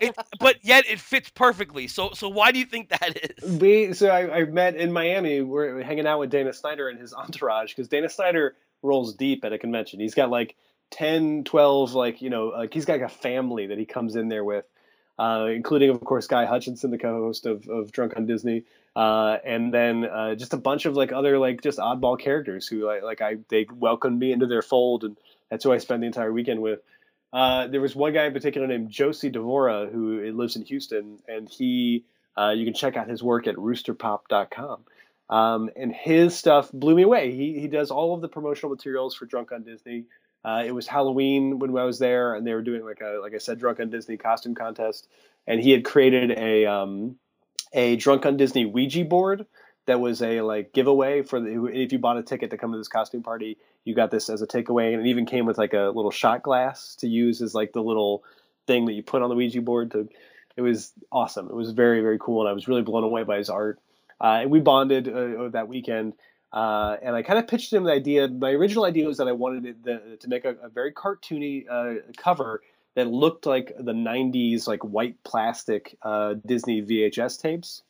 it, 0.00 0.14
but 0.40 0.56
yet 0.62 0.84
it 0.88 1.00
fits 1.00 1.30
perfectly. 1.30 1.88
So 1.88 2.10
so 2.12 2.28
why 2.28 2.52
do 2.52 2.58
you 2.58 2.66
think 2.66 2.88
that 2.90 3.18
is? 3.42 3.60
we 3.60 3.92
so 3.92 4.08
I, 4.08 4.40
I 4.40 4.44
met 4.44 4.76
in 4.76 4.92
Miami. 4.92 5.40
We're 5.42 5.82
hanging 5.82 6.06
out 6.06 6.20
with 6.20 6.30
Dana 6.30 6.52
Snyder 6.52 6.88
and 6.88 6.98
his 7.00 7.12
entourage 7.14 7.70
because 7.72 7.88
Dana 7.88 8.08
Snyder 8.08 8.54
rolls 8.82 9.14
deep 9.14 9.44
at 9.44 9.52
a 9.52 9.58
convention. 9.58 10.00
He's 10.00 10.14
got 10.14 10.30
like 10.30 10.56
10, 10.92 11.44
12, 11.44 11.92
like 11.94 12.22
you 12.22 12.30
know, 12.30 12.46
like 12.48 12.72
he's 12.72 12.84
got 12.84 12.94
like 13.00 13.10
a 13.10 13.14
family 13.14 13.66
that 13.68 13.78
he 13.78 13.86
comes 13.86 14.16
in 14.16 14.28
there 14.28 14.44
with, 14.44 14.64
uh, 15.20 15.48
including 15.48 15.90
of 15.90 16.00
course 16.00 16.26
Guy 16.26 16.46
Hutchinson, 16.46 16.90
the 16.90 16.96
co-host 16.96 17.44
of, 17.44 17.68
of 17.68 17.92
Drunk 17.92 18.14
on 18.16 18.24
Disney, 18.24 18.64
uh, 18.96 19.36
and 19.44 19.72
then 19.72 20.06
uh, 20.06 20.34
just 20.34 20.54
a 20.54 20.56
bunch 20.56 20.86
of 20.86 20.94
like 20.94 21.12
other 21.12 21.38
like 21.38 21.60
just 21.60 21.78
oddball 21.78 22.18
characters 22.18 22.66
who 22.66 22.86
like 22.86 23.02
like 23.02 23.20
I 23.20 23.36
they 23.50 23.66
welcomed 23.70 24.18
me 24.18 24.32
into 24.32 24.46
their 24.46 24.62
fold, 24.62 25.04
and 25.04 25.18
that's 25.50 25.64
who 25.64 25.72
I 25.72 25.78
spent 25.78 26.00
the 26.00 26.06
entire 26.06 26.32
weekend 26.32 26.62
with. 26.62 26.80
Uh, 27.34 27.66
there 27.66 27.82
was 27.82 27.94
one 27.94 28.14
guy 28.14 28.24
in 28.24 28.32
particular 28.32 28.66
named 28.66 28.90
Josie 28.90 29.30
Devora 29.30 29.92
who 29.92 30.32
lives 30.32 30.56
in 30.56 30.64
Houston, 30.64 31.18
and 31.28 31.50
he 31.50 32.04
uh, 32.38 32.50
you 32.50 32.64
can 32.64 32.72
check 32.72 32.96
out 32.96 33.06
his 33.06 33.22
work 33.22 33.46
at 33.46 33.56
roosterpop.com. 33.56 34.84
Um, 35.28 35.70
and 35.76 35.94
his 35.94 36.36
stuff 36.36 36.72
blew 36.72 36.96
me 36.96 37.02
away. 37.02 37.32
He, 37.32 37.60
he 37.60 37.68
does 37.68 37.90
all 37.92 38.14
of 38.14 38.20
the 38.20 38.28
promotional 38.28 38.70
materials 38.74 39.14
for 39.14 39.26
Drunk 39.26 39.52
on 39.52 39.62
Disney. 39.62 40.06
Uh, 40.44 40.62
it 40.64 40.72
was 40.72 40.86
Halloween 40.86 41.58
when 41.58 41.76
I 41.76 41.84
was 41.84 41.98
there, 41.98 42.34
and 42.34 42.46
they 42.46 42.54
were 42.54 42.62
doing 42.62 42.84
like 42.84 43.00
a 43.00 43.18
like 43.20 43.34
I 43.34 43.38
said, 43.38 43.58
Drunk 43.58 43.80
on 43.80 43.90
Disney 43.90 44.16
costume 44.16 44.54
contest. 44.54 45.08
And 45.46 45.60
he 45.60 45.70
had 45.70 45.84
created 45.84 46.32
a 46.32 46.66
um, 46.66 47.16
a 47.72 47.96
Drunk 47.96 48.26
on 48.26 48.36
Disney 48.36 48.64
Ouija 48.66 49.04
board 49.04 49.46
that 49.86 50.00
was 50.00 50.22
a 50.22 50.40
like 50.40 50.72
giveaway 50.72 51.22
for 51.22 51.40
the 51.40 51.66
if 51.66 51.92
you 51.92 51.98
bought 51.98 52.16
a 52.16 52.22
ticket 52.22 52.50
to 52.50 52.56
come 52.56 52.72
to 52.72 52.78
this 52.78 52.88
costume 52.88 53.22
party, 53.22 53.58
you 53.84 53.94
got 53.94 54.10
this 54.10 54.28
as 54.30 54.42
a 54.42 54.46
takeaway, 54.46 54.94
and 54.94 55.04
it 55.06 55.10
even 55.10 55.26
came 55.26 55.46
with 55.46 55.58
like 55.58 55.74
a 55.74 55.92
little 55.94 56.10
shot 56.10 56.42
glass 56.42 56.94
to 56.96 57.08
use 57.08 57.42
as 57.42 57.54
like 57.54 57.72
the 57.72 57.82
little 57.82 58.24
thing 58.66 58.86
that 58.86 58.92
you 58.92 59.02
put 59.02 59.22
on 59.22 59.28
the 59.28 59.34
Ouija 59.34 59.60
board. 59.60 59.90
To 59.92 60.08
it 60.56 60.62
was 60.62 60.92
awesome. 61.10 61.46
It 61.46 61.54
was 61.54 61.72
very 61.72 62.00
very 62.00 62.18
cool, 62.18 62.42
and 62.42 62.48
I 62.48 62.52
was 62.52 62.68
really 62.68 62.82
blown 62.82 63.04
away 63.04 63.24
by 63.24 63.38
his 63.38 63.50
art. 63.50 63.78
Uh, 64.20 64.40
and 64.42 64.50
we 64.50 64.60
bonded 64.60 65.08
uh, 65.08 65.48
that 65.48 65.66
weekend. 65.68 66.12
Uh, 66.52 66.96
and 67.02 67.14
I 67.14 67.22
kind 67.22 67.38
of 67.38 67.46
pitched 67.46 67.72
him 67.72 67.84
the 67.84 67.92
idea. 67.92 68.26
My 68.28 68.50
original 68.50 68.84
idea 68.84 69.06
was 69.06 69.18
that 69.18 69.28
I 69.28 69.32
wanted 69.32 69.66
it 69.66 69.84
the, 69.84 70.16
to 70.20 70.28
make 70.28 70.44
a, 70.44 70.56
a 70.62 70.68
very 70.68 70.92
cartoony 70.92 71.64
uh, 71.70 72.00
cover 72.16 72.62
that 72.96 73.06
looked 73.06 73.46
like 73.46 73.72
the 73.78 73.92
'90s, 73.92 74.66
like 74.66 74.82
white 74.82 75.22
plastic 75.22 75.96
uh, 76.02 76.34
Disney 76.44 76.82
VHS 76.82 77.40
tapes, 77.40 77.82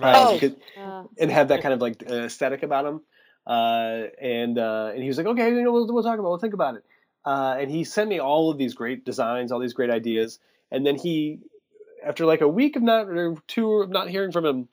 Right. 0.00 0.14
Uh, 0.14 0.28
Oh. 0.28 0.34
because- 0.38 0.56
Uh, 0.78 1.04
and 1.18 1.30
have 1.30 1.48
that 1.48 1.62
kind 1.62 1.74
of 1.74 1.80
like 1.80 2.02
uh, 2.08 2.24
aesthetic 2.26 2.62
about 2.62 2.84
him. 2.86 3.00
Uh, 3.46 4.06
and 4.20 4.56
uh, 4.58 4.90
and 4.94 5.02
he 5.02 5.08
was 5.08 5.18
like, 5.18 5.26
okay, 5.26 5.50
you 5.50 5.62
know, 5.62 5.72
we'll, 5.72 5.92
we'll 5.92 6.02
talk 6.02 6.14
about, 6.18 6.26
it. 6.26 6.28
we'll 6.30 6.38
think 6.38 6.54
about 6.54 6.76
it. 6.76 6.84
Uh, 7.26 7.56
and 7.58 7.70
he 7.70 7.84
sent 7.84 8.08
me 8.08 8.18
all 8.18 8.50
of 8.50 8.58
these 8.58 8.74
great 8.74 9.04
designs, 9.04 9.50
all 9.52 9.58
these 9.60 9.72
great 9.74 9.90
ideas. 9.90 10.38
And 10.70 10.84
then 10.86 10.96
he, 10.96 11.40
after 12.04 12.24
like 12.26 12.40
a 12.40 12.48
week 12.48 12.76
of 12.76 12.82
not 12.82 13.08
or 13.08 13.36
two 13.46 13.70
of 13.82 13.90
not 13.90 14.08
hearing 14.08 14.32
from 14.32 14.44
him, 14.46 14.68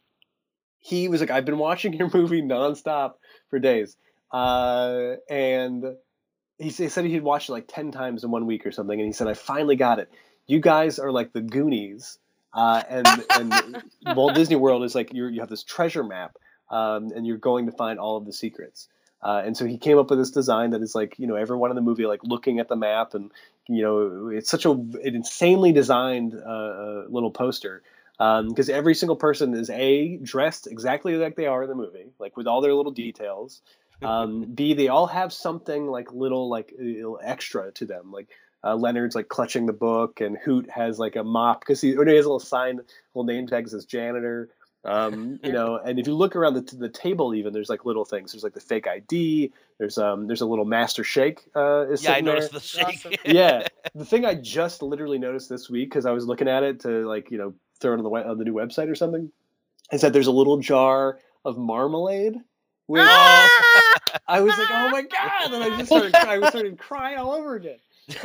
he 0.82 1.08
was 1.08 1.22
like, 1.22 1.32
I've 1.32 1.46
been 1.46 1.58
watching 1.58 1.94
your 1.94 2.10
movie 2.14 2.42
nonstop 2.42 3.14
for 3.50 3.60
days. 3.60 3.96
Uh, 4.32 5.16
and 5.30 5.96
he, 6.58 6.70
said 6.70 7.06
he 7.06 7.14
had 7.14 7.24
watched 7.24 7.50
it 7.50 7.54
like 7.54 7.68
10 7.68 7.92
times 7.92 8.24
in 8.24 8.32
one 8.32 8.46
week 8.46 8.66
or 8.66 8.72
something. 8.72 9.00
And 9.00 9.08
he 9.08 9.14
said, 9.14 9.28
I 9.28 9.34
finally 9.34 9.76
got 9.76 10.00
it. 10.00 10.12
You 10.48 10.60
guys 10.60 11.00
are 11.00 11.12
like 11.12 11.34
the 11.34 11.42
Goonies. 11.42 12.18
Uh, 12.54 12.84
and 12.90 13.08
and 13.30 13.84
Walt 14.16 14.36
Disney 14.36 14.58
World 14.58 14.84
is 14.84 14.94
like 14.94 15.14
you 15.14 15.28
you 15.28 15.40
have 15.40 15.50
this 15.50 15.64
treasure 15.64 16.04
map, 16.04 16.36
um, 16.70 17.12
and 17.16 17.26
you're 17.26 17.38
going 17.38 17.68
to 17.68 17.72
find 17.72 17.98
all 17.98 18.18
of 18.18 18.26
the 18.26 18.34
secrets. 18.34 18.90
Uh, 19.24 19.42
and 19.46 19.56
so 19.56 19.66
he 19.66 19.78
came 19.78 19.98
up 19.98 20.10
with 20.10 20.20
this 20.20 20.32
design 20.32 20.72
that 20.72 20.82
is 20.82 20.94
like 20.94 21.18
you 21.18 21.28
know 21.28 21.36
everyone 21.36 21.70
in 21.70 21.76
the 21.76 21.82
movie 21.82 22.06
like 22.06 22.20
looking 22.24 22.60
at 22.60 22.68
the 22.68 22.76
map, 22.76 23.14
and 23.14 23.32
you 23.70 23.82
know 23.82 24.28
it's 24.28 24.50
such 24.50 24.66
a 24.66 24.72
an 24.72 25.16
insanely 25.16 25.72
designed 25.72 26.34
uh, 26.34 26.50
uh, 26.50 27.04
little 27.08 27.32
poster 27.32 27.84
because 28.50 28.70
every 28.70 28.94
single 28.94 29.16
person 29.16 29.54
is 29.54 29.70
a 29.70 30.18
dressed 30.18 30.68
exactly 30.68 31.16
like 31.16 31.36
they 31.36 31.48
are 31.48 31.64
in 31.64 31.70
the 31.70 31.76
movie, 31.76 32.12
like 32.20 32.38
with 32.38 32.48
all 32.48 32.62
their 32.62 32.74
little 32.74 32.92
details. 32.92 33.62
Um, 34.04 34.44
B 34.56 34.74
they 34.74 34.88
all 34.90 35.08
have 35.08 35.34
something 35.34 35.88
like 35.88 36.12
little 36.12 36.50
like 36.50 36.74
little 36.78 37.20
extra 37.24 37.72
to 37.74 37.86
them, 37.86 38.12
like 38.12 38.28
uh, 38.64 38.76
Leonard's 38.76 39.16
like 39.16 39.28
clutching 39.28 39.66
the 39.66 39.74
book, 39.74 40.22
and 40.22 40.38
Hoot 40.38 40.70
has 40.70 41.00
like 41.00 41.16
a 41.16 41.24
mop 41.24 41.62
because 41.62 41.82
he, 41.82 41.96
or 41.96 42.06
he 42.06 42.16
has 42.16 42.26
a 42.26 42.30
little 42.30 42.40
sign, 42.40 42.80
little 43.14 43.26
name 43.26 43.48
tag 43.48 43.66
that 43.66 43.72
says 43.72 43.86
janitor. 43.86 44.50
Um, 44.84 45.40
you 45.44 45.52
know, 45.52 45.78
and 45.78 46.00
if 46.00 46.08
you 46.08 46.16
look 46.16 46.36
around 46.36 46.56
the, 46.56 46.76
the 46.76 46.90
table, 46.90 47.36
even 47.36 47.54
there's 47.54 47.70
like 47.70 47.86
little 47.86 48.06
things. 48.06 48.32
There's 48.32 48.44
like 48.44 48.56
the 48.56 48.60
fake 48.60 48.88
ID. 48.88 49.52
There's 49.78 49.98
um, 50.00 50.26
there's 50.26 50.42
a 50.42 50.46
little 50.48 50.66
Master 50.66 51.04
Shake. 51.04 51.42
Uh, 51.56 51.88
is 51.90 52.04
yeah, 52.04 52.12
I 52.12 52.14
sitting 52.14 52.26
there. 52.26 52.34
noticed 52.34 52.54
the 52.54 52.60
shake. 52.60 53.06
Awesome. 53.06 53.14
yeah, 53.26 53.68
the 53.96 54.06
thing 54.06 54.26
I 54.26 54.34
just 54.34 54.82
literally 54.82 55.20
noticed 55.20 55.50
this 55.50 55.70
week 55.70 55.90
because 55.90 56.08
I 56.08 56.12
was 56.12 56.26
looking 56.26 56.48
at 56.48 56.64
it 56.64 56.80
to 56.82 57.08
like 57.08 57.30
you 57.30 57.38
know 57.38 57.54
throw 57.82 57.94
it 57.94 57.98
on 57.98 58.04
the 58.04 58.10
on 58.10 58.38
the 58.38 58.46
new 58.46 58.54
website 58.54 58.90
or 58.90 58.96
something, 58.96 59.32
is 59.92 60.02
that 60.02 60.14
there's 60.14 60.28
a 60.28 60.32
little 60.32 60.58
jar 60.58 61.20
of 61.44 61.58
marmalade. 61.58 62.36
With, 62.88 63.02
Ah! 63.06 63.98
I 64.28 64.42
was 64.42 64.58
like, 64.58 64.68
oh 64.72 64.90
my 64.90 65.02
god! 65.12 65.54
And 65.54 65.64
I 65.64 65.70
just 65.78 65.88
started, 65.88 66.14
crying. 66.14 66.44
I 66.44 66.50
started 66.50 66.78
crying 66.78 67.18
all 67.18 67.32
over 67.32 67.56
again. 67.56 67.80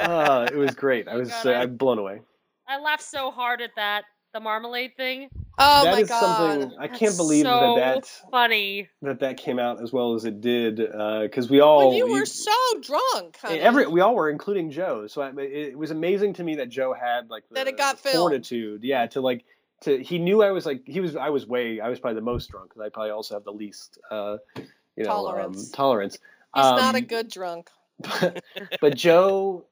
Uh, 0.00 0.48
it 0.50 0.56
was 0.56 0.74
great. 0.74 1.06
I 1.08 1.12
Oh 1.12 1.18
was 1.20 1.28
God, 1.30 1.46
uh, 1.46 1.50
I- 1.50 1.62
I'm 1.62 1.76
blown 1.76 1.98
away. 1.98 2.20
I 2.66 2.80
laughed 2.80 3.02
so 3.02 3.30
hard 3.30 3.60
at 3.60 3.70
that 3.76 4.04
the 4.32 4.40
marmalade 4.40 4.92
thing. 4.96 5.28
Oh 5.58 5.84
That 5.84 5.92
my 5.92 6.00
is 6.00 6.08
something 6.08 6.68
god. 6.70 6.76
I 6.78 6.88
can't 6.88 7.16
believe 7.16 7.44
so 7.44 7.74
that 7.76 7.94
that 8.02 8.20
Funny. 8.30 8.88
that 9.02 9.20
that 9.20 9.36
came 9.36 9.58
out 9.58 9.82
as 9.82 9.92
well 9.92 10.14
as 10.14 10.24
it 10.24 10.40
did 10.40 10.76
because 10.76 11.50
we 11.50 11.60
all 11.60 11.88
Well, 11.88 11.96
you 11.96 12.06
we- 12.06 12.12
were 12.20 12.26
so 12.26 12.52
drunk, 12.80 13.36
honey. 13.42 13.58
every 13.60 13.86
we 13.86 14.00
all 14.00 14.14
were, 14.14 14.30
including 14.30 14.70
Joe. 14.70 15.06
So 15.06 15.20
I, 15.22 15.28
it, 15.30 15.38
it 15.68 15.78
was 15.78 15.90
amazing 15.90 16.34
to 16.34 16.44
me 16.44 16.56
that 16.56 16.68
Joe 16.70 16.92
had 16.94 17.28
like 17.28 17.46
the, 17.48 17.56
That 17.56 17.68
it 17.68 17.76
got 17.76 17.96
the 17.96 18.10
filmed. 18.10 18.16
fortitude, 18.30 18.84
yeah, 18.84 19.06
to 19.08 19.20
like 19.20 19.44
to 19.82 20.02
he 20.02 20.18
knew 20.18 20.42
I 20.42 20.50
was 20.50 20.64
like 20.66 20.82
he 20.86 21.00
was 21.00 21.16
I 21.16 21.28
was 21.30 21.46
way 21.46 21.80
I 21.80 21.88
was 21.88 22.00
probably 22.00 22.16
the 22.16 22.24
most 22.24 22.50
drunk 22.50 22.70
because 22.70 22.80
I 22.86 22.88
probably 22.88 23.10
also 23.10 23.34
have 23.34 23.44
the 23.44 23.52
least 23.52 23.98
uh 24.10 24.38
you 24.56 25.04
know 25.04 25.10
Tolerance. 25.10 25.66
um, 25.66 25.72
tolerance. 25.72 26.14
He's 26.54 26.62
not 26.64 26.94
a 26.94 26.98
Um, 26.98 27.04
good 27.04 27.30
drunk. 27.30 27.70
but, 28.00 28.42
but 28.80 28.96
Joe 28.96 29.66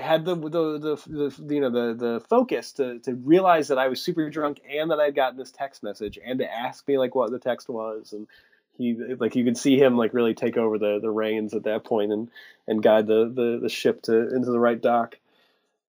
had 0.00 0.24
the, 0.24 0.34
the 0.34 0.78
the 0.78 1.32
the 1.40 1.54
you 1.54 1.60
know 1.60 1.70
the 1.70 1.94
the 1.94 2.20
focus 2.28 2.72
to 2.72 2.98
to 3.00 3.14
realize 3.14 3.68
that 3.68 3.78
I 3.78 3.88
was 3.88 4.02
super 4.02 4.28
drunk 4.30 4.60
and 4.68 4.90
that 4.90 4.98
I'd 4.98 5.14
gotten 5.14 5.38
this 5.38 5.52
text 5.52 5.82
message 5.82 6.18
and 6.24 6.40
to 6.40 6.52
ask 6.52 6.86
me 6.88 6.98
like 6.98 7.14
what 7.14 7.30
the 7.30 7.38
text 7.38 7.68
was 7.68 8.12
and 8.12 8.26
he 8.76 8.94
like 9.18 9.36
you 9.36 9.44
could 9.44 9.56
see 9.56 9.78
him 9.78 9.96
like 9.96 10.14
really 10.14 10.34
take 10.34 10.56
over 10.56 10.78
the 10.78 10.98
the 11.00 11.10
reins 11.10 11.54
at 11.54 11.64
that 11.64 11.84
point 11.84 12.12
and 12.12 12.30
and 12.66 12.82
guide 12.82 13.06
the 13.06 13.30
the, 13.32 13.58
the 13.62 13.68
ship 13.68 14.02
to 14.02 14.34
into 14.34 14.50
the 14.50 14.60
right 14.60 14.80
dock. 14.80 15.18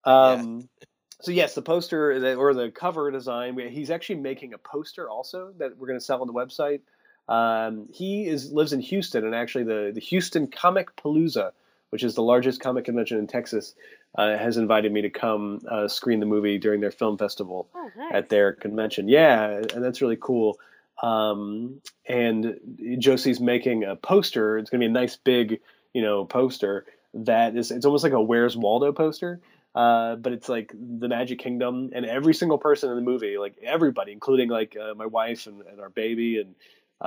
Um, 0.04 0.70
So 1.22 1.32
yes, 1.32 1.54
the 1.54 1.62
poster 1.62 2.12
or 2.40 2.54
the 2.54 2.72
cover 2.72 3.12
design. 3.12 3.58
He's 3.58 3.92
actually 3.92 4.20
making 4.22 4.54
a 4.54 4.58
poster 4.58 5.10
also 5.10 5.54
that 5.58 5.78
we're 5.78 5.88
going 5.88 6.00
to 6.00 6.06
sell 6.06 6.22
on 6.22 6.28
the 6.28 6.34
website. 6.34 6.82
Um, 7.28 7.90
he 7.94 8.26
is 8.26 8.52
lives 8.52 8.72
in 8.72 8.80
Houston, 8.80 9.26
and 9.26 9.36
actually 9.36 9.66
the 9.66 9.92
the 9.94 10.00
Houston 10.00 10.48
Comicpalooza, 10.48 11.52
which 11.90 12.04
is 12.04 12.16
the 12.16 12.22
largest 12.24 12.60
comic 12.62 12.86
convention 12.86 13.18
in 13.18 13.28
Texas, 13.28 13.74
uh, 14.18 14.38
has 14.38 14.58
invited 14.58 14.92
me 14.92 15.02
to 15.02 15.10
come 15.10 15.60
uh, 15.70 15.88
screen 15.88 16.20
the 16.20 16.26
movie 16.26 16.58
during 16.58 16.82
their 16.82 16.92
film 16.92 17.18
festival 17.18 17.68
Oh, 17.76 17.90
nice. 17.98 18.12
at 18.14 18.30
their 18.30 18.54
convention. 18.54 19.08
Yeah, 19.08 19.50
and 19.74 19.84
that's 19.84 20.02
really 20.02 20.18
cool. 20.20 20.58
Um, 21.02 21.82
and 22.08 22.60
Josie's 23.00 23.40
making 23.40 23.84
a 23.86 23.96
poster. 23.96 24.58
It's 24.58 24.70
going 24.70 24.82
to 24.82 24.88
be 24.88 24.90
a 24.90 24.94
nice 24.94 25.16
big, 25.16 25.62
you 25.94 26.02
know, 26.02 26.26
poster 26.26 26.86
that 27.14 27.56
is. 27.56 27.72
It's 27.72 27.86
almost 27.86 28.04
like 28.04 28.14
a 28.14 28.22
Where's 28.22 28.58
Waldo 28.58 28.92
poster. 28.92 29.40
Uh, 29.76 30.16
but 30.16 30.34
it's 30.34 30.50
like 30.50 30.74
the 30.74 31.08
Magic 31.08 31.38
Kingdom, 31.40 31.92
and 31.94 32.04
every 32.06 32.34
single 32.34 32.58
person 32.58 32.90
in 32.90 32.96
the 32.96 33.04
movie, 33.04 33.38
like 33.38 33.54
everybody, 33.64 34.12
including 34.12 34.50
like 34.50 34.76
uh, 34.76 34.96
my 34.96 35.06
wife 35.06 35.46
and, 35.46 35.62
and 35.62 35.80
our 35.80 35.90
baby, 35.90 36.40
and 36.42 36.56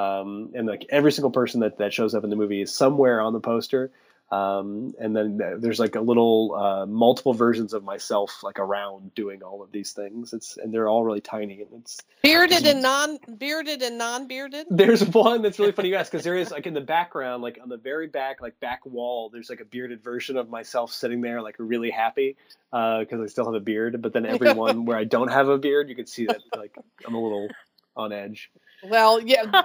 um, 0.01 0.53
and 0.55 0.67
like 0.69 0.87
every 0.89 1.11
single 1.13 1.33
person 1.33 1.61
that 1.61 1.79
that 1.79 1.93
shows 1.93 2.15
up 2.15 2.23
in 2.25 2.31
the 2.31 2.37
movie 2.37 2.63
is 2.63 2.75
somewhere 2.75 3.21
on 3.21 3.33
the 3.33 3.41
poster. 3.41 3.91
Um, 4.33 4.95
and 4.99 5.15
then 5.15 5.37
there's 5.59 5.79
like 5.79 5.95
a 5.95 6.01
little 6.01 6.55
uh, 6.55 6.87
multiple 6.87 7.35
versions 7.35 7.75
of 7.75 7.85
myself 7.85 8.43
like 8.43 8.59
around 8.59 9.15
doing 9.15 9.43
all 9.43 9.63
of 9.63 9.71
these 9.73 9.93
things. 9.93 10.33
It's 10.33 10.57
and 10.57 10.73
they're 10.73 10.89
all 10.89 11.05
really 11.05 11.21
tiny, 11.21 11.61
and 11.61 11.83
it's 11.83 12.01
Bearded 12.23 12.65
and 12.65 12.81
non 12.81 13.19
bearded 13.37 13.83
and 13.83 13.99
non 13.99 14.29
bearded. 14.29 14.69
there's 14.71 15.05
one 15.05 15.43
that's 15.43 15.59
really 15.59 15.73
funny 15.73 15.91
you 15.91 15.97
ask 15.97 16.11
because 16.11 16.25
there 16.25 16.37
is 16.37 16.51
like 16.51 16.67
in 16.67 16.73
the 16.73 16.81
background, 16.81 17.43
like 17.43 17.59
on 17.63 17.69
the 17.69 17.77
very 17.77 18.07
back, 18.07 18.41
like 18.41 18.59
back 18.59 18.87
wall, 18.87 19.29
there's 19.29 19.51
like 19.51 19.61
a 19.61 19.67
bearded 19.67 20.03
version 20.03 20.39
of 20.39 20.49
myself 20.49 20.93
sitting 20.93 21.21
there, 21.21 21.43
like 21.43 21.57
really 21.59 21.91
happy 21.91 22.37
because 22.71 23.21
I 23.21 23.27
still 23.27 23.45
have 23.45 23.55
a 23.55 23.61
beard. 23.61 24.01
But 24.01 24.15
then 24.15 24.25
every 24.25 24.55
one 24.55 24.85
where 24.87 24.97
I 24.97 25.05
don't 25.05 25.29
have 25.29 25.51
a 25.51 25.59
beard, 25.59 25.91
you 25.91 25.95
can 25.95 26.07
see 26.07 26.25
that 26.25 26.41
like 26.57 26.75
I'm 27.07 27.15
a 27.15 27.23
little 27.23 27.49
on 27.95 28.13
edge. 28.13 28.51
Well, 28.83 29.21
yeah, 29.21 29.65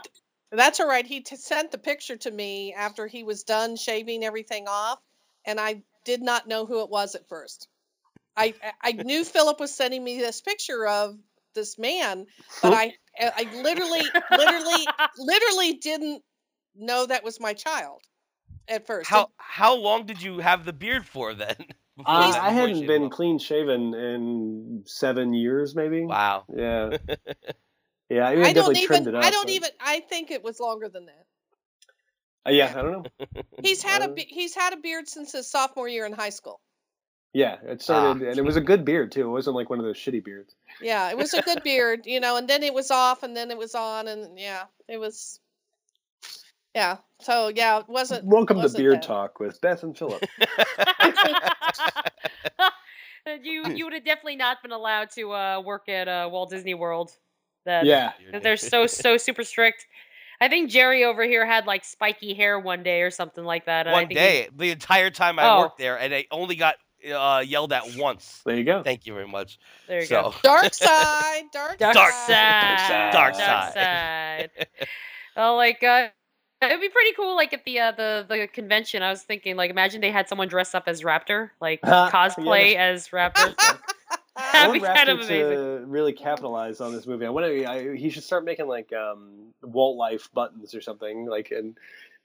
that's 0.52 0.80
all 0.80 0.88
right. 0.88 1.06
He 1.06 1.22
t- 1.22 1.36
sent 1.36 1.72
the 1.72 1.78
picture 1.78 2.18
to 2.18 2.32
me 2.32 2.74
after 2.74 3.08
he 3.08 3.24
was 3.24 3.44
done 3.44 3.76
shaving 3.76 4.24
everything 4.24 4.68
off, 4.68 5.00
and 5.46 5.60
I 5.60 5.84
did 6.06 6.22
not 6.22 6.48
know 6.48 6.66
who 6.66 6.82
it 6.82 6.90
was 6.90 7.16
at 7.16 7.28
first. 7.28 7.68
I 8.36 8.54
I 8.82 8.92
knew 8.92 9.24
Philip 9.26 9.60
was 9.60 9.74
sending 9.74 10.04
me 10.04 10.20
this 10.20 10.42
picture 10.42 10.88
of 10.88 11.18
this 11.56 11.78
man, 11.78 12.28
but 12.62 12.74
I 12.74 12.94
I 13.20 13.50
literally 13.54 14.10
literally 14.32 14.88
literally 15.18 15.74
didn't 15.74 16.24
know 16.76 17.06
that 17.06 17.24
was 17.24 17.40
my 17.40 17.54
child 17.54 18.02
at 18.68 18.86
first. 18.86 19.10
How 19.10 19.30
how 19.38 19.76
long 19.76 20.06
did 20.06 20.22
you 20.22 20.40
have 20.40 20.66
the 20.66 20.74
beard 20.74 21.06
for 21.06 21.34
then? 21.34 21.56
Uh, 22.06 22.38
I 22.40 22.52
hadn't 22.52 22.86
been 22.86 23.06
off? 23.06 23.12
clean 23.12 23.40
shaven 23.40 23.96
in 23.96 24.84
seven 24.86 25.34
years, 25.34 25.76
maybe. 25.76 26.06
Wow. 26.06 26.46
Yeah. 26.56 26.98
Yeah, 28.10 28.28
I, 28.28 28.32
I 28.32 28.36
definitely 28.54 28.76
don't 28.76 28.86
trimmed 28.86 29.02
even 29.08 29.16
it 29.16 29.18
up. 29.18 29.24
I 29.24 29.32
don't 29.32 29.46
but- 29.48 29.54
even 29.54 29.70
I 29.80 30.00
think 30.02 30.30
it 30.32 30.44
was 30.44 30.60
longer 30.60 30.90
than 30.90 31.06
that. 31.08 31.26
Uh, 32.48 32.52
yeah, 32.52 32.72
I 32.76 32.82
don't 32.82 32.92
know. 32.92 33.04
He's 33.62 33.84
had 33.84 34.02
a 34.02 34.06
Uh, 34.06 34.14
be- 34.14 34.28
he's 34.30 34.56
had 34.56 34.72
a 34.74 34.78
beard 34.78 35.10
since 35.10 35.34
his 35.34 35.50
sophomore 35.52 35.90
year 35.90 36.06
in 36.06 36.14
high 36.14 36.30
school. 36.30 36.62
Yeah, 37.34 37.58
it 37.62 37.82
started, 37.82 38.26
and 38.26 38.38
it 38.38 38.46
was 38.46 38.56
a 38.56 38.62
good 38.62 38.86
beard 38.86 39.12
too. 39.12 39.28
It 39.28 39.30
wasn't 39.30 39.58
like 39.58 39.70
one 39.70 39.80
of 39.80 39.86
those 39.86 39.98
shitty 39.98 40.24
beards. 40.24 40.56
Yeah, 40.82 41.10
it 41.12 41.18
was 41.18 41.34
a 41.34 41.42
good 41.42 41.62
beard, 41.62 42.06
you 42.06 42.22
know, 42.22 42.38
and 42.38 42.48
then 42.48 42.64
it 42.64 42.74
was 42.74 42.90
off 42.90 43.22
and 43.22 43.36
then 43.36 43.52
it 43.52 43.58
was 43.58 43.76
on 43.76 44.08
and 44.08 44.40
yeah, 44.40 44.64
it 44.88 44.98
was 44.98 45.40
yeah. 46.74 46.98
So 47.22 47.52
yeah, 47.54 47.80
it 47.80 47.90
wasn't 47.90 48.26
Welcome 48.26 48.58
to 48.58 48.64
wasn't 48.64 48.82
Beard 48.82 48.94
bad. 48.96 49.04
Talk 49.04 49.40
with 49.40 49.60
Beth 49.62 49.84
and 49.84 49.96
Philip. 49.98 50.24
you 53.44 53.68
you 53.74 53.84
would 53.86 53.94
have 53.94 54.06
definitely 54.06 54.38
not 54.38 54.62
been 54.62 54.72
allowed 54.72 55.10
to 55.12 55.32
uh, 55.34 55.62
work 55.62 55.90
at 55.90 56.08
uh, 56.08 56.30
Walt 56.32 56.50
Disney 56.50 56.74
World. 56.76 57.12
That, 57.68 57.86
yeah, 57.86 58.14
'cause 58.32 58.42
they're 58.42 58.58
so 58.58 58.88
so 58.88 59.18
super 59.18 59.44
strict. 59.44 59.86
I 60.42 60.48
think 60.50 60.70
Jerry 60.72 61.04
over 61.04 61.24
here 61.24 61.46
had 61.46 61.66
like 61.68 61.84
spiky 61.84 62.34
hair 62.34 62.60
one 62.60 62.82
day 62.82 63.02
or 63.02 63.12
something 63.12 63.44
like 63.44 63.66
that. 63.66 63.88
and 63.88 63.90
I 63.96 64.00
One 64.00 64.08
think 64.08 64.20
he- 64.20 64.26
day, 64.26 64.50
the 64.56 64.72
entire 64.72 65.10
time 65.10 65.38
I 65.38 65.50
Oh. 65.50 65.60
worked 65.60 65.78
there, 65.78 65.98
and 66.00 66.14
I 66.16 66.26
only 66.32 66.56
got 66.56 66.76
uh, 67.08 67.44
yelled 67.46 67.72
at 67.74 67.96
once. 67.96 68.42
there 68.46 68.56
you 68.56 68.64
go. 68.64 68.82
Thank 68.84 69.06
you 69.06 69.14
very 69.14 69.28
much. 69.28 69.60
there 69.88 70.00
you 70.00 70.06
so, 70.08 70.22
go. 70.24 70.34
Dark 70.44 70.74
side, 70.74 71.44
dark, 71.54 71.78
Dark, 71.78 71.94
Dark 71.94 72.12
side. 72.14 73.12
Dark 73.14 73.34
Dark 73.34 73.36
side. 73.36 74.50
side. 74.58 74.68
oh, 75.38 75.56
like 75.56 75.84
uh, 75.84 76.08
it'd 76.62 76.82
be 76.82 76.90
pretty 76.90 77.14
cool. 77.14 77.36
Like 77.36 77.54
at 77.54 77.66
the 77.66 77.80
uh, 77.80 77.92
the 77.92 78.26
the 78.28 78.48
convention, 78.48 79.04
I 79.04 79.10
was 79.10 79.22
thinking, 79.24 79.56
like, 79.58 79.70
imagine 79.72 80.02
they 80.02 80.12
had 80.12 80.28
someone 80.30 80.48
dress 80.48 80.74
up 80.74 80.84
as 80.88 81.02
Raptor, 81.04 81.52
like 81.62 81.80
Yeah, 81.86 82.10
cosplay 82.12 82.76
as 82.76 83.10
Raptor. 83.10 83.56
I 84.38 84.68
That'd 84.68 84.82
want 84.82 84.96
kind 84.96 85.10
of 85.10 85.18
Raptor 85.20 85.26
amazing. 85.26 85.38
to 85.52 85.84
really 85.88 86.14
capitalize 86.14 86.80
on 86.82 86.94
this 86.94 87.06
movie. 87.08 87.26
I 87.26 87.30
want 87.30 87.46
to. 87.48 87.66
I, 87.66 87.96
he 87.96 88.10
should 88.10 88.24
start 88.24 88.46
making 88.46 88.68
like 88.68 88.94
um, 88.94 89.54
Walt 89.62 89.98
Life 89.98 90.30
buttons 90.34 90.76
or 90.76 90.82
something. 90.82 91.26
Like, 91.26 91.52
and 91.52 91.78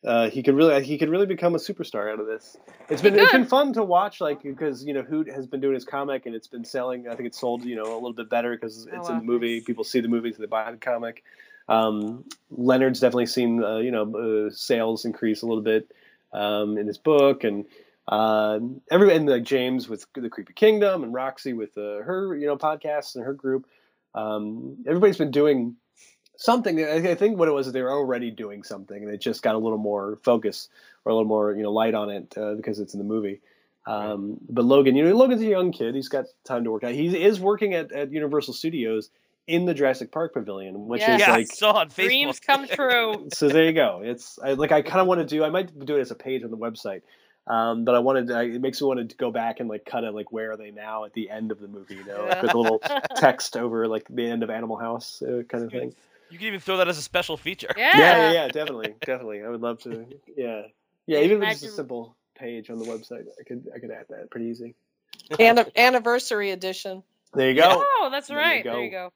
uh, 0.05 0.29
he 0.29 0.43
could 0.43 0.55
really 0.55 0.83
he 0.85 0.99
could 0.99 1.09
really 1.09 1.27
become 1.27 1.55
a 1.55 1.59
superstar 1.59 2.13
out 2.13 2.21
of 2.21 2.27
this. 2.27 2.57
It's 2.91 3.01
been 3.03 3.19
it's 3.19 3.33
been 3.33 3.47
fun 3.47 3.73
to 3.75 3.83
watch, 3.83 4.21
like 4.21 4.43
because 4.43 4.85
you 4.85 4.93
know 4.95 5.03
Hoot 5.03 5.29
has 5.31 5.47
been 5.47 5.61
doing 5.61 5.75
his 5.75 5.85
comic 5.85 6.27
and 6.27 6.35
it's 6.35 6.49
been 6.49 6.65
selling. 6.65 7.09
I 7.09 7.15
think 7.15 7.29
it's 7.29 7.41
sold 7.41 7.65
you 7.65 7.77
know 7.77 7.85
a 7.85 7.95
little 7.95 8.13
bit 8.13 8.29
better 8.29 8.53
because 8.55 8.87
it's 8.87 8.89
Oh, 8.93 8.97
in 8.97 9.01
wow, 9.15 9.19
the 9.21 9.25
movie. 9.25 9.61
People 9.61 9.85
see 9.85 10.01
the 10.01 10.09
movie, 10.09 10.33
so 10.33 10.39
they 10.41 10.47
buy 10.47 10.71
the 10.71 10.77
comic. 10.77 11.23
Um, 11.69 12.25
Leonard's 12.51 13.01
definitely 13.01 13.27
seen 13.27 13.63
uh, 13.65 13.77
you 13.79 13.91
know 13.91 14.47
uh, 14.49 14.51
sales 14.53 15.05
increase 15.05 15.43
a 15.43 15.47
little 15.47 15.63
bit 15.63 15.91
um, 16.33 16.77
in 16.77 16.87
his 16.87 16.99
book 16.99 17.45
and. 17.45 17.65
Uh, 18.09 18.59
every 18.91 19.15
and 19.15 19.29
like 19.29 19.45
James 19.45 19.89
with 19.89 20.07
the 20.15 20.29
Creepy 20.29 20.55
Kingdom 20.55 21.05
and 21.05 21.15
Roxy 21.15 21.53
with 21.53 21.77
uh, 21.79 22.03
her 22.03 22.37
you 22.37 22.47
know 22.47 22.57
podcasts 22.57 23.15
and 23.15 23.25
her 23.25 23.33
group. 23.33 23.67
Um, 24.15 24.79
everybody's 24.87 25.19
been 25.19 25.31
doing 25.31 25.77
something. 26.37 26.83
I, 26.85 27.11
I 27.11 27.15
think 27.15 27.39
what 27.39 27.49
it 27.49 27.53
was 27.53 27.69
is 27.69 27.73
they 27.73 27.83
were 27.83 27.93
already 27.93 28.31
doing 28.31 28.63
something, 28.65 29.03
and 29.03 29.13
it 29.13 29.21
just 29.21 29.43
got 29.43 29.55
a 29.55 29.59
little 29.59 29.79
more 29.79 30.19
focus 30.25 30.69
or 31.05 31.13
a 31.13 31.15
little 31.15 31.29
more 31.29 31.53
you 31.53 31.63
know 31.63 31.73
light 31.73 31.95
on 31.95 32.11
it 32.11 32.35
uh, 32.37 32.55
because 32.55 32.81
it's 32.81 32.95
in 32.95 32.99
the 32.99 33.05
movie. 33.05 33.41
Um, 33.87 34.39
but 34.49 34.65
Logan, 34.65 34.95
you 34.95 35.05
know, 35.05 35.17
Logan's 35.17 35.43
a 35.43 35.47
young 35.47 35.73
kid. 35.73 35.95
He's 35.95 36.09
got 36.09 36.27
time 36.45 36.65
to 36.65 36.71
work 36.71 36.85
out. 36.85 36.93
He 36.93 37.21
is 37.25 37.41
working 37.41 37.75
at, 37.75 37.91
at 37.91 38.13
Universal 38.13 38.55
Studios 38.55 39.11
in 39.49 39.65
the 39.65 39.75
Jurassic 39.75 40.13
Park 40.13 40.35
Pavilion, 40.35 40.87
which 40.87 41.01
Yes. 41.01 41.21
is 41.21 41.27
yeah, 41.27 41.33
I 41.33 41.37
like 41.39 41.47
saw 41.49 41.73
on 41.73 41.89
Facebook. 41.91 42.05
Dreams 42.05 42.41
come 42.41 42.69
true. 42.69 43.29
so 43.33 43.49
there 43.49 43.65
you 43.65 43.73
go. 43.73 44.01
It's 44.05 44.39
I, 44.43 44.53
like 44.53 44.71
I 44.71 44.83
kind 44.83 45.01
of 45.01 45.09
want 45.09 45.21
to 45.21 45.27
do. 45.27 45.43
I 45.45 45.51
might 45.51 45.77
do 45.85 45.97
it 45.97 46.01
as 46.01 46.13
a 46.13 46.15
page 46.15 46.45
on 46.45 46.51
the 46.51 46.57
website, 46.57 47.03
um, 47.47 47.85
but 47.85 47.95
I 47.95 47.99
wanted. 47.99 48.29
To, 48.29 48.35
I, 48.35 48.43
it 48.45 48.61
makes 48.61 48.81
me 48.81 48.87
want 48.87 49.09
to 49.09 49.17
go 49.17 49.31
back 49.31 49.61
and 49.61 49.69
like 49.69 49.85
cut 49.85 50.05
it. 50.05 50.15
Like 50.15 50.33
where 50.33 50.53
are 50.53 50.57
they 50.57 50.71
now 50.71 51.05
at 51.05 51.13
the 51.13 51.31
end 51.31 51.51
of 51.51 51.61
the 51.61 51.69
movie? 51.69 51.97
You 51.97 52.05
know, 52.05 52.27
like, 52.27 52.43
with 52.43 52.55
a 52.55 52.59
little 52.59 52.81
text 53.17 53.57
over 53.57 53.89
like 53.89 54.07
the 54.09 54.27
end 54.27 54.43
of 54.43 54.51
Animal 54.51 54.77
House 54.77 55.23
uh, 55.23 55.43
kind 55.49 55.65
of 55.65 55.71
thing. 55.71 55.95
You 56.31 56.39
can 56.39 56.47
even 56.47 56.61
throw 56.61 56.79
that 56.79 56.89
as 56.89 56.97
a 56.97 57.03
special 57.03 57.37
feature. 57.37 57.69
Yeah. 57.77 57.99
Yeah, 57.99 58.17
yeah, 58.17 58.33
yeah, 58.33 58.49
definitely, 58.49 58.95
definitely. 59.05 59.43
I 59.43 59.49
would 59.49 59.61
love 59.61 59.81
to. 59.81 60.07
Yeah, 60.37 60.63
yeah. 61.07 61.19
Even 61.19 61.43
if 61.43 61.51
it's 61.51 61.61
just 61.61 61.73
a 61.73 61.77
simple 61.77 62.17
page 62.35 62.71
on 62.71 62.79
the 62.79 62.87
website, 62.87 63.27
I 63.39 63.43
could 63.45 63.69
I 63.75 63.79
could 63.79 63.91
add 63.91 64.07
that 64.09 64.31
pretty 64.31 64.47
easy. 64.47 64.75
Anni- 65.39 65.71
anniversary 65.77 66.51
edition. 66.51 67.03
There 67.35 67.51
you 67.51 67.57
go. 67.57 67.69
Oh, 67.69 68.09
that's 68.11 68.29
There 68.29 68.37
you 68.37 68.43
right. 68.43 68.65
There 68.65 68.85
you 68.85 68.91
go. 68.91 69.09
go. 69.09 69.13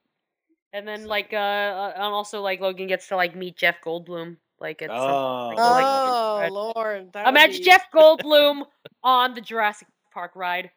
And 0.72 0.86
then 0.86 1.06
like 1.06 1.32
uh, 1.32 1.36
uh, 1.36 1.92
and 1.94 2.04
also 2.04 2.42
like 2.42 2.60
Logan 2.60 2.86
gets 2.86 3.08
to 3.08 3.16
like 3.16 3.34
meet 3.36 3.56
Jeff 3.56 3.76
Goldblum. 3.84 4.36
Like 4.60 4.80
it's 4.82 4.90
Oh, 4.92 5.48
like, 5.48 5.58
like- 5.58 5.84
Oh 5.86 6.38
right. 6.40 6.52
Lord! 6.52 7.10
imagine 7.26 7.58
be- 7.58 7.64
Jeff 7.64 7.90
Goldblum 7.94 8.62
on 9.02 9.34
the 9.34 9.40
Jurassic 9.40 9.88
Park 10.12 10.32
ride 10.34 10.70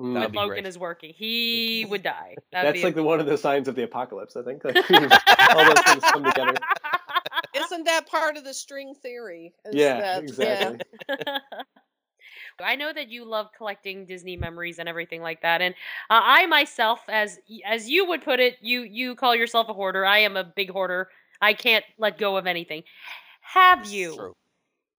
Mm. 0.00 0.04
when 0.04 0.14
That'd 0.14 0.32
be 0.32 0.38
Logan 0.38 0.48
great. 0.54 0.66
is 0.66 0.78
working. 0.78 1.12
He 1.14 1.86
would 1.88 2.02
die. 2.02 2.34
That'd 2.50 2.68
That's 2.68 2.78
be 2.80 2.84
like 2.84 2.94
the 2.94 3.02
one 3.02 3.20
of 3.20 3.26
the 3.26 3.36
signs 3.36 3.68
of 3.68 3.74
the 3.74 3.82
apocalypse. 3.84 4.36
I 4.36 4.42
think 4.42 4.64
like, 4.64 4.74
all 5.54 5.64
those 5.66 5.84
things 5.84 6.02
come 6.04 6.24
together. 6.24 6.54
Isn't 7.54 7.84
that 7.84 8.06
part 8.08 8.38
of 8.38 8.44
the 8.44 8.54
string 8.54 8.94
theory? 8.94 9.52
Is 9.66 9.74
Yeah, 9.74 10.00
that- 10.00 10.22
exactly. 10.22 10.78
I 12.60 12.76
know 12.76 12.92
that 12.92 13.08
you 13.10 13.24
love 13.24 13.48
collecting 13.56 14.06
Disney 14.06 14.36
memories 14.36 14.78
and 14.78 14.88
everything 14.88 15.20
like 15.22 15.42
that, 15.42 15.60
and 15.62 15.74
uh, 16.10 16.20
I 16.22 16.46
myself, 16.46 17.00
as 17.08 17.38
as 17.64 17.88
you 17.88 18.06
would 18.06 18.22
put 18.22 18.40
it, 18.40 18.56
you 18.60 18.82
you 18.82 19.14
call 19.14 19.34
yourself 19.34 19.68
a 19.68 19.72
hoarder. 19.72 20.04
I 20.06 20.18
am 20.18 20.36
a 20.36 20.44
big 20.44 20.70
hoarder. 20.70 21.08
I 21.40 21.54
can't 21.54 21.84
let 21.98 22.18
go 22.18 22.36
of 22.36 22.46
anything. 22.46 22.84
Have 23.42 23.86
you 23.86 24.14
True. 24.16 24.34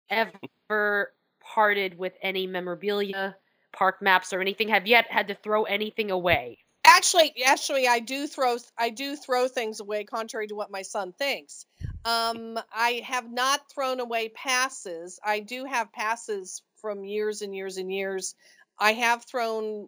ever 0.09 1.13
parted 1.41 1.97
with 1.97 2.13
any 2.21 2.47
memorabilia, 2.47 3.35
park 3.71 4.01
maps, 4.01 4.31
or 4.33 4.41
anything? 4.41 4.69
Have 4.69 4.87
you 4.87 4.95
had, 4.95 5.05
had 5.09 5.27
to 5.29 5.35
throw 5.35 5.63
anything 5.63 6.11
away? 6.11 6.59
Actually, 6.85 7.33
actually, 7.45 7.87
I 7.87 7.99
do 7.99 8.27
throw 8.27 8.57
I 8.77 8.89
do 8.89 9.15
throw 9.15 9.47
things 9.47 9.79
away, 9.79 10.03
contrary 10.03 10.47
to 10.47 10.55
what 10.55 10.69
my 10.69 10.81
son 10.81 11.13
thinks. 11.13 11.65
Um, 12.05 12.59
I 12.73 13.01
have 13.05 13.31
not 13.31 13.71
thrown 13.71 13.99
away 13.99 14.29
passes. 14.29 15.19
I 15.23 15.39
do 15.39 15.65
have 15.65 15.93
passes 15.93 16.61
from 16.77 17.05
years 17.05 17.41
and 17.41 17.55
years 17.55 17.77
and 17.77 17.91
years. 17.91 18.35
I 18.77 18.93
have 18.93 19.23
thrown, 19.23 19.87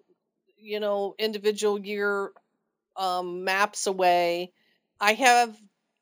you 0.57 0.79
know, 0.79 1.15
individual 1.19 1.79
year 1.79 2.31
um, 2.95 3.43
maps 3.43 3.87
away. 3.87 4.53
I 4.99 5.13
have. 5.13 5.55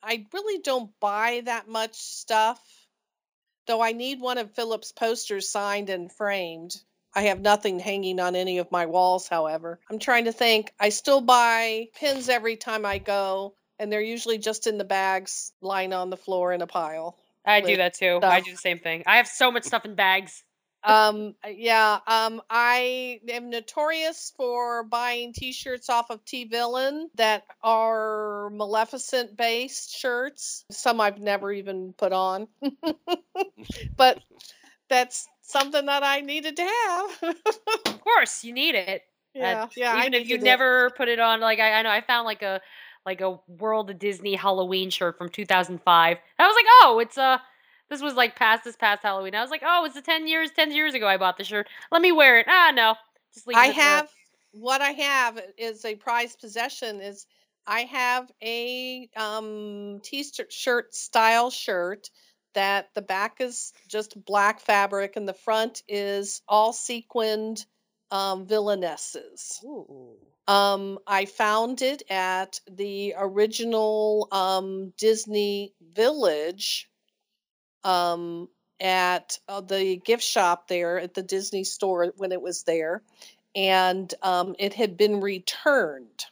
I 0.03 0.25
really 0.33 0.61
don't 0.61 0.91
buy 0.99 1.41
that 1.45 1.67
much 1.67 1.95
stuff, 1.95 2.59
though. 3.67 3.81
I 3.81 3.93
need 3.93 4.19
one 4.19 4.37
of 4.37 4.53
Philip's 4.53 4.91
posters 4.91 5.49
signed 5.49 5.89
and 5.89 6.11
framed. 6.11 6.75
I 7.15 7.23
have 7.23 7.39
nothing 7.39 7.79
hanging 7.79 8.19
on 8.19 8.35
any 8.35 8.57
of 8.57 8.71
my 8.71 8.87
walls, 8.87 9.27
however. 9.27 9.79
I'm 9.89 9.99
trying 9.99 10.25
to 10.25 10.31
think. 10.31 10.73
I 10.79 10.89
still 10.89 11.21
buy 11.21 11.87
pins 11.95 12.27
every 12.27 12.57
time 12.57 12.85
I 12.85 12.97
go, 12.97 13.53
and 13.79 13.91
they're 13.91 14.01
usually 14.01 14.39
just 14.39 14.67
in 14.67 14.77
the 14.77 14.83
bags 14.83 15.53
lying 15.61 15.93
on 15.93 16.09
the 16.09 16.17
floor 16.17 16.51
in 16.51 16.61
a 16.61 16.67
pile. 16.67 17.15
I 17.45 17.61
do 17.61 17.77
that 17.77 17.93
too. 17.93 18.19
I 18.23 18.41
do 18.41 18.51
the 18.51 18.57
same 18.57 18.79
thing. 18.79 19.03
I 19.05 19.17
have 19.17 19.27
so 19.27 19.51
much 19.51 19.63
stuff 19.65 19.85
in 19.85 19.95
bags. 19.95 20.43
Um, 20.83 21.35
yeah, 21.47 21.99
um, 22.07 22.41
I 22.49 23.21
am 23.29 23.49
notorious 23.49 24.33
for 24.35 24.83
buying 24.83 25.33
t-shirts 25.33 25.89
off 25.89 26.09
of 26.09 26.23
TeeVillain 26.25 27.05
that 27.15 27.43
are 27.63 28.49
Maleficent 28.51 29.37
based 29.37 29.95
shirts. 29.97 30.65
Some 30.71 30.99
I've 30.99 31.19
never 31.19 31.51
even 31.51 31.93
put 31.93 32.11
on. 32.11 32.47
but 33.97 34.19
that's 34.89 35.27
something 35.41 35.85
that 35.85 36.03
I 36.03 36.21
needed 36.21 36.57
to 36.57 36.63
have. 36.63 37.35
Of 37.85 38.01
course, 38.01 38.43
you 38.43 38.53
need 38.53 38.75
it. 38.75 39.03
Yeah, 39.33 39.67
yeah. 39.77 39.93
I 39.93 40.01
Even 40.01 40.13
if 40.13 40.27
you 40.27 40.35
it. 40.35 40.43
never 40.43 40.89
put 40.91 41.07
it 41.07 41.19
on, 41.19 41.39
like 41.39 41.59
I, 41.59 41.73
I 41.73 41.81
know 41.81 41.89
I 41.89 42.01
found 42.01 42.25
like 42.25 42.41
a 42.41 42.59
like 43.05 43.21
a 43.21 43.39
World 43.47 43.89
of 43.89 43.97
Disney 43.99 44.35
Halloween 44.35 44.89
shirt 44.89 45.17
from 45.17 45.29
2005. 45.29 46.17
I 46.39 46.47
was 46.47 46.55
like, 46.55 46.65
oh, 46.81 46.99
it's 46.99 47.17
uh 47.17 47.37
this 47.93 48.01
was 48.01 48.15
like 48.15 48.35
past 48.35 48.63
this 48.63 48.75
past 48.75 49.03
Halloween. 49.03 49.35
I 49.35 49.41
was 49.41 49.51
like, 49.51 49.63
oh, 49.65 49.85
it's 49.85 49.95
the 49.95 50.01
10 50.01 50.27
years, 50.27 50.49
10 50.51 50.71
years 50.71 50.95
ago 50.95 51.07
I 51.07 51.17
bought 51.17 51.37
the 51.37 51.43
shirt. 51.43 51.67
Let 51.91 52.01
me 52.01 52.11
wear 52.11 52.39
it. 52.39 52.47
Ah, 52.49 52.71
no, 52.73 52.95
just 53.33 53.47
leave. 53.47 53.57
I 53.57 53.67
it 53.67 53.69
at 53.69 53.75
the- 53.75 53.81
have 53.81 54.09
what 54.51 54.81
I 54.81 54.91
have 54.91 55.39
is 55.57 55.85
a 55.85 55.95
prized 55.95 56.39
possession. 56.39 57.01
Is 57.01 57.25
I 57.65 57.81
have 57.81 58.31
a 58.41 59.09
um, 59.15 59.99
t-shirt 60.03 60.93
style 60.93 61.49
shirt 61.49 62.09
that 62.53 62.89
the 62.93 63.01
back 63.01 63.37
is 63.39 63.73
just 63.87 64.23
black 64.25 64.59
fabric 64.59 65.15
and 65.15 65.27
the 65.27 65.33
front 65.33 65.81
is 65.87 66.41
all 66.47 66.73
sequined 66.73 67.65
um, 68.11 68.45
villainesses. 68.45 69.63
Ooh. 69.63 70.17
Um, 70.47 70.99
I 71.07 71.25
found 71.25 71.81
it 71.81 72.03
at 72.09 72.59
the 72.69 73.15
original 73.17 74.27
um, 74.31 74.93
Disney 74.97 75.73
Village 75.81 76.89
um, 77.83 78.47
at 78.79 79.37
uh, 79.47 79.61
the 79.61 79.97
gift 79.97 80.23
shop 80.23 80.67
there 80.67 80.99
at 80.99 81.13
the 81.13 81.23
Disney 81.23 81.63
store 81.63 82.13
when 82.17 82.31
it 82.31 82.41
was 82.41 82.63
there. 82.63 83.01
And 83.55 84.13
um, 84.21 84.55
it 84.59 84.73
had 84.73 84.97
been 84.97 85.19
returned. 85.21 86.25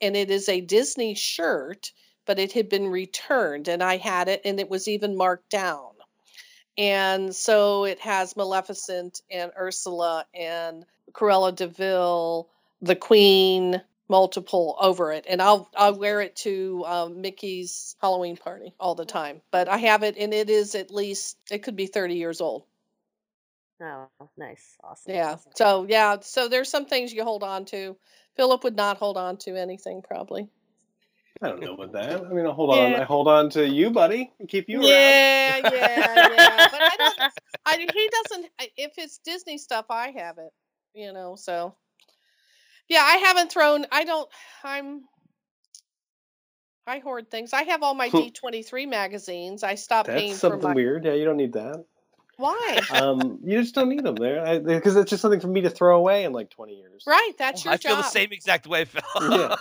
And 0.00 0.16
it 0.16 0.30
is 0.30 0.48
a 0.48 0.60
Disney 0.60 1.14
shirt, 1.14 1.92
but 2.26 2.38
it 2.38 2.52
had 2.52 2.68
been 2.68 2.88
returned. 2.88 3.68
And 3.68 3.82
I 3.82 3.98
had 3.98 4.28
it, 4.28 4.42
and 4.44 4.58
it 4.58 4.68
was 4.68 4.88
even 4.88 5.16
marked 5.16 5.50
down. 5.50 5.90
And 6.78 7.34
so 7.34 7.84
it 7.84 8.00
has 8.00 8.36
Maleficent 8.36 9.20
and 9.30 9.52
Ursula 9.56 10.24
and 10.34 10.86
Cruella 11.12 11.54
de 11.54 11.66
Vil, 11.66 12.48
the 12.80 12.96
Queen, 12.96 13.82
multiple 14.12 14.76
over 14.78 15.10
it, 15.10 15.24
and 15.26 15.40
I'll 15.40 15.70
I'll 15.74 15.98
wear 15.98 16.20
it 16.20 16.36
to 16.36 16.84
um, 16.86 17.22
Mickey's 17.22 17.96
Halloween 18.02 18.36
party 18.36 18.74
all 18.78 18.94
the 18.94 19.06
time. 19.06 19.40
But 19.50 19.68
I 19.68 19.78
have 19.78 20.02
it, 20.02 20.16
and 20.18 20.34
it 20.34 20.50
is 20.50 20.74
at 20.74 20.90
least 20.90 21.38
it 21.50 21.62
could 21.62 21.76
be 21.76 21.86
thirty 21.86 22.16
years 22.16 22.42
old. 22.42 22.64
Oh, 23.82 24.08
nice, 24.36 24.76
awesome. 24.84 25.14
Yeah. 25.14 25.32
awesome. 25.32 25.52
So 25.56 25.86
yeah. 25.88 26.16
So 26.20 26.48
there's 26.48 26.68
some 26.68 26.84
things 26.84 27.10
you 27.12 27.24
hold 27.24 27.42
on 27.42 27.64
to. 27.66 27.96
Philip 28.36 28.64
would 28.64 28.76
not 28.76 28.98
hold 28.98 29.16
on 29.16 29.38
to 29.38 29.56
anything 29.56 30.02
probably. 30.02 30.46
I 31.40 31.48
don't 31.48 31.60
know 31.60 31.74
about 31.74 31.92
that. 31.92 32.20
I 32.20 32.28
mean, 32.28 32.46
I 32.46 32.52
hold 32.52 32.70
on. 32.70 32.92
Yeah. 32.92 33.00
I 33.00 33.04
hold 33.04 33.28
on 33.28 33.48
to 33.50 33.66
you, 33.66 33.90
buddy, 33.90 34.30
and 34.38 34.48
keep 34.48 34.68
you 34.68 34.80
around. 34.80 34.90
Yeah, 34.90 35.56
yeah, 35.56 36.28
yeah. 36.36 36.68
But 36.70 36.82
I 36.82 36.96
don't. 36.98 37.32
I, 37.64 37.76
he 37.78 38.10
doesn't. 38.10 38.46
If 38.76 38.92
it's 38.98 39.18
Disney 39.24 39.56
stuff, 39.56 39.86
I 39.88 40.10
have 40.10 40.36
it. 40.36 40.52
You 40.94 41.14
know. 41.14 41.34
So 41.36 41.74
yeah, 42.92 43.02
I 43.02 43.16
haven't 43.16 43.50
thrown. 43.50 43.86
I 43.90 44.04
don't. 44.04 44.28
I'm. 44.62 45.02
I 46.86 46.98
hoard 46.98 47.30
things. 47.30 47.52
I 47.52 47.62
have 47.62 47.82
all 47.82 47.94
my 47.94 48.10
D23 48.10 48.88
magazines. 48.88 49.62
I 49.62 49.76
stopped 49.76 50.08
paying 50.08 50.30
That's 50.30 50.40
for 50.40 50.50
something 50.50 50.70
my. 50.70 50.74
weird. 50.74 51.04
Yeah, 51.04 51.14
you 51.14 51.24
don't 51.24 51.36
need 51.36 51.52
that. 51.52 51.84
Why? 52.36 52.80
Um, 52.90 53.38
you 53.44 53.60
just 53.60 53.74
don't 53.74 53.88
need 53.88 54.02
them 54.02 54.16
there 54.16 54.58
because 54.58 54.96
it's 54.96 55.10
just 55.10 55.22
something 55.22 55.38
for 55.38 55.46
me 55.46 55.60
to 55.60 55.70
throw 55.70 55.96
away 55.96 56.24
in 56.24 56.32
like 56.32 56.50
20 56.50 56.74
years. 56.74 57.04
Right. 57.06 57.32
That's 57.38 57.64
your 57.64 57.74
I 57.74 57.76
feel 57.76 57.96
the 57.96 58.02
same 58.02 58.32
exact 58.32 58.66
way, 58.66 58.84
Phil. 58.84 59.02
Yeah. 59.20 59.56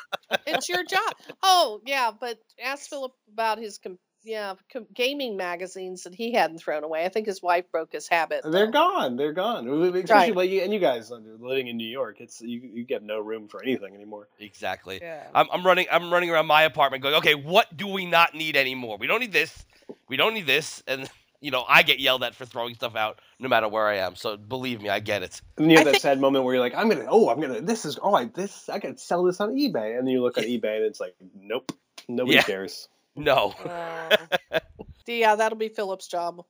It's 0.48 0.68
your 0.68 0.84
job. 0.84 1.14
Oh 1.44 1.82
yeah, 1.86 2.12
but 2.20 2.40
ask 2.64 2.90
Philip 2.90 3.12
about 3.32 3.60
his 3.60 3.78
com- 3.78 4.00
yeah 4.24 4.54
com- 4.72 4.88
gaming 4.94 5.38
magazines 5.38 6.04
that 6.04 6.14
he 6.16 6.32
hadn't 6.34 6.60
thrown 6.60 6.84
away. 6.84 7.06
I 7.06 7.10
think 7.10 7.26
his 7.28 7.42
wife 7.42 7.72
broke 7.72 7.92
his 7.92 8.08
habit. 8.08 8.42
They're 8.44 8.68
though. 8.68 8.72
gone. 8.72 9.16
They're 9.18 9.34
gone. 9.34 9.68
Especially 9.68 10.04
Right. 10.14 10.36
like 10.36 10.50
you, 10.50 10.62
and 10.62 10.74
you 10.74 10.80
guys 10.80 11.12
living 11.40 11.68
in 11.68 11.78
New 11.78 11.88
York, 11.88 12.18
it's 12.20 12.42
you 12.42 12.60
you 12.62 12.84
get 12.84 13.04
no 13.04 13.20
room 13.20 13.48
for 13.48 13.62
anything 13.64 13.94
anymore. 13.96 14.28
exactly. 14.40 15.00
Yeah. 15.02 15.24
I'm, 15.34 15.48
I'm 15.52 15.66
running. 15.66 15.88
I'm 15.92 16.12
running 16.12 16.30
around 16.30 16.48
my 16.48 16.64
apartment, 16.64 17.04
going, 17.04 17.16
okay, 17.16 17.36
what 17.36 17.76
do 17.76 17.88
we 17.88 18.06
not 18.06 18.34
need 18.36 18.56
anymore? 18.56 18.98
We 19.00 19.08
don't 19.08 19.20
need 19.20 19.34
this. 19.34 19.66
We 20.08 20.18
don't 20.18 20.34
need 20.34 20.46
this, 20.48 20.84
and 20.88 21.10
you 21.42 21.50
know, 21.50 21.66
I 21.68 21.82
get 21.82 22.00
yelled 22.00 22.24
at 22.24 22.36
for 22.36 22.46
throwing 22.46 22.76
stuff 22.76 22.96
out, 22.96 23.20
no 23.40 23.50
matter 23.50 23.68
where 23.68 23.88
I 23.88 23.98
am. 23.98 24.16
So 24.16 24.38
believe 24.38 24.80
me, 24.82 24.90
I 24.90 25.00
get 25.00 25.24
it. 25.24 25.42
And 25.58 25.72
you 25.72 25.78
have 25.78 25.88
I 25.88 25.90
that 25.90 25.92
think- 25.94 26.02
sad 26.04 26.20
moment 26.20 26.46
where 26.46 26.54
you're 26.54 26.64
like, 26.64 26.76
I'm 26.76 26.88
gonna, 26.88 27.08
oh, 27.10 27.30
I'm 27.30 27.42
gonna, 27.42 27.62
this 27.62 27.84
is, 27.86 27.98
oh, 28.02 28.14
I, 28.14 28.26
this, 28.26 28.70
I 28.70 28.78
could 28.80 29.00
sell 29.00 29.24
this 29.24 29.42
on 29.42 29.56
eBay, 29.56 29.98
and 29.98 30.06
then 30.06 30.14
you 30.14 30.22
look 30.22 30.38
on 30.38 30.44
eBay 30.56 30.76
and 30.78 30.86
it's 30.86 31.00
like, 31.00 31.16
nope, 31.36 31.72
nobody 32.08 32.36
Yeah. 32.36 32.44
cares. 32.44 32.88
No. 33.16 33.54
Uh, 33.64 34.16
Yeah, 35.08 35.36
that'll 35.36 35.58
be 35.58 35.68
Philip's 35.70 36.08
job. 36.08 36.46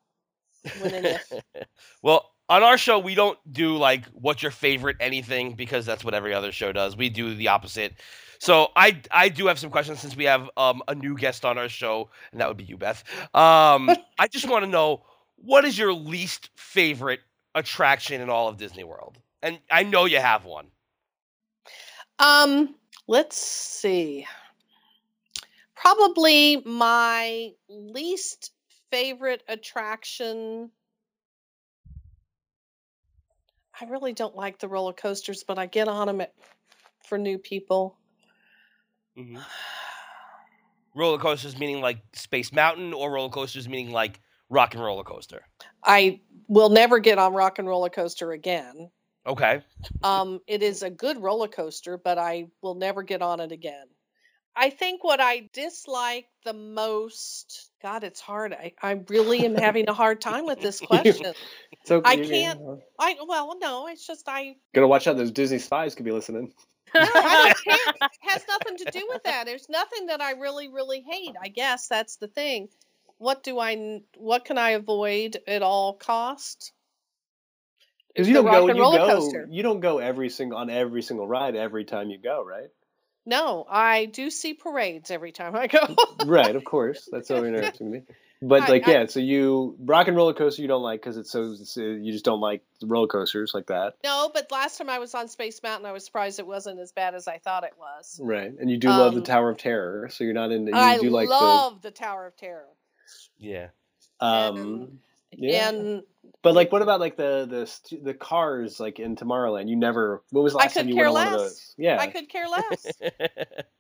When 0.77 1.17
well, 2.01 2.31
on 2.49 2.63
our 2.63 2.77
show, 2.77 2.99
we 2.99 3.15
don't 3.15 3.37
do 3.51 3.77
like 3.77 4.05
what's 4.13 4.41
your 4.41 4.51
favorite 4.51 4.97
anything 4.99 5.53
because 5.53 5.85
that's 5.85 6.03
what 6.03 6.13
every 6.13 6.33
other 6.33 6.51
show 6.51 6.71
does. 6.71 6.95
We 6.95 7.09
do 7.09 7.33
the 7.33 7.47
opposite. 7.47 7.93
So 8.39 8.69
I 8.75 9.01
I 9.11 9.29
do 9.29 9.47
have 9.47 9.59
some 9.59 9.69
questions 9.69 9.99
since 9.99 10.15
we 10.15 10.25
have 10.25 10.49
um, 10.57 10.81
a 10.87 10.95
new 10.95 11.15
guest 11.17 11.45
on 11.45 11.57
our 11.57 11.69
show, 11.69 12.09
and 12.31 12.41
that 12.41 12.47
would 12.47 12.57
be 12.57 12.63
you, 12.65 12.77
Beth. 12.77 13.03
Um, 13.33 13.89
I 14.19 14.27
just 14.29 14.47
want 14.49 14.63
to 14.65 14.69
know 14.69 15.03
what 15.37 15.65
is 15.65 15.77
your 15.77 15.93
least 15.93 16.49
favorite 16.55 17.21
attraction 17.55 18.21
in 18.21 18.29
all 18.29 18.47
of 18.47 18.57
Disney 18.57 18.83
World? 18.83 19.17
And 19.41 19.59
I 19.71 19.83
know 19.83 20.05
you 20.05 20.19
have 20.19 20.45
one. 20.45 20.67
Um, 22.19 22.75
let's 23.07 23.37
see. 23.37 24.27
Probably 25.81 26.61
my 26.63 27.53
least 27.67 28.51
favorite 28.91 29.41
attraction. 29.47 30.69
I 33.79 33.85
really 33.85 34.13
don't 34.13 34.35
like 34.35 34.59
the 34.59 34.67
roller 34.67 34.93
coasters, 34.93 35.43
but 35.43 35.57
I 35.57 35.65
get 35.65 35.87
on 35.87 36.05
them 36.05 36.27
for 37.07 37.17
new 37.17 37.39
people. 37.39 37.97
Mm-hmm. 39.17 39.37
Roller 40.95 41.17
coasters 41.17 41.57
meaning 41.57 41.81
like 41.81 41.99
Space 42.13 42.51
Mountain, 42.51 42.93
or 42.93 43.11
roller 43.11 43.29
coasters 43.29 43.67
meaning 43.67 43.91
like 43.91 44.19
Rock 44.49 44.75
and 44.75 44.83
Roller 44.83 45.05
Coaster. 45.05 45.41
I 45.83 46.19
will 46.47 46.69
never 46.69 46.99
get 46.99 47.17
on 47.17 47.33
Rock 47.33 47.59
and 47.59 47.67
Roller 47.67 47.89
Coaster 47.89 48.33
again. 48.33 48.91
Okay. 49.25 49.63
Um, 50.03 50.41
it 50.47 50.61
is 50.61 50.83
a 50.83 50.89
good 50.89 51.23
roller 51.23 51.47
coaster, 51.47 51.97
but 51.97 52.17
I 52.17 52.47
will 52.61 52.75
never 52.75 53.03
get 53.03 53.21
on 53.21 53.39
it 53.39 53.53
again. 53.53 53.85
I 54.55 54.69
think 54.69 55.03
what 55.03 55.21
I 55.21 55.49
dislike 55.53 56.27
the 56.43 56.53
most, 56.53 57.71
God, 57.81 58.03
it's 58.03 58.19
hard. 58.19 58.53
I, 58.53 58.73
I 58.81 59.01
really 59.07 59.45
am 59.45 59.55
having 59.55 59.87
a 59.87 59.93
hard 59.93 60.19
time 60.19 60.45
with 60.45 60.59
this 60.59 60.79
question. 60.85 61.33
So 61.85 62.01
I 62.03 62.17
can't- 62.17 62.59
I 62.99 63.15
well, 63.25 63.57
no, 63.59 63.87
it's 63.87 64.05
just 64.05 64.27
I. 64.27 64.55
Gotta 64.73 64.87
watch 64.87 65.07
out. 65.07 65.17
Those 65.17 65.31
Disney 65.31 65.59
spies 65.59 65.95
could 65.95 66.05
be 66.05 66.11
listening. 66.11 66.53
I 66.93 67.53
don't 67.65 67.77
care. 67.77 67.93
It 68.01 68.11
has 68.29 68.43
nothing 68.47 68.77
to 68.77 68.91
do 68.91 69.07
with 69.09 69.23
that. 69.23 69.45
There's 69.45 69.69
nothing 69.69 70.07
that 70.07 70.19
I 70.21 70.31
really, 70.31 70.67
really 70.67 71.01
hate. 71.01 71.35
I 71.41 71.47
guess 71.47 71.87
that's 71.87 72.17
the 72.17 72.27
thing. 72.27 72.67
What 73.17 73.43
do 73.43 73.57
I? 73.59 74.01
What 74.17 74.45
can 74.45 74.57
I 74.57 74.71
avoid 74.71 75.37
at 75.47 75.61
all 75.61 75.93
cost? 75.93 76.73
Because 78.13 78.27
you 78.27 78.33
don't 78.33 78.45
go, 78.45 78.67
you 78.67 78.73
go, 78.73 79.07
coaster. 79.07 79.47
you 79.49 79.63
don't 79.63 79.79
go 79.79 79.99
every 79.99 80.29
single 80.29 80.57
on 80.57 80.69
every 80.69 81.01
single 81.01 81.25
ride 81.25 81.55
every 81.55 81.85
time 81.85 82.09
you 82.09 82.17
go, 82.17 82.43
right? 82.43 82.67
No, 83.25 83.65
I 83.69 84.05
do 84.05 84.29
see 84.29 84.53
parades 84.53 85.11
every 85.11 85.31
time 85.31 85.55
I 85.55 85.67
go. 85.67 85.95
right, 86.25 86.55
of 86.55 86.63
course. 86.63 87.07
That's 87.11 87.27
so 87.27 87.45
interesting 87.45 87.87
to 87.91 87.99
me. 87.99 88.01
But 88.43 88.63
I- 88.63 88.67
like, 88.67 88.87
I- 88.87 88.91
yeah. 88.91 89.05
So 89.05 89.19
you 89.19 89.75
rock 89.79 90.07
and 90.07 90.17
roller 90.17 90.33
coaster 90.33 90.63
you 90.63 90.67
don't 90.67 90.81
like 90.81 90.99
because 91.01 91.17
it's 91.17 91.29
so 91.31 91.51
it's, 91.59 91.77
uh, 91.77 91.81
you 91.83 92.11
just 92.11 92.25
don't 92.25 92.39
like 92.41 92.63
roller 92.81 93.05
coasters 93.07 93.51
like 93.53 93.67
that, 93.67 93.93
No, 94.03 94.31
but 94.33 94.51
last 94.51 94.79
time 94.79 94.89
I 94.89 94.97
was 94.97 95.13
on 95.13 95.27
Space 95.27 95.61
Mountain, 95.61 95.85
I 95.85 95.91
was 95.91 96.03
surprised 96.03 96.39
it 96.39 96.47
wasn't 96.47 96.79
as 96.79 96.91
bad 96.91 97.13
as 97.13 97.27
I 97.27 97.37
thought 97.37 97.63
it 97.63 97.73
was. 97.77 98.19
right? 98.23 98.51
And 98.59 98.69
you 98.71 98.77
do 98.77 98.87
love 98.89 99.13
the 99.13 99.19
Um, 99.19 99.25
Tower 99.25 99.49
of 99.51 99.57
Terror, 99.59 100.09
so 100.11 100.23
you're 100.23 100.33
not 100.33 100.51
into. 100.51 100.71
You 100.71 100.77
I 100.77 100.97
do 100.97 101.11
like 101.11 101.29
love 101.29 101.83
the 101.83 101.91
Tower 101.91 102.25
of 102.25 102.35
Terror. 102.37 102.65
Yeah. 103.37 103.67
um. 104.19 104.57
and- 104.57 104.99
yeah. 105.33 105.69
And 105.69 106.03
But 106.43 106.53
like, 106.55 106.71
what 106.71 106.81
about 106.81 106.99
like 106.99 107.17
the 107.17 107.47
the 107.89 107.97
the 108.03 108.13
cars 108.13 108.79
like 108.79 108.99
in 108.99 109.15
Tomorrowland? 109.15 109.69
You 109.69 109.75
never. 109.75 110.23
When 110.31 110.43
was 110.43 110.53
the 110.53 110.59
I 110.59 110.63
last 110.63 110.73
time 110.75 110.83
could 110.85 110.89
you 110.89 110.95
care 110.95 111.11
went 111.11 111.17
on 111.17 111.25
one 111.25 111.33
of 111.33 111.39
less. 111.41 111.49
those? 111.51 111.75
Yeah. 111.77 111.97
I 111.99 112.07
could 112.07 112.29
care 112.29 112.47
less. 112.47 112.85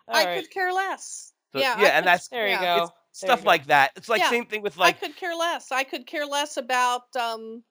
I 0.07 0.25
right. 0.25 0.41
could 0.41 0.51
care 0.51 0.73
less. 0.73 1.33
So- 1.53 1.59
yeah, 1.59 1.75
I 1.77 1.81
yeah, 1.81 1.87
and 1.89 2.03
could- 2.03 2.07
that's 2.11 2.27
There 2.29 2.45
you 2.47 2.51
yeah, 2.53 2.77
go. 2.79 2.89
stuff 3.11 3.43
go. 3.43 3.47
like 3.47 3.65
that. 3.67 3.91
It's 3.95 4.09
like 4.09 4.21
Yeah, 4.21 4.29
same 4.29 4.45
thing 4.45 4.61
with 4.61 4.77
like. 4.77 4.95
I 5.03 5.07
could 5.07 5.15
care 5.17 5.35
less. 5.35 5.71
I 5.71 5.83
could 5.83 6.05
care 6.07 6.25
less 6.25 6.57
about 6.57 7.15
um 7.15 7.63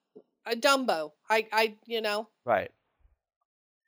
a 0.45 0.55
Dumbo. 0.55 1.11
I 1.29 1.47
I 1.51 1.75
you 1.85 2.01
know 2.01 2.27
right. 2.45 2.71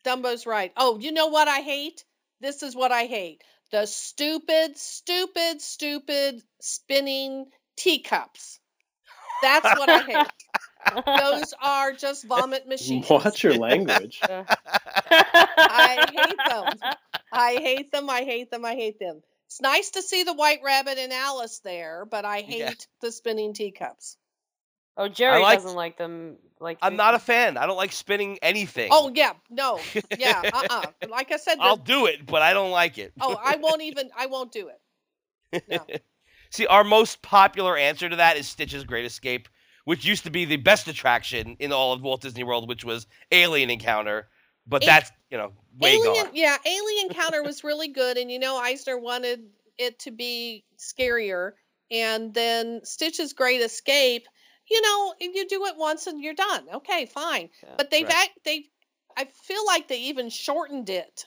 Dumbo's 0.05 0.45
right. 0.45 0.71
Oh, 0.75 0.99
you 0.99 1.11
know 1.11 1.27
what 1.27 1.47
I 1.47 1.59
hate? 1.59 2.03
This 2.41 2.61
is 2.63 2.75
what 2.75 2.91
I 2.91 3.05
hate. 3.05 3.41
The 3.71 3.85
stupid, 3.85 4.77
stupid, 4.77 5.61
stupid 5.61 6.43
spinning 6.61 7.45
teacups. 7.77 8.59
That's 9.41 9.65
what 9.79 9.89
I 9.89 9.99
hate. 10.03 10.27
Those 11.05 11.53
are 11.61 11.93
just 11.93 12.23
vomit 12.27 12.67
machines. 12.67 13.09
Watch 13.09 13.43
your 13.43 13.53
language. 13.55 14.19
I 14.29 16.05
hate 16.11 16.37
them. 16.49 16.93
I 17.31 17.53
hate 17.53 17.91
them. 17.91 18.09
I 18.09 18.21
hate 18.23 18.51
them. 18.51 18.65
I 18.65 18.75
hate 18.75 18.99
them. 18.99 19.21
It's 19.47 19.61
nice 19.61 19.91
to 19.91 20.01
see 20.01 20.23
the 20.23 20.33
White 20.33 20.59
Rabbit 20.63 20.97
and 20.97 21.13
Alice 21.13 21.59
there, 21.63 22.05
but 22.09 22.25
I 22.25 22.41
hate 22.41 22.59
Yeah. 22.59 22.73
the 23.01 23.11
spinning 23.11 23.53
teacups. 23.53 24.17
Oh, 24.97 25.07
Jerry 25.07 25.41
like- 25.41 25.59
doesn't 25.59 25.75
like 25.75 25.97
them. 25.97 26.37
Like 26.59 26.77
I'm 26.81 26.95
not 26.95 27.13
a 27.13 27.19
fan. 27.19 27.57
I 27.57 27.65
don't 27.65 27.75
like 27.75 27.91
spinning 27.91 28.39
anything. 28.41 28.87
Oh 28.91 29.11
yeah, 29.13 29.33
no, 29.49 29.79
yeah, 30.17 30.49
uh, 30.53 30.67
uh 30.69 31.07
Like 31.09 31.29
I 31.33 31.37
said, 31.37 31.57
I'll 31.59 31.75
do 31.75 32.05
it, 32.05 32.25
but 32.25 32.41
I 32.41 32.53
don't 32.53 32.71
like 32.71 32.97
it. 32.97 33.11
oh, 33.19 33.37
I 33.43 33.57
won't 33.57 33.81
even. 33.81 34.09
I 34.17 34.27
won't 34.27 34.53
do 34.53 34.69
it. 35.51 35.63
No. 35.69 35.85
See, 36.51 36.65
our 36.67 36.85
most 36.85 37.21
popular 37.21 37.75
answer 37.75 38.07
to 38.07 38.15
that 38.15 38.37
is 38.37 38.47
Stitch's 38.47 38.85
Great 38.85 39.03
Escape, 39.03 39.49
which 39.85 40.05
used 40.05 40.23
to 40.23 40.31
be 40.31 40.45
the 40.45 40.57
best 40.57 40.87
attraction 40.87 41.57
in 41.59 41.71
all 41.71 41.93
of 41.93 42.01
Walt 42.01 42.21
Disney 42.21 42.43
World, 42.43 42.67
which 42.67 42.85
was 42.85 43.07
Alien 43.31 43.69
Encounter. 43.69 44.27
But 44.65 44.83
A- 44.83 44.85
that's 44.85 45.11
you 45.29 45.37
know 45.37 45.53
way 45.77 45.95
Alien, 45.95 46.25
gone. 46.25 46.35
yeah, 46.35 46.57
Alien 46.65 47.07
Encounter 47.09 47.43
was 47.43 47.63
really 47.63 47.89
good, 47.89 48.17
and 48.17 48.31
you 48.31 48.39
know 48.39 48.57
Eisner 48.57 48.97
wanted 48.97 49.41
it 49.77 49.99
to 49.99 50.11
be 50.11 50.63
scarier, 50.77 51.51
and 51.91 52.33
then 52.33 52.81
Stitch's 52.83 53.33
Great 53.33 53.61
Escape. 53.61 54.27
You 54.69 54.81
know, 54.81 55.13
you 55.19 55.47
do 55.47 55.65
it 55.65 55.75
once 55.77 56.07
and 56.07 56.23
you're 56.23 56.33
done. 56.33 56.65
Okay, 56.75 57.05
fine. 57.05 57.49
Yeah, 57.61 57.73
but 57.77 57.91
they've 57.91 58.07
right. 58.07 58.15
act, 58.15 58.31
they, 58.45 58.63
I 59.17 59.25
feel 59.25 59.65
like 59.65 59.89
they 59.89 60.03
even 60.03 60.29
shortened 60.29 60.89
it. 60.89 61.25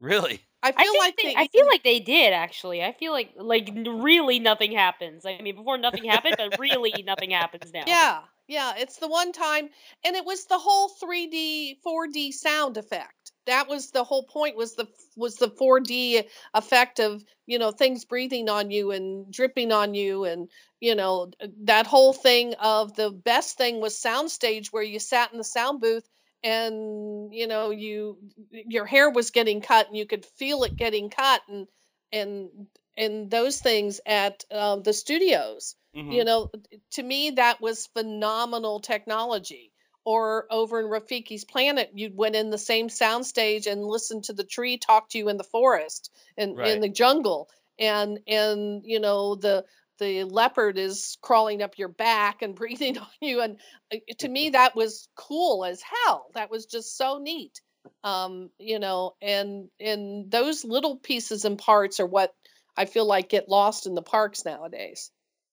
Really? 0.00 0.40
I 0.62 0.68
I 0.68 0.72
feel 0.72 0.92
think 0.92 1.04
like 1.04 1.16
they, 1.16 1.22
they 1.24 1.34
I 1.36 1.46
feel 1.48 1.66
like 1.66 1.84
they 1.84 2.00
did 2.00 2.32
actually. 2.32 2.82
I 2.82 2.92
feel 2.92 3.12
like 3.12 3.32
like 3.36 3.70
really 3.74 4.38
nothing 4.38 4.72
happens. 4.72 5.24
I 5.24 5.40
mean, 5.40 5.56
before 5.56 5.78
nothing 5.78 6.04
happened, 6.04 6.36
but 6.36 6.58
really 6.58 7.02
nothing 7.06 7.30
happens 7.30 7.72
now. 7.72 7.84
Yeah, 7.86 8.20
yeah. 8.48 8.72
It's 8.76 8.96
the 8.96 9.08
one 9.08 9.32
time, 9.32 9.68
and 10.04 10.16
it 10.16 10.24
was 10.24 10.46
the 10.46 10.58
whole 10.58 10.90
3D, 11.02 11.76
4D 11.86 12.32
sound 12.32 12.76
effect. 12.76 13.32
That 13.46 13.68
was 13.68 13.90
the 13.92 14.04
whole 14.04 14.24
point. 14.24 14.56
Was 14.56 14.74
the 14.74 14.86
was 15.16 15.36
the 15.36 15.48
4D 15.48 16.24
effect 16.54 16.98
of 16.98 17.24
you 17.46 17.58
know 17.58 17.70
things 17.70 18.04
breathing 18.04 18.48
on 18.48 18.70
you 18.70 18.90
and 18.90 19.32
dripping 19.32 19.70
on 19.72 19.94
you, 19.94 20.24
and 20.24 20.48
you 20.80 20.96
know 20.96 21.30
that 21.64 21.86
whole 21.86 22.12
thing 22.12 22.54
of 22.54 22.94
the 22.94 23.10
best 23.10 23.58
thing 23.58 23.80
was 23.80 23.94
soundstage 23.94 24.68
where 24.68 24.82
you 24.82 24.98
sat 24.98 25.32
in 25.32 25.38
the 25.38 25.44
sound 25.44 25.80
booth 25.80 26.08
and 26.42 27.32
you 27.34 27.46
know 27.46 27.70
you 27.70 28.18
your 28.50 28.84
hair 28.84 29.10
was 29.10 29.30
getting 29.30 29.60
cut 29.60 29.88
and 29.88 29.96
you 29.96 30.06
could 30.06 30.24
feel 30.24 30.62
it 30.64 30.76
getting 30.76 31.10
cut 31.10 31.42
and 31.48 31.66
and 32.12 32.48
and 32.96 33.30
those 33.30 33.60
things 33.60 34.00
at 34.06 34.44
um, 34.50 34.82
the 34.82 34.92
studios 34.92 35.76
Mhm. 35.94 36.12
you 36.12 36.24
know 36.24 36.50
to 36.92 37.02
me 37.02 37.30
that 37.30 37.60
was 37.60 37.88
phenomenal 37.88 38.80
technology 38.80 39.72
or 40.04 40.46
over 40.50 40.80
in 40.80 40.86
rafiki's 40.86 41.44
planet 41.44 41.90
you 41.94 42.10
went 42.14 42.36
in 42.36 42.50
the 42.50 42.58
same 42.58 42.88
soundstage 42.88 43.66
and 43.70 43.84
listened 43.84 44.24
to 44.24 44.32
the 44.32 44.44
tree 44.44 44.78
talk 44.78 45.08
to 45.10 45.18
you 45.18 45.28
in 45.28 45.36
the 45.36 45.44
forest 45.44 46.10
and 46.36 46.56
Right. 46.56 46.72
in 46.72 46.80
the 46.80 46.88
jungle 46.88 47.48
and 47.78 48.20
and 48.26 48.82
you 48.84 49.00
know 49.00 49.34
the 49.34 49.64
the 49.98 50.24
leopard 50.24 50.78
is 50.78 51.16
crawling 51.20 51.62
up 51.62 51.78
your 51.78 51.88
back 51.88 52.42
and 52.42 52.54
breathing 52.56 52.98
on 52.98 53.06
you 53.20 53.40
and 53.40 53.58
uh, 53.92 53.96
to 54.18 54.28
me 54.28 54.50
that 54.50 54.74
was 54.76 55.08
cool 55.14 55.64
as 55.64 55.82
hell 55.82 56.26
that 56.34 56.50
was 56.50 56.66
just 56.66 56.96
so 56.96 57.18
neat 57.18 57.60
um 58.04 58.50
you 58.58 58.78
know 58.78 59.14
and 59.22 59.68
and 59.80 60.30
those 60.30 60.64
little 60.64 60.96
pieces 60.96 61.44
and 61.44 61.58
parts 61.58 62.00
are 62.00 62.06
what 62.06 62.34
i 62.76 62.84
feel 62.84 63.06
like 63.06 63.28
get 63.28 63.48
lost 63.48 63.86
in 63.86 63.94
the 63.94 64.02
parks 64.02 64.44
nowadays 64.44 65.10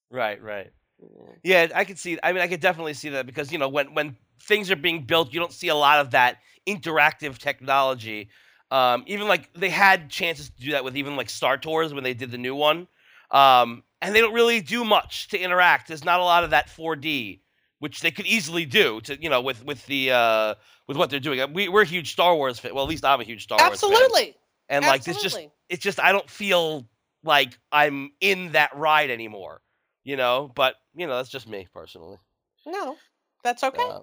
Right, 0.10 0.42
right. 0.42 0.72
Yeah. 1.44 1.68
Yeah, 1.68 1.68
I 1.76 1.84
could 1.84 2.00
see. 2.00 2.18
I 2.24 2.32
mean, 2.32 2.42
I 2.42 2.48
could 2.48 2.62
definitely 2.62 2.94
see 2.94 3.10
that 3.10 3.26
because 3.26 3.52
you 3.52 3.58
know 3.58 3.70
when 3.70 3.94
when 3.94 4.16
things 4.42 4.72
are 4.72 4.76
being 4.76 5.04
built, 5.04 5.34
you 5.34 5.40
don't 5.40 5.52
see 5.52 5.68
a 5.68 5.76
lot 5.76 6.00
of 6.00 6.12
that 6.12 6.38
interactive 6.68 7.38
technology. 7.38 8.30
Um, 8.72 9.04
even 9.08 9.28
like 9.28 9.54
they 9.54 9.70
had 9.70 10.10
chances 10.10 10.50
to 10.50 10.62
do 10.62 10.72
that 10.72 10.84
with 10.84 10.98
even 10.98 11.16
like 11.16 11.30
Star 11.30 11.58
Tours 11.58 11.94
when 11.94 12.04
they 12.04 12.14
did 12.14 12.32
the 12.32 12.38
new 12.38 12.56
one, 12.56 12.88
um, 13.31 13.84
and 14.02 14.14
they 14.15 14.22
don't 14.22 14.34
really 14.34 14.61
do 14.61 14.84
much 14.85 15.30
to 15.30 15.39
interact. 15.39 15.88
There's 15.88 16.03
not 16.06 16.19
a 16.19 16.23
lot 16.23 16.43
of 16.43 16.52
that 16.52 16.68
4D, 16.68 17.41
which 17.80 18.02
they 18.02 18.11
could 18.11 18.26
easily 18.26 18.65
do 18.65 19.02
to 19.02 19.22
you 19.22 19.30
know 19.30 19.41
with 19.41 19.64
with 19.65 19.85
the 19.88 20.11
uh, 20.11 20.56
with 20.88 20.97
what 20.97 21.10
they're 21.10 21.19
doing. 21.19 21.39
Uh, 21.41 21.47
We, 21.47 21.69
we're 21.69 21.85
huge 21.85 22.11
Star 22.11 22.35
Wars 22.35 22.60
fan. 22.60 22.73
Well, 22.76 22.84
at 22.84 22.89
least 22.89 23.06
I'm 23.06 23.22
a 23.22 23.23
huge 23.23 23.43
Star 23.43 23.57
Wars 23.57 23.81
fan. 23.81 23.89
absolutely 23.91 24.35
And 24.69 24.85
like 24.85 25.03
this 25.03 25.22
just 25.22 25.38
it's 25.69 25.84
just 25.84 25.99
I 25.99 26.11
don't 26.11 26.30
feel 26.30 26.88
like 27.23 27.57
I'm 27.72 28.11
in 28.22 28.52
that 28.53 28.76
ride 28.76 29.10
anymore. 29.10 29.61
You 30.03 30.18
know, 30.18 30.52
but 30.56 30.76
you 30.95 31.07
know 31.07 31.15
that's 31.18 31.30
just 31.30 31.47
me 31.47 31.68
personally. 31.73 32.18
no 32.65 32.95
that's 33.43 33.64
okay 33.64 33.77
Uh, 33.81 34.02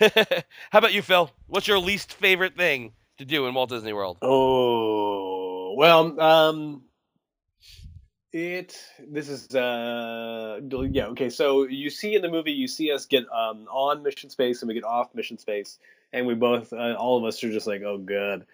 how 0.70 0.78
about 0.78 0.94
you, 0.94 1.02
Phil? 1.02 1.30
What's 1.46 1.68
your 1.68 1.78
least 1.78 2.14
favorite 2.14 2.56
thing 2.56 2.92
to 3.18 3.24
do 3.26 3.46
in 3.46 3.52
Walt 3.54 3.68
Disney 3.68 3.92
World? 3.92 4.16
Oh 4.22 5.74
well, 5.76 6.18
um, 6.20 6.82
it. 8.32 8.76
This 8.98 9.28
is 9.28 9.54
uh, 9.54 10.60
yeah. 10.90 11.06
Okay, 11.06 11.30
so 11.30 11.64
you 11.64 11.90
see 11.90 12.14
in 12.14 12.22
the 12.22 12.28
movie, 12.28 12.52
you 12.52 12.68
see 12.68 12.90
us 12.90 13.06
get 13.06 13.24
um 13.32 13.66
on 13.70 14.02
mission 14.02 14.30
space 14.30 14.62
and 14.62 14.68
we 14.68 14.74
get 14.74 14.84
off 14.84 15.14
mission 15.14 15.38
space, 15.38 15.78
and 16.12 16.26
we 16.26 16.34
both, 16.34 16.72
uh, 16.72 16.94
all 16.98 17.18
of 17.18 17.24
us, 17.24 17.42
are 17.44 17.52
just 17.52 17.66
like, 17.66 17.82
oh 17.82 17.98
god. 17.98 18.46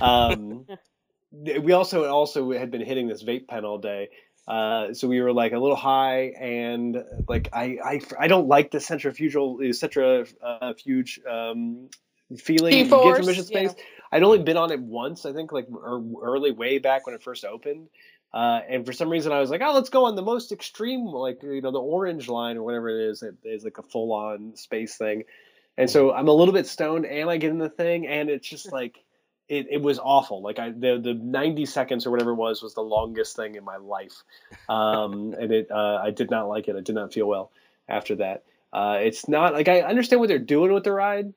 Um, 0.00 0.66
we 1.32 1.72
also 1.72 2.04
also 2.04 2.52
had 2.52 2.70
been 2.70 2.84
hitting 2.84 3.08
this 3.08 3.22
vape 3.22 3.48
pen 3.48 3.64
all 3.64 3.78
day. 3.78 4.10
Uh, 4.46 4.92
so 4.92 5.08
we 5.08 5.20
were 5.22 5.32
like 5.32 5.52
a 5.52 5.58
little 5.58 5.76
high, 5.76 6.34
and 6.38 7.02
like 7.28 7.48
I 7.52 7.78
I, 7.82 8.00
I 8.20 8.28
don't 8.28 8.48
like 8.48 8.70
the 8.70 8.80
centrifugal 8.80 9.58
centrifuge 9.72 11.20
um, 11.28 11.88
feeling 12.36 12.72
you 12.72 12.84
get 12.84 12.84
G-force, 12.84 13.18
from 13.18 13.26
mission 13.26 13.46
yeah. 13.48 13.68
space. 13.68 13.74
I'd 14.12 14.22
only 14.22 14.42
been 14.42 14.56
on 14.56 14.70
it 14.70 14.80
once, 14.80 15.26
I 15.26 15.32
think, 15.32 15.50
like 15.50 15.66
er- 15.70 16.02
early 16.22 16.52
way 16.52 16.78
back 16.78 17.06
when 17.06 17.14
it 17.16 17.22
first 17.22 17.44
opened. 17.44 17.88
Uh, 18.34 18.60
and 18.68 18.84
for 18.84 18.92
some 18.92 19.08
reason, 19.08 19.30
I 19.30 19.38
was 19.38 19.48
like, 19.48 19.60
"Oh, 19.64 19.72
let's 19.72 19.90
go 19.90 20.06
on 20.06 20.16
the 20.16 20.22
most 20.22 20.50
extreme, 20.50 21.06
like 21.06 21.40
you 21.44 21.60
know, 21.60 21.70
the 21.70 21.80
orange 21.80 22.28
line 22.28 22.56
or 22.56 22.64
whatever 22.64 22.88
it 22.88 23.08
is. 23.10 23.22
It 23.22 23.36
is 23.44 23.62
like 23.62 23.78
a 23.78 23.82
full-on 23.84 24.56
space 24.56 24.96
thing." 24.96 25.22
And 25.78 25.88
so 25.88 26.12
I'm 26.12 26.26
a 26.26 26.32
little 26.32 26.52
bit 26.52 26.66
stoned, 26.66 27.06
and 27.06 27.30
I 27.30 27.36
get 27.36 27.50
in 27.50 27.58
the 27.58 27.68
thing, 27.68 28.08
and 28.08 28.28
it's 28.28 28.48
just 28.48 28.72
like 28.72 29.04
it, 29.48 29.68
it 29.70 29.80
was 29.80 30.00
awful. 30.00 30.42
Like 30.42 30.58
I 30.58 30.70
the 30.70 30.98
the 31.00 31.14
90 31.14 31.64
seconds 31.66 32.06
or 32.06 32.10
whatever 32.10 32.32
it 32.32 32.36
was 32.36 32.60
was 32.60 32.74
the 32.74 32.82
longest 32.82 33.36
thing 33.36 33.54
in 33.54 33.62
my 33.64 33.76
life, 33.76 34.24
um, 34.68 35.32
and 35.38 35.52
it 35.52 35.70
uh, 35.70 36.00
I 36.02 36.10
did 36.10 36.28
not 36.28 36.48
like 36.48 36.66
it. 36.66 36.74
I 36.74 36.80
did 36.80 36.96
not 36.96 37.12
feel 37.12 37.26
well 37.26 37.52
after 37.88 38.16
that. 38.16 38.42
Uh, 38.72 38.98
it's 39.00 39.28
not 39.28 39.52
like 39.52 39.68
I 39.68 39.82
understand 39.82 40.18
what 40.18 40.28
they're 40.28 40.40
doing 40.40 40.72
with 40.72 40.82
the 40.82 40.90
ride, 40.90 41.32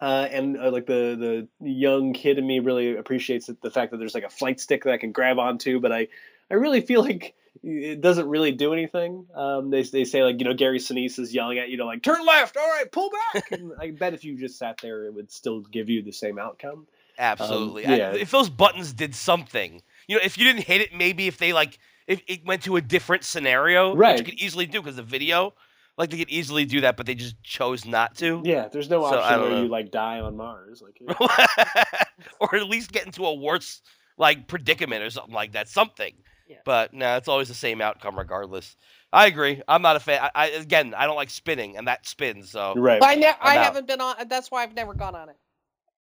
uh, 0.00 0.26
and 0.30 0.56
uh, 0.58 0.70
like 0.70 0.86
the 0.86 1.46
the 1.60 1.70
young 1.70 2.12
kid 2.12 2.38
in 2.38 2.46
me 2.46 2.58
really 2.60 2.96
appreciates 2.96 3.50
the 3.62 3.70
fact 3.70 3.90
that 3.92 3.98
there's 3.98 4.14
like 4.14 4.24
a 4.24 4.30
flight 4.30 4.60
stick 4.60 4.84
that 4.84 4.92
I 4.92 4.96
can 4.98 5.12
grab 5.12 5.38
onto, 5.38 5.80
but 5.80 5.92
I 5.92 6.08
I 6.50 6.54
really 6.54 6.80
feel 6.80 7.02
like 7.08 7.34
it 7.62 8.00
doesn't 8.00 8.28
really 8.28 8.52
do 8.52 8.72
anything. 8.72 9.26
Um, 9.34 9.70
they 9.70 9.82
they 9.82 10.04
say 10.04 10.22
like 10.22 10.38
you 10.38 10.44
know 10.44 10.54
Gary 10.54 10.78
Sinise 10.78 11.18
is 11.18 11.34
yelling 11.34 11.58
at 11.58 11.68
you 11.68 11.76
to 11.78 11.84
like 11.84 12.02
turn 12.02 12.24
left, 12.24 12.56
all 12.56 12.66
right, 12.68 12.90
pull 12.90 13.10
back. 13.34 13.50
and 13.52 13.72
I 13.78 13.90
bet 13.90 14.14
if 14.14 14.24
you 14.24 14.38
just 14.38 14.58
sat 14.58 14.78
there, 14.80 15.04
it 15.06 15.14
would 15.14 15.30
still 15.30 15.60
give 15.60 15.88
you 15.88 16.02
the 16.02 16.12
same 16.12 16.38
outcome. 16.38 16.86
Absolutely. 17.18 17.84
Um, 17.86 17.92
I- 17.92 17.96
yeah. 17.96 18.12
if 18.14 18.30
those 18.30 18.48
buttons 18.48 18.92
did 18.94 19.14
something, 19.14 19.82
you 20.06 20.16
know, 20.16 20.22
if 20.24 20.38
you 20.38 20.44
didn't 20.44 20.62
hit 20.62 20.80
it, 20.80 20.94
maybe 20.94 21.26
if 21.26 21.36
they 21.36 21.52
like, 21.52 21.78
if 22.06 22.22
it 22.26 22.46
went 22.46 22.62
to 22.62 22.76
a 22.76 22.80
different 22.80 23.24
scenario, 23.24 23.90
which 23.90 23.98
Right. 23.98 24.18
you 24.18 24.24
could 24.24 24.40
easily 24.40 24.64
do 24.64 24.80
because 24.80 24.96
the 24.96 25.02
video, 25.02 25.52
like 26.00 26.10
they 26.10 26.18
could 26.18 26.30
easily 26.30 26.64
do 26.64 26.80
that, 26.80 26.96
but 26.96 27.06
they 27.06 27.14
just 27.14 27.40
chose 27.42 27.84
not 27.84 28.16
to. 28.16 28.40
Yeah, 28.44 28.68
there's 28.68 28.88
no 28.88 29.02
So, 29.02 29.18
option 29.18 29.40
where 29.40 29.50
know. 29.50 29.62
you 29.62 29.68
like 29.68 29.90
die 29.90 30.20
on 30.20 30.36
Mars. 30.36 30.82
Like 30.82 31.00
or 32.40 32.56
at 32.56 32.66
least 32.68 32.90
get 32.90 33.06
into 33.06 33.24
a 33.26 33.34
worse 33.34 33.82
like 34.16 34.48
predicament 34.48 35.02
or 35.02 35.10
something 35.10 35.34
like 35.34 35.52
that. 35.52 35.68
Something. 35.68 36.14
Yeah. 36.48 36.56
But 36.64 36.94
no, 36.94 37.16
it's 37.16 37.28
always 37.28 37.48
the 37.48 37.54
same 37.54 37.80
outcome 37.80 38.18
regardless. 38.18 38.76
I 39.12 39.26
agree. 39.26 39.62
I'm 39.68 39.82
not 39.82 39.96
a 39.96 40.00
fan. 40.00 40.20
I, 40.22 40.30
I 40.34 40.46
again, 40.48 40.94
I 40.96 41.06
don't 41.06 41.16
like 41.16 41.30
spinning, 41.30 41.76
and 41.76 41.86
that 41.86 42.06
spins. 42.06 42.50
So 42.50 42.74
right. 42.76 42.98
But 42.98 43.10
I, 43.10 43.14
ne- 43.16 43.26
I 43.40 43.58
out. 43.58 43.64
haven't 43.64 43.86
been 43.86 44.00
on. 44.00 44.16
That's 44.28 44.50
why 44.50 44.62
I've 44.62 44.74
never 44.74 44.94
gone 44.94 45.14
on 45.14 45.28
it. 45.28 45.36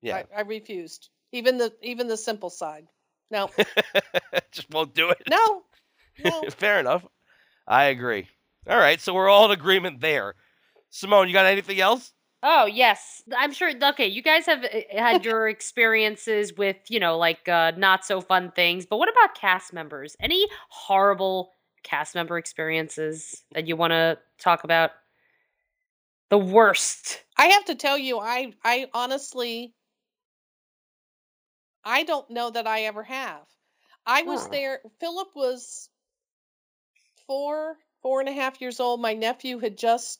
yeah, 0.01 0.23
I, 0.35 0.39
I 0.39 0.41
refused. 0.41 1.09
Even 1.33 1.57
the 1.57 1.73
even 1.81 2.07
the 2.07 2.17
simple 2.17 2.49
side. 2.49 2.87
No, 3.29 3.49
just 4.51 4.69
won't 4.71 4.95
do 4.95 5.09
it. 5.11 5.21
no, 5.29 5.63
no. 6.23 6.43
Fair 6.51 6.79
enough. 6.79 7.05
I 7.67 7.85
agree. 7.85 8.27
All 8.69 8.77
right, 8.77 9.01
so 9.01 9.15
we're 9.15 9.29
all 9.29 9.45
in 9.45 9.51
agreement 9.51 9.99
there. 9.99 10.35
Simone, 10.91 11.27
you 11.27 11.33
got 11.33 11.47
anything 11.47 11.79
else? 11.79 12.13
Oh 12.43 12.65
yes, 12.67 13.23
I'm 13.35 13.51
sure. 13.51 13.71
Okay, 13.83 14.07
you 14.07 14.21
guys 14.21 14.45
have 14.45 14.63
uh, 14.63 14.67
had 14.91 15.25
your 15.25 15.49
experiences 15.49 16.53
with 16.55 16.77
you 16.87 16.99
know 16.99 17.17
like 17.17 17.49
uh, 17.49 17.71
not 17.77 18.05
so 18.05 18.21
fun 18.21 18.51
things, 18.51 18.85
but 18.85 18.97
what 18.97 19.09
about 19.09 19.35
cast 19.35 19.73
members? 19.73 20.15
Any 20.19 20.47
horrible 20.69 21.51
cast 21.83 22.15
member 22.15 22.37
experiences 22.37 23.43
that 23.53 23.67
you 23.67 23.75
want 23.75 23.91
to 23.91 24.17
talk 24.39 24.63
about? 24.63 24.91
The 26.29 26.37
worst. 26.37 27.23
I 27.37 27.47
have 27.47 27.65
to 27.65 27.75
tell 27.75 27.97
you, 27.97 28.19
I 28.19 28.53
I 28.63 28.87
honestly, 28.93 29.73
I 31.83 32.03
don't 32.03 32.29
know 32.29 32.51
that 32.51 32.67
I 32.67 32.83
ever 32.83 33.03
have. 33.03 33.47
I 34.05 34.21
was 34.21 34.43
Huh. 34.43 34.49
there. 34.51 34.81
Philip 34.99 35.29
was 35.35 35.89
four, 37.27 37.77
four 38.01 38.19
and 38.19 38.29
a 38.29 38.33
half 38.33 38.61
years 38.61 38.79
old. 38.79 39.01
My 39.01 39.13
nephew 39.13 39.59
had 39.59 39.77
just 39.77 40.19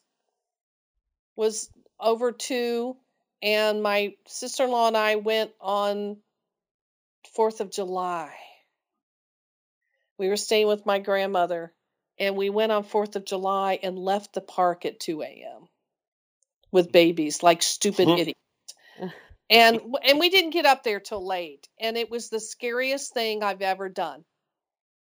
was 1.36 1.70
over 2.00 2.32
two, 2.32 2.98
and 3.42 3.82
my 3.82 4.16
sister 4.28 4.66
in 4.66 4.72
law 4.72 4.88
and 4.88 4.98
I 4.98 5.16
went 5.16 5.52
on 5.60 6.18
Fourth 7.34 7.62
of 7.62 7.72
July. 7.72 8.34
We 10.18 10.28
were 10.28 10.38
staying 10.38 10.68
with 10.68 10.86
my 10.86 11.00
grandmother, 11.00 11.74
and 12.18 12.36
we 12.36 12.50
went 12.50 12.72
on 12.72 12.84
Fourth 12.84 13.16
of 13.16 13.26
July 13.26 13.80
and 13.82 13.98
left 13.98 14.34
the 14.34 14.42
park 14.42 14.86
at 14.86 15.00
two 15.00 15.22
a.m. 15.22 15.68
with 16.72 16.90
mm. 16.90 16.94
babies 16.94 17.42
like 17.42 17.62
stupid 17.62 18.10
idiots. 18.10 18.40
And 19.50 19.82
and 20.04 20.20
we 20.20 20.30
didn't 20.30 20.52
get 20.52 20.66
up 20.66 20.84
there 20.84 21.00
till 21.00 21.26
late, 21.26 21.68
and 21.80 21.98
it 21.98 22.12
was 22.12 22.30
the 22.30 22.40
scariest 22.40 23.14
thing 23.14 23.42
I've 23.42 23.62
ever 23.62 23.90
done. 23.90 24.24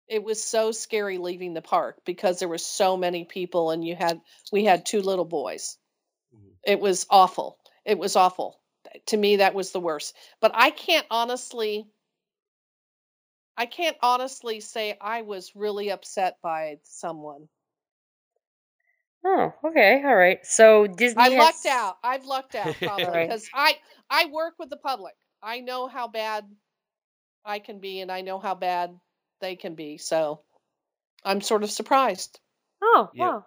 It 0.09 0.23
was 0.23 0.43
so 0.43 0.73
scary 0.73 1.19
leaving 1.19 1.55
the 1.55 1.63
park 1.63 2.01
because 2.05 2.39
there 2.39 2.49
were 2.49 2.59
so 2.59 2.97
many 2.97 3.25
people, 3.25 3.71
and 3.71 3.85
you 3.85 3.97
had 3.97 4.21
we 4.53 4.65
had 4.65 4.85
two 4.85 5.01
little 5.01 5.25
boys. 5.25 5.79
Mhm. 6.35 6.53
It 6.65 6.81
was 6.81 7.07
awful. 7.09 7.59
It 7.85 7.99
was 7.99 8.17
awful. 8.17 8.61
To 9.07 9.17
me, 9.17 9.37
that 9.37 9.55
was 9.55 9.73
the 9.73 9.81
worst. 9.81 10.15
But 10.41 10.53
I 10.55 10.71
can't 10.71 11.07
honestly. 11.11 11.89
I 13.57 13.67
can't 13.67 13.97
honestly 14.03 14.61
say 14.61 14.97
I 15.01 15.23
was 15.23 15.55
really 15.55 15.91
upset 15.91 16.39
by 16.43 16.79
someone. 16.83 17.49
Oh, 19.25 19.55
okay, 19.65 20.03
all 20.05 20.15
right. 20.15 20.45
So 20.45 20.87
Disney. 20.87 21.23
I 21.23 21.31
has- 21.31 21.39
lucked 21.39 21.67
out. 21.67 21.97
I've 22.05 22.27
lucked 22.27 22.55
out 22.55 22.75
probably 22.81 23.23
because 23.23 23.49
I 23.55 23.79
I 24.11 24.27
work 24.27 24.55
with 24.59 24.69
the 24.69 24.77
public. 24.77 25.15
I 25.43 25.61
know 25.61 25.87
how 25.89 26.09
bad 26.09 26.45
I 27.45 27.59
can 27.59 27.79
be, 27.81 28.01
and 28.01 28.13
I 28.13 28.21
know 28.21 28.39
how 28.39 28.55
bad 28.55 28.99
they 29.40 29.56
can 29.56 29.74
be. 29.74 29.98
So 29.98 30.40
I'm 31.24 31.40
sort 31.40 31.62
of 31.62 31.70
surprised. 31.70 32.39
Oh, 32.82 33.11
Yeah. 33.15 33.27
wow. 33.28 33.47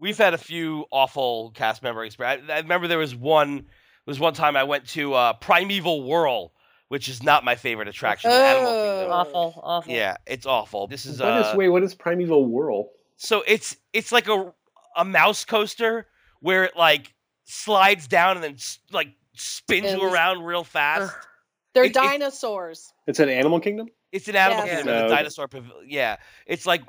We've 0.00 0.16
had 0.18 0.32
a 0.34 0.38
few 0.38 0.84
awful 0.92 1.50
cast 1.54 1.82
member 1.82 2.04
experience. 2.04 2.44
I, 2.48 2.54
I 2.54 2.58
remember 2.60 2.86
there 2.86 2.98
was 2.98 3.14
one. 3.16 3.56
There 3.56 3.64
was 4.12 4.20
one 4.20 4.32
time 4.32 4.56
I 4.56 4.62
went 4.64 4.86
to 4.90 5.12
uh, 5.14 5.32
Primeval 5.34 6.04
Whirl, 6.08 6.52
which 6.86 7.08
is 7.08 7.22
not 7.22 7.44
my 7.44 7.56
favorite 7.56 7.88
attraction. 7.88 8.30
in 8.30 8.36
Animal 8.36 8.72
Kingdom. 8.72 9.10
Oh. 9.10 9.12
Awful, 9.12 9.60
awful. 9.64 9.92
Yeah, 9.92 10.16
it's 10.26 10.46
awful. 10.46 10.86
This 10.86 11.04
is 11.04 11.18
What 11.20 11.36
is 11.40 11.46
uh, 11.46 11.54
wait? 11.56 11.68
What 11.70 11.82
is 11.82 11.94
Primeval 11.94 12.46
Whirl? 12.46 12.88
so 13.16 13.42
it's 13.46 13.76
it's 13.92 14.12
like 14.12 14.28
a 14.28 14.54
a 14.96 15.04
mouse 15.04 15.44
coaster 15.44 16.06
where 16.40 16.62
it 16.64 16.76
like 16.76 17.12
slides 17.44 18.06
down 18.06 18.36
and 18.36 18.44
then 18.44 18.56
like 18.92 19.08
spins 19.34 19.86
And 19.86 20.00
you 20.00 20.08
around 20.08 20.44
real 20.44 20.62
fast. 20.64 21.12
They're 21.74 21.84
It- 21.84 21.88
it- 21.90 21.94
dinosaurs. 21.94 22.92
It's 23.08 23.18
an 23.18 23.28
Animal 23.28 23.58
Kingdom. 23.60 23.88
It's 24.12 24.28
an 24.28 24.36
Animal 24.36 24.64
Yes. 24.64 24.76
Kingdom, 24.78 24.94
it's 25.04 25.12
a 25.12 25.16
dinosaur 25.16 25.48
pavilion. 25.48 25.86
Yeah, 25.88 26.16
it's 26.46 26.66
like 26.66 26.82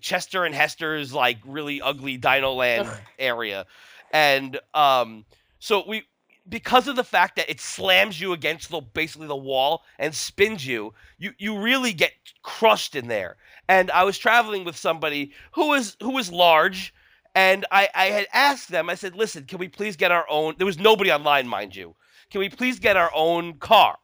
Chester 0.00 0.44
and 0.44 0.54
Hester's 0.54 1.12
like 1.12 1.38
really 1.46 1.80
ugly 1.80 2.16
Dino 2.16 2.52
Land 2.52 2.88
area, 3.18 3.66
and 4.12 4.58
um, 4.74 5.24
so 5.58 5.84
we 5.86 6.04
because 6.48 6.86
of 6.86 6.96
the 6.96 7.04
fact 7.04 7.36
that 7.36 7.50
it 7.50 7.60
slams 7.60 8.20
you 8.20 8.32
against 8.32 8.70
the 8.70 8.80
basically 8.80 9.26
the 9.26 9.36
wall 9.36 9.84
and 9.98 10.14
spins 10.14 10.66
you, 10.66 10.94
you 11.18 11.32
you 11.38 11.58
really 11.58 11.92
get 11.92 12.12
crushed 12.42 12.94
in 12.94 13.08
there. 13.08 13.36
And 13.68 13.90
I 13.90 14.04
was 14.04 14.16
traveling 14.18 14.64
with 14.64 14.76
somebody 14.76 15.32
who 15.52 15.68
was 15.68 15.96
who 16.00 16.10
was 16.10 16.30
large, 16.30 16.94
and 17.34 17.64
I 17.70 17.88
I 17.94 18.06
had 18.06 18.26
asked 18.32 18.68
them. 18.68 18.88
I 18.90 18.94
said, 18.94 19.16
"Listen, 19.16 19.44
can 19.44 19.58
we 19.58 19.68
please 19.68 19.96
get 19.96 20.12
our 20.12 20.26
own?" 20.28 20.54
There 20.58 20.66
was 20.66 20.78
nobody 20.78 21.10
online, 21.10 21.48
mind 21.48 21.74
you. 21.74 21.94
Can 22.30 22.40
we 22.40 22.48
please 22.48 22.78
get 22.78 22.96
our 22.96 23.10
own 23.14 23.54
car? 23.54 23.98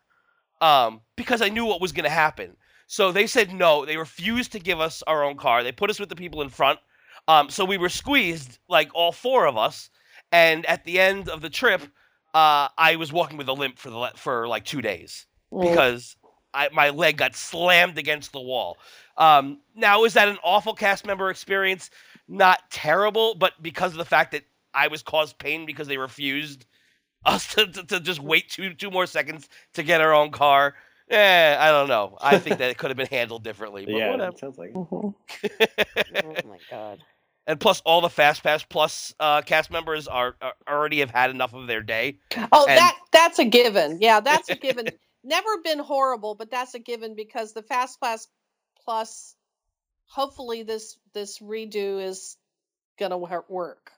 Um, 0.61 1.01
because 1.16 1.43
I 1.43 1.49
knew 1.49 1.65
what 1.65 1.81
was 1.81 1.93
going 1.93 2.05
to 2.05 2.11
happen. 2.11 2.57
So 2.93 3.10
they 3.10 3.27
said 3.27 3.55
no. 3.55 3.86
They 3.86 3.97
refused 3.97 4.52
to 4.52 4.59
give 4.59 4.78
us 4.78 5.02
our 5.06 5.24
own 5.24 5.39
car. 5.39 5.62
They 5.62 5.73
put 5.73 5.89
us 5.89 5.98
with 5.98 6.10
the 6.10 6.14
people 6.14 6.43
in 6.43 6.51
front. 6.51 6.78
Um, 7.27 7.48
so 7.48 7.64
we 7.64 7.78
were 7.78 7.89
squeezed, 7.89 8.59
like 8.69 8.90
all 8.93 9.12
four 9.12 9.47
of 9.47 9.56
us. 9.56 9.89
And 10.31 10.66
at 10.66 10.85
the 10.85 11.01
end 11.01 11.31
of 11.31 11.40
the 11.40 11.48
trip, 11.48 11.81
uh, 12.35 12.69
I 12.77 12.97
was 12.97 13.10
walking 13.10 13.39
with 13.39 13.48
a 13.48 13.55
limp 13.55 13.78
for 13.78 13.89
the 13.89 14.10
for 14.16 14.47
like 14.47 14.66
two 14.66 14.82
days 14.82 15.24
because 15.59 16.16
I, 16.52 16.69
my 16.74 16.90
leg 16.90 17.16
got 17.16 17.35
slammed 17.35 17.97
against 17.97 18.32
the 18.32 18.43
wall. 18.43 18.77
Um, 19.16 19.60
now, 19.74 20.05
is 20.05 20.12
that 20.12 20.28
an 20.28 20.36
awful 20.44 20.74
cast 20.74 21.06
member 21.06 21.31
experience? 21.31 21.89
Not 22.28 22.70
terrible, 22.70 23.35
but 23.35 23.55
because 23.62 23.93
of 23.93 23.98
the 23.98 24.05
fact 24.05 24.32
that 24.32 24.43
I 24.74 24.89
was 24.89 25.02
caused 25.02 25.39
pain 25.39 25.64
because 25.64 25.89
they 25.89 25.97
refused 25.97 26.66
us 27.24 27.47
to, 27.55 27.66
to, 27.69 27.85
to 27.85 28.01
just 28.01 28.20
wait 28.20 28.51
two 28.51 28.74
two 28.74 28.90
more 28.90 29.06
seconds 29.06 29.48
to 29.73 29.82
get 29.82 30.02
our 30.02 30.12
own 30.12 30.31
car. 30.31 30.74
Eh, 31.11 31.57
I 31.59 31.70
don't 31.70 31.89
know. 31.89 32.16
I 32.20 32.39
think 32.39 32.59
that 32.59 32.70
it 32.70 32.79
could 32.79 32.91
have 32.91 32.97
been 32.97 33.07
handled 33.09 33.45
differently. 33.45 33.85
But 33.85 33.95
yeah, 33.95 34.11
whatever. 34.11 34.33
it 34.33 34.39
sounds 34.39 34.59
like. 34.59 34.73
oh 34.74 35.15
my 36.49 36.59
god. 36.70 37.03
And 37.47 37.59
plus, 37.59 37.81
all 37.85 38.01
the 38.01 38.09
Fast 38.09 38.43
Pass 38.43 38.62
Plus 38.62 39.12
uh, 39.19 39.43
cast 39.43 39.70
members 39.70 40.07
are, 40.07 40.37
are 40.41 40.55
already 40.69 41.01
have 41.01 41.11
had 41.11 41.31
enough 41.31 41.55
of 41.55 41.66
their 41.66 41.83
day. 41.83 42.19
Oh, 42.53 42.66
And- 42.69 42.79
that 42.79 42.97
that's 43.12 43.39
a 43.39 43.45
given. 43.45 43.99
Yeah, 44.01 44.20
that's 44.20 44.49
a 44.49 44.55
given. 44.55 44.89
Never 45.24 45.59
been 45.62 45.79
horrible, 45.79 46.35
but 46.35 46.51
that's 46.51 46.74
a 46.74 46.79
given 46.79 47.15
because 47.15 47.53
the 47.53 47.62
Fast 47.62 48.01
Pass 48.01 48.29
Plus. 48.85 49.35
Hopefully, 50.07 50.62
this 50.62 50.99
this 51.15 51.39
redo 51.39 52.05
is 52.05 52.37
gonna 52.99 53.19
work. 53.19 53.91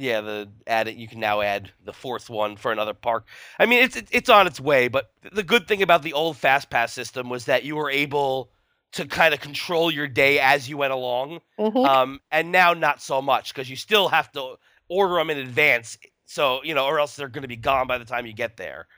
Yeah, 0.00 0.22
the 0.22 0.48
add 0.66 0.88
it. 0.88 0.96
You 0.96 1.06
can 1.06 1.20
now 1.20 1.42
add 1.42 1.70
the 1.84 1.92
fourth 1.92 2.30
one 2.30 2.56
for 2.56 2.72
another 2.72 2.94
park. 2.94 3.26
I 3.58 3.66
mean, 3.66 3.82
it's 3.82 4.02
it's 4.10 4.30
on 4.30 4.46
its 4.46 4.58
way. 4.58 4.88
But 4.88 5.10
the 5.30 5.42
good 5.42 5.68
thing 5.68 5.82
about 5.82 6.02
the 6.02 6.14
old 6.14 6.38
Fast 6.38 6.70
Pass 6.70 6.92
system 6.92 7.28
was 7.28 7.44
that 7.44 7.64
you 7.64 7.76
were 7.76 7.90
able 7.90 8.50
to 8.92 9.06
kind 9.06 9.34
of 9.34 9.40
control 9.40 9.90
your 9.90 10.08
day 10.08 10.40
as 10.40 10.68
you 10.68 10.78
went 10.78 10.94
along. 10.94 11.40
Mhm. 11.58 11.86
Um, 11.86 12.20
and 12.32 12.50
now 12.50 12.72
not 12.72 13.02
so 13.02 13.20
much 13.20 13.52
because 13.52 13.68
you 13.68 13.76
still 13.76 14.08
have 14.08 14.32
to 14.32 14.56
order 14.88 15.16
them 15.16 15.28
in 15.28 15.36
advance. 15.36 15.98
So 16.24 16.62
you 16.64 16.74
know, 16.74 16.86
or 16.86 16.98
else 16.98 17.16
they're 17.16 17.28
going 17.28 17.42
to 17.42 17.48
be 17.48 17.56
gone 17.56 17.86
by 17.86 17.98
the 17.98 18.06
time 18.06 18.24
you 18.24 18.32
get 18.32 18.56
there. 18.56 18.88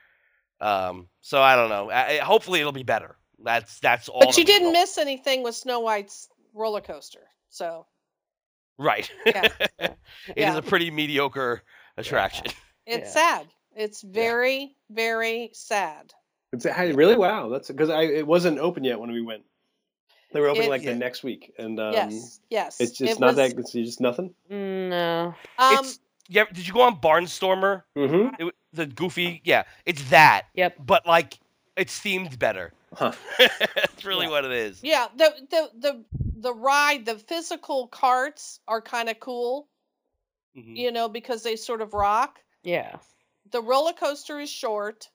Um, 0.61 1.09
so 1.20 1.43
I 1.43 1.57
don't 1.57 1.69
know. 1.69 1.91
I, 1.91 2.19
hopefully, 2.19 2.61
it'll 2.61 2.70
be 2.70 2.85
better. 2.85 3.16
That's 3.43 3.81
that's 3.81 4.09
all. 4.09 4.20
But 4.20 4.29
that 4.29 4.39
you 4.39 4.45
didn't 4.45 4.73
miss 4.73 4.99
anything 4.99 5.43
with 5.43 5.57
Snow 5.57 5.81
White's 5.81 6.29
roller 6.55 6.81
coaster. 6.81 7.27
So 7.51 7.87
right. 8.78 9.11
Yeah. 9.27 9.49
It 10.28 10.36
is 10.36 10.36
Yeah. 10.36 10.57
a 10.57 10.62
pretty 10.62 10.90
mediocre 10.90 11.62
attraction. 11.97 12.47
it's 12.86 13.15
Yeah. 13.15 13.39
sad. 13.39 13.47
It's 13.74 14.03
very, 14.03 14.77
very 14.90 15.51
sad. 15.53 16.12
It's 16.53 16.65
hey, 16.65 16.93
really 16.93 17.16
wow. 17.16 17.49
That's 17.49 17.69
because 17.69 17.89
I 17.90 18.03
it 18.03 18.27
wasn't 18.27 18.59
open 18.59 18.85
yet 18.85 19.01
when 19.01 19.11
we 19.11 19.23
went. 19.23 19.43
They 20.32 20.40
were 20.40 20.49
opening 20.49 20.69
It- 20.69 20.70
like 20.70 20.85
the 20.85 20.94
next 20.94 21.23
week, 21.23 21.53
and 21.59 21.78
um, 21.81 21.93
yes, 21.93 22.40
yes. 22.51 22.81
it's 22.81 22.93
just 22.93 23.12
it 23.15 23.20
not 23.20 23.28
was, 23.28 23.36
that. 23.36 23.59
It's 23.59 23.73
just 23.73 24.01
nothing. 24.01 24.35
No. 24.49 25.35
Um, 25.59 25.74
it's 25.81 25.99
yeah. 26.28 26.44
Did 26.53 26.66
you 26.66 26.73
go 26.74 26.82
on 26.82 27.01
Barnstormer? 27.01 27.82
Mm-hmm. 27.97 28.47
It, 28.49 28.55
the 28.73 28.86
goofy, 28.86 29.40
yeah. 29.44 29.65
It's 29.86 30.03
that, 30.11 30.43
Yep. 30.55 30.77
but 30.86 31.07
like 31.07 31.39
it's 31.77 31.99
themed 32.01 32.39
better. 32.39 32.73
Huh. 32.94 33.12
That's 33.39 34.05
really 34.05 34.27
Yeah. 34.27 34.31
what 34.32 34.44
it 34.44 34.53
is. 34.53 34.81
yeah. 34.82 35.07
The 35.16 35.32
the 35.51 35.70
the 35.78 36.05
the 36.43 36.52
ride, 36.55 37.06
the 37.06 37.19
physical 37.19 37.86
carts 37.89 38.60
are 38.66 38.82
kind 38.82 39.09
of 39.09 39.19
cool, 39.20 39.69
Mhm. 40.56 40.77
you 40.77 40.90
know, 40.93 41.09
because 41.09 41.43
they 41.43 41.56
sort 41.56 41.81
of 41.81 41.94
rock. 41.94 42.39
Yeah. 42.62 42.98
The 43.47 43.62
roller 43.62 43.93
coaster 43.93 44.39
is 44.40 44.51
short. 44.51 45.09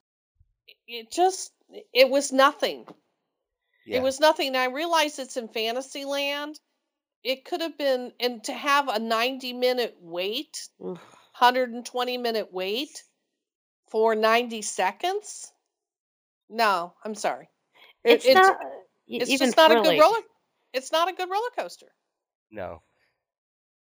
It 0.87 1.11
just 1.11 1.51
it 1.93 2.09
was 2.09 2.31
nothing. 2.31 2.87
Yeah. 3.85 3.97
It 3.97 4.03
was 4.03 4.19
nothing. 4.19 4.47
And 4.47 4.57
I 4.57 4.65
realize 4.65 5.19
it's 5.19 5.37
in 5.37 5.49
Fantasyland. 5.49 6.59
It 7.23 7.43
could 7.45 7.61
have 7.61 7.77
been, 7.77 8.13
and 8.19 8.43
to 8.45 8.53
have 8.53 8.87
a 8.87 8.99
90 8.99 9.51
minute 9.53 9.97
wait, 9.99 10.69
120 10.77 12.17
minute 12.17 12.53
wait 12.53 13.03
for 13.91 14.15
90 14.15 14.61
seconds? 14.61 15.51
No, 16.49 16.93
I'm 17.03 17.15
sorry. 17.15 17.49
It- 18.03 18.25
It's, 18.25 18.33
not 18.33 18.57
It's 19.07 19.29
even 19.29 19.47
just 19.47 19.57
not 19.57 19.71
a 19.71 19.81
good 19.81 19.99
roller. 19.99 20.23
It's 20.77 20.91
not 20.91 21.09
a 21.09 21.13
good 21.13 21.29
roller 21.29 21.49
coaster. 21.57 21.87
no. 22.51 22.81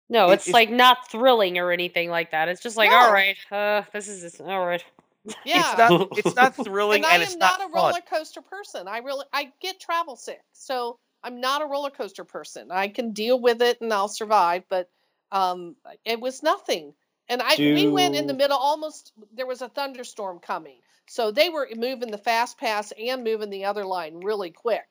No, 0.08 0.30
it- 0.30 0.34
it's 0.36 0.48
it's- 0.48 0.54
like 0.54 0.70
not 0.70 1.10
thrilling 1.10 1.58
or 1.58 1.72
anything 1.72 2.10
like 2.12 2.30
that. 2.32 2.48
It's 2.48 2.62
just 2.62 2.78
like, 2.78 2.92
No. 2.92 2.98
all 2.98 3.12
right, 3.12 3.38
uh, 3.52 3.82
this 3.92 4.08
is 4.08 4.22
just, 4.22 4.40
all 4.42 4.66
right. 4.66 4.84
Yeah. 5.44 5.72
It's 5.72 5.78
not. 5.80 6.18
It's 6.20 6.36
not 6.36 6.56
thrilling, 6.64 7.04
and 7.04 7.12
I 7.12 7.16
am 7.16 7.22
it's 7.24 7.36
not, 7.36 7.60
not, 7.60 7.70
a 7.70 7.74
fun. 7.74 7.84
roller 7.86 8.02
coaster 8.08 8.42
person. 8.44 8.88
I 8.88 9.00
really 9.00 9.26
I 9.34 9.52
get 9.60 9.80
travel 9.80 10.16
sick, 10.16 10.40
so 10.54 11.00
I'm 11.24 11.42
not 11.42 11.64
a 11.64 11.66
roller 11.66 11.90
coaster 11.90 12.24
person. 12.26 12.68
I 12.72 12.90
can 12.90 13.12
deal 13.14 13.40
with 13.40 13.64
it 13.64 13.82
and 13.82 13.92
I'll 13.92 14.08
survive, 14.08 14.66
but 14.70 14.88
um, 15.32 15.76
it 16.06 16.20
was 16.22 16.44
nothing. 16.44 16.94
And 17.28 17.42
I 17.42 17.56
we 17.58 17.88
went 17.88 18.16
in 18.16 18.28
the 18.28 18.36
middle. 18.36 18.56
Almost 18.56 19.14
there 19.34 19.48
was 19.48 19.64
a 19.64 19.70
thunderstorm 19.70 20.38
coming, 20.38 20.78
so 21.08 21.32
they 21.32 21.50
were 21.50 21.68
moving 21.76 22.12
the 22.12 22.20
fast 22.20 22.60
pass 22.60 22.94
and 22.96 23.24
moving 23.24 23.50
the 23.50 23.66
other 23.66 23.84
line 23.84 24.20
really 24.20 24.52
quick. 24.52 24.86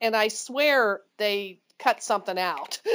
And 0.00 0.16
I 0.16 0.28
swear 0.28 1.00
they 1.18 1.60
cut 1.78 2.02
something 2.02 2.38
out. 2.38 2.80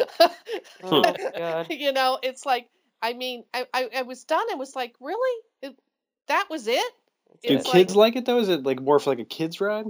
Oh, 0.83 1.01
God. 1.37 1.67
you 1.69 1.91
know, 1.93 2.19
it's 2.21 2.45
like 2.45 2.69
I 3.01 3.13
mean, 3.13 3.43
I, 3.53 3.65
I, 3.73 3.89
I 3.97 4.01
was 4.03 4.23
done. 4.23 4.45
It 4.49 4.57
was 4.57 4.75
like 4.75 4.95
really, 4.99 5.41
it, 5.61 5.77
that 6.27 6.47
was 6.49 6.67
it. 6.67 6.93
Do 7.43 7.53
It's 7.53 7.71
kids 7.71 7.95
like 7.95 8.15
it 8.15 8.25
though? 8.25 8.39
Is 8.39 8.49
it 8.49 8.63
like 8.63 8.81
more 8.81 8.99
for 8.99 9.11
like 9.11 9.19
a 9.19 9.25
kids 9.25 9.61
ride? 9.61 9.85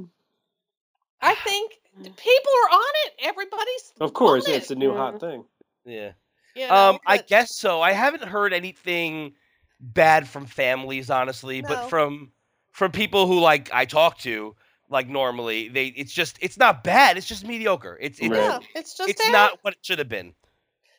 I 1.21 1.35
think 1.35 1.71
people 1.97 2.51
are 2.63 2.69
on 2.71 2.93
it. 3.05 3.13
Everybody's 3.23 3.93
Of 3.99 4.13
course, 4.13 4.45
on 4.45 4.51
yeah, 4.51 4.57
it. 4.57 4.61
it's 4.63 4.71
a 4.71 4.75
new 4.75 4.91
Yeah. 4.91 4.97
hot 4.97 5.19
thing. 5.19 5.45
Yeah. 5.85 6.11
You 6.55 6.67
know, 6.67 6.89
Um, 6.89 6.99
I 7.05 7.17
guess 7.17 7.57
so. 7.57 7.81
I 7.81 7.91
haven't 7.91 8.23
heard 8.23 8.53
anything 8.53 9.33
bad 9.79 10.27
from 10.27 10.45
families, 10.45 11.09
honestly, 11.09 11.61
No. 11.61 11.67
but 11.67 11.89
from 11.89 12.31
from 12.71 12.91
people 12.91 13.27
who 13.27 13.39
like 13.39 13.73
I 13.73 13.85
talk 13.85 14.17
to, 14.19 14.55
like 14.89 15.07
normally, 15.07 15.67
they 15.69 15.87
it's 15.87 16.13
just 16.13 16.37
it's 16.41 16.57
not 16.57 16.83
bad. 16.83 17.17
It's 17.17 17.27
just 17.27 17.45
mediocre. 17.45 17.97
It's 18.01 18.19
it's 18.19 18.35
yeah, 18.35 18.59
it's 18.75 18.95
just 18.97 19.09
it's 19.09 19.23
that. 19.23 19.31
not 19.31 19.59
what 19.61 19.73
it 19.73 19.79
should 19.81 19.99
have 19.99 20.09
been. 20.09 20.33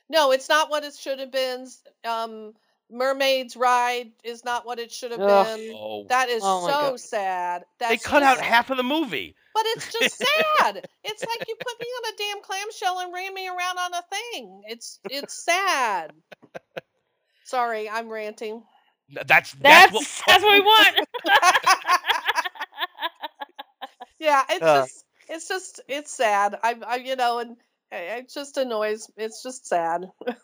No, 0.09 0.33
it's 0.33 0.49
not 0.49 0.71
what 0.71 0.85
it 0.85 0.95
should 0.95 1.19
have 1.19 1.33
been. 1.33 1.67
Um, 2.05 2.53
Mermaid's 2.91 3.57
Ride 3.57 4.13
is 4.23 4.45
not 4.45 4.65
what 4.65 4.79
it 4.79 4.93
should 4.93 5.11
have 5.11 5.21
Ugh. 5.21 5.47
been. 5.57 5.73
Oh, 5.77 6.07
That 6.09 6.29
is 6.29 6.43
Oh 6.45 6.67
so 6.67 6.73
God. 6.91 7.01
sad. 7.01 7.65
That's 7.81 7.91
they 7.91 7.97
cut 8.09 8.23
out 8.23 8.37
just- 8.37 8.45
half 8.49 8.71
of 8.71 8.77
the 8.77 8.85
movie. 8.85 9.35
But 9.55 9.65
it's 9.69 9.91
just 9.93 10.19
sad. 10.59 10.87
it's 11.03 11.25
like 11.25 11.49
you 11.49 11.57
put 11.59 11.81
me 11.81 11.87
on 11.87 12.13
a 12.15 12.17
damn 12.17 12.43
clamshell 12.43 12.99
and 13.01 13.13
ran 13.13 13.35
me 13.35 13.49
around 13.49 13.79
on 13.79 13.95
a 13.95 14.03
thing. 14.03 14.63
It's 14.69 15.01
it's 15.11 15.35
sad. 15.45 16.13
Sorry, 17.45 17.89
I'm 17.89 18.09
ranting. 18.09 18.63
Th- 19.13 19.27
That's 19.27 19.53
That's 19.55 19.93
that's, 19.93 19.93
what, 19.93 20.23
that's 20.27 20.45
what 20.45 20.53
we 20.53 20.61
want. 20.61 21.09
yeah, 24.19 24.43
it's 24.51 24.65
Uh. 24.65 24.73
just 24.73 25.05
it's 25.29 25.49
just 25.49 25.81
it's 25.89 26.13
sad. 26.13 26.59
I 26.63 26.77
I 26.87 26.97
you 26.97 27.17
know 27.17 27.39
and 27.39 27.53
uh, 27.93 28.19
it 28.19 28.31
just 28.33 28.57
annoys. 28.57 29.11
It's 29.17 29.43
just 29.43 29.67
sad. 29.67 30.11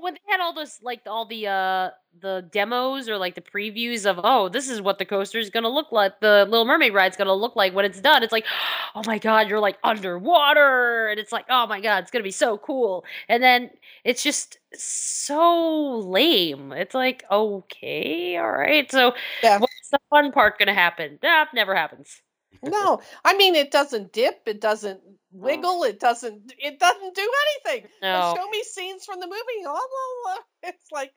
when 0.00 0.14
they 0.14 0.20
had 0.32 0.40
all 0.40 0.52
this 0.54 0.80
like 0.82 1.00
all 1.06 1.26
the 1.26 1.46
uh 1.46 1.90
the 2.20 2.46
demos 2.50 3.08
or 3.08 3.18
like 3.18 3.34
the 3.34 3.40
previews 3.40 4.04
of 4.08 4.20
oh 4.24 4.48
this 4.48 4.68
is 4.68 4.80
what 4.80 4.98
the 4.98 5.04
coaster 5.04 5.38
is 5.38 5.50
gonna 5.50 5.68
look 5.68 5.92
like 5.92 6.18
the 6.20 6.44
little 6.48 6.64
mermaid 6.64 6.92
ride's 6.92 7.16
gonna 7.16 7.32
look 7.34 7.54
like 7.56 7.74
when 7.74 7.84
it's 7.84 8.00
done 8.00 8.22
it's 8.22 8.32
like 8.32 8.44
oh 8.94 9.02
my 9.06 9.18
god 9.18 9.48
you're 9.48 9.60
like 9.60 9.78
underwater 9.84 11.08
and 11.08 11.20
it's 11.20 11.32
like 11.32 11.44
oh 11.48 11.66
my 11.66 11.80
god 11.80 12.02
it's 12.02 12.10
gonna 12.10 12.24
be 12.24 12.30
so 12.30 12.58
cool 12.58 13.04
and 13.28 13.42
then 13.42 13.70
it's 14.04 14.22
just 14.22 14.58
so 14.74 15.98
lame 15.98 16.72
it's 16.72 16.94
like 16.94 17.24
okay 17.30 18.36
all 18.36 18.50
right 18.50 18.90
so 18.90 19.14
Yeah. 19.42 19.58
what's 19.58 19.88
the 19.90 19.98
fun 20.10 20.32
part 20.32 20.58
gonna 20.58 20.74
happen 20.74 21.18
That 21.22 21.50
never 21.54 21.74
happens 21.74 22.22
no, 22.62 23.00
I 23.24 23.36
mean 23.36 23.54
it 23.54 23.70
doesn't 23.70 24.12
dip. 24.12 24.42
It 24.46 24.60
doesn't 24.60 25.00
wiggle. 25.32 25.84
It 25.84 26.00
doesn't. 26.00 26.52
It 26.58 26.78
doesn't 26.78 27.14
do 27.14 27.30
anything. 27.66 27.88
no 28.02 28.34
show 28.36 28.48
me 28.48 28.62
scenes 28.62 29.04
from 29.04 29.20
the 29.20 29.26
movie. 29.26 29.40
blah, 29.62 29.72
blah, 29.72 29.80
blah. 30.24 30.70
It's 30.70 30.92
like 30.92 31.12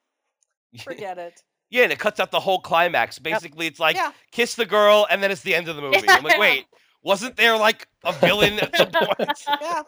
forget 0.84 1.18
it. 1.18 1.41
yeah, 1.69 1.84
and 1.84 1.91
it 1.91 1.99
cuts 1.99 2.19
out 2.19 2.31
the 2.31 2.39
whole 2.39 2.60
climax. 2.60 3.19
Basically, 3.19 3.68
it's 3.68 3.80
like 3.80 3.95
yeah. 3.95 4.11
kiss 4.31 4.55
the 4.55 4.65
girl, 4.65 5.07
and 5.10 5.22
then 5.22 5.31
it's 5.31 5.41
the 5.41 5.55
end 5.55 5.68
of 5.68 5.76
the 5.76 5.81
movie. 5.81 6.03
I'm 6.07 6.23
like, 6.23 6.39
wait, 6.39 6.65
wasn't 7.03 7.35
there 7.35 7.57
like 7.57 7.88
a 8.03 8.14
villain 8.14 8.60
at 8.60 8.76
some 8.76 8.91
point? 8.91 9.43
yeah 9.61 9.81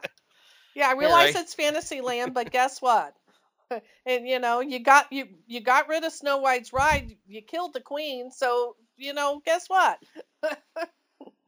yeah 0.75 0.89
i 0.89 0.93
realize 0.93 1.33
right. 1.33 1.43
it's 1.43 1.55
fantasyland 1.55 2.33
but 2.33 2.51
guess 2.51 2.81
what 2.81 3.13
and 4.05 4.27
you 4.27 4.37
know 4.37 4.59
you 4.59 4.79
got 4.79 5.11
you 5.11 5.25
you 5.47 5.61
got 5.61 5.87
rid 5.89 6.03
of 6.03 6.11
snow 6.11 6.37
white's 6.37 6.71
ride 6.71 7.15
you 7.25 7.41
killed 7.41 7.73
the 7.73 7.81
queen 7.81 8.29
so 8.31 8.75
you 8.97 9.13
know 9.13 9.41
guess 9.43 9.67
what 9.67 9.97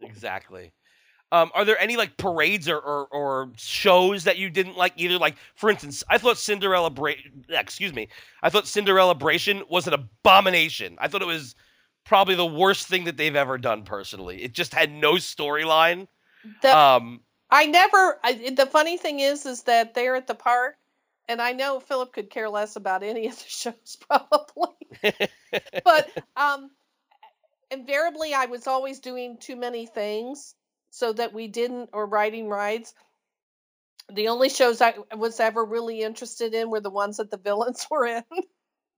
exactly. 0.11 0.73
Um, 1.31 1.51
are 1.53 1.65
there 1.65 1.77
any 1.79 1.97
like 1.97 2.15
parades 2.17 2.69
or, 2.69 2.79
or, 2.79 3.07
or 3.07 3.51
shows 3.57 4.23
that 4.23 4.37
you 4.37 4.49
didn't 4.49 4.77
like 4.77 4.93
either? 4.95 5.17
Like, 5.17 5.35
for 5.55 5.69
instance, 5.69 6.03
I 6.09 6.17
thought 6.17 6.37
Cinderella 6.37 6.89
Bra- 6.89 7.13
excuse 7.49 7.93
me, 7.93 8.07
I 8.41 8.49
thought 8.49 8.63
Cinderellabration 8.63 9.69
was 9.69 9.87
an 9.87 9.93
abomination. 9.93 10.97
I 10.99 11.09
thought 11.09 11.21
it 11.21 11.27
was 11.27 11.55
probably 12.05 12.35
the 12.35 12.45
worst 12.45 12.87
thing 12.87 13.03
that 13.05 13.17
they've 13.17 13.35
ever 13.35 13.57
done. 13.57 13.83
Personally, 13.83 14.41
it 14.43 14.53
just 14.53 14.73
had 14.73 14.91
no 14.91 15.15
storyline. 15.15 16.07
the, 16.61 16.77
Um, 16.77 17.21
i 17.49 17.65
never 17.65 18.19
I, 18.23 18.51
the 18.55 18.65
funny 18.65 18.97
thing 18.97 19.19
is 19.19 19.45
is 19.45 19.63
that 19.63 19.93
they're 19.93 20.15
at 20.15 20.27
the 20.27 20.35
park 20.35 20.77
and 21.29 21.41
i 21.41 21.53
know 21.53 21.79
philip 21.79 22.13
could 22.13 22.29
care 22.29 22.49
less 22.49 22.75
about 22.75 23.03
any 23.03 23.27
of 23.31 23.37
the 23.37 23.45
shows 23.47 23.97
probably 24.09 24.73
but 25.83 26.09
um 26.35 26.71
invariably 27.71 28.33
i 28.33 28.45
was 28.45 28.67
always 28.67 28.99
doing 28.99 29.37
too 29.37 29.55
many 29.55 29.85
things 29.85 30.55
so 30.89 31.13
that 31.13 31.33
we 31.33 31.47
didn't 31.47 31.89
or 31.93 32.05
riding 32.05 32.47
rides. 32.49 32.93
The 34.09 34.29
only 34.29 34.49
shows 34.49 34.81
i 34.81 34.95
was 35.15 35.39
ever 35.39 35.63
really 35.63 36.01
interested 36.01 36.53
in 36.53 36.69
were 36.69 36.79
the 36.79 36.89
ones 36.89 37.17
that 37.17 37.29
the 37.29 37.37
villains 37.37 37.85
were 37.91 38.05
in. 38.05 38.23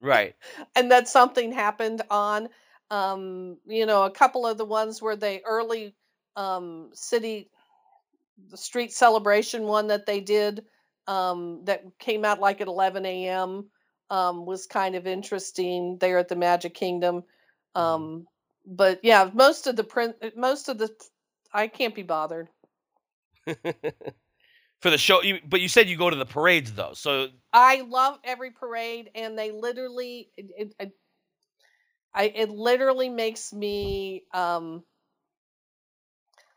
Right. 0.01 0.35
and 0.75 0.91
that 0.91 1.07
something 1.07 1.51
happened 1.51 2.01
on 2.09 2.49
um 2.91 3.57
you 3.65 3.85
know 3.85 4.03
a 4.03 4.11
couple 4.11 4.45
of 4.47 4.57
the 4.57 4.65
ones 4.65 5.01
where 5.01 5.15
they 5.15 5.41
early 5.45 5.95
um 6.35 6.89
city 6.93 7.49
the 8.49 8.57
street 8.57 8.93
celebration 8.93 9.63
one 9.63 9.87
that 9.87 10.05
they 10.05 10.21
did 10.21 10.65
um 11.07 11.61
that 11.65 11.83
came 11.99 12.23
out 12.23 12.39
like 12.39 12.61
at 12.61 12.67
11 12.67 13.05
a.m 13.05 13.69
um 14.09 14.45
was 14.45 14.67
kind 14.67 14.95
of 14.95 15.05
interesting 15.07 15.97
there 15.99 16.17
at 16.17 16.29
the 16.29 16.35
magic 16.35 16.73
kingdom 16.73 17.23
um 17.75 18.25
but 18.65 18.99
yeah 19.03 19.29
most 19.33 19.67
of 19.67 19.75
the 19.75 19.83
print 19.83 20.15
most 20.37 20.69
of 20.69 20.77
the 20.77 20.89
i 21.53 21.67
can't 21.67 21.95
be 21.95 22.03
bothered 22.03 22.49
For 24.81 24.89
the 24.91 24.97
show, 24.99 25.23
you, 25.23 25.39
but 25.47 25.61
you 25.61 25.69
said 25.69 25.89
you 25.89 25.97
go 25.97 26.09
to 26.09 26.15
the 26.15 26.25
parades 26.25 26.73
though, 26.73 26.93
so 26.93 27.29
I 27.53 27.81
love 27.81 28.19
every 28.23 28.51
parade, 28.51 29.11
and 29.15 29.37
they 29.37 29.51
literally, 29.51 30.29
it, 30.37 30.47
it, 30.57 30.75
it, 30.79 30.91
I, 32.13 32.23
it 32.25 32.49
literally 32.49 33.09
makes 33.09 33.53
me 33.53 34.23
um, 34.33 34.83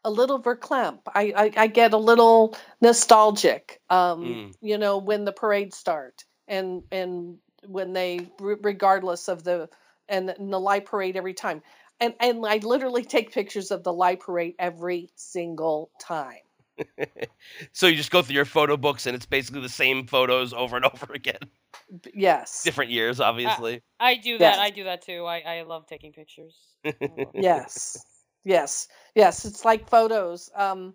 a 0.05 0.11
little 0.11 0.43
verklempt. 0.43 1.01
I, 1.15 1.33
I, 1.37 1.53
I 1.65 1.67
get 1.69 1.95
a 1.95 1.99
little 1.99 2.57
nostalgic, 2.81 3.81
um, 3.91 4.41
Mm. 4.41 4.55
you 4.61 4.79
know, 4.79 4.99
when 4.99 5.25
the 5.25 5.33
parades 5.33 5.77
start, 5.77 6.25
and 6.49 6.83
and 6.93 7.39
when 7.67 7.93
they, 7.93 8.29
regardless 8.41 9.29
of 9.29 9.45
the, 9.45 9.69
and, 10.09 10.31
and 10.31 10.53
the 10.53 10.61
light 10.61 10.87
parade 10.87 11.17
every 11.17 11.35
time, 11.35 11.63
and 12.03 12.15
and 12.21 12.45
I 12.47 12.57
literally 12.57 13.05
take 13.05 13.33
pictures 13.33 13.71
of 13.71 13.83
the 13.85 13.93
light 13.93 14.21
parade 14.21 14.55
every 14.59 15.11
single 15.15 15.91
time. 16.01 16.41
so 17.73 17.87
you 17.87 17.97
just 17.97 18.11
go 18.11 18.23
through 18.23 18.35
your 18.35 18.45
photo 18.45 18.77
books 18.77 19.07
and 19.07 19.15
it's 19.15 19.27
basically 19.27 19.61
the 19.61 19.69
same 19.69 20.07
photos 20.07 20.53
over 20.53 20.77
and 20.77 20.85
over 20.93 21.13
again, 21.13 21.39
Yes. 22.15 22.63
different 22.65 22.91
years, 22.91 23.21
obviously. 23.21 23.83
i 24.01 24.17
do 24.17 24.39
that 24.39 24.55
Yes. 24.55 24.59
i 24.59 24.71
do 24.71 24.85
that 24.85 25.03
too 25.03 25.25
i, 25.25 25.41
I 25.41 25.63
love 25.63 25.87
taking 25.87 26.13
pictures 26.13 26.57
love 26.85 27.33
yes 27.35 28.05
yes 28.45 28.89
yes 29.15 29.45
it's 29.45 29.65
like 29.65 29.89
photos 29.89 30.51
um 30.57 30.95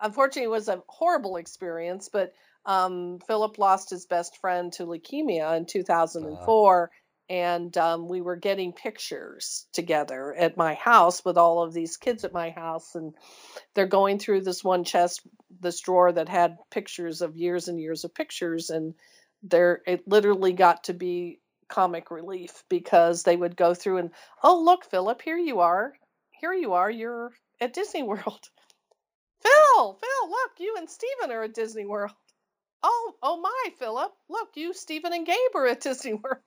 unfortunately 0.00 0.44
it 0.44 0.50
was 0.50 0.68
a 0.68 0.82
horrible 0.88 1.36
experience 1.36 2.08
but 2.08 2.32
um 2.66 3.18
philip 3.26 3.58
lost 3.58 3.90
his 3.90 4.06
best 4.06 4.36
friend 4.38 4.72
to 4.72 4.84
leukemia 4.84 5.56
in 5.56 5.66
2004 5.66 6.90
and 7.30 7.78
um, 7.78 8.08
we 8.08 8.20
were 8.20 8.34
getting 8.34 8.72
pictures 8.72 9.64
together 9.72 10.34
at 10.36 10.56
my 10.56 10.74
house 10.74 11.24
with 11.24 11.38
all 11.38 11.62
of 11.62 11.72
these 11.72 11.96
kids 11.96 12.24
at 12.24 12.32
my 12.32 12.50
house 12.50 12.96
and 12.96 13.14
they're 13.72 13.86
going 13.86 14.18
through 14.18 14.40
this 14.40 14.64
one 14.64 14.82
chest 14.82 15.20
this 15.60 15.80
drawer 15.80 16.10
that 16.10 16.28
had 16.28 16.58
pictures 16.70 17.22
of 17.22 17.36
years 17.36 17.68
and 17.68 17.80
years 17.80 18.04
of 18.04 18.12
pictures 18.12 18.68
and 18.68 18.94
there 19.44 19.80
it 19.86 20.06
literally 20.08 20.52
got 20.52 20.84
to 20.84 20.92
be 20.92 21.38
comic 21.68 22.10
relief 22.10 22.64
because 22.68 23.22
they 23.22 23.36
would 23.36 23.56
go 23.56 23.74
through 23.74 23.98
and 23.98 24.10
oh 24.42 24.60
look 24.62 24.84
philip 24.84 25.22
here 25.22 25.38
you 25.38 25.60
are. 25.60 25.94
Here 26.32 26.52
you 26.52 26.72
are 26.72 26.90
you're 26.90 27.30
at 27.60 27.72
disney 27.72 28.02
world. 28.10 28.50
Phil 29.40 29.94
phil 29.94 30.30
look 30.30 30.50
you 30.58 30.74
and 30.78 30.90
Steven 30.90 31.30
are 31.30 31.44
at 31.44 31.54
disney 31.54 31.86
world. 31.86 32.10
Oh 32.82 33.14
oh 33.22 33.40
my 33.40 33.70
philip 33.78 34.12
look 34.28 34.48
you 34.56 34.74
Steven 34.74 35.12
and 35.12 35.24
gabe 35.24 35.54
are 35.54 35.68
at 35.68 35.80
disney 35.80 36.14
world 36.24 36.42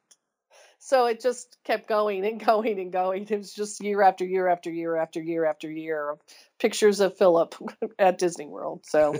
so 0.83 1.05
it 1.05 1.21
just 1.21 1.57
kept 1.63 1.87
going 1.87 2.25
and 2.25 2.43
going 2.45 2.77
and 2.77 2.91
going. 2.91 3.25
It 3.29 3.37
was 3.37 3.53
just 3.53 3.81
year 3.81 4.01
after 4.01 4.25
year 4.25 4.49
after 4.49 4.69
year 4.69 4.97
after 4.97 5.21
year 5.21 5.45
after 5.45 5.71
year 5.71 6.09
of 6.09 6.19
pictures 6.59 6.99
of 6.99 7.17
philip 7.17 7.55
at 7.99 8.17
disney 8.17 8.47
world. 8.47 8.85
So 8.85 9.15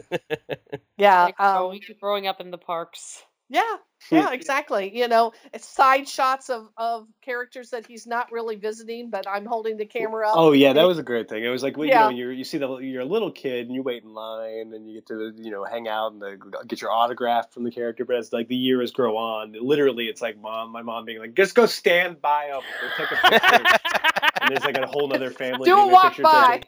yeah 0.98 1.24
like 1.24 1.40
um, 1.40 1.58
growing, 1.58 1.82
growing 2.02 2.28
up 2.28 2.42
in 2.42 2.52
the 2.52 2.58
parks. 2.58 3.24
Yeah, 3.50 3.76
yeah, 4.12 4.32
exactly. 4.34 4.96
You 4.98 5.08
know, 5.08 5.34
it's 5.54 5.68
side 5.68 6.08
shots 6.08 6.50
of 6.50 6.70
of 6.78 7.08
characters 7.22 7.72
that 7.72 7.86
he's 7.86 8.06
not 8.08 8.32
really 8.32 8.56
visiting, 8.56 9.10
but 9.10 9.28
I'm 9.28 9.46
holding 9.46 9.78
the 9.78 9.86
camera 9.86 10.30
up. 10.30 10.36
Oh 10.38 10.52
yeah, 10.52 10.74
that 10.74 10.84
was 10.84 11.00
a 11.00 11.04
great 11.04 11.30
thing. 11.30 11.44
It 11.44 11.50
was 11.50 11.64
like 11.64 11.78
when 11.78 11.90
Yeah. 11.90 12.10
you 12.10 12.12
know 12.12 12.18
you're, 12.18 12.32
you 12.32 12.44
see 12.44 12.58
the 12.58 12.78
you're 12.78 13.02
a 13.02 13.06
little 13.06 13.32
kid 13.32 13.68
and 13.68 13.76
you 13.76 13.84
wait 13.84 14.04
in 14.04 14.14
line 14.14 14.74
and 14.74 14.88
you 14.88 14.96
get 14.96 15.08
to 15.08 15.34
you 15.38 15.52
know 15.52 15.64
hang 15.64 15.88
out 15.88 16.14
and 16.14 16.22
the, 16.22 16.38
get 16.68 16.82
your 16.82 16.92
autograph 16.92 17.52
from 17.52 17.64
the 17.64 17.72
character. 17.72 18.06
But 18.06 18.18
as 18.18 18.34
like 18.34 18.48
the 18.48 18.56
years 18.56 18.92
grow 18.92 19.18
on, 19.18 19.54
literally 19.60 20.06
it's 20.06 20.22
like 20.22 20.40
mom, 20.40 20.72
my 20.72 20.82
mom 20.82 21.06
being 21.06 21.20
like, 21.20 21.36
just 21.36 21.56
go 21.56 21.66
stand 21.66 22.22
by 22.22 22.50
go 22.50 22.62
take 22.98 23.12
a 23.12 23.30
picture. 23.30 23.66
and 24.42 24.52
there's 24.52 24.66
like 24.66 24.78
a 24.78 24.88
whole 24.88 25.14
other 25.14 25.32
family. 25.32 25.70
Do 25.70 25.78
a 25.78 25.88
walk 25.88 26.18
by. 26.22 26.62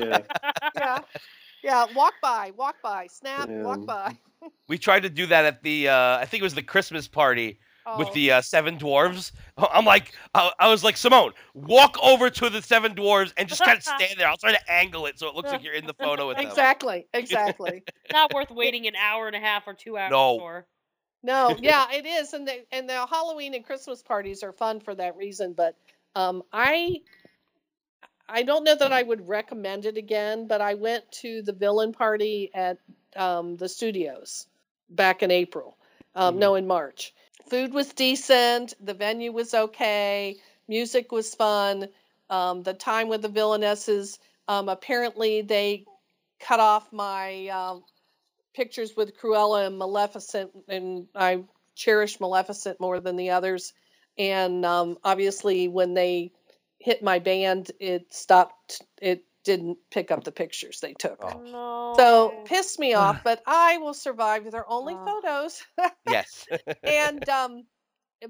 Yeah. 0.00 0.20
yeah, 0.76 0.98
yeah, 1.62 1.86
walk 1.94 2.14
by, 2.22 2.52
walk 2.56 2.76
by, 2.82 3.06
snap, 3.08 3.48
walk 3.48 3.84
by. 3.86 4.16
We 4.68 4.78
tried 4.78 5.04
to 5.04 5.10
do 5.10 5.26
that 5.26 5.44
at 5.44 5.62
the, 5.62 5.88
uh, 5.88 6.18
I 6.18 6.24
think 6.26 6.40
it 6.42 6.44
was 6.44 6.54
the 6.54 6.62
Christmas 6.62 7.08
party 7.08 7.58
with 7.96 8.08
Oh. 8.08 8.12
the 8.14 8.32
uh, 8.32 8.40
Seven 8.42 8.76
Dwarves. 8.78 9.32
I'm 9.56 9.84
like, 9.86 10.12
I, 10.34 10.50
I 10.58 10.68
was 10.68 10.84
like, 10.84 10.96
Simone, 10.98 11.32
walk 11.54 11.96
over 12.02 12.28
to 12.28 12.50
the 12.50 12.60
Seven 12.60 12.94
Dwarves 12.94 13.32
and 13.36 13.48
just 13.48 13.62
kind 13.64 13.78
of 13.78 13.82
stand 13.82 14.14
there. 14.18 14.28
I'll 14.28 14.36
try 14.36 14.52
to 14.52 14.70
angle 14.70 15.06
it 15.06 15.18
so 15.18 15.26
it 15.28 15.34
looks 15.34 15.50
like 15.50 15.64
you're 15.64 15.72
in 15.74 15.86
the 15.86 15.94
photo 15.94 16.28
with 16.28 16.36
them. 16.36 16.46
exactly, 16.46 17.06
exactly. 17.14 17.82
not 18.12 18.34
worth 18.34 18.50
waiting 18.50 18.86
an 18.86 18.94
hour 18.94 19.26
and 19.26 19.34
a 19.34 19.40
half 19.40 19.66
or 19.66 19.72
two 19.74 19.96
hours 19.96 20.10
No. 20.10 20.38
for 20.38 20.66
No, 21.22 21.56
yeah, 21.60 21.86
it 21.92 22.04
is, 22.04 22.34
and 22.34 22.46
the 22.46 22.64
and 22.70 22.88
the 22.88 23.06
Halloween 23.06 23.54
and 23.54 23.64
Christmas 23.64 24.02
parties 24.02 24.42
are 24.42 24.52
fun 24.52 24.80
for 24.80 24.94
that 24.94 25.16
reason. 25.16 25.54
But 25.54 25.74
um, 26.14 26.42
I 26.52 27.00
I 28.28 28.42
don't 28.42 28.64
know 28.64 28.76
that 28.76 28.92
I 28.92 29.02
would 29.02 29.26
recommend 29.26 29.86
it 29.86 29.96
again. 29.96 30.46
But 30.46 30.60
I 30.60 30.74
went 30.74 31.10
to 31.22 31.42
the 31.42 31.52
villain 31.54 31.92
party 31.92 32.50
at 32.54 32.78
um, 33.16 33.56
the 33.56 33.68
studios 33.68 34.46
back 34.90 35.22
in 35.22 35.30
April, 35.30 35.76
Um, 36.14 36.36
Mhm. 36.36 36.38
No, 36.38 36.54
in 36.56 36.66
March. 36.66 37.14
Food 37.50 37.72
was 37.72 37.92
decent. 37.92 38.74
The 38.84 38.94
venue 38.94 39.32
was 39.32 39.54
okay. 39.54 40.36
Music 40.68 41.12
was 41.12 41.34
fun. 41.34 41.88
Um, 42.30 42.62
the 42.62 42.74
time 42.74 43.08
with 43.08 43.22
the 43.22 43.28
villainesses. 43.28 44.18
Um, 44.48 44.68
apparently, 44.68 45.42
they 45.42 45.86
cut 46.40 46.60
off 46.60 46.92
my 46.92 47.48
um 47.48 47.84
pictures 48.54 48.96
with 48.96 49.18
Cruella 49.18 49.66
and 49.66 49.78
Maleficent, 49.78 50.52
and 50.68 51.08
I 51.14 51.44
cherish 51.74 52.20
Maleficent 52.20 52.80
more 52.80 53.00
than 53.00 53.16
the 53.16 53.30
others. 53.30 53.72
And 54.18 54.64
um, 54.66 54.98
obviously, 55.04 55.68
when 55.68 55.94
they 55.94 56.32
hit 56.78 57.02
my 57.02 57.20
band, 57.20 57.70
it 57.80 58.12
stopped. 58.12 58.82
It 59.00 59.24
didn't 59.48 59.78
pick 59.90 60.10
up 60.10 60.24
the 60.24 60.30
pictures 60.32 60.80
they 60.80 60.92
took. 60.92 61.18
Oh. 61.22 61.40
No. 61.40 61.94
So 61.96 62.42
pissed 62.44 62.78
me 62.78 62.92
off, 62.92 63.24
but 63.24 63.42
I 63.46 63.78
will 63.78 63.94
survive. 63.94 64.48
They're 64.50 64.70
only 64.70 64.94
Oh. 64.94 65.04
photos, 65.22 65.64
Yes. 66.08 66.46
and 66.82 67.26
um, 67.28 67.64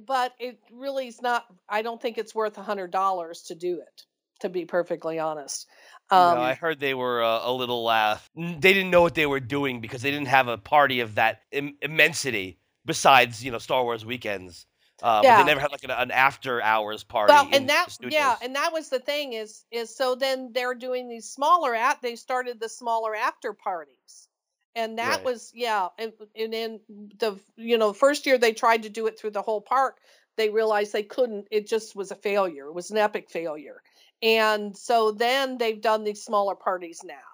but 0.06 0.32
it 0.38 0.60
really 0.72 1.08
is 1.08 1.20
not. 1.20 1.44
I 1.68 1.82
don't 1.82 2.00
think 2.00 2.18
it's 2.18 2.34
worth 2.34 2.56
a 2.56 2.62
hundred 2.62 2.92
dollars 2.92 3.42
to 3.48 3.54
do 3.56 3.80
it. 3.80 4.04
To 4.42 4.48
be 4.48 4.66
perfectly 4.66 5.18
honest, 5.18 5.66
um, 6.12 6.36
no, 6.36 6.42
I 6.42 6.54
heard 6.54 6.78
they 6.78 6.94
were 6.94 7.20
uh, 7.24 7.40
a 7.42 7.52
little. 7.52 7.88
Uh, 7.88 8.18
they 8.36 8.72
didn't 8.72 8.90
know 8.90 9.02
what 9.02 9.16
they 9.16 9.26
were 9.26 9.40
doing 9.40 9.80
because 9.80 10.00
they 10.00 10.12
didn't 10.12 10.28
have 10.28 10.46
a 10.46 10.56
party 10.56 11.00
of 11.00 11.16
that 11.16 11.40
Im- 11.50 11.76
immensity 11.82 12.60
besides 12.86 13.44
you 13.44 13.50
know 13.50 13.58
Star 13.58 13.82
Wars 13.82 14.06
weekends. 14.06 14.64
Uh, 15.02 15.22
Yeah. 15.22 15.32
they 15.32 15.44
never 15.44 15.60
had 15.60 15.70
like 15.72 15.84
an, 15.84 15.90
an 15.90 16.10
after 16.10 16.60
hours 16.62 17.04
party. 17.04 17.26
well, 17.26 17.48
and 17.52 17.68
that 17.68 17.88
yeah, 18.06 18.36
and 18.40 18.54
that 18.56 18.72
was 18.72 18.88
the 18.88 18.98
thing 19.00 19.32
is 19.34 19.64
is 19.70 19.94
so 19.94 20.14
then 20.14 20.52
they're 20.52 20.74
doing 20.74 21.08
these 21.08 21.28
smaller 21.30 21.74
at 21.74 22.00
they 22.00 22.16
started 22.16 22.58
the 22.60 22.68
smaller 22.68 23.14
after 23.14 23.52
parties. 23.52 24.28
And 24.74 24.98
that 24.98 25.22
Right. 25.22 25.24
was 25.24 25.50
yeah, 25.54 25.88
and, 25.98 26.12
and 26.34 26.52
then 26.52 26.80
the 26.88 27.38
you 27.56 27.78
know 27.78 27.92
first 27.92 28.26
year 28.26 28.38
they 28.38 28.52
tried 28.52 28.84
to 28.84 28.88
do 28.90 29.06
it 29.06 29.18
through 29.18 29.32
the 29.32 29.42
whole 29.42 29.60
park, 29.60 29.98
they 30.36 30.50
realized 30.50 30.92
they 30.92 31.02
couldn't. 31.02 31.48
It 31.50 31.66
just 31.68 31.94
was 31.96 32.10
a 32.10 32.16
failure. 32.16 32.66
It 32.66 32.74
was 32.74 32.90
an 32.90 32.98
epic 32.98 33.30
failure. 33.30 33.82
And 34.22 34.76
so 34.76 35.12
then 35.12 35.58
they've 35.58 35.80
done 35.80 36.04
these 36.04 36.22
smaller 36.24 36.54
parties 36.56 37.02
now. 37.04 37.27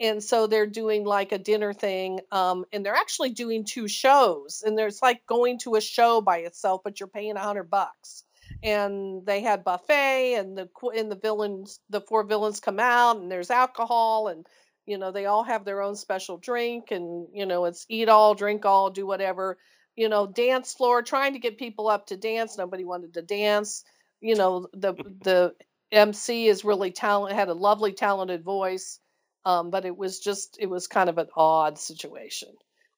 And 0.00 0.22
so 0.22 0.46
they're 0.46 0.66
doing 0.66 1.04
like 1.04 1.32
a 1.32 1.38
dinner 1.38 1.72
thing, 1.72 2.20
um, 2.32 2.64
and 2.72 2.84
they're 2.84 2.94
actually 2.94 3.30
doing 3.30 3.64
two 3.64 3.86
shows. 3.88 4.62
And 4.64 4.76
there's 4.76 5.00
like 5.00 5.24
going 5.26 5.58
to 5.60 5.76
a 5.76 5.80
show 5.80 6.20
by 6.20 6.38
itself, 6.38 6.80
but 6.84 6.98
you're 7.00 7.08
paying 7.08 7.36
a 7.36 7.40
hundred 7.40 7.70
bucks. 7.70 8.24
And 8.62 9.24
they 9.24 9.40
had 9.40 9.64
buffet, 9.64 10.34
and 10.34 10.56
the 10.58 10.68
and 10.96 11.10
the 11.10 11.16
villains, 11.16 11.80
the 11.90 12.00
four 12.00 12.24
villains 12.24 12.60
come 12.60 12.80
out, 12.80 13.16
and 13.18 13.30
there's 13.30 13.50
alcohol, 13.50 14.28
and 14.28 14.46
you 14.86 14.98
know 14.98 15.12
they 15.12 15.26
all 15.26 15.44
have 15.44 15.64
their 15.64 15.80
own 15.82 15.96
special 15.96 16.38
drink, 16.38 16.90
and 16.90 17.28
you 17.32 17.46
know 17.46 17.64
it's 17.66 17.86
eat 17.88 18.08
all, 18.08 18.34
drink 18.34 18.64
all, 18.66 18.90
do 18.90 19.06
whatever. 19.06 19.58
You 19.96 20.08
know, 20.08 20.26
dance 20.26 20.74
floor, 20.74 21.02
trying 21.02 21.34
to 21.34 21.38
get 21.38 21.56
people 21.58 21.88
up 21.88 22.06
to 22.08 22.16
dance. 22.16 22.58
Nobody 22.58 22.84
wanted 22.84 23.14
to 23.14 23.22
dance. 23.22 23.84
You 24.20 24.34
know, 24.34 24.66
the 24.72 24.94
the 24.94 25.54
MC 25.92 26.48
is 26.48 26.64
really 26.64 26.90
talent 26.90 27.34
had 27.36 27.48
a 27.48 27.54
lovely 27.54 27.92
talented 27.92 28.42
voice, 28.42 28.98
um, 29.44 29.70
but 29.70 29.84
it 29.84 29.96
was 29.96 30.18
just 30.20 30.56
it 30.60 30.66
was 30.66 30.86
kind 30.86 31.08
of 31.08 31.18
an 31.18 31.28
odd 31.36 31.78
situation. 31.78 32.50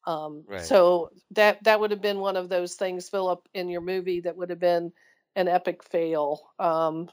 Um, 0.06 0.44
Right. 0.46 0.60
So 0.62 1.10
that 1.32 1.64
that 1.64 1.80
would 1.80 1.90
have 1.90 2.00
been 2.02 2.20
one 2.20 2.36
of 2.36 2.48
those 2.48 2.74
things, 2.74 3.08
Philip, 3.08 3.48
in 3.54 3.68
your 3.68 3.80
movie 3.80 4.20
that 4.20 4.36
would 4.36 4.50
have 4.50 4.60
been 4.60 4.92
an 5.34 5.48
epic 5.48 5.82
fail 5.84 6.40
um, 6.58 7.10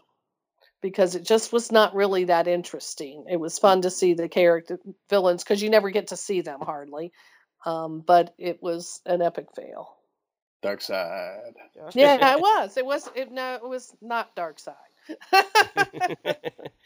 because 0.81 1.15
it 1.15 1.25
just 1.25 1.51
was 1.51 1.71
not 1.71 1.95
really 1.95 2.25
that 2.25 2.47
interesting. 2.47 3.25
It 3.29 3.37
was 3.37 3.59
fun 3.59 3.81
to 3.81 3.89
see 3.89 4.13
the 4.13 4.29
character 4.29 4.79
villains 5.09 5.43
because 5.43 5.61
you 5.61 5.69
never 5.69 5.89
get 5.89 6.07
to 6.07 6.17
see 6.17 6.41
them 6.41 6.61
hardly, 6.61 7.11
um, 7.65 8.01
but 8.05 8.33
it 8.37 8.61
was 8.61 9.01
an 9.05 9.21
epic 9.21 9.47
fail. 9.55 9.97
Dark 10.61 10.81
side. 10.81 11.55
Yeah, 11.93 12.33
it 12.35 12.39
was. 12.39 12.77
It 12.77 12.85
was. 12.85 13.09
It 13.15 13.31
no, 13.31 13.55
it 13.55 13.67
was 13.67 13.93
not 14.01 14.35
Dark 14.35 14.59
Side. 14.59 14.75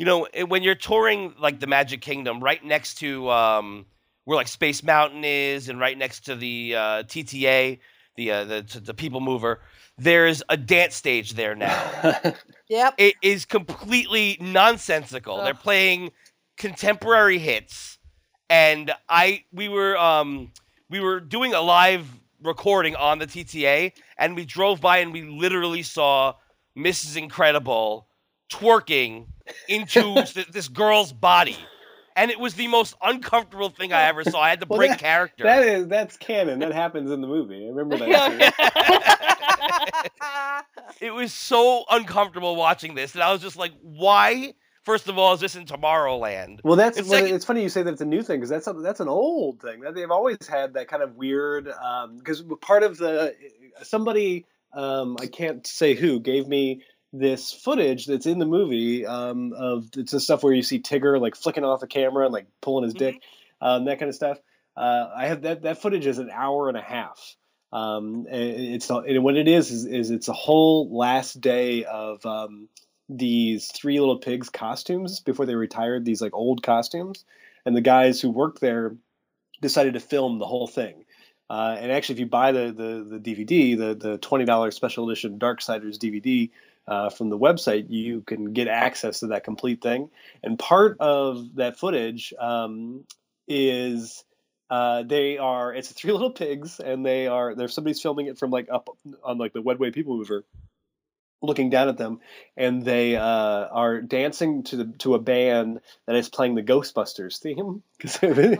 you 0.00 0.06
know, 0.06 0.26
when 0.46 0.62
you're 0.62 0.74
touring 0.74 1.34
like 1.38 1.60
the 1.60 1.66
Magic 1.66 2.00
Kingdom, 2.00 2.42
right 2.42 2.64
next 2.64 2.94
to 3.00 3.30
um, 3.30 3.84
where 4.24 4.34
like 4.34 4.48
Space 4.48 4.82
Mountain 4.82 5.24
is, 5.26 5.68
and 5.68 5.78
right 5.78 5.96
next 5.96 6.20
to 6.20 6.34
the 6.34 6.74
uh, 6.74 7.02
TTA, 7.02 7.78
the 8.16 8.30
uh, 8.30 8.44
the 8.44 8.62
t- 8.62 8.78
the 8.78 8.94
People 8.94 9.20
Mover, 9.20 9.60
there's 9.98 10.42
a 10.48 10.56
dance 10.56 10.94
stage 10.94 11.34
there 11.34 11.54
now. 11.54 12.18
Yep. 12.70 12.94
it 12.98 13.16
is 13.20 13.46
completely 13.46 14.38
nonsensical. 14.40 15.42
They're 15.42 15.54
playing 15.54 16.12
contemporary 16.56 17.38
hits, 17.38 17.98
and 18.48 18.92
I 19.06 19.44
we 19.52 19.68
were 19.68 19.98
um 19.98 20.52
we 20.88 21.00
were 21.00 21.20
doing 21.20 21.52
a 21.52 21.60
live 21.60 22.06
recording 22.42 22.96
on 22.96 23.18
the 23.18 23.26
TTA, 23.26 23.92
and 24.16 24.34
we 24.34 24.46
drove 24.46 24.80
by 24.80 24.98
and 24.98 25.12
we 25.12 25.24
literally 25.24 25.82
saw 25.82 26.36
Mrs. 26.78 27.18
Incredible 27.18 28.06
twerking 28.50 29.26
into 29.68 30.22
th- 30.24 30.48
this 30.48 30.68
girl's 30.68 31.12
body. 31.12 31.56
And 32.16 32.30
it 32.30 32.40
was 32.40 32.54
the 32.54 32.66
most 32.68 32.96
uncomfortable 33.02 33.70
thing 33.70 33.92
I 33.92 34.02
ever 34.02 34.24
saw. 34.24 34.40
I 34.40 34.50
had 34.50 34.60
to 34.60 34.66
Well, 34.68 34.78
break 34.78 34.90
that- 34.90 34.98
character. 34.98 35.44
That 35.44 35.62
is 35.62 35.86
that's 35.86 36.16
canon. 36.16 36.58
That 36.58 36.72
happens 36.72 37.10
in 37.10 37.20
the 37.20 37.26
movie. 37.28 37.64
I 37.66 37.68
remember 37.70 37.96
that. 37.98 38.54
it 41.00 41.12
was 41.12 41.32
so 41.32 41.84
uncomfortable 41.90 42.56
watching 42.56 42.94
this, 42.94 43.14
and 43.14 43.22
I 43.22 43.32
was 43.32 43.40
just 43.40 43.56
like, 43.56 43.72
"Why? 43.82 44.54
First 44.82 45.08
of 45.08 45.18
all, 45.18 45.34
is 45.34 45.40
this 45.40 45.56
in 45.56 45.66
Tomorrowland?" 45.66 46.60
Well, 46.64 46.76
that's 46.76 46.98
It's 46.98 47.08
well, 47.08 47.24
it's 47.24 47.44
funny 47.44 47.62
you 47.62 47.68
say 47.68 47.82
that 47.82 47.92
it's 47.92 48.00
a 48.00 48.06
new 48.06 48.22
thing 48.22 48.38
because 48.38 48.50
that's 48.50 48.66
a, 48.66 48.72
that's 48.74 49.00
an 49.00 49.08
old 49.08 49.60
thing 49.60 49.80
that 49.80 49.94
they've 49.94 50.10
always 50.10 50.38
had 50.48 50.74
that 50.74 50.88
kind 50.88 51.02
of 51.02 51.14
weird 51.16 51.68
because 52.18 52.42
part 52.60 52.82
of 52.82 52.98
the 52.98 53.34
somebody 53.82 54.46
um, 54.72 55.16
I 55.20 55.26
can't 55.26 55.66
say 55.66 55.94
who 55.94 56.20
gave 56.20 56.46
me 56.46 56.82
this 57.12 57.52
footage 57.52 58.06
that's 58.06 58.26
in 58.26 58.38
the 58.38 58.46
movie 58.46 59.06
um, 59.06 59.52
of 59.52 59.88
it's 59.96 60.12
the 60.12 60.20
stuff 60.20 60.42
where 60.42 60.52
you 60.52 60.62
see 60.62 60.80
Tigger 60.80 61.20
like 61.20 61.36
flicking 61.36 61.64
off 61.64 61.80
the 61.80 61.86
camera 61.86 62.24
and 62.24 62.32
like 62.32 62.46
pulling 62.60 62.84
his 62.84 62.94
dick, 62.94 63.16
um, 63.60 63.86
that 63.86 63.98
kind 63.98 64.08
of 64.08 64.14
stuff. 64.14 64.38
Uh, 64.76 65.08
I 65.14 65.26
have 65.26 65.42
that 65.42 65.62
that 65.62 65.82
footage 65.82 66.06
is 66.06 66.18
an 66.18 66.30
hour 66.32 66.68
and 66.68 66.76
a 66.76 66.82
half. 66.82 67.36
Um, 67.72 68.26
it's 68.28 68.90
and 68.90 69.22
what 69.22 69.36
it 69.36 69.48
is, 69.48 69.70
is 69.70 69.84
is 69.84 70.10
it's 70.10 70.28
a 70.28 70.32
whole 70.32 70.96
last 70.96 71.40
day 71.40 71.84
of 71.84 72.24
um, 72.26 72.68
these 73.10 73.66
three 73.72 73.98
little 73.98 74.18
pigs 74.18 74.48
costumes 74.48 75.20
before 75.20 75.44
they 75.44 75.56
retired 75.56 76.04
these 76.04 76.22
like 76.22 76.32
old 76.32 76.62
costumes 76.62 77.24
and 77.66 77.76
the 77.76 77.80
guys 77.80 78.20
who 78.20 78.30
worked 78.30 78.60
there 78.60 78.94
decided 79.60 79.94
to 79.94 80.00
film 80.00 80.38
the 80.38 80.46
whole 80.46 80.68
thing 80.68 81.04
uh, 81.50 81.76
and 81.78 81.90
actually 81.90 82.14
if 82.14 82.20
you 82.20 82.26
buy 82.26 82.52
the 82.52 82.72
the, 82.72 83.18
the 83.18 83.34
dvd 83.34 83.76
the, 83.76 83.94
the 83.94 84.18
$20 84.18 84.72
special 84.72 85.10
edition 85.10 85.40
darksiders 85.40 85.98
dvd 85.98 86.50
uh, 86.86 87.10
from 87.10 87.30
the 87.30 87.38
website 87.38 87.86
you 87.88 88.22
can 88.22 88.52
get 88.52 88.68
access 88.68 89.20
to 89.20 89.28
that 89.28 89.44
complete 89.44 89.82
thing. 89.82 90.10
And 90.42 90.58
part 90.58 90.96
of 91.00 91.56
that 91.56 91.78
footage 91.78 92.32
um, 92.38 93.04
is 93.46 94.24
uh, 94.70 95.02
they 95.02 95.38
are 95.38 95.74
it's 95.74 95.92
three 95.92 96.12
little 96.12 96.32
pigs 96.32 96.80
and 96.80 97.04
they 97.04 97.26
are 97.26 97.54
there's 97.54 97.74
somebody's 97.74 98.00
filming 98.00 98.26
it 98.26 98.38
from 98.38 98.50
like 98.50 98.68
up 98.70 98.88
on 99.24 99.38
like 99.38 99.52
the 99.52 99.62
wedway 99.62 99.92
people 99.92 100.16
mover 100.16 100.44
looking 101.42 101.70
down 101.70 101.88
at 101.88 101.96
them 101.96 102.20
and 102.56 102.84
they 102.84 103.16
uh, 103.16 103.22
are 103.22 104.00
dancing 104.02 104.62
to 104.64 104.76
the 104.76 104.84
to 104.98 105.14
a 105.14 105.18
band 105.18 105.80
that 106.06 106.14
is 106.16 106.28
playing 106.28 106.54
the 106.54 106.62
Ghostbusters 106.62 107.38
theme 107.38 107.82
'Cause- 108.00 108.18
and 108.22 108.58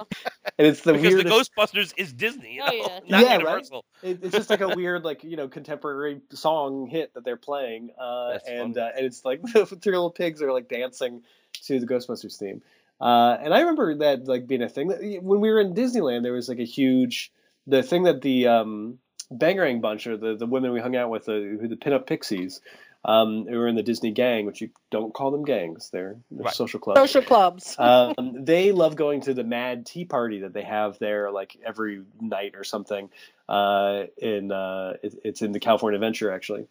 it's 0.58 0.80
the 0.82 0.94
because 0.94 1.14
the. 1.16 1.24
Ghostbusters 1.24 1.92
is 1.96 2.12
Disney, 2.12 2.54
you 2.54 2.60
know, 2.60 2.66
Oh, 2.68 2.72
yeah. 2.72 3.00
not 3.08 3.22
Yeah, 3.22 3.28
right? 3.36 3.40
Universal. 3.40 3.84
it- 4.02 4.18
it's 4.22 4.34
just 4.34 4.50
like 4.50 4.60
a 4.62 4.68
weird 4.70 5.04
like 5.04 5.24
you 5.24 5.36
know 5.36 5.48
contemporary 5.48 6.20
song 6.32 6.86
hit 6.86 7.12
that 7.14 7.24
they're 7.24 7.36
playing, 7.36 7.90
uh, 8.00 8.32
That's 8.32 8.48
and 8.48 8.74
fun. 8.76 8.82
uh, 8.84 8.90
and 8.96 9.06
it's 9.06 9.24
like 9.24 9.42
the 9.42 9.66
three 9.66 9.92
little 9.92 10.10
pigs 10.10 10.40
are 10.42 10.52
like 10.52 10.68
dancing 10.68 11.22
to 11.64 11.80
the 11.80 11.86
Ghostbusters 11.86 12.38
theme. 12.38 12.62
Uh, 13.00 13.36
and 13.42 13.54
I 13.54 13.60
remember 13.60 13.94
that 13.98 14.26
like 14.26 14.46
being 14.46 14.62
a 14.62 14.68
thing 14.68 14.88
that 14.88 15.00
when 15.22 15.40
we 15.40 15.50
were 15.50 15.60
in 15.60 15.74
Disneyland, 15.74 16.22
there 16.22 16.32
was 16.32 16.48
like 16.48 16.58
a 16.58 16.64
huge 16.64 17.32
the 17.66 17.82
thing 17.82 18.04
that 18.04 18.20
the 18.22 18.46
um, 18.46 18.98
Bangarang 19.32 19.80
bunch 19.80 20.06
or 20.06 20.16
the, 20.16 20.36
the 20.36 20.46
women 20.46 20.72
we 20.72 20.80
hung 20.80 20.96
out 20.96 21.10
with, 21.10 21.26
the, 21.26 21.58
who 21.60 21.68
the 21.68 21.76
pinup 21.76 22.06
pixies, 22.06 22.60
um, 23.04 23.46
who 23.46 23.56
were 23.56 23.68
in 23.68 23.76
the 23.76 23.82
Disney 23.82 24.10
gang, 24.10 24.44
which 24.44 24.60
you 24.60 24.70
don't 24.90 25.14
call 25.14 25.30
them 25.30 25.44
gangs, 25.44 25.90
they're, 25.90 26.16
they're 26.30 26.44
Right. 26.44 26.54
social 26.54 26.80
clubs. 26.80 27.00
Social 27.00 27.22
clubs. 27.22 27.76
um, 27.78 28.44
they 28.44 28.72
love 28.72 28.96
going 28.96 29.22
to 29.22 29.34
the 29.34 29.44
Mad 29.44 29.86
Tea 29.86 30.04
Party 30.04 30.40
that 30.40 30.52
they 30.52 30.62
have 30.62 30.98
there, 30.98 31.30
like 31.30 31.56
every 31.64 32.02
night 32.20 32.54
or 32.56 32.64
something. 32.64 33.08
Uh, 33.48 34.04
in 34.16 34.52
uh, 34.52 34.94
it, 35.02 35.14
it's 35.24 35.42
in 35.42 35.52
the 35.52 35.58
California 35.58 35.96
Adventure 35.96 36.30
actually, 36.30 36.68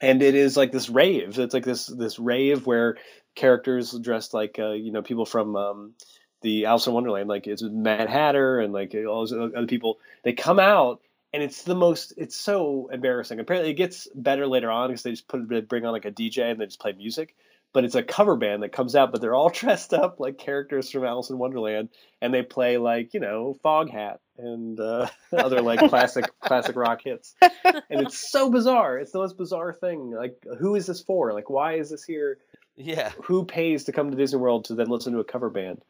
and 0.00 0.22
it 0.22 0.36
is 0.36 0.56
like 0.56 0.70
this 0.70 0.88
rave. 0.88 1.38
It's 1.38 1.54
like 1.54 1.64
this 1.64 1.86
this 1.86 2.20
rave 2.20 2.66
where 2.66 2.98
characters 3.34 3.90
dressed 3.92 4.32
like 4.32 4.58
uh, 4.58 4.72
you 4.72 4.92
know 4.92 5.02
people 5.02 5.26
from 5.26 5.56
um, 5.56 5.94
the 6.42 6.66
Alice 6.66 6.86
in 6.86 6.92
Wonderland, 6.92 7.28
like 7.28 7.46
it's 7.46 7.62
Mad 7.62 8.08
Hatter 8.08 8.60
and 8.60 8.72
like 8.72 8.94
all 8.94 9.26
those 9.26 9.32
other 9.32 9.66
people. 9.66 9.98
They 10.22 10.34
come 10.34 10.60
out. 10.60 11.00
And 11.34 11.42
it's 11.42 11.64
the 11.64 11.74
most. 11.74 12.14
It's 12.16 12.36
so 12.36 12.88
embarrassing. 12.90 13.40
Apparently, 13.40 13.72
it 13.72 13.74
gets 13.74 14.08
better 14.14 14.46
later 14.46 14.70
on 14.70 14.88
because 14.88 15.02
they 15.02 15.10
just 15.10 15.28
put 15.28 15.46
they 15.48 15.60
bring 15.60 15.84
on 15.84 15.92
like 15.92 16.06
a 16.06 16.12
DJ 16.12 16.50
and 16.50 16.60
they 16.60 16.64
just 16.64 16.80
play 16.80 16.92
music 16.92 17.34
but 17.74 17.84
it's 17.84 17.96
a 17.96 18.02
cover 18.02 18.36
band 18.36 18.62
that 18.62 18.70
comes 18.70 18.94
out, 18.94 19.12
but 19.12 19.20
they're 19.20 19.34
all 19.34 19.50
dressed 19.52 19.92
up 19.92 20.18
like 20.18 20.38
characters 20.38 20.90
from 20.90 21.04
Alice 21.04 21.28
in 21.28 21.36
Wonderland, 21.36 21.90
and 22.22 22.32
they 22.32 22.42
play 22.42 22.78
like 22.78 23.12
you 23.12 23.20
know 23.20 23.58
Foghat 23.62 24.18
and 24.38 24.80
uh, 24.80 25.08
other 25.36 25.60
like 25.60 25.80
classic 25.90 26.24
classic 26.40 26.76
rock 26.76 27.02
hits. 27.04 27.34
And 27.42 28.00
it's 28.00 28.30
so 28.30 28.50
bizarre. 28.50 28.96
It's 28.96 29.12
the 29.12 29.18
most 29.18 29.36
bizarre 29.36 29.74
thing. 29.74 30.12
Like, 30.12 30.42
who 30.58 30.76
is 30.76 30.86
this 30.86 31.02
for? 31.02 31.34
Like, 31.34 31.50
why 31.50 31.74
is 31.74 31.90
this 31.90 32.04
here? 32.04 32.38
Yeah. 32.76 33.10
Who 33.24 33.44
pays 33.44 33.84
to 33.84 33.92
come 33.92 34.10
to 34.10 34.16
Disney 34.16 34.38
World 34.38 34.66
to 34.66 34.74
then 34.74 34.88
listen 34.88 35.12
to 35.12 35.20
a 35.20 35.24
cover 35.24 35.50
band? 35.50 35.82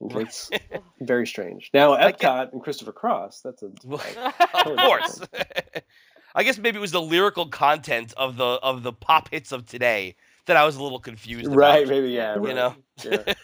It's 0.00 0.50
very 1.00 1.26
strange. 1.26 1.70
Now, 1.74 1.96
Epcot 1.96 2.52
and 2.52 2.62
Christopher 2.62 2.92
Cross. 2.92 3.42
That's 3.42 3.62
a 3.62 3.66
of 4.66 4.76
course. 4.78 5.20
I 6.34 6.42
guess 6.44 6.58
maybe 6.58 6.78
it 6.78 6.80
was 6.80 6.92
the 6.92 7.02
lyrical 7.02 7.46
content 7.48 8.14
of 8.16 8.36
the 8.36 8.44
of 8.44 8.82
the 8.82 8.92
pop 8.92 9.30
hits 9.30 9.52
of 9.52 9.66
today 9.66 10.14
that 10.46 10.56
I 10.56 10.64
was 10.64 10.76
a 10.76 10.82
little 10.82 11.00
confused 11.00 11.46
about. 11.46 11.56
right. 11.56 11.88
Maybe 11.88 12.08
yeah. 12.10 12.34
You 12.36 12.40
right. 12.40 12.54
know. 12.54 12.74
Yeah. 13.04 13.34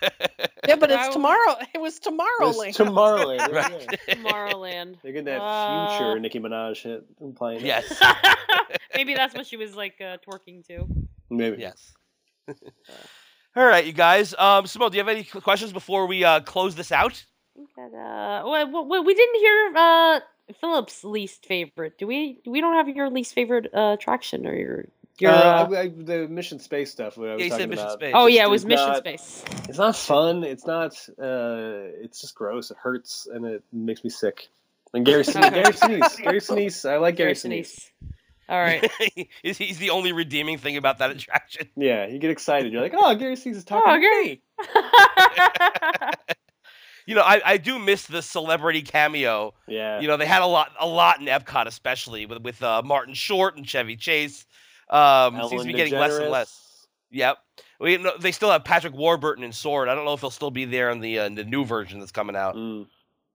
Yeah, 0.67 0.77
but 0.77 0.91
it's 0.91 1.09
tomorrow. 1.11 1.57
It 1.75 1.81
was 1.81 2.01
Tomorrowland. 2.01 2.69
It's 2.69 2.79
Tomorrowland. 2.79 3.53
Right. 3.53 3.99
yeah. 4.09 4.15
Tomorrowland. 4.15 4.97
They're 5.03 5.13
getting 5.13 5.27
that 5.27 5.41
Uh, 5.41 5.97
future 5.99 6.19
Nicki 6.21 6.41
Minaj 6.41 6.83
hit 6.83 7.05
and 7.21 7.37
playing. 7.37 7.61
it. 7.61 7.67
yes. 7.67 8.03
Maybe 8.95 9.15
that's 9.15 9.35
what 9.35 9.47
she 9.47 9.57
was 9.57 9.77
like 9.77 10.01
uh, 10.01 10.17
twerking 10.27 10.67
to. 10.67 10.87
Maybe. 11.31 11.59
Yes. 11.61 11.93
All 13.57 13.65
right, 13.65 13.85
you 13.87 13.93
guys. 13.93 14.35
Um, 14.39 14.67
Simone, 14.67 14.91
do 14.91 14.99
you 14.99 15.01
have 15.05 15.09
any 15.09 15.25
questions 15.25 15.73
before 15.73 16.07
we 16.07 16.25
uh, 16.25 16.41
close 16.41 16.75
this 16.75 16.93
out? 16.93 17.25
But, 17.75 17.85
uh, 17.97 18.43
well, 18.45 18.85
well, 18.87 19.03
we 19.05 19.15
didn't 19.15 19.37
hear 19.41 19.73
uh, 19.77 20.21
Philip's 20.61 21.05
least 21.05 21.47
favorite. 21.47 21.97
Do 21.99 22.07
we? 22.07 22.39
We 22.47 22.61
don't 22.61 22.75
have 22.75 22.89
your 22.89 23.09
least 23.09 23.33
favorite 23.35 23.71
uh, 23.75 23.97
attraction 23.99 24.47
or 24.47 24.55
your 24.55 24.85
your. 25.19 25.31
Uh, 25.31 25.35
Uh, 25.35 25.69
I, 25.75 25.81
I, 25.81 25.89
the 25.89 26.29
mission 26.29 26.59
space 26.59 26.91
stuff. 26.91 27.17
What 27.17 27.31
I 27.31 27.33
was 27.35 27.41
Yeah, 27.41 27.45
you 27.47 27.51
said 27.51 27.57
talking 27.59 27.71
Mission 27.71 27.85
about. 27.87 27.99
Space. 27.99 28.13
oh 28.15 28.27
yeah, 28.27 28.45
it 28.45 28.51
was 28.51 28.63
is 28.63 28.67
Mission 28.67 28.89
not- 28.89 28.99
Space. 28.99 29.45
It's 29.71 29.79
not 29.79 29.97
fun. 29.97 30.45
It's 30.45 30.67
not. 30.67 30.93
Uh, 31.19 31.89
it's 32.05 32.21
just 32.21 32.35
gross. 32.35 32.71
It 32.71 32.77
hurts 32.77 33.27
and 33.33 33.47
it 33.47 33.63
makes 33.73 34.05
me 34.05 34.11
sick. 34.11 34.49
And 34.93 35.05
Gary 35.07 35.25
Sinise. 35.25 35.53
Gary 35.53 35.73
Sinise. 35.73 36.17
Gary 36.23 36.41
Sinise. 36.41 36.89
I 36.91 36.99
like 36.99 37.17
Gary, 37.17 37.33
Sinise. 37.33 37.91
All 38.49 38.61
right. 38.61 38.89
Is 39.43 39.59
he's 39.59 39.79
the 39.79 39.91
only 39.91 40.13
redeeming 40.13 40.59
thing 40.59 40.77
about 40.77 40.99
that 40.99 41.11
attraction? 41.11 41.69
Yeah, 41.77 42.07
you 42.07 42.19
get 42.19 42.31
excited. 42.31 42.73
You're 42.73 42.83
like, 42.83 42.95
oh, 42.97 43.15
Gary 43.17 43.35
Sinise 43.35 43.57
is 43.57 43.65
talking 43.65 43.91
Oh, 43.91 43.95
to 43.95 44.01
Gary. 44.01 44.43
me. 45.99 46.13
You 47.07 47.15
know, 47.15 47.23
I, 47.23 47.41
I 47.45 47.57
do 47.57 47.79
miss 47.79 48.07
the 48.07 48.21
celebrity 48.21 48.83
cameo. 48.83 49.55
Yeah. 49.69 50.01
You 50.01 50.09
know, 50.09 50.17
they 50.17 50.27
had 50.27 50.43
a 50.43 50.47
lot 50.47 50.73
a 50.81 50.89
lot 50.89 51.21
in 51.21 51.27
Epcot, 51.27 51.67
especially 51.67 52.27
with 52.27 52.43
with 52.43 52.61
uh, 52.65 52.83
Martin 52.85 53.15
Short 53.15 53.57
and 53.57 53.65
Chevy 53.67 53.95
Chase. 53.95 54.45
Um, 54.91 55.41
seems 55.49 55.63
to 55.63 55.69
be 55.69 55.73
getting 55.73 55.95
less 55.95 56.19
and 56.19 56.31
less. 56.31 56.87
Yep. 57.13 57.39
We, 57.79 57.97
no, 57.99 58.17
they 58.19 58.33
still 58.33 58.51
have 58.51 58.65
Patrick 58.65 58.95
Warburton 58.95 59.45
in 59.45 59.53
Soarin'. 59.53 59.89
I 59.89 59.95
don't 59.95 60.05
know 60.05 60.15
if 60.15 60.21
he'll 60.21 60.31
still 60.31 60.51
be 60.51 60.65
there 60.65 60.91
in 60.91 60.99
the 60.99 61.21
uh, 61.21 61.29
the 61.29 61.45
new 61.45 61.65
version 61.65 62.01
that's 62.01 62.11
coming 62.11 62.35
out. 62.35 62.57
Mm. 62.57 62.87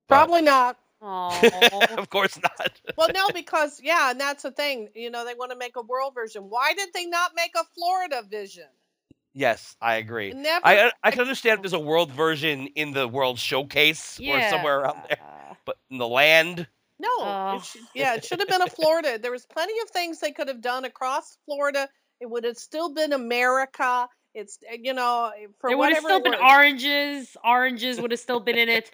Probably 0.09 0.41
not. 0.41 0.77
Aw. 1.01 1.95
of 1.97 2.09
course 2.09 2.39
not. 2.41 2.79
Well, 2.97 3.09
no, 3.13 3.29
because 3.33 3.81
yeah, 3.83 4.11
and 4.11 4.19
that's 4.19 4.43
the 4.43 4.51
thing. 4.51 4.89
You 4.93 5.09
know, 5.09 5.25
they 5.25 5.33
want 5.33 5.51
to 5.51 5.57
make 5.57 5.75
a 5.75 5.81
world 5.81 6.13
version. 6.13 6.43
Why 6.43 6.73
did 6.73 6.89
they 6.93 7.05
not 7.05 7.31
make 7.35 7.53
a 7.55 7.63
Florida 7.75 8.23
vision? 8.29 8.67
yes, 9.33 9.75
I 9.81 9.95
agree. 9.95 10.33
Never. 10.33 10.65
I 10.65 10.77
uh, 10.77 10.91
I 11.03 11.11
can 11.11 11.21
understand 11.21 11.55
if 11.55 11.61
there's 11.61 11.73
a 11.73 11.79
world 11.79 12.11
version 12.11 12.67
in 12.75 12.91
the 12.91 13.07
World 13.07 13.39
Showcase 13.39 14.19
or 14.19 14.41
somewhere 14.49 14.81
around 14.81 15.03
there, 15.07 15.17
but 15.65 15.77
in 15.89 15.97
the 15.97 16.07
land, 16.07 16.67
no. 17.01 17.09
Oh. 17.19 17.55
It 17.55 17.65
should, 17.65 17.81
yeah, 17.95 18.15
it 18.15 18.25
should 18.25 18.39
have 18.39 18.47
been 18.47 18.61
a 18.61 18.69
Florida. 18.69 19.17
There 19.17 19.31
was 19.31 19.45
plenty 19.45 19.73
of 19.81 19.89
things 19.89 20.19
they 20.19 20.31
could 20.31 20.47
have 20.47 20.61
done 20.61 20.85
across 20.85 21.37
Florida. 21.45 21.89
It 22.19 22.29
would 22.29 22.43
have 22.43 22.57
still 22.57 22.93
been 22.93 23.11
America. 23.11 24.07
It's 24.33 24.59
uh, 24.71 24.75
you 24.81 24.93
know 24.93 25.31
for 25.59 25.69
There 25.69 25.77
would 25.77 25.89
have 25.93 26.03
still 26.03 26.19
been 26.21 26.33
was. 26.33 26.41
oranges. 26.41 27.37
Oranges 27.43 27.99
would 27.99 28.11
have 28.11 28.19
still 28.19 28.39
been 28.39 28.57
in 28.57 28.69
it. 28.69 28.91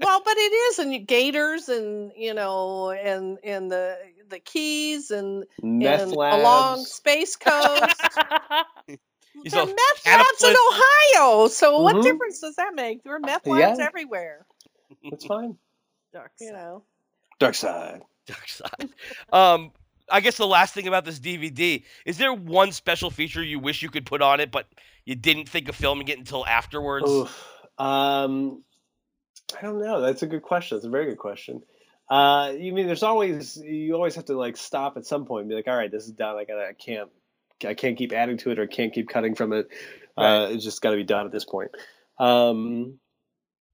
Well, 0.00 0.22
but 0.24 0.36
it 0.36 0.52
is, 0.52 0.78
and 0.80 1.06
gators, 1.06 1.68
and 1.68 2.12
you 2.16 2.34
know, 2.34 2.90
and 2.90 3.38
and 3.44 3.70
the 3.70 3.96
the 4.28 4.38
keys, 4.40 5.10
and, 5.10 5.44
Meth 5.62 6.00
and 6.00 6.12
labs. 6.16 6.38
along 6.42 6.84
Space 6.86 7.36
Coast. 7.44 8.18
You 9.44 9.50
there 9.50 9.60
are 9.60 9.66
meth 9.66 10.06
labs 10.06 10.44
in 10.44 10.54
Ohio. 10.70 11.48
So 11.48 11.80
what 11.80 11.96
Mhm. 11.96 12.02
difference 12.02 12.40
does 12.40 12.56
that 12.56 12.74
make? 12.74 13.02
There 13.04 13.14
are 13.14 13.20
meth 13.20 13.46
labs 13.46 13.78
Yeah. 13.78 13.86
everywhere. 13.86 14.46
It's 15.02 15.24
fine. 15.26 15.58
Dark 16.12 16.32
You 16.40 16.48
side. 16.48 16.56
know. 16.56 16.84
Dark 17.38 17.54
side. 17.54 18.02
Dark 18.26 18.48
side. 18.48 18.90
Um, 19.32 19.72
I 20.12 20.20
guess 20.20 20.36
the 20.36 20.46
last 20.46 20.74
thing 20.74 20.86
about 20.86 21.04
this 21.04 21.18
DVD 21.18 21.82
is 22.04 22.18
there 22.18 22.32
one 22.32 22.70
special 22.72 23.10
feature 23.10 23.42
you 23.42 23.58
wish 23.58 23.82
you 23.82 23.88
could 23.88 24.04
put 24.06 24.20
on 24.20 24.40
it, 24.40 24.50
but 24.50 24.66
you 25.04 25.14
didn't 25.14 25.48
think 25.48 25.68
of 25.68 25.74
filming 25.74 26.06
it 26.08 26.18
until 26.18 26.46
afterwards? 26.46 27.10
Oof. 27.10 27.48
Um, 27.78 28.62
I 29.58 29.62
don't 29.62 29.80
know. 29.82 30.02
That's 30.02 30.22
a 30.22 30.26
good 30.26 30.42
question. 30.42 30.76
That's 30.76 30.86
a 30.86 30.90
very 30.90 31.06
good 31.06 31.18
question. 31.18 31.62
Uh, 32.08 32.52
you 32.58 32.74
mean 32.74 32.86
there's 32.86 33.02
always 33.02 33.56
you 33.56 33.94
always 33.94 34.16
have 34.16 34.26
to 34.26 34.36
like 34.36 34.58
stop 34.58 34.98
at 34.98 35.06
some 35.06 35.24
point 35.24 35.42
and 35.42 35.48
be 35.48 35.54
like, 35.54 35.66
all 35.66 35.76
right, 35.76 35.90
this 35.90 36.04
is 36.04 36.12
done. 36.12 36.36
I 36.36 36.44
gotta, 36.44 36.66
I 36.68 36.72
can't, 36.74 37.08
I 37.64 37.72
can't 37.72 37.96
keep 37.96 38.12
adding 38.12 38.36
to 38.38 38.50
it 38.50 38.58
or 38.58 38.66
can't 38.66 38.92
keep 38.92 39.08
cutting 39.08 39.34
from 39.34 39.54
it. 39.54 39.68
Uh, 40.16 40.48
it's 40.50 40.62
just 40.62 40.82
got 40.82 40.90
to 40.90 40.96
be 40.96 41.04
done 41.04 41.24
at 41.24 41.32
this 41.32 41.46
point. 41.46 41.70
Um, 42.18 42.98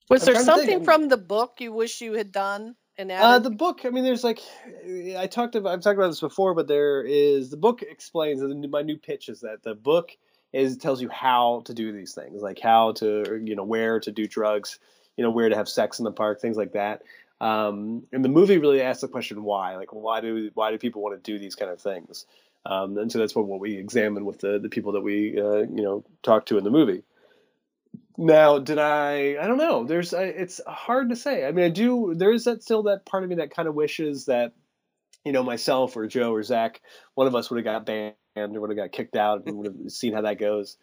Was 0.08 0.22
I'm 0.22 0.34
there 0.34 0.44
trying 0.44 0.46
to 0.46 0.52
think. 0.52 0.70
something 0.70 0.84
from 0.84 1.08
the 1.08 1.16
book 1.16 1.56
you 1.58 1.72
wish 1.72 2.00
you 2.00 2.12
had 2.12 2.30
done 2.30 2.76
and 2.98 3.10
Uh, 3.12 3.38
the 3.38 3.50
book. 3.50 3.82
I 3.84 3.90
mean, 3.90 4.04
there's 4.04 4.24
like, 4.24 4.40
I 5.16 5.26
talked 5.26 5.54
about. 5.54 5.72
I've 5.72 5.80
talked 5.80 5.96
about 5.96 6.08
this 6.08 6.20
before, 6.20 6.54
but 6.54 6.66
there 6.66 7.02
is 7.02 7.50
the 7.50 7.56
book 7.56 7.82
explains. 7.82 8.42
My 8.68 8.82
new 8.82 8.98
pitch 8.98 9.28
is 9.28 9.40
that 9.40 9.62
the 9.62 9.74
book 9.74 10.16
is 10.52 10.76
tells 10.76 11.00
you 11.00 11.08
how 11.08 11.62
to 11.66 11.74
do 11.74 11.92
these 11.92 12.14
things, 12.14 12.42
like 12.42 12.58
how 12.58 12.92
to, 12.92 13.40
you 13.44 13.54
know, 13.54 13.64
where 13.64 14.00
to 14.00 14.10
do 14.10 14.26
drugs, 14.26 14.78
you 15.16 15.22
know, 15.22 15.30
where 15.30 15.48
to 15.48 15.56
have 15.56 15.68
sex 15.68 15.98
in 15.98 16.04
the 16.04 16.12
park, 16.12 16.40
things 16.40 16.56
like 16.56 16.72
that. 16.72 17.02
Um, 17.40 18.04
and 18.12 18.24
the 18.24 18.28
movie 18.28 18.58
really 18.58 18.82
asks 18.82 19.02
the 19.02 19.08
question 19.08 19.44
why, 19.44 19.76
like 19.76 19.92
why 19.92 20.20
do 20.20 20.50
why 20.54 20.70
do 20.70 20.78
people 20.78 21.02
want 21.02 21.22
to 21.22 21.32
do 21.32 21.38
these 21.38 21.54
kind 21.54 21.70
of 21.70 21.80
things? 21.80 22.26
Um, 22.66 22.98
and 22.98 23.12
so 23.12 23.18
that's 23.18 23.34
what, 23.34 23.46
what 23.46 23.60
we 23.60 23.76
examine 23.76 24.24
with 24.24 24.40
the 24.40 24.58
the 24.58 24.68
people 24.68 24.92
that 24.92 25.02
we 25.02 25.40
uh, 25.40 25.58
you 25.58 25.82
know 25.82 26.04
talk 26.22 26.46
to 26.46 26.58
in 26.58 26.64
the 26.64 26.70
movie. 26.70 27.02
Now, 28.16 28.58
did 28.58 28.78
I? 28.78 29.36
I 29.40 29.46
don't 29.46 29.58
know. 29.58 29.84
There's, 29.84 30.12
I, 30.12 30.24
it's 30.24 30.60
hard 30.66 31.10
to 31.10 31.16
say. 31.16 31.46
I 31.46 31.52
mean, 31.52 31.64
I 31.64 31.68
do. 31.68 32.14
There 32.16 32.32
is 32.32 32.44
that 32.44 32.62
still 32.62 32.82
that 32.84 33.04
part 33.06 33.22
of 33.22 33.30
me 33.30 33.36
that 33.36 33.54
kind 33.54 33.68
of 33.68 33.74
wishes 33.74 34.26
that, 34.26 34.54
you 35.24 35.32
know, 35.32 35.42
myself 35.44 35.96
or 35.96 36.06
Joe 36.06 36.32
or 36.32 36.42
Zach, 36.42 36.80
one 37.14 37.26
of 37.28 37.34
us 37.34 37.50
would 37.50 37.58
have 37.58 37.64
got 37.64 37.86
banned 37.86 38.14
or 38.36 38.60
would 38.60 38.70
have 38.70 38.76
got 38.76 38.92
kicked 38.92 39.14
out 39.16 39.42
and 39.46 39.56
would 39.56 39.66
have 39.66 39.76
seen 39.92 40.14
how 40.14 40.22
that 40.22 40.38
goes. 40.38 40.76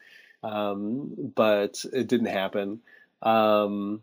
Um, 0.44 1.32
but 1.36 1.84
it 1.92 2.08
didn't 2.08 2.28
happen. 2.28 2.80
Um, 3.22 4.02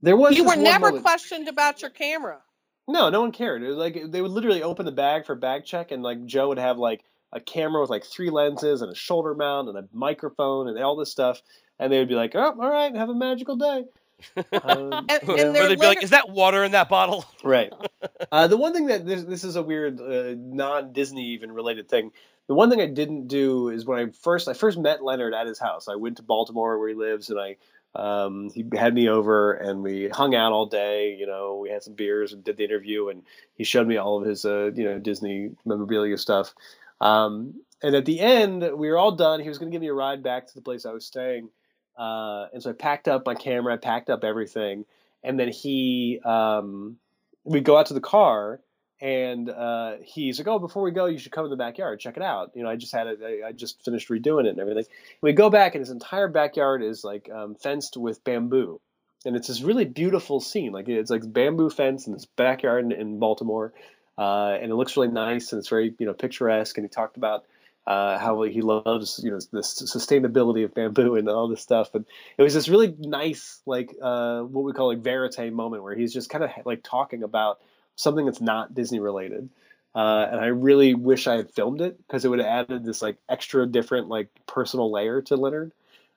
there 0.00 0.16
was. 0.16 0.36
you 0.36 0.44
were 0.44 0.56
never 0.56 0.86
moment- 0.86 1.04
questioned 1.04 1.48
about 1.48 1.82
your 1.82 1.90
camera. 1.90 2.40
no, 2.88 3.10
no 3.10 3.20
one 3.20 3.32
cared. 3.32 3.62
It 3.62 3.68
was 3.68 3.76
like 3.76 4.10
they 4.10 4.20
would 4.20 4.30
literally 4.30 4.62
open 4.62 4.86
the 4.86 4.92
bag 4.92 5.26
for 5.26 5.34
bag 5.34 5.64
check, 5.64 5.92
and 5.92 6.02
like 6.02 6.24
Joe 6.26 6.48
would 6.48 6.58
have 6.58 6.78
like 6.78 7.04
a 7.32 7.40
camera 7.40 7.80
with 7.80 7.90
like 7.90 8.04
three 8.04 8.30
lenses 8.30 8.82
and 8.82 8.90
a 8.90 8.94
shoulder 8.94 9.34
mount 9.34 9.68
and 9.68 9.78
a 9.78 9.88
microphone 9.92 10.68
and 10.68 10.78
all 10.78 10.96
this 10.96 11.10
stuff, 11.12 11.40
and 11.82 11.92
they 11.92 11.98
would 11.98 12.08
be 12.08 12.14
like, 12.14 12.34
"Oh, 12.34 12.54
all 12.60 12.70
right, 12.70 12.94
have 12.94 13.08
a 13.08 13.14
magical 13.14 13.56
day." 13.56 13.84
Um, 14.52 14.92
And, 14.92 15.10
and 15.10 15.28
Where 15.28 15.52
they're 15.52 15.68
they'd 15.68 15.80
be 15.80 15.86
like, 15.86 16.02
"Is 16.02 16.10
that 16.10 16.30
water 16.30 16.62
in 16.62 16.72
that 16.72 16.88
bottle?" 16.88 17.24
right. 17.42 17.72
Uh, 18.30 18.46
the 18.46 18.56
one 18.56 18.72
thing 18.72 18.86
that 18.86 19.04
this, 19.04 19.24
this 19.24 19.44
is 19.44 19.56
a 19.56 19.62
weird 19.62 20.00
uh, 20.00 20.34
non-Disney 20.38 21.32
even 21.32 21.52
related 21.52 21.88
thing. 21.88 22.12
The 22.46 22.54
one 22.54 22.70
thing 22.70 22.80
I 22.80 22.86
didn't 22.86 23.26
do 23.26 23.68
is 23.68 23.84
when 23.84 23.98
I 23.98 24.10
first 24.22 24.48
I 24.48 24.54
first 24.54 24.78
met 24.78 25.02
Leonard 25.04 25.34
at 25.34 25.46
his 25.46 25.58
house. 25.58 25.86
I 25.88 25.96
went 25.96 26.16
to 26.16 26.22
Baltimore 26.22 26.78
where 26.78 26.88
he 26.88 26.94
lives, 26.94 27.30
and 27.30 27.38
I 27.38 27.56
um, 27.94 28.50
he 28.54 28.64
had 28.74 28.94
me 28.94 29.08
over 29.08 29.52
and 29.52 29.82
we 29.82 30.08
hung 30.08 30.34
out 30.34 30.52
all 30.52 30.66
day. 30.66 31.14
You 31.18 31.26
know, 31.26 31.58
we 31.62 31.70
had 31.70 31.82
some 31.82 31.94
beers 31.94 32.32
and 32.32 32.42
did 32.42 32.56
the 32.56 32.64
interview, 32.64 33.08
and 33.08 33.22
he 33.54 33.64
showed 33.64 33.86
me 33.86 33.96
all 33.98 34.20
of 34.20 34.26
his 34.26 34.44
uh, 34.44 34.70
you 34.74 34.84
know 34.84 34.98
Disney 34.98 35.50
memorabilia 35.64 36.16
stuff. 36.16 36.54
Um, 37.00 37.60
and 37.82 37.94
at 37.94 38.04
the 38.04 38.20
end, 38.20 38.62
we 38.76 38.88
were 38.88 38.96
all 38.96 39.12
done. 39.12 39.40
He 39.40 39.48
was 39.48 39.58
going 39.58 39.70
to 39.70 39.74
give 39.74 39.82
me 39.82 39.88
a 39.88 39.94
ride 39.94 40.22
back 40.22 40.46
to 40.46 40.54
the 40.54 40.62
place 40.62 40.86
I 40.86 40.92
was 40.92 41.04
staying, 41.04 41.50
uh, 41.96 42.46
and 42.52 42.62
so 42.62 42.70
I 42.70 42.72
packed 42.72 43.08
up 43.08 43.26
my 43.26 43.34
camera, 43.34 43.74
I 43.74 43.76
packed 43.76 44.10
up 44.10 44.24
everything, 44.24 44.84
and 45.22 45.38
then 45.38 45.48
he 45.48 46.20
um, 46.24 46.96
we 47.44 47.60
go 47.60 47.76
out 47.76 47.86
to 47.86 47.94
the 47.94 48.00
car 48.00 48.60
and 49.02 49.50
uh, 49.50 49.96
he's 50.00 50.38
like, 50.38 50.46
"Oh, 50.46 50.60
before 50.60 50.82
we 50.82 50.92
go, 50.92 51.06
you 51.06 51.18
should 51.18 51.32
come 51.32 51.44
in 51.44 51.50
the 51.50 51.56
backyard, 51.56 51.98
check 51.98 52.16
it 52.16 52.22
out." 52.22 52.52
You 52.54 52.62
know, 52.62 52.70
I 52.70 52.76
just 52.76 52.92
had 52.92 53.08
it, 53.08 53.18
I, 53.22 53.48
I 53.48 53.52
just 53.52 53.84
finished 53.84 54.08
redoing 54.08 54.44
it 54.46 54.50
and 54.50 54.60
everything. 54.60 54.84
we 55.20 55.32
go 55.32 55.50
back, 55.50 55.74
and 55.74 55.82
his 55.82 55.90
entire 55.90 56.28
backyard 56.28 56.84
is 56.84 57.02
like 57.02 57.28
um, 57.28 57.56
fenced 57.56 57.96
with 57.96 58.22
bamboo, 58.22 58.80
and 59.26 59.34
it's 59.34 59.48
this 59.48 59.60
really 59.60 59.84
beautiful 59.84 60.40
scene. 60.40 60.70
Like 60.70 60.88
it's 60.88 61.10
like 61.10 61.30
bamboo 61.30 61.68
fence 61.68 62.06
in 62.06 62.12
this 62.12 62.26
backyard 62.26 62.84
in, 62.84 62.92
in 62.92 63.18
Baltimore, 63.18 63.72
uh, 64.16 64.56
and 64.60 64.70
it 64.70 64.74
looks 64.76 64.96
really 64.96 65.08
nice 65.08 65.52
and 65.52 65.58
it's 65.58 65.68
very 65.68 65.94
you 65.98 66.06
know 66.06 66.14
picturesque. 66.14 66.78
And 66.78 66.84
he 66.84 66.88
talked 66.88 67.16
about 67.16 67.44
uh, 67.86 68.18
how 68.18 68.42
he 68.42 68.62
loves 68.62 69.20
you 69.22 69.30
know 69.30 69.38
the 69.50 69.60
sustainability 69.60 70.64
of 70.64 70.74
bamboo 70.74 71.16
and 71.16 71.28
all 71.28 71.48
this 71.48 71.60
stuff. 71.60 71.94
And 71.94 72.04
it 72.38 72.42
was 72.42 72.54
this 72.54 72.68
really 72.68 72.94
nice 72.98 73.60
like 73.66 73.94
uh, 74.00 74.42
what 74.42 74.64
we 74.64 74.72
call 74.72 74.88
like 74.88 75.02
verite 75.02 75.52
moment 75.52 75.82
where 75.82 75.94
he's 75.94 76.12
just 76.12 76.30
kind 76.30 76.44
of 76.44 76.50
like 76.64 76.82
talking 76.82 77.22
about 77.22 77.60
something 77.96 78.24
that's 78.24 78.40
not 78.40 78.74
Disney 78.74 79.00
related. 79.00 79.48
Uh, 79.94 80.26
and 80.30 80.40
I 80.40 80.46
really 80.46 80.94
wish 80.94 81.26
I 81.26 81.36
had 81.36 81.50
filmed 81.50 81.82
it 81.82 81.98
because 81.98 82.24
it 82.24 82.28
would 82.28 82.38
have 82.38 82.48
added 82.48 82.84
this 82.84 83.02
like 83.02 83.18
extra 83.28 83.66
different 83.66 84.08
like 84.08 84.28
personal 84.46 84.90
layer 84.90 85.20
to 85.22 85.36
Leonard 85.36 85.72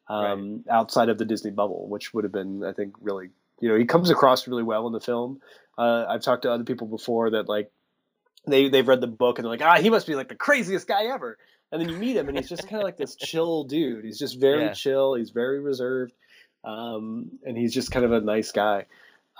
um, 0.08 0.64
outside 0.70 1.10
of 1.10 1.18
the 1.18 1.26
Disney 1.26 1.52
bubble, 1.52 1.88
which 1.90 2.14
would 2.14 2.24
have 2.24 2.32
been 2.32 2.64
I 2.64 2.72
think 2.72 2.96
really 3.02 3.30
you 3.60 3.70
know, 3.70 3.78
he 3.78 3.86
comes 3.86 4.10
across 4.10 4.48
really 4.48 4.64
well 4.64 4.88
in 4.88 4.94
the 4.94 5.00
film. 5.00 5.42
Uh, 5.78 6.06
I've 6.08 6.22
talked 6.22 6.44
to 6.44 6.52
other 6.52 6.64
people 6.64 6.88
before 6.88 7.32
that 7.32 7.48
like 7.48 7.72
they 8.48 8.70
they've 8.70 8.88
read 8.88 9.02
the 9.02 9.08
book 9.08 9.38
and 9.38 9.46
they're 9.46 9.52
like, 9.52 9.62
ah, 9.62 9.82
he 9.82 9.90
must 9.90 10.08
be 10.08 10.16
like 10.16 10.30
the 10.30 10.36
craziest 10.36 10.88
guy 10.88 11.06
ever. 11.06 11.38
And 11.72 11.82
then 11.82 11.90
you 11.90 11.98
meet 11.98 12.16
him 12.16 12.28
and 12.30 12.38
he's 12.38 12.48
just 12.50 12.68
kind 12.68 12.78
of 12.82 12.84
like 12.84 12.98
this 12.98 13.16
chill 13.16 13.64
dude. 13.64 14.06
He's 14.06 14.20
just 14.20 14.40
very 14.40 14.66
Yeah. 14.66 14.74
chill. 14.74 15.16
He's 15.16 15.32
very 15.32 15.60
reserved, 15.60 16.14
um, 16.64 17.32
and 17.46 17.58
he's 17.58 17.74
just 17.74 17.92
kind 17.92 18.06
of 18.06 18.12
a 18.12 18.22
nice 18.22 18.52
guy. 18.52 18.86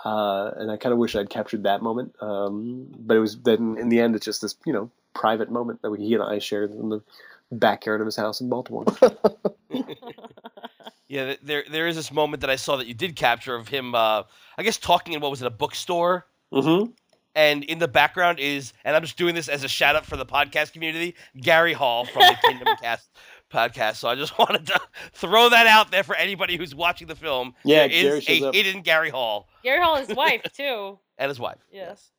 Uh, 0.04 0.50
and 0.56 0.70
I 0.70 0.76
kind 0.76 0.92
of 0.92 0.98
wish 0.98 1.16
I'd 1.16 1.30
captured 1.30 1.62
that 1.62 1.82
moment. 1.82 2.14
Um, 2.20 2.88
but 2.98 3.16
it 3.16 3.20
was 3.20 3.38
then 3.40 3.76
in 3.78 3.88
the 3.88 4.00
end, 4.00 4.14
it's 4.16 4.24
just 4.26 4.42
this 4.42 4.56
you 4.66 4.72
know 4.72 4.90
private 5.14 5.50
moment 5.50 5.82
that 5.82 5.90
we, 5.90 5.98
he 6.00 6.14
and 6.14 6.22
I 6.22 6.38
shared 6.40 6.72
in 6.72 6.90
the 6.90 7.00
backyard 7.50 8.00
of 8.02 8.06
his 8.06 8.16
house 8.16 8.40
in 8.40 8.48
Baltimore. 8.50 8.84
Yeah, 11.08 11.34
there 11.40 11.62
there 11.70 11.86
is 11.86 11.94
this 11.94 12.10
moment 12.12 12.40
that 12.40 12.50
I 12.50 12.56
saw 12.56 12.76
that 12.78 12.88
you 12.88 12.94
did 12.94 13.14
capture 13.14 13.54
of 13.54 13.68
him. 13.68 13.94
Uh, 13.94 14.24
I 14.58 14.62
guess 14.64 14.76
talking 14.76 15.12
in 15.14 15.20
what 15.20 15.30
was 15.30 15.40
it 15.40 15.46
a 15.46 15.50
bookstore, 15.50 16.26
mm-hmm. 16.52 16.90
And 17.36 17.62
in 17.62 17.78
the 17.78 17.86
background 17.86 18.40
is, 18.40 18.72
and 18.84 18.96
I'm 18.96 19.02
just 19.02 19.16
doing 19.16 19.36
this 19.36 19.48
as 19.48 19.62
a 19.62 19.68
shout 19.68 19.94
out 19.94 20.04
for 20.04 20.16
the 20.16 20.26
podcast 20.26 20.72
community, 20.72 21.14
Gary 21.40 21.72
Hall 21.74 22.04
from 22.06 22.22
the 22.22 22.36
Kingdom 22.42 22.74
Cast 22.82 23.08
podcast. 23.52 23.96
So 23.96 24.08
I 24.08 24.16
just 24.16 24.36
wanted 24.40 24.66
to 24.66 24.80
throw 25.12 25.48
that 25.50 25.68
out 25.68 25.92
there 25.92 26.02
for 26.02 26.16
anybody 26.16 26.56
who's 26.56 26.74
watching 26.74 27.06
the 27.06 27.14
film. 27.14 27.54
Yeah, 27.64 27.86
there 27.86 27.88
Gary 27.88 28.18
is 28.18 28.24
shows 28.24 28.42
a 28.42 28.48
up. 28.48 28.54
hidden 28.54 28.82
Gary 28.82 29.10
Hall 29.10 29.48
Gary 29.62 29.80
Hall, 29.82 29.94
his 29.96 30.08
wife 30.16 30.42
too. 30.56 30.98
and 31.18 31.28
his 31.28 31.38
wife. 31.38 31.58
Yes. 31.70 32.10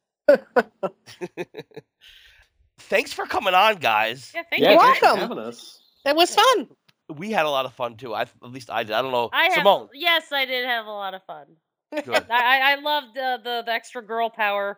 Thanks 2.79 3.11
for 3.11 3.25
coming 3.25 3.53
on, 3.53 3.75
guys. 3.77 4.31
Yeah, 4.35 4.43
thank 4.49 4.61
Yeah, 4.61 4.73
you. 4.73 4.79
thanks 4.79 4.99
for 4.99 5.05
welcome. 5.05 5.21
having 5.21 5.39
us. 5.39 5.79
It 6.05 6.15
was 6.15 6.33
fun. 6.33 6.67
We 7.15 7.31
had 7.31 7.45
a 7.45 7.49
lot 7.49 7.65
of 7.65 7.73
fun 7.73 7.95
too. 7.97 8.13
I 8.13 8.21
at 8.21 8.29
least 8.43 8.69
I 8.69 8.83
did. 8.83 8.93
I 8.93 9.01
don't 9.01 9.11
know, 9.11 9.29
I 9.33 9.45
have, 9.45 9.53
Simone. 9.55 9.89
yes, 9.93 10.31
I 10.31 10.45
did 10.45 10.65
have 10.65 10.85
a 10.85 10.91
lot 10.91 11.13
of 11.13 11.23
fun. 11.23 11.45
Good. 11.91 12.25
I, 12.29 12.59
I 12.59 12.71
I 12.73 12.75
loved 12.75 13.15
the, 13.15 13.39
the 13.43 13.63
the 13.65 13.71
extra 13.71 14.01
girl 14.05 14.29
power. 14.29 14.77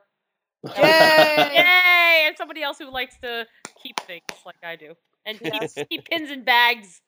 Yay! 0.63 1.49
Yay! 1.53 2.23
And 2.27 2.37
somebody 2.37 2.61
else 2.63 2.77
who 2.77 2.91
likes 2.91 3.17
to 3.23 3.45
keep 3.81 3.99
things 4.01 4.21
like 4.45 4.55
I 4.63 4.75
do, 4.75 4.93
and 5.25 5.39
Yes. 5.43 5.73
keep, 5.75 5.89
keep 5.89 6.05
pins 6.09 6.29
and 6.31 6.45
bags. 6.45 7.01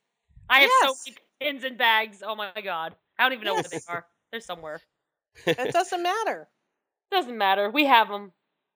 I 0.49 0.61
have 0.61 0.69
Yes. 0.81 0.89
so 0.89 0.95
many 1.11 1.17
pins 1.53 1.63
and 1.63 1.77
bags. 1.77 2.23
Oh 2.25 2.35
my 2.35 2.51
god! 2.63 2.95
I 3.17 3.23
don't 3.23 3.33
even 3.33 3.45
know 3.45 3.55
where 3.55 3.63
they 3.63 3.77
Yes. 3.77 3.85
are. 3.87 4.05
They're 4.31 4.41
somewhere. 4.41 4.81
It 5.45 5.73
doesn't 5.73 6.03
matter. 6.03 6.47
Doesn't 7.11 7.37
matter. 7.37 7.69
We 7.69 7.85
have 7.85 8.07
them. 8.07 8.31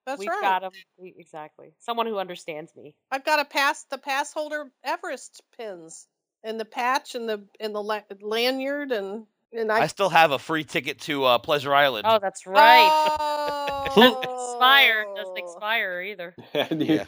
That's 0.06 0.20
We've 0.20 0.28
right. 0.28 0.42
got 0.42 0.62
them. 0.62 0.72
We, 0.98 1.14
exactly. 1.18 1.72
Someone 1.80 2.06
who 2.06 2.18
understands 2.18 2.74
me. 2.76 2.94
I've 3.10 3.24
got 3.24 3.40
a 3.40 3.44
pass 3.44 3.84
the 3.90 3.98
pass 3.98 4.32
holder 4.32 4.70
Everest 4.84 5.42
pins 5.58 6.06
and 6.44 6.60
the 6.60 6.64
patch 6.64 7.14
and 7.14 7.28
the 7.28 7.46
in 7.58 7.72
the 7.72 7.82
la- 7.82 8.02
lanyard 8.20 8.92
and 8.92 9.26
and 9.52 9.70
I, 9.72 9.82
I 9.82 9.86
still 9.86 10.08
have 10.10 10.30
a 10.32 10.38
free 10.38 10.64
ticket 10.64 11.00
to 11.02 11.24
uh, 11.24 11.38
Pleasure 11.38 11.74
Island. 11.74 12.06
Oh, 12.08 12.18
that's 12.20 12.46
right. 12.46 13.12
Oh, 13.88 13.94
Doesn't 13.94 14.24
expire. 14.24 15.04
Doesn't 15.14 15.38
expire 15.38 16.02
either. 16.02 16.34
And 16.54 16.82
you- 16.82 17.04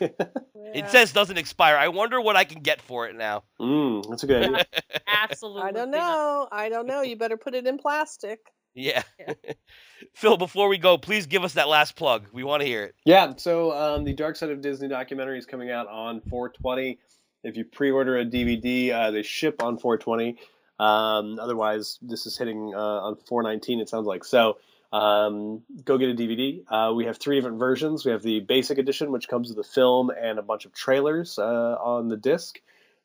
It 0.74 0.88
says 0.90 1.12
doesn't 1.12 1.36
expire. 1.36 1.76
I 1.76 1.88
wonder 1.88 2.20
what 2.20 2.36
I 2.36 2.44
can 2.44 2.62
get 2.62 2.80
for 2.80 3.08
it 3.08 3.16
now. 3.16 3.42
mm, 3.60 4.08
that's 4.08 4.22
a 4.22 4.26
good 4.26 4.44
idea. 4.44 4.64
Absolutely. 5.06 5.62
I 5.62 5.72
don't 5.72 5.90
not. 5.90 5.98
know. 5.98 6.48
I 6.52 6.68
don't 6.68 6.86
know. 6.86 7.02
You 7.02 7.16
better 7.16 7.36
put 7.36 7.54
it 7.54 7.66
in 7.66 7.78
plastic. 7.78 8.38
Yeah. 8.74 9.02
Yeah. 9.18 9.34
Phil, 10.14 10.36
before 10.36 10.68
we 10.68 10.78
go, 10.78 10.98
please 10.98 11.26
give 11.26 11.42
us 11.42 11.54
that 11.54 11.68
last 11.68 11.96
plug. 11.96 12.26
We 12.32 12.44
want 12.44 12.60
to 12.62 12.66
hear 12.66 12.84
it. 12.84 12.94
Yeah, 13.04 13.32
so 13.36 13.72
um, 13.72 14.04
the 14.04 14.12
Dark 14.12 14.36
Side 14.36 14.50
of 14.50 14.60
Disney 14.60 14.86
documentary 14.88 15.38
is 15.38 15.46
coming 15.46 15.70
out 15.70 15.88
on 15.88 16.20
420. 16.30 16.98
If 17.42 17.56
you 17.56 17.64
pre-order 17.64 18.18
a 18.18 18.24
DVD, 18.24 18.92
uh, 18.92 19.10
they 19.10 19.22
ship 19.22 19.62
on 19.62 19.78
420. 19.78 20.38
Um, 20.78 21.38
otherwise, 21.40 21.98
this 22.02 22.26
is 22.26 22.36
hitting 22.36 22.72
uh, 22.74 22.78
on 22.78 23.16
419. 23.16 23.80
It 23.80 23.88
sounds 23.88 24.06
like 24.06 24.24
so. 24.24 24.58
Um, 24.92 25.62
go 25.84 25.98
get 25.98 26.10
a 26.10 26.14
DVD. 26.14 26.62
Uh, 26.68 26.94
we 26.94 27.06
have 27.06 27.18
three 27.18 27.36
different 27.36 27.58
versions. 27.58 28.04
We 28.04 28.12
have 28.12 28.22
the 28.22 28.40
basic 28.40 28.78
edition, 28.78 29.10
which 29.10 29.28
comes 29.28 29.50
with 29.50 29.58
a 29.58 29.68
film 29.68 30.10
and 30.10 30.38
a 30.38 30.42
bunch 30.42 30.64
of 30.64 30.72
trailers 30.72 31.38
uh, 31.38 31.42
on 31.42 32.08
the 32.08 32.16
disc. 32.16 32.60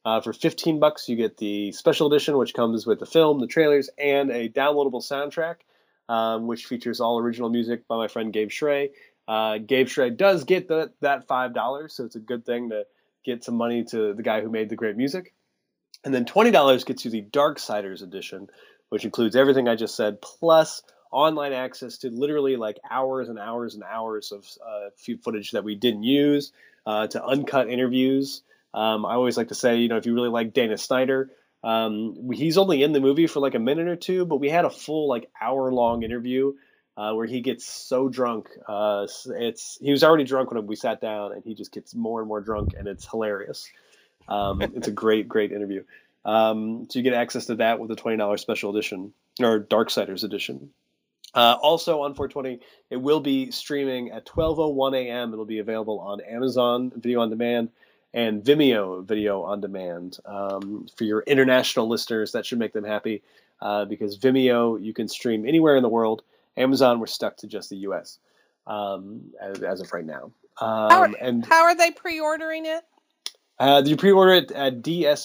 Uh, 0.06 0.22
for 0.22 0.34
15 0.34 0.80
bucks, 0.80 1.08
you 1.08 1.16
get 1.16 1.38
the 1.38 1.72
special 1.72 2.08
edition, 2.08 2.38
which 2.38 2.54
comes 2.54 2.86
with 2.86 3.00
the 3.00 3.06
film, 3.06 3.40
the 3.40 3.48
trailers, 3.48 3.90
and 3.98 4.32
a 4.32 4.50
downloadable 4.50 5.02
soundtrack, 5.02 5.56
um, 6.10 6.48
which 6.48 6.66
features 6.66 7.00
all 7.00 7.20
original 7.20 7.50
music 7.50 7.88
by 7.88 7.96
my 7.96 8.08
friend 8.08 8.34
Gabe 8.34 8.50
Schrey. 8.50 8.90
Uh, 9.28 9.58
Gabe 9.60 9.88
Schrey 9.88 10.16
does 10.16 10.44
get 10.44 10.68
the, 10.68 10.92
that 11.00 11.28
five 11.28 11.54
dollars, 11.54 11.94
so 11.96 12.04
it's 12.04 12.18
a 12.18 12.20
good 12.20 12.46
thing 12.46 12.70
to 12.70 12.86
get 13.24 13.46
some 13.46 13.56
money 13.56 13.86
to 13.86 14.14
the 14.14 14.24
guy 14.24 14.42
who 14.42 14.50
made 14.50 14.70
the 14.70 14.76
great 14.76 14.98
music. 14.98 15.34
And 16.04 16.14
then 16.14 16.26
twenty 16.26 16.52
dollars 16.52 16.84
gets 16.84 17.06
you 17.06 17.12
the 17.12 17.22
Darksiders 17.22 18.04
edition, 18.04 18.50
which 18.90 19.06
includes 19.06 19.36
everything 19.36 19.68
I 19.68 19.76
just 19.76 19.96
said, 19.96 20.22
plus 20.22 20.84
online 21.12 21.54
access 21.54 22.00
to 22.00 22.10
literally 22.10 22.56
like 22.56 22.80
hours 22.90 23.30
and 23.30 23.40
hours 23.40 23.76
and 23.76 23.84
hours 23.84 24.32
of 24.32 24.46
uh, 24.66 24.90
few 24.98 25.18
footage 25.18 25.52
that 25.52 25.64
we 25.64 25.76
didn't 25.76 26.04
use, 26.04 26.52
uh, 26.86 27.08
to 27.08 27.24
uncut 27.24 27.70
interviews. 27.70 28.42
Um, 28.74 29.06
I 29.06 29.14
always 29.14 29.38
like 29.38 29.50
to 29.50 29.56
say, 29.56 29.78
you 29.78 29.88
know, 29.88 29.98
if 29.98 30.06
you 30.06 30.16
really 30.16 30.30
like 30.30 30.54
Dana 30.54 30.78
Snyder, 30.78 31.30
um, 31.64 32.32
he's 32.34 32.58
only 32.58 32.84
in 32.84 32.92
the 32.92 33.00
movie 33.00 33.28
for 33.28 33.40
like 33.40 33.56
a 33.56 33.60
minute 33.60 33.88
or 33.88 33.96
two, 33.96 34.26
but 34.26 34.38
we 34.38 34.50
had 34.50 34.66
a 34.66 34.70
full 34.70 35.08
like 35.08 35.30
hour 35.40 35.72
long 35.72 36.04
interview 36.04 36.54
uh, 36.98 37.14
where 37.14 37.26
he 37.26 37.42
gets 37.42 37.66
so 37.66 38.10
drunk. 38.10 38.50
Uh, 38.68 39.08
it's 39.40 39.78
he 39.80 39.92
was 39.92 40.04
already 40.04 40.26
drunk 40.26 40.52
when 40.52 40.66
we 40.68 40.76
sat 40.76 41.00
down, 41.00 41.32
and 41.32 41.44
he 41.46 41.54
just 41.54 41.72
gets 41.72 41.96
more 41.96 42.20
and 42.20 42.28
more 42.28 42.42
drunk, 42.42 42.74
and 42.78 42.88
it's 42.88 43.08
hilarious. 43.08 43.70
Um, 44.28 44.62
it's 44.62 44.88
a 44.88 44.92
great, 44.92 45.28
great 45.28 45.52
interview. 45.52 45.84
Um, 46.26 46.88
so 46.90 47.00
you 47.00 47.04
get 47.04 47.14
access 47.14 47.48
to 47.48 47.56
that 47.56 47.80
with 47.80 47.90
the 47.90 47.96
twenty 47.96 48.18
dollars 48.18 48.42
special 48.42 48.72
edition 48.72 49.14
or 49.40 49.60
Darksiders 49.60 50.24
edition. 50.24 50.72
Uh, 51.36 51.58
also 51.60 52.02
on 52.02 52.14
420, 52.14 52.60
it 52.92 52.98
will 52.98 53.20
be 53.20 53.50
streaming 53.50 54.12
at 54.12 54.26
12:01 54.26 54.96
a.m. 54.96 55.34
It'll 55.34 55.46
be 55.46 55.60
available 55.60 56.00
on 56.00 56.22
Amazon 56.22 56.92
Video 56.96 57.22
on 57.22 57.30
Demand 57.32 57.70
and 58.14 58.44
Vimeo 58.44 59.04
Video 59.04 59.42
on 59.42 59.60
Demand. 59.60 60.18
Um, 60.26 60.88
for 60.96 61.04
your 61.04 61.22
international 61.22 61.88
listeners, 61.88 62.34
that 62.34 62.46
should 62.46 62.60
make 62.60 62.74
them 62.74 62.84
happy 62.84 63.24
uh, 63.62 63.86
because 63.86 64.18
Vimeo 64.18 64.82
you 64.82 64.94
can 64.94 65.08
stream 65.08 65.48
anywhere 65.48 65.76
in 65.76 65.84
the 65.84 65.90
world. 65.90 66.22
Amazon, 66.56 67.00
we're 67.00 67.08
stuck 67.08 67.38
to 67.38 67.48
just 67.48 67.72
the 67.72 67.78
U.S. 67.78 68.20
Um, 68.68 69.32
as, 69.42 69.64
as 69.64 69.82
of 69.82 69.92
right 69.92 70.06
now. 70.06 70.32
Um, 70.62 71.16
and 71.20 71.44
How 71.44 71.64
are 71.64 71.76
they 71.76 71.90
pre-ordering 71.90 72.68
it? 72.68 72.84
Uh, 73.60 73.84
you 73.86 73.96
pre-order 73.98 74.34
it 74.34 74.52
at 74.52 74.82
dsoddoc.com. 74.82 75.20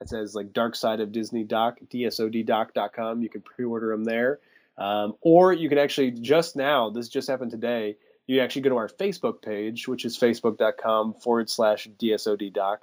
It 0.00 0.08
says 0.08 0.34
like 0.34 0.52
Dark 0.52 0.76
Side 0.76 1.00
of 1.00 1.10
Disney 1.12 1.44
Doc, 1.44 1.78
dsoddoc.com. 1.88 3.22
You 3.22 3.28
can 3.28 3.40
pre-order 3.40 3.90
them 3.90 4.04
there, 4.04 4.38
um, 4.76 5.14
or 5.20 5.52
you 5.52 5.68
can 5.68 5.78
actually 5.78 6.12
just 6.12 6.54
now. 6.54 6.90
This 6.90 7.08
just 7.08 7.28
happened 7.28 7.50
today. 7.50 7.96
You 8.26 8.40
actually 8.40 8.62
go 8.62 8.70
to 8.70 8.76
our 8.76 8.88
Facebook 8.88 9.42
page, 9.42 9.88
which 9.88 10.04
is 10.04 10.16
facebook.com 10.18 11.14
forward 11.14 11.50
slash 11.50 11.88
dsoddoc, 11.98 12.78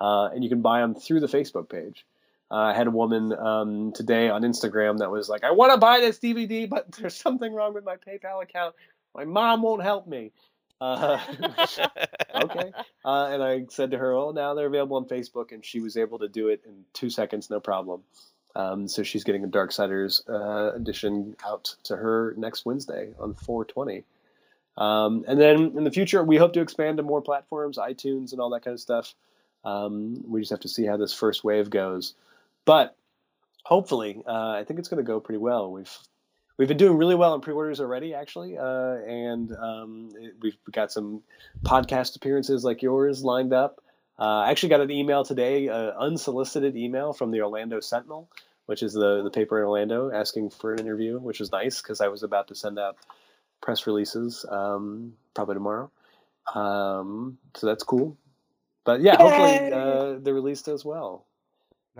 uh, 0.00 0.28
and 0.34 0.42
you 0.44 0.50
can 0.50 0.60
buy 0.60 0.80
them 0.80 0.94
through 0.94 1.20
the 1.20 1.28
Facebook 1.28 1.70
page. 1.70 2.04
Uh, 2.50 2.56
I 2.56 2.74
had 2.74 2.88
a 2.88 2.90
woman 2.90 3.32
um, 3.32 3.92
today 3.92 4.28
on 4.28 4.42
Instagram 4.42 4.98
that 4.98 5.10
was 5.10 5.28
like, 5.28 5.44
"I 5.44 5.52
want 5.52 5.72
to 5.72 5.78
buy 5.78 6.00
this 6.00 6.18
DVD, 6.18 6.68
but 6.68 6.90
there's 6.98 7.14
something 7.14 7.54
wrong 7.54 7.72
with 7.72 7.84
my 7.84 7.96
PayPal 7.96 8.42
account. 8.42 8.74
My 9.14 9.24
mom 9.24 9.62
won't 9.62 9.82
help 9.82 10.06
me." 10.06 10.32
Uh, 10.80 11.18
okay. 12.34 12.72
Uh, 13.04 13.26
and 13.26 13.42
I 13.42 13.66
said 13.68 13.90
to 13.90 13.98
her, 13.98 14.14
"Oh, 14.14 14.30
now 14.30 14.54
they're 14.54 14.66
available 14.66 14.96
on 14.96 15.04
Facebook," 15.06 15.52
and 15.52 15.64
she 15.64 15.80
was 15.80 15.96
able 15.96 16.18
to 16.20 16.28
do 16.28 16.48
it 16.48 16.62
in 16.64 16.84
two 16.92 17.10
seconds, 17.10 17.50
no 17.50 17.60
problem. 17.60 18.02
Um, 18.56 18.88
so 18.88 19.02
she's 19.02 19.24
getting 19.24 19.44
a 19.44 19.48
Darksiders 19.48 20.28
uh, 20.28 20.74
edition 20.74 21.36
out 21.44 21.76
to 21.84 21.96
her 21.96 22.34
next 22.36 22.66
Wednesday 22.66 23.10
on 23.18 23.34
420. 23.34 24.04
Um, 24.76 25.24
and 25.28 25.40
then 25.40 25.76
in 25.76 25.84
the 25.84 25.90
future, 25.90 26.22
we 26.24 26.36
hope 26.36 26.54
to 26.54 26.60
expand 26.60 26.96
to 26.96 27.02
more 27.02 27.20
platforms, 27.20 27.78
iTunes, 27.78 28.32
and 28.32 28.40
all 28.40 28.50
that 28.50 28.64
kind 28.64 28.74
of 28.74 28.80
stuff. 28.80 29.14
Um, 29.64 30.24
we 30.26 30.40
just 30.40 30.50
have 30.50 30.60
to 30.60 30.68
see 30.68 30.86
how 30.86 30.96
this 30.96 31.12
first 31.12 31.44
wave 31.44 31.70
goes. 31.70 32.14
But 32.64 32.96
hopefully, 33.64 34.22
uh, 34.26 34.50
I 34.50 34.64
think 34.64 34.78
it's 34.78 34.88
going 34.88 35.04
to 35.04 35.06
go 35.06 35.20
pretty 35.20 35.38
well. 35.38 35.70
We've 35.70 35.98
we've 36.60 36.68
been 36.68 36.76
doing 36.76 36.98
really 36.98 37.14
well 37.14 37.34
in 37.34 37.40
pre-orders 37.40 37.80
already, 37.80 38.12
actually, 38.12 38.58
uh, 38.58 38.96
and 39.06 39.50
um, 39.56 40.10
it- 40.20 40.34
we've 40.42 40.58
got 40.70 40.92
some 40.92 41.22
podcast 41.64 42.16
appearances 42.16 42.62
like 42.62 42.82
yours 42.82 43.24
lined 43.24 43.54
up. 43.54 43.82
Uh, 44.18 44.42
I 44.44 44.50
actually 44.50 44.68
got 44.68 44.82
an 44.82 44.90
email 44.90 45.24
today, 45.24 45.70
uh, 45.70 45.92
unsolicited 45.98 46.76
email 46.76 47.14
from 47.14 47.30
the 47.30 47.40
Orlando 47.40 47.80
Sentinel, 47.80 48.28
which 48.66 48.82
is 48.82 48.92
the 48.92 49.22
the 49.22 49.30
paper 49.30 49.58
in 49.58 49.64
Orlando, 49.64 50.10
asking 50.12 50.50
for 50.50 50.74
an 50.74 50.80
interview, 50.80 51.18
which 51.18 51.40
was 51.40 51.50
nice 51.50 51.80
because 51.80 52.02
I 52.02 52.08
was 52.08 52.22
about 52.22 52.48
to 52.48 52.54
send 52.54 52.78
out 52.78 52.98
press 53.62 53.86
releases 53.86 54.44
um, 54.46 55.14
probably 55.32 55.54
tomorrow. 55.54 55.90
Um, 56.54 57.38
so 57.54 57.68
that's 57.68 57.84
cool. 57.84 58.18
But 58.84 59.00
yeah, 59.00 59.16
hopefully 59.16 59.52
Yay! 59.52 59.72
uh, 59.72 60.18
the 60.20 60.34
release 60.34 60.60
does 60.60 60.84
well. 60.84 61.24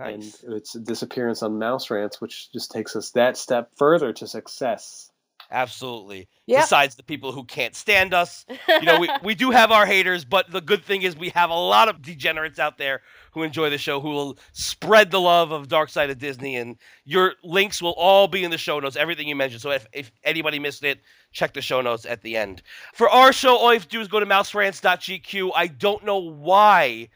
Nice. 0.01 0.43
And 0.43 0.53
it's 0.53 0.75
a 0.75 0.79
disappearance 0.79 1.43
on 1.43 1.59
Mouse 1.59 1.89
Rants, 1.89 2.19
which 2.19 2.51
just 2.51 2.71
takes 2.71 2.95
us 2.95 3.11
that 3.11 3.37
step 3.37 3.71
further 3.77 4.13
to 4.13 4.27
success. 4.27 5.11
Absolutely. 5.51 6.29
Yep. 6.45 6.61
Besides 6.61 6.95
the 6.95 7.03
people 7.03 7.33
who 7.33 7.43
can't 7.43 7.75
stand 7.75 8.13
us, 8.13 8.45
you 8.69 8.83
know, 8.83 8.99
we, 8.99 9.09
we 9.23 9.35
do 9.35 9.51
have 9.51 9.69
our 9.69 9.85
haters, 9.85 10.23
but 10.23 10.49
the 10.49 10.61
good 10.61 10.83
thing 10.83 11.01
is 11.01 11.15
we 11.15 11.29
have 11.29 11.49
a 11.49 11.55
lot 11.55 11.89
of 11.89 12.01
degenerates 12.01 12.57
out 12.57 12.77
there 12.77 13.01
who 13.33 13.43
enjoy 13.43 13.69
the 13.69 13.77
show, 13.77 13.99
who 13.99 14.11
will 14.11 14.37
spread 14.53 15.11
the 15.11 15.19
love 15.19 15.51
of 15.51 15.67
Dark 15.67 15.89
Side 15.89 16.09
of 16.09 16.17
Disney, 16.17 16.55
and 16.55 16.77
your 17.03 17.33
links 17.43 17.81
will 17.81 17.93
all 17.97 18.29
be 18.29 18.45
in 18.45 18.51
the 18.51 18.57
show 18.57 18.79
notes, 18.79 18.95
everything 18.95 19.27
you 19.27 19.35
mentioned. 19.35 19.61
So 19.61 19.71
if, 19.71 19.85
if 19.91 20.11
anybody 20.23 20.57
missed 20.57 20.85
it, 20.85 21.01
check 21.33 21.53
the 21.53 21.61
show 21.61 21.81
notes 21.81 22.05
at 22.05 22.21
the 22.21 22.37
end. 22.37 22.61
For 22.93 23.09
our 23.09 23.33
show, 23.33 23.57
all 23.57 23.73
you 23.73 23.79
have 23.79 23.89
to 23.89 23.97
do 23.97 24.01
is 24.01 24.07
go 24.07 24.21
to 24.21 24.25
mouserants.gq. 24.25 25.51
I 25.53 25.67
don't 25.67 26.05
know 26.05 26.17
why 26.17 27.09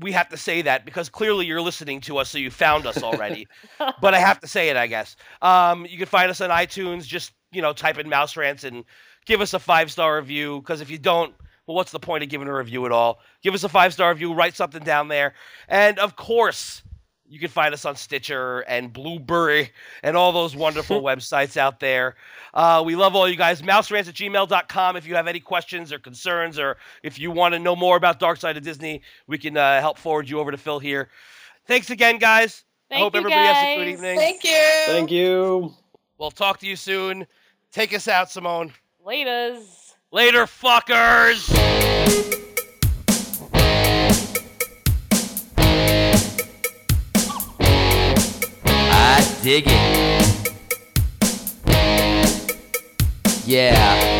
we 0.00 0.12
have 0.12 0.28
to 0.30 0.36
say 0.36 0.62
that 0.62 0.84
because 0.84 1.08
clearly 1.08 1.46
you're 1.46 1.60
listening 1.60 2.00
to 2.02 2.18
us, 2.18 2.30
so 2.30 2.38
you 2.38 2.50
found 2.50 2.86
us 2.86 3.02
already. 3.02 3.46
but 4.00 4.14
I 4.14 4.18
have 4.18 4.40
to 4.40 4.46
say 4.46 4.68
it, 4.68 4.76
I 4.76 4.86
guess. 4.86 5.16
Um, 5.42 5.86
you 5.86 5.98
can 5.98 6.06
find 6.06 6.30
us 6.30 6.40
on 6.40 6.50
iTunes. 6.50 7.04
Just 7.06 7.32
you 7.52 7.62
know, 7.62 7.72
type 7.72 7.98
in 7.98 8.08
Mouse 8.08 8.36
Rants 8.36 8.64
and 8.64 8.84
give 9.26 9.40
us 9.40 9.54
a 9.54 9.58
five 9.58 9.90
star 9.90 10.16
review. 10.16 10.60
Because 10.60 10.80
if 10.80 10.90
you 10.90 10.98
don't, 10.98 11.34
well, 11.66 11.76
what's 11.76 11.92
the 11.92 12.00
point 12.00 12.24
of 12.24 12.30
giving 12.30 12.48
a 12.48 12.54
review 12.54 12.86
at 12.86 12.92
all? 12.92 13.20
Give 13.42 13.54
us 13.54 13.64
a 13.64 13.68
five 13.68 13.92
star 13.92 14.10
review. 14.10 14.32
Write 14.32 14.54
something 14.54 14.82
down 14.82 15.08
there, 15.08 15.34
and 15.68 15.98
of 15.98 16.16
course. 16.16 16.82
You 17.30 17.38
can 17.38 17.48
find 17.48 17.72
us 17.72 17.84
on 17.84 17.94
Stitcher 17.94 18.60
and 18.60 18.92
Blubrry 18.92 19.70
and 20.02 20.16
all 20.16 20.32
those 20.32 20.56
wonderful 20.56 21.00
websites 21.02 21.56
out 21.56 21.78
there. 21.78 22.16
Uh, 22.52 22.82
we 22.84 22.96
love 22.96 23.14
all 23.14 23.28
you 23.28 23.36
guys. 23.36 23.62
Mouserants 23.62 24.08
at 24.08 24.14
gmail.com. 24.14 24.96
If 24.96 25.06
you 25.06 25.14
have 25.14 25.28
any 25.28 25.38
questions 25.38 25.92
or 25.92 26.00
concerns, 26.00 26.58
or 26.58 26.76
if 27.04 27.20
you 27.20 27.30
want 27.30 27.54
to 27.54 27.60
know 27.60 27.76
more 27.76 27.96
about 27.96 28.18
Dark 28.18 28.38
Side 28.38 28.56
of 28.56 28.64
Disney, 28.64 29.02
we 29.28 29.38
can 29.38 29.56
uh, 29.56 29.80
help 29.80 29.96
forward 29.96 30.28
you 30.28 30.40
over 30.40 30.50
to 30.50 30.58
Phil 30.58 30.80
here. 30.80 31.08
Thanks 31.66 31.90
again, 31.90 32.18
guys. 32.18 32.64
I 32.90 32.94
Thank 32.94 33.02
hope 33.04 33.14
you, 33.14 33.20
everybody 33.20 33.46
has 33.46 33.64
a 33.64 33.76
good 33.76 33.88
evening. 33.88 34.18
Thank 34.18 34.42
you. 34.42 34.72
Thank 34.86 35.10
you. 35.12 35.72
We'll 36.18 36.32
talk 36.32 36.58
to 36.58 36.66
you 36.66 36.74
soon. 36.74 37.28
Take 37.70 37.94
us 37.94 38.08
out, 38.08 38.28
Simone. 38.28 38.72
Laters. 39.06 39.94
Later, 40.10 40.46
fuckers. 40.46 41.46
Dig 49.42 49.64
it. 49.66 50.54
Yeah. 53.46 54.19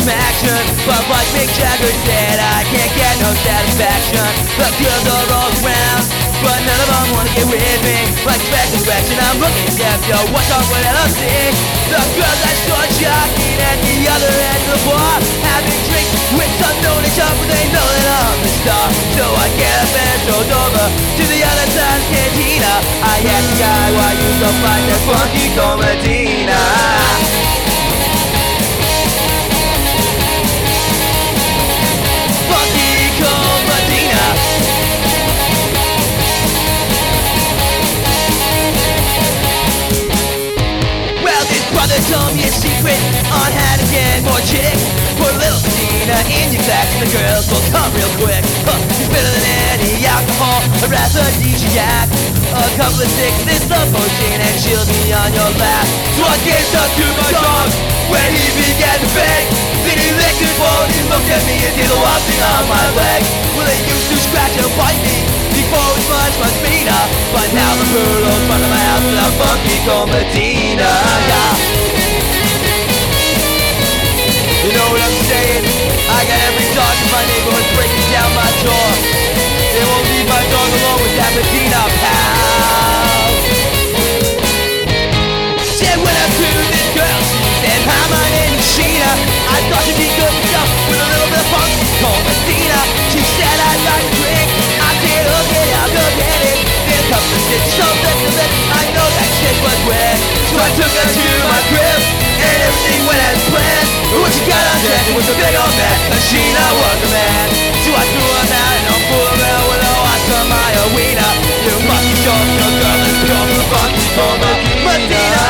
Action. 0.00 0.56
But 0.88 1.04
like 1.12 1.28
Mick 1.36 1.52
Jagger 1.52 1.92
said, 2.08 2.40
I 2.40 2.64
can't 2.72 2.92
get 2.96 3.20
no 3.20 3.28
satisfaction. 3.44 4.24
The 4.56 4.68
girls 4.80 5.04
are 5.04 5.28
all 5.36 5.52
around, 5.60 6.04
but 6.40 6.56
none 6.64 6.80
of 6.80 6.88
them 6.88 7.12
wanna 7.12 7.28
get 7.36 7.44
with 7.44 7.60
me. 7.84 8.08
Like 8.24 8.40
special 8.48 8.80
direction, 8.82 9.20
I'm 9.20 9.36
looking 9.38 9.68
deaf, 9.76 10.00
yo, 10.08 10.16
what's 10.32 10.48
wrong 10.48 10.64
with 10.72 10.86
LLC? 10.86 11.52
The 11.92 12.00
girls 12.16 12.40
I 12.40 12.54
saw 12.64 12.80
jockeying 12.96 13.60
at 13.60 13.76
the 13.84 14.08
other 14.08 14.32
end 14.32 14.64
of 14.64 14.72
the 14.72 14.80
bar, 14.88 15.20
having 15.44 15.76
drinks 15.84 16.12
with 16.40 16.52
some 16.56 16.76
known 16.80 17.04
each 17.04 17.20
other, 17.20 17.44
they 17.52 17.68
know 17.68 17.84
that 17.84 18.08
I'm 18.08 18.40
the 18.40 18.52
star. 18.64 18.88
So 19.20 19.24
I 19.28 19.46
get 19.60 19.76
up 19.76 19.92
and 19.92 20.08
strolled 20.24 20.52
over 20.56 20.84
to 20.88 21.24
the 21.28 21.40
other 21.44 21.68
side 21.68 21.96
of 21.96 22.00
the 22.00 22.08
cantina. 22.16 22.72
I 23.04 23.16
asked 23.28 23.48
the 23.52 23.56
guy 23.60 23.86
why 23.92 24.10
you 24.16 24.28
so 24.40 24.48
fine, 24.64 24.84
that 24.88 25.00
funky 25.04 25.52
Medina. 25.52 26.60
Me 41.92 42.40
a 42.40 42.48
secret 42.48 42.96
on 43.36 43.52
how 43.52 43.76
to 43.76 43.84
get 43.92 44.24
more 44.24 44.40
chicks. 44.48 44.80
Put 45.20 45.28
a 45.28 45.36
little 45.36 45.60
Medina 45.60 46.16
in 46.24 46.48
your 46.56 46.64
glass 46.64 46.88
and 46.96 47.04
the 47.04 47.10
girls 47.12 47.44
will 47.52 47.60
come 47.68 47.92
real 47.92 48.08
quick. 48.16 48.40
Huh, 48.64 48.80
it's 48.96 49.12
better 49.12 49.28
than 49.28 49.44
any 49.76 50.00
alcohol, 50.08 50.64
a 50.80 50.88
aphrodisiac. 50.88 52.08
A 52.48 52.64
couple 52.80 52.96
of 52.96 53.12
sticks 53.12 53.44
in 53.44 53.60
slow 53.68 53.84
motion 53.92 54.40
and 54.40 54.56
she'll 54.56 54.88
be 54.88 55.12
on 55.12 55.36
your 55.36 55.52
lap. 55.60 55.84
So 56.16 56.24
I 56.24 56.40
gave 56.48 56.64
some 56.72 56.88
to 56.96 57.06
my 57.12 57.28
dog 57.36 57.68
when 58.08 58.24
he 58.32 58.46
began 58.56 58.96
to 58.96 59.08
beg. 59.12 59.44
Then 59.84 60.00
he 60.00 60.08
licked 60.16 60.40
his 60.40 60.56
bone, 60.56 60.88
he 60.96 61.04
looked 61.12 61.28
at 61.28 61.44
me 61.44 61.60
and 61.60 61.76
did 61.76 61.92
a 61.92 61.98
wild 62.00 62.24
on 62.24 62.64
my 62.72 62.86
leg. 62.96 63.20
Well, 63.52 63.68
they 63.68 63.76
used 63.84 64.08
to 64.08 64.16
scratch 64.16 64.56
and 64.56 64.72
bite 64.80 64.96
me 65.04 65.41
was 65.72 66.04
much, 66.12 66.34
much 66.38 66.56
meaner. 66.60 67.02
But 67.32 67.48
now 67.56 67.72
the 67.80 67.86
poodle's 67.88 68.36
in 68.36 68.44
front 68.46 68.62
of 68.62 68.70
my 68.70 68.82
house 68.84 69.04
and 69.08 69.16
I'm 69.16 69.34
funky 69.40 69.76
called 69.88 70.08
Medina. 70.12 70.84
Yeah. 70.84 71.52
You 74.62 74.70
know 74.76 74.88
what 74.92 75.00
I'm 75.02 75.18
saying? 75.26 75.64
I 76.12 76.20
got 76.28 76.38
every 76.44 76.68
dog 76.76 76.94
in 77.00 77.08
my 77.10 77.24
neighborhood 77.26 77.66
breaking 77.74 78.08
down 78.12 78.30
my 78.36 78.50
door. 78.62 78.90
They 79.72 79.84
won't 79.88 80.06
leave 80.12 80.28
my 80.28 80.44
dog 80.52 80.68
alone 80.70 81.00
with 81.00 81.16
that 81.16 81.32
Medina 81.32 81.82
pal. 82.04 83.26
Said 85.80 85.96
when 85.98 86.14
I 86.14 86.26
to 86.30 86.48
this 86.68 86.88
girl, 86.94 87.20
she 87.26 87.42
said, 87.64 87.80
Hi, 87.88 88.02
my 88.12 88.26
name 88.36 88.54
is 88.54 88.66
Sheena. 88.76 89.12
I 89.50 89.58
thought 89.72 89.84
you'd 89.88 89.98
be 89.98 90.10
good 90.14 90.34
stuff 90.46 90.68
with 90.92 91.00
a 91.00 91.08
little 91.10 91.30
bit 91.32 91.40
of 91.40 91.48
funk 91.50 91.72
called 91.98 92.22
Medina. 92.28 92.61
On 97.52 97.96
the 98.00 98.08
rest 98.08 98.24
of 98.24 98.36
it. 98.40 98.50
I 98.72 98.84
know 98.96 99.04
that 99.04 99.30
shit 99.36 99.56
was 99.60 99.78
wet. 99.84 100.18
So 100.48 100.56
I 100.56 100.70
took 100.72 100.88
her 100.88 101.04
to 101.04 101.28
my 101.52 101.60
crib, 101.68 102.00
and 102.40 102.56
everything 102.64 103.00
went 103.04 103.20
as 103.28 103.40
planned. 103.52 103.88
But 104.08 104.18
when 104.24 104.32
she 104.32 104.42
got 104.48 104.64
undressed, 104.72 105.08
it 105.12 105.16
was 105.16 105.28
a 105.28 105.36
big 105.36 105.52
old 105.52 105.74
mess. 105.76 106.00
Cause 106.08 106.24
Sheena 106.32 106.66
was 106.80 106.98
a 107.04 107.10
man. 107.12 107.48
So 107.84 107.90
I 107.92 108.04
threw 108.08 108.24
her 108.24 108.46
out 108.56 108.72
and 108.72 108.86
I'm 108.88 109.02
full 109.04 109.26
of 109.26 109.36
hell 109.36 109.64
with 109.68 109.84
a 109.84 109.92
watch 110.00 110.24
from 110.32 110.46
my 110.48 110.70
arena. 110.86 111.28
You 111.60 111.76
be 111.76 111.98
sure 112.24 112.40
your 112.56 112.72
girl 112.80 113.00
is 113.04 113.16
pure 113.20 113.44
for 114.16 114.32
Medina. 114.84 115.44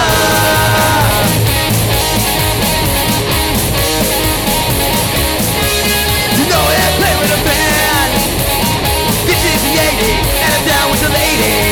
You. 6.42 6.62
This 9.22 9.38
the 9.38 9.70
80, 9.70 10.18
and 10.42 10.50
I'm 10.50 10.64
down 10.66 10.90
with 10.90 11.00
the 11.00 11.08
lady. 11.08 11.71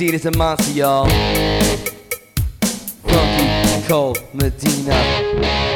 Medina's 0.00 0.24
a 0.24 0.30
monster, 0.38 0.72
y'all. 0.72 1.06
Funky, 3.02 3.86
cold 3.86 4.18
Medina. 4.32 5.69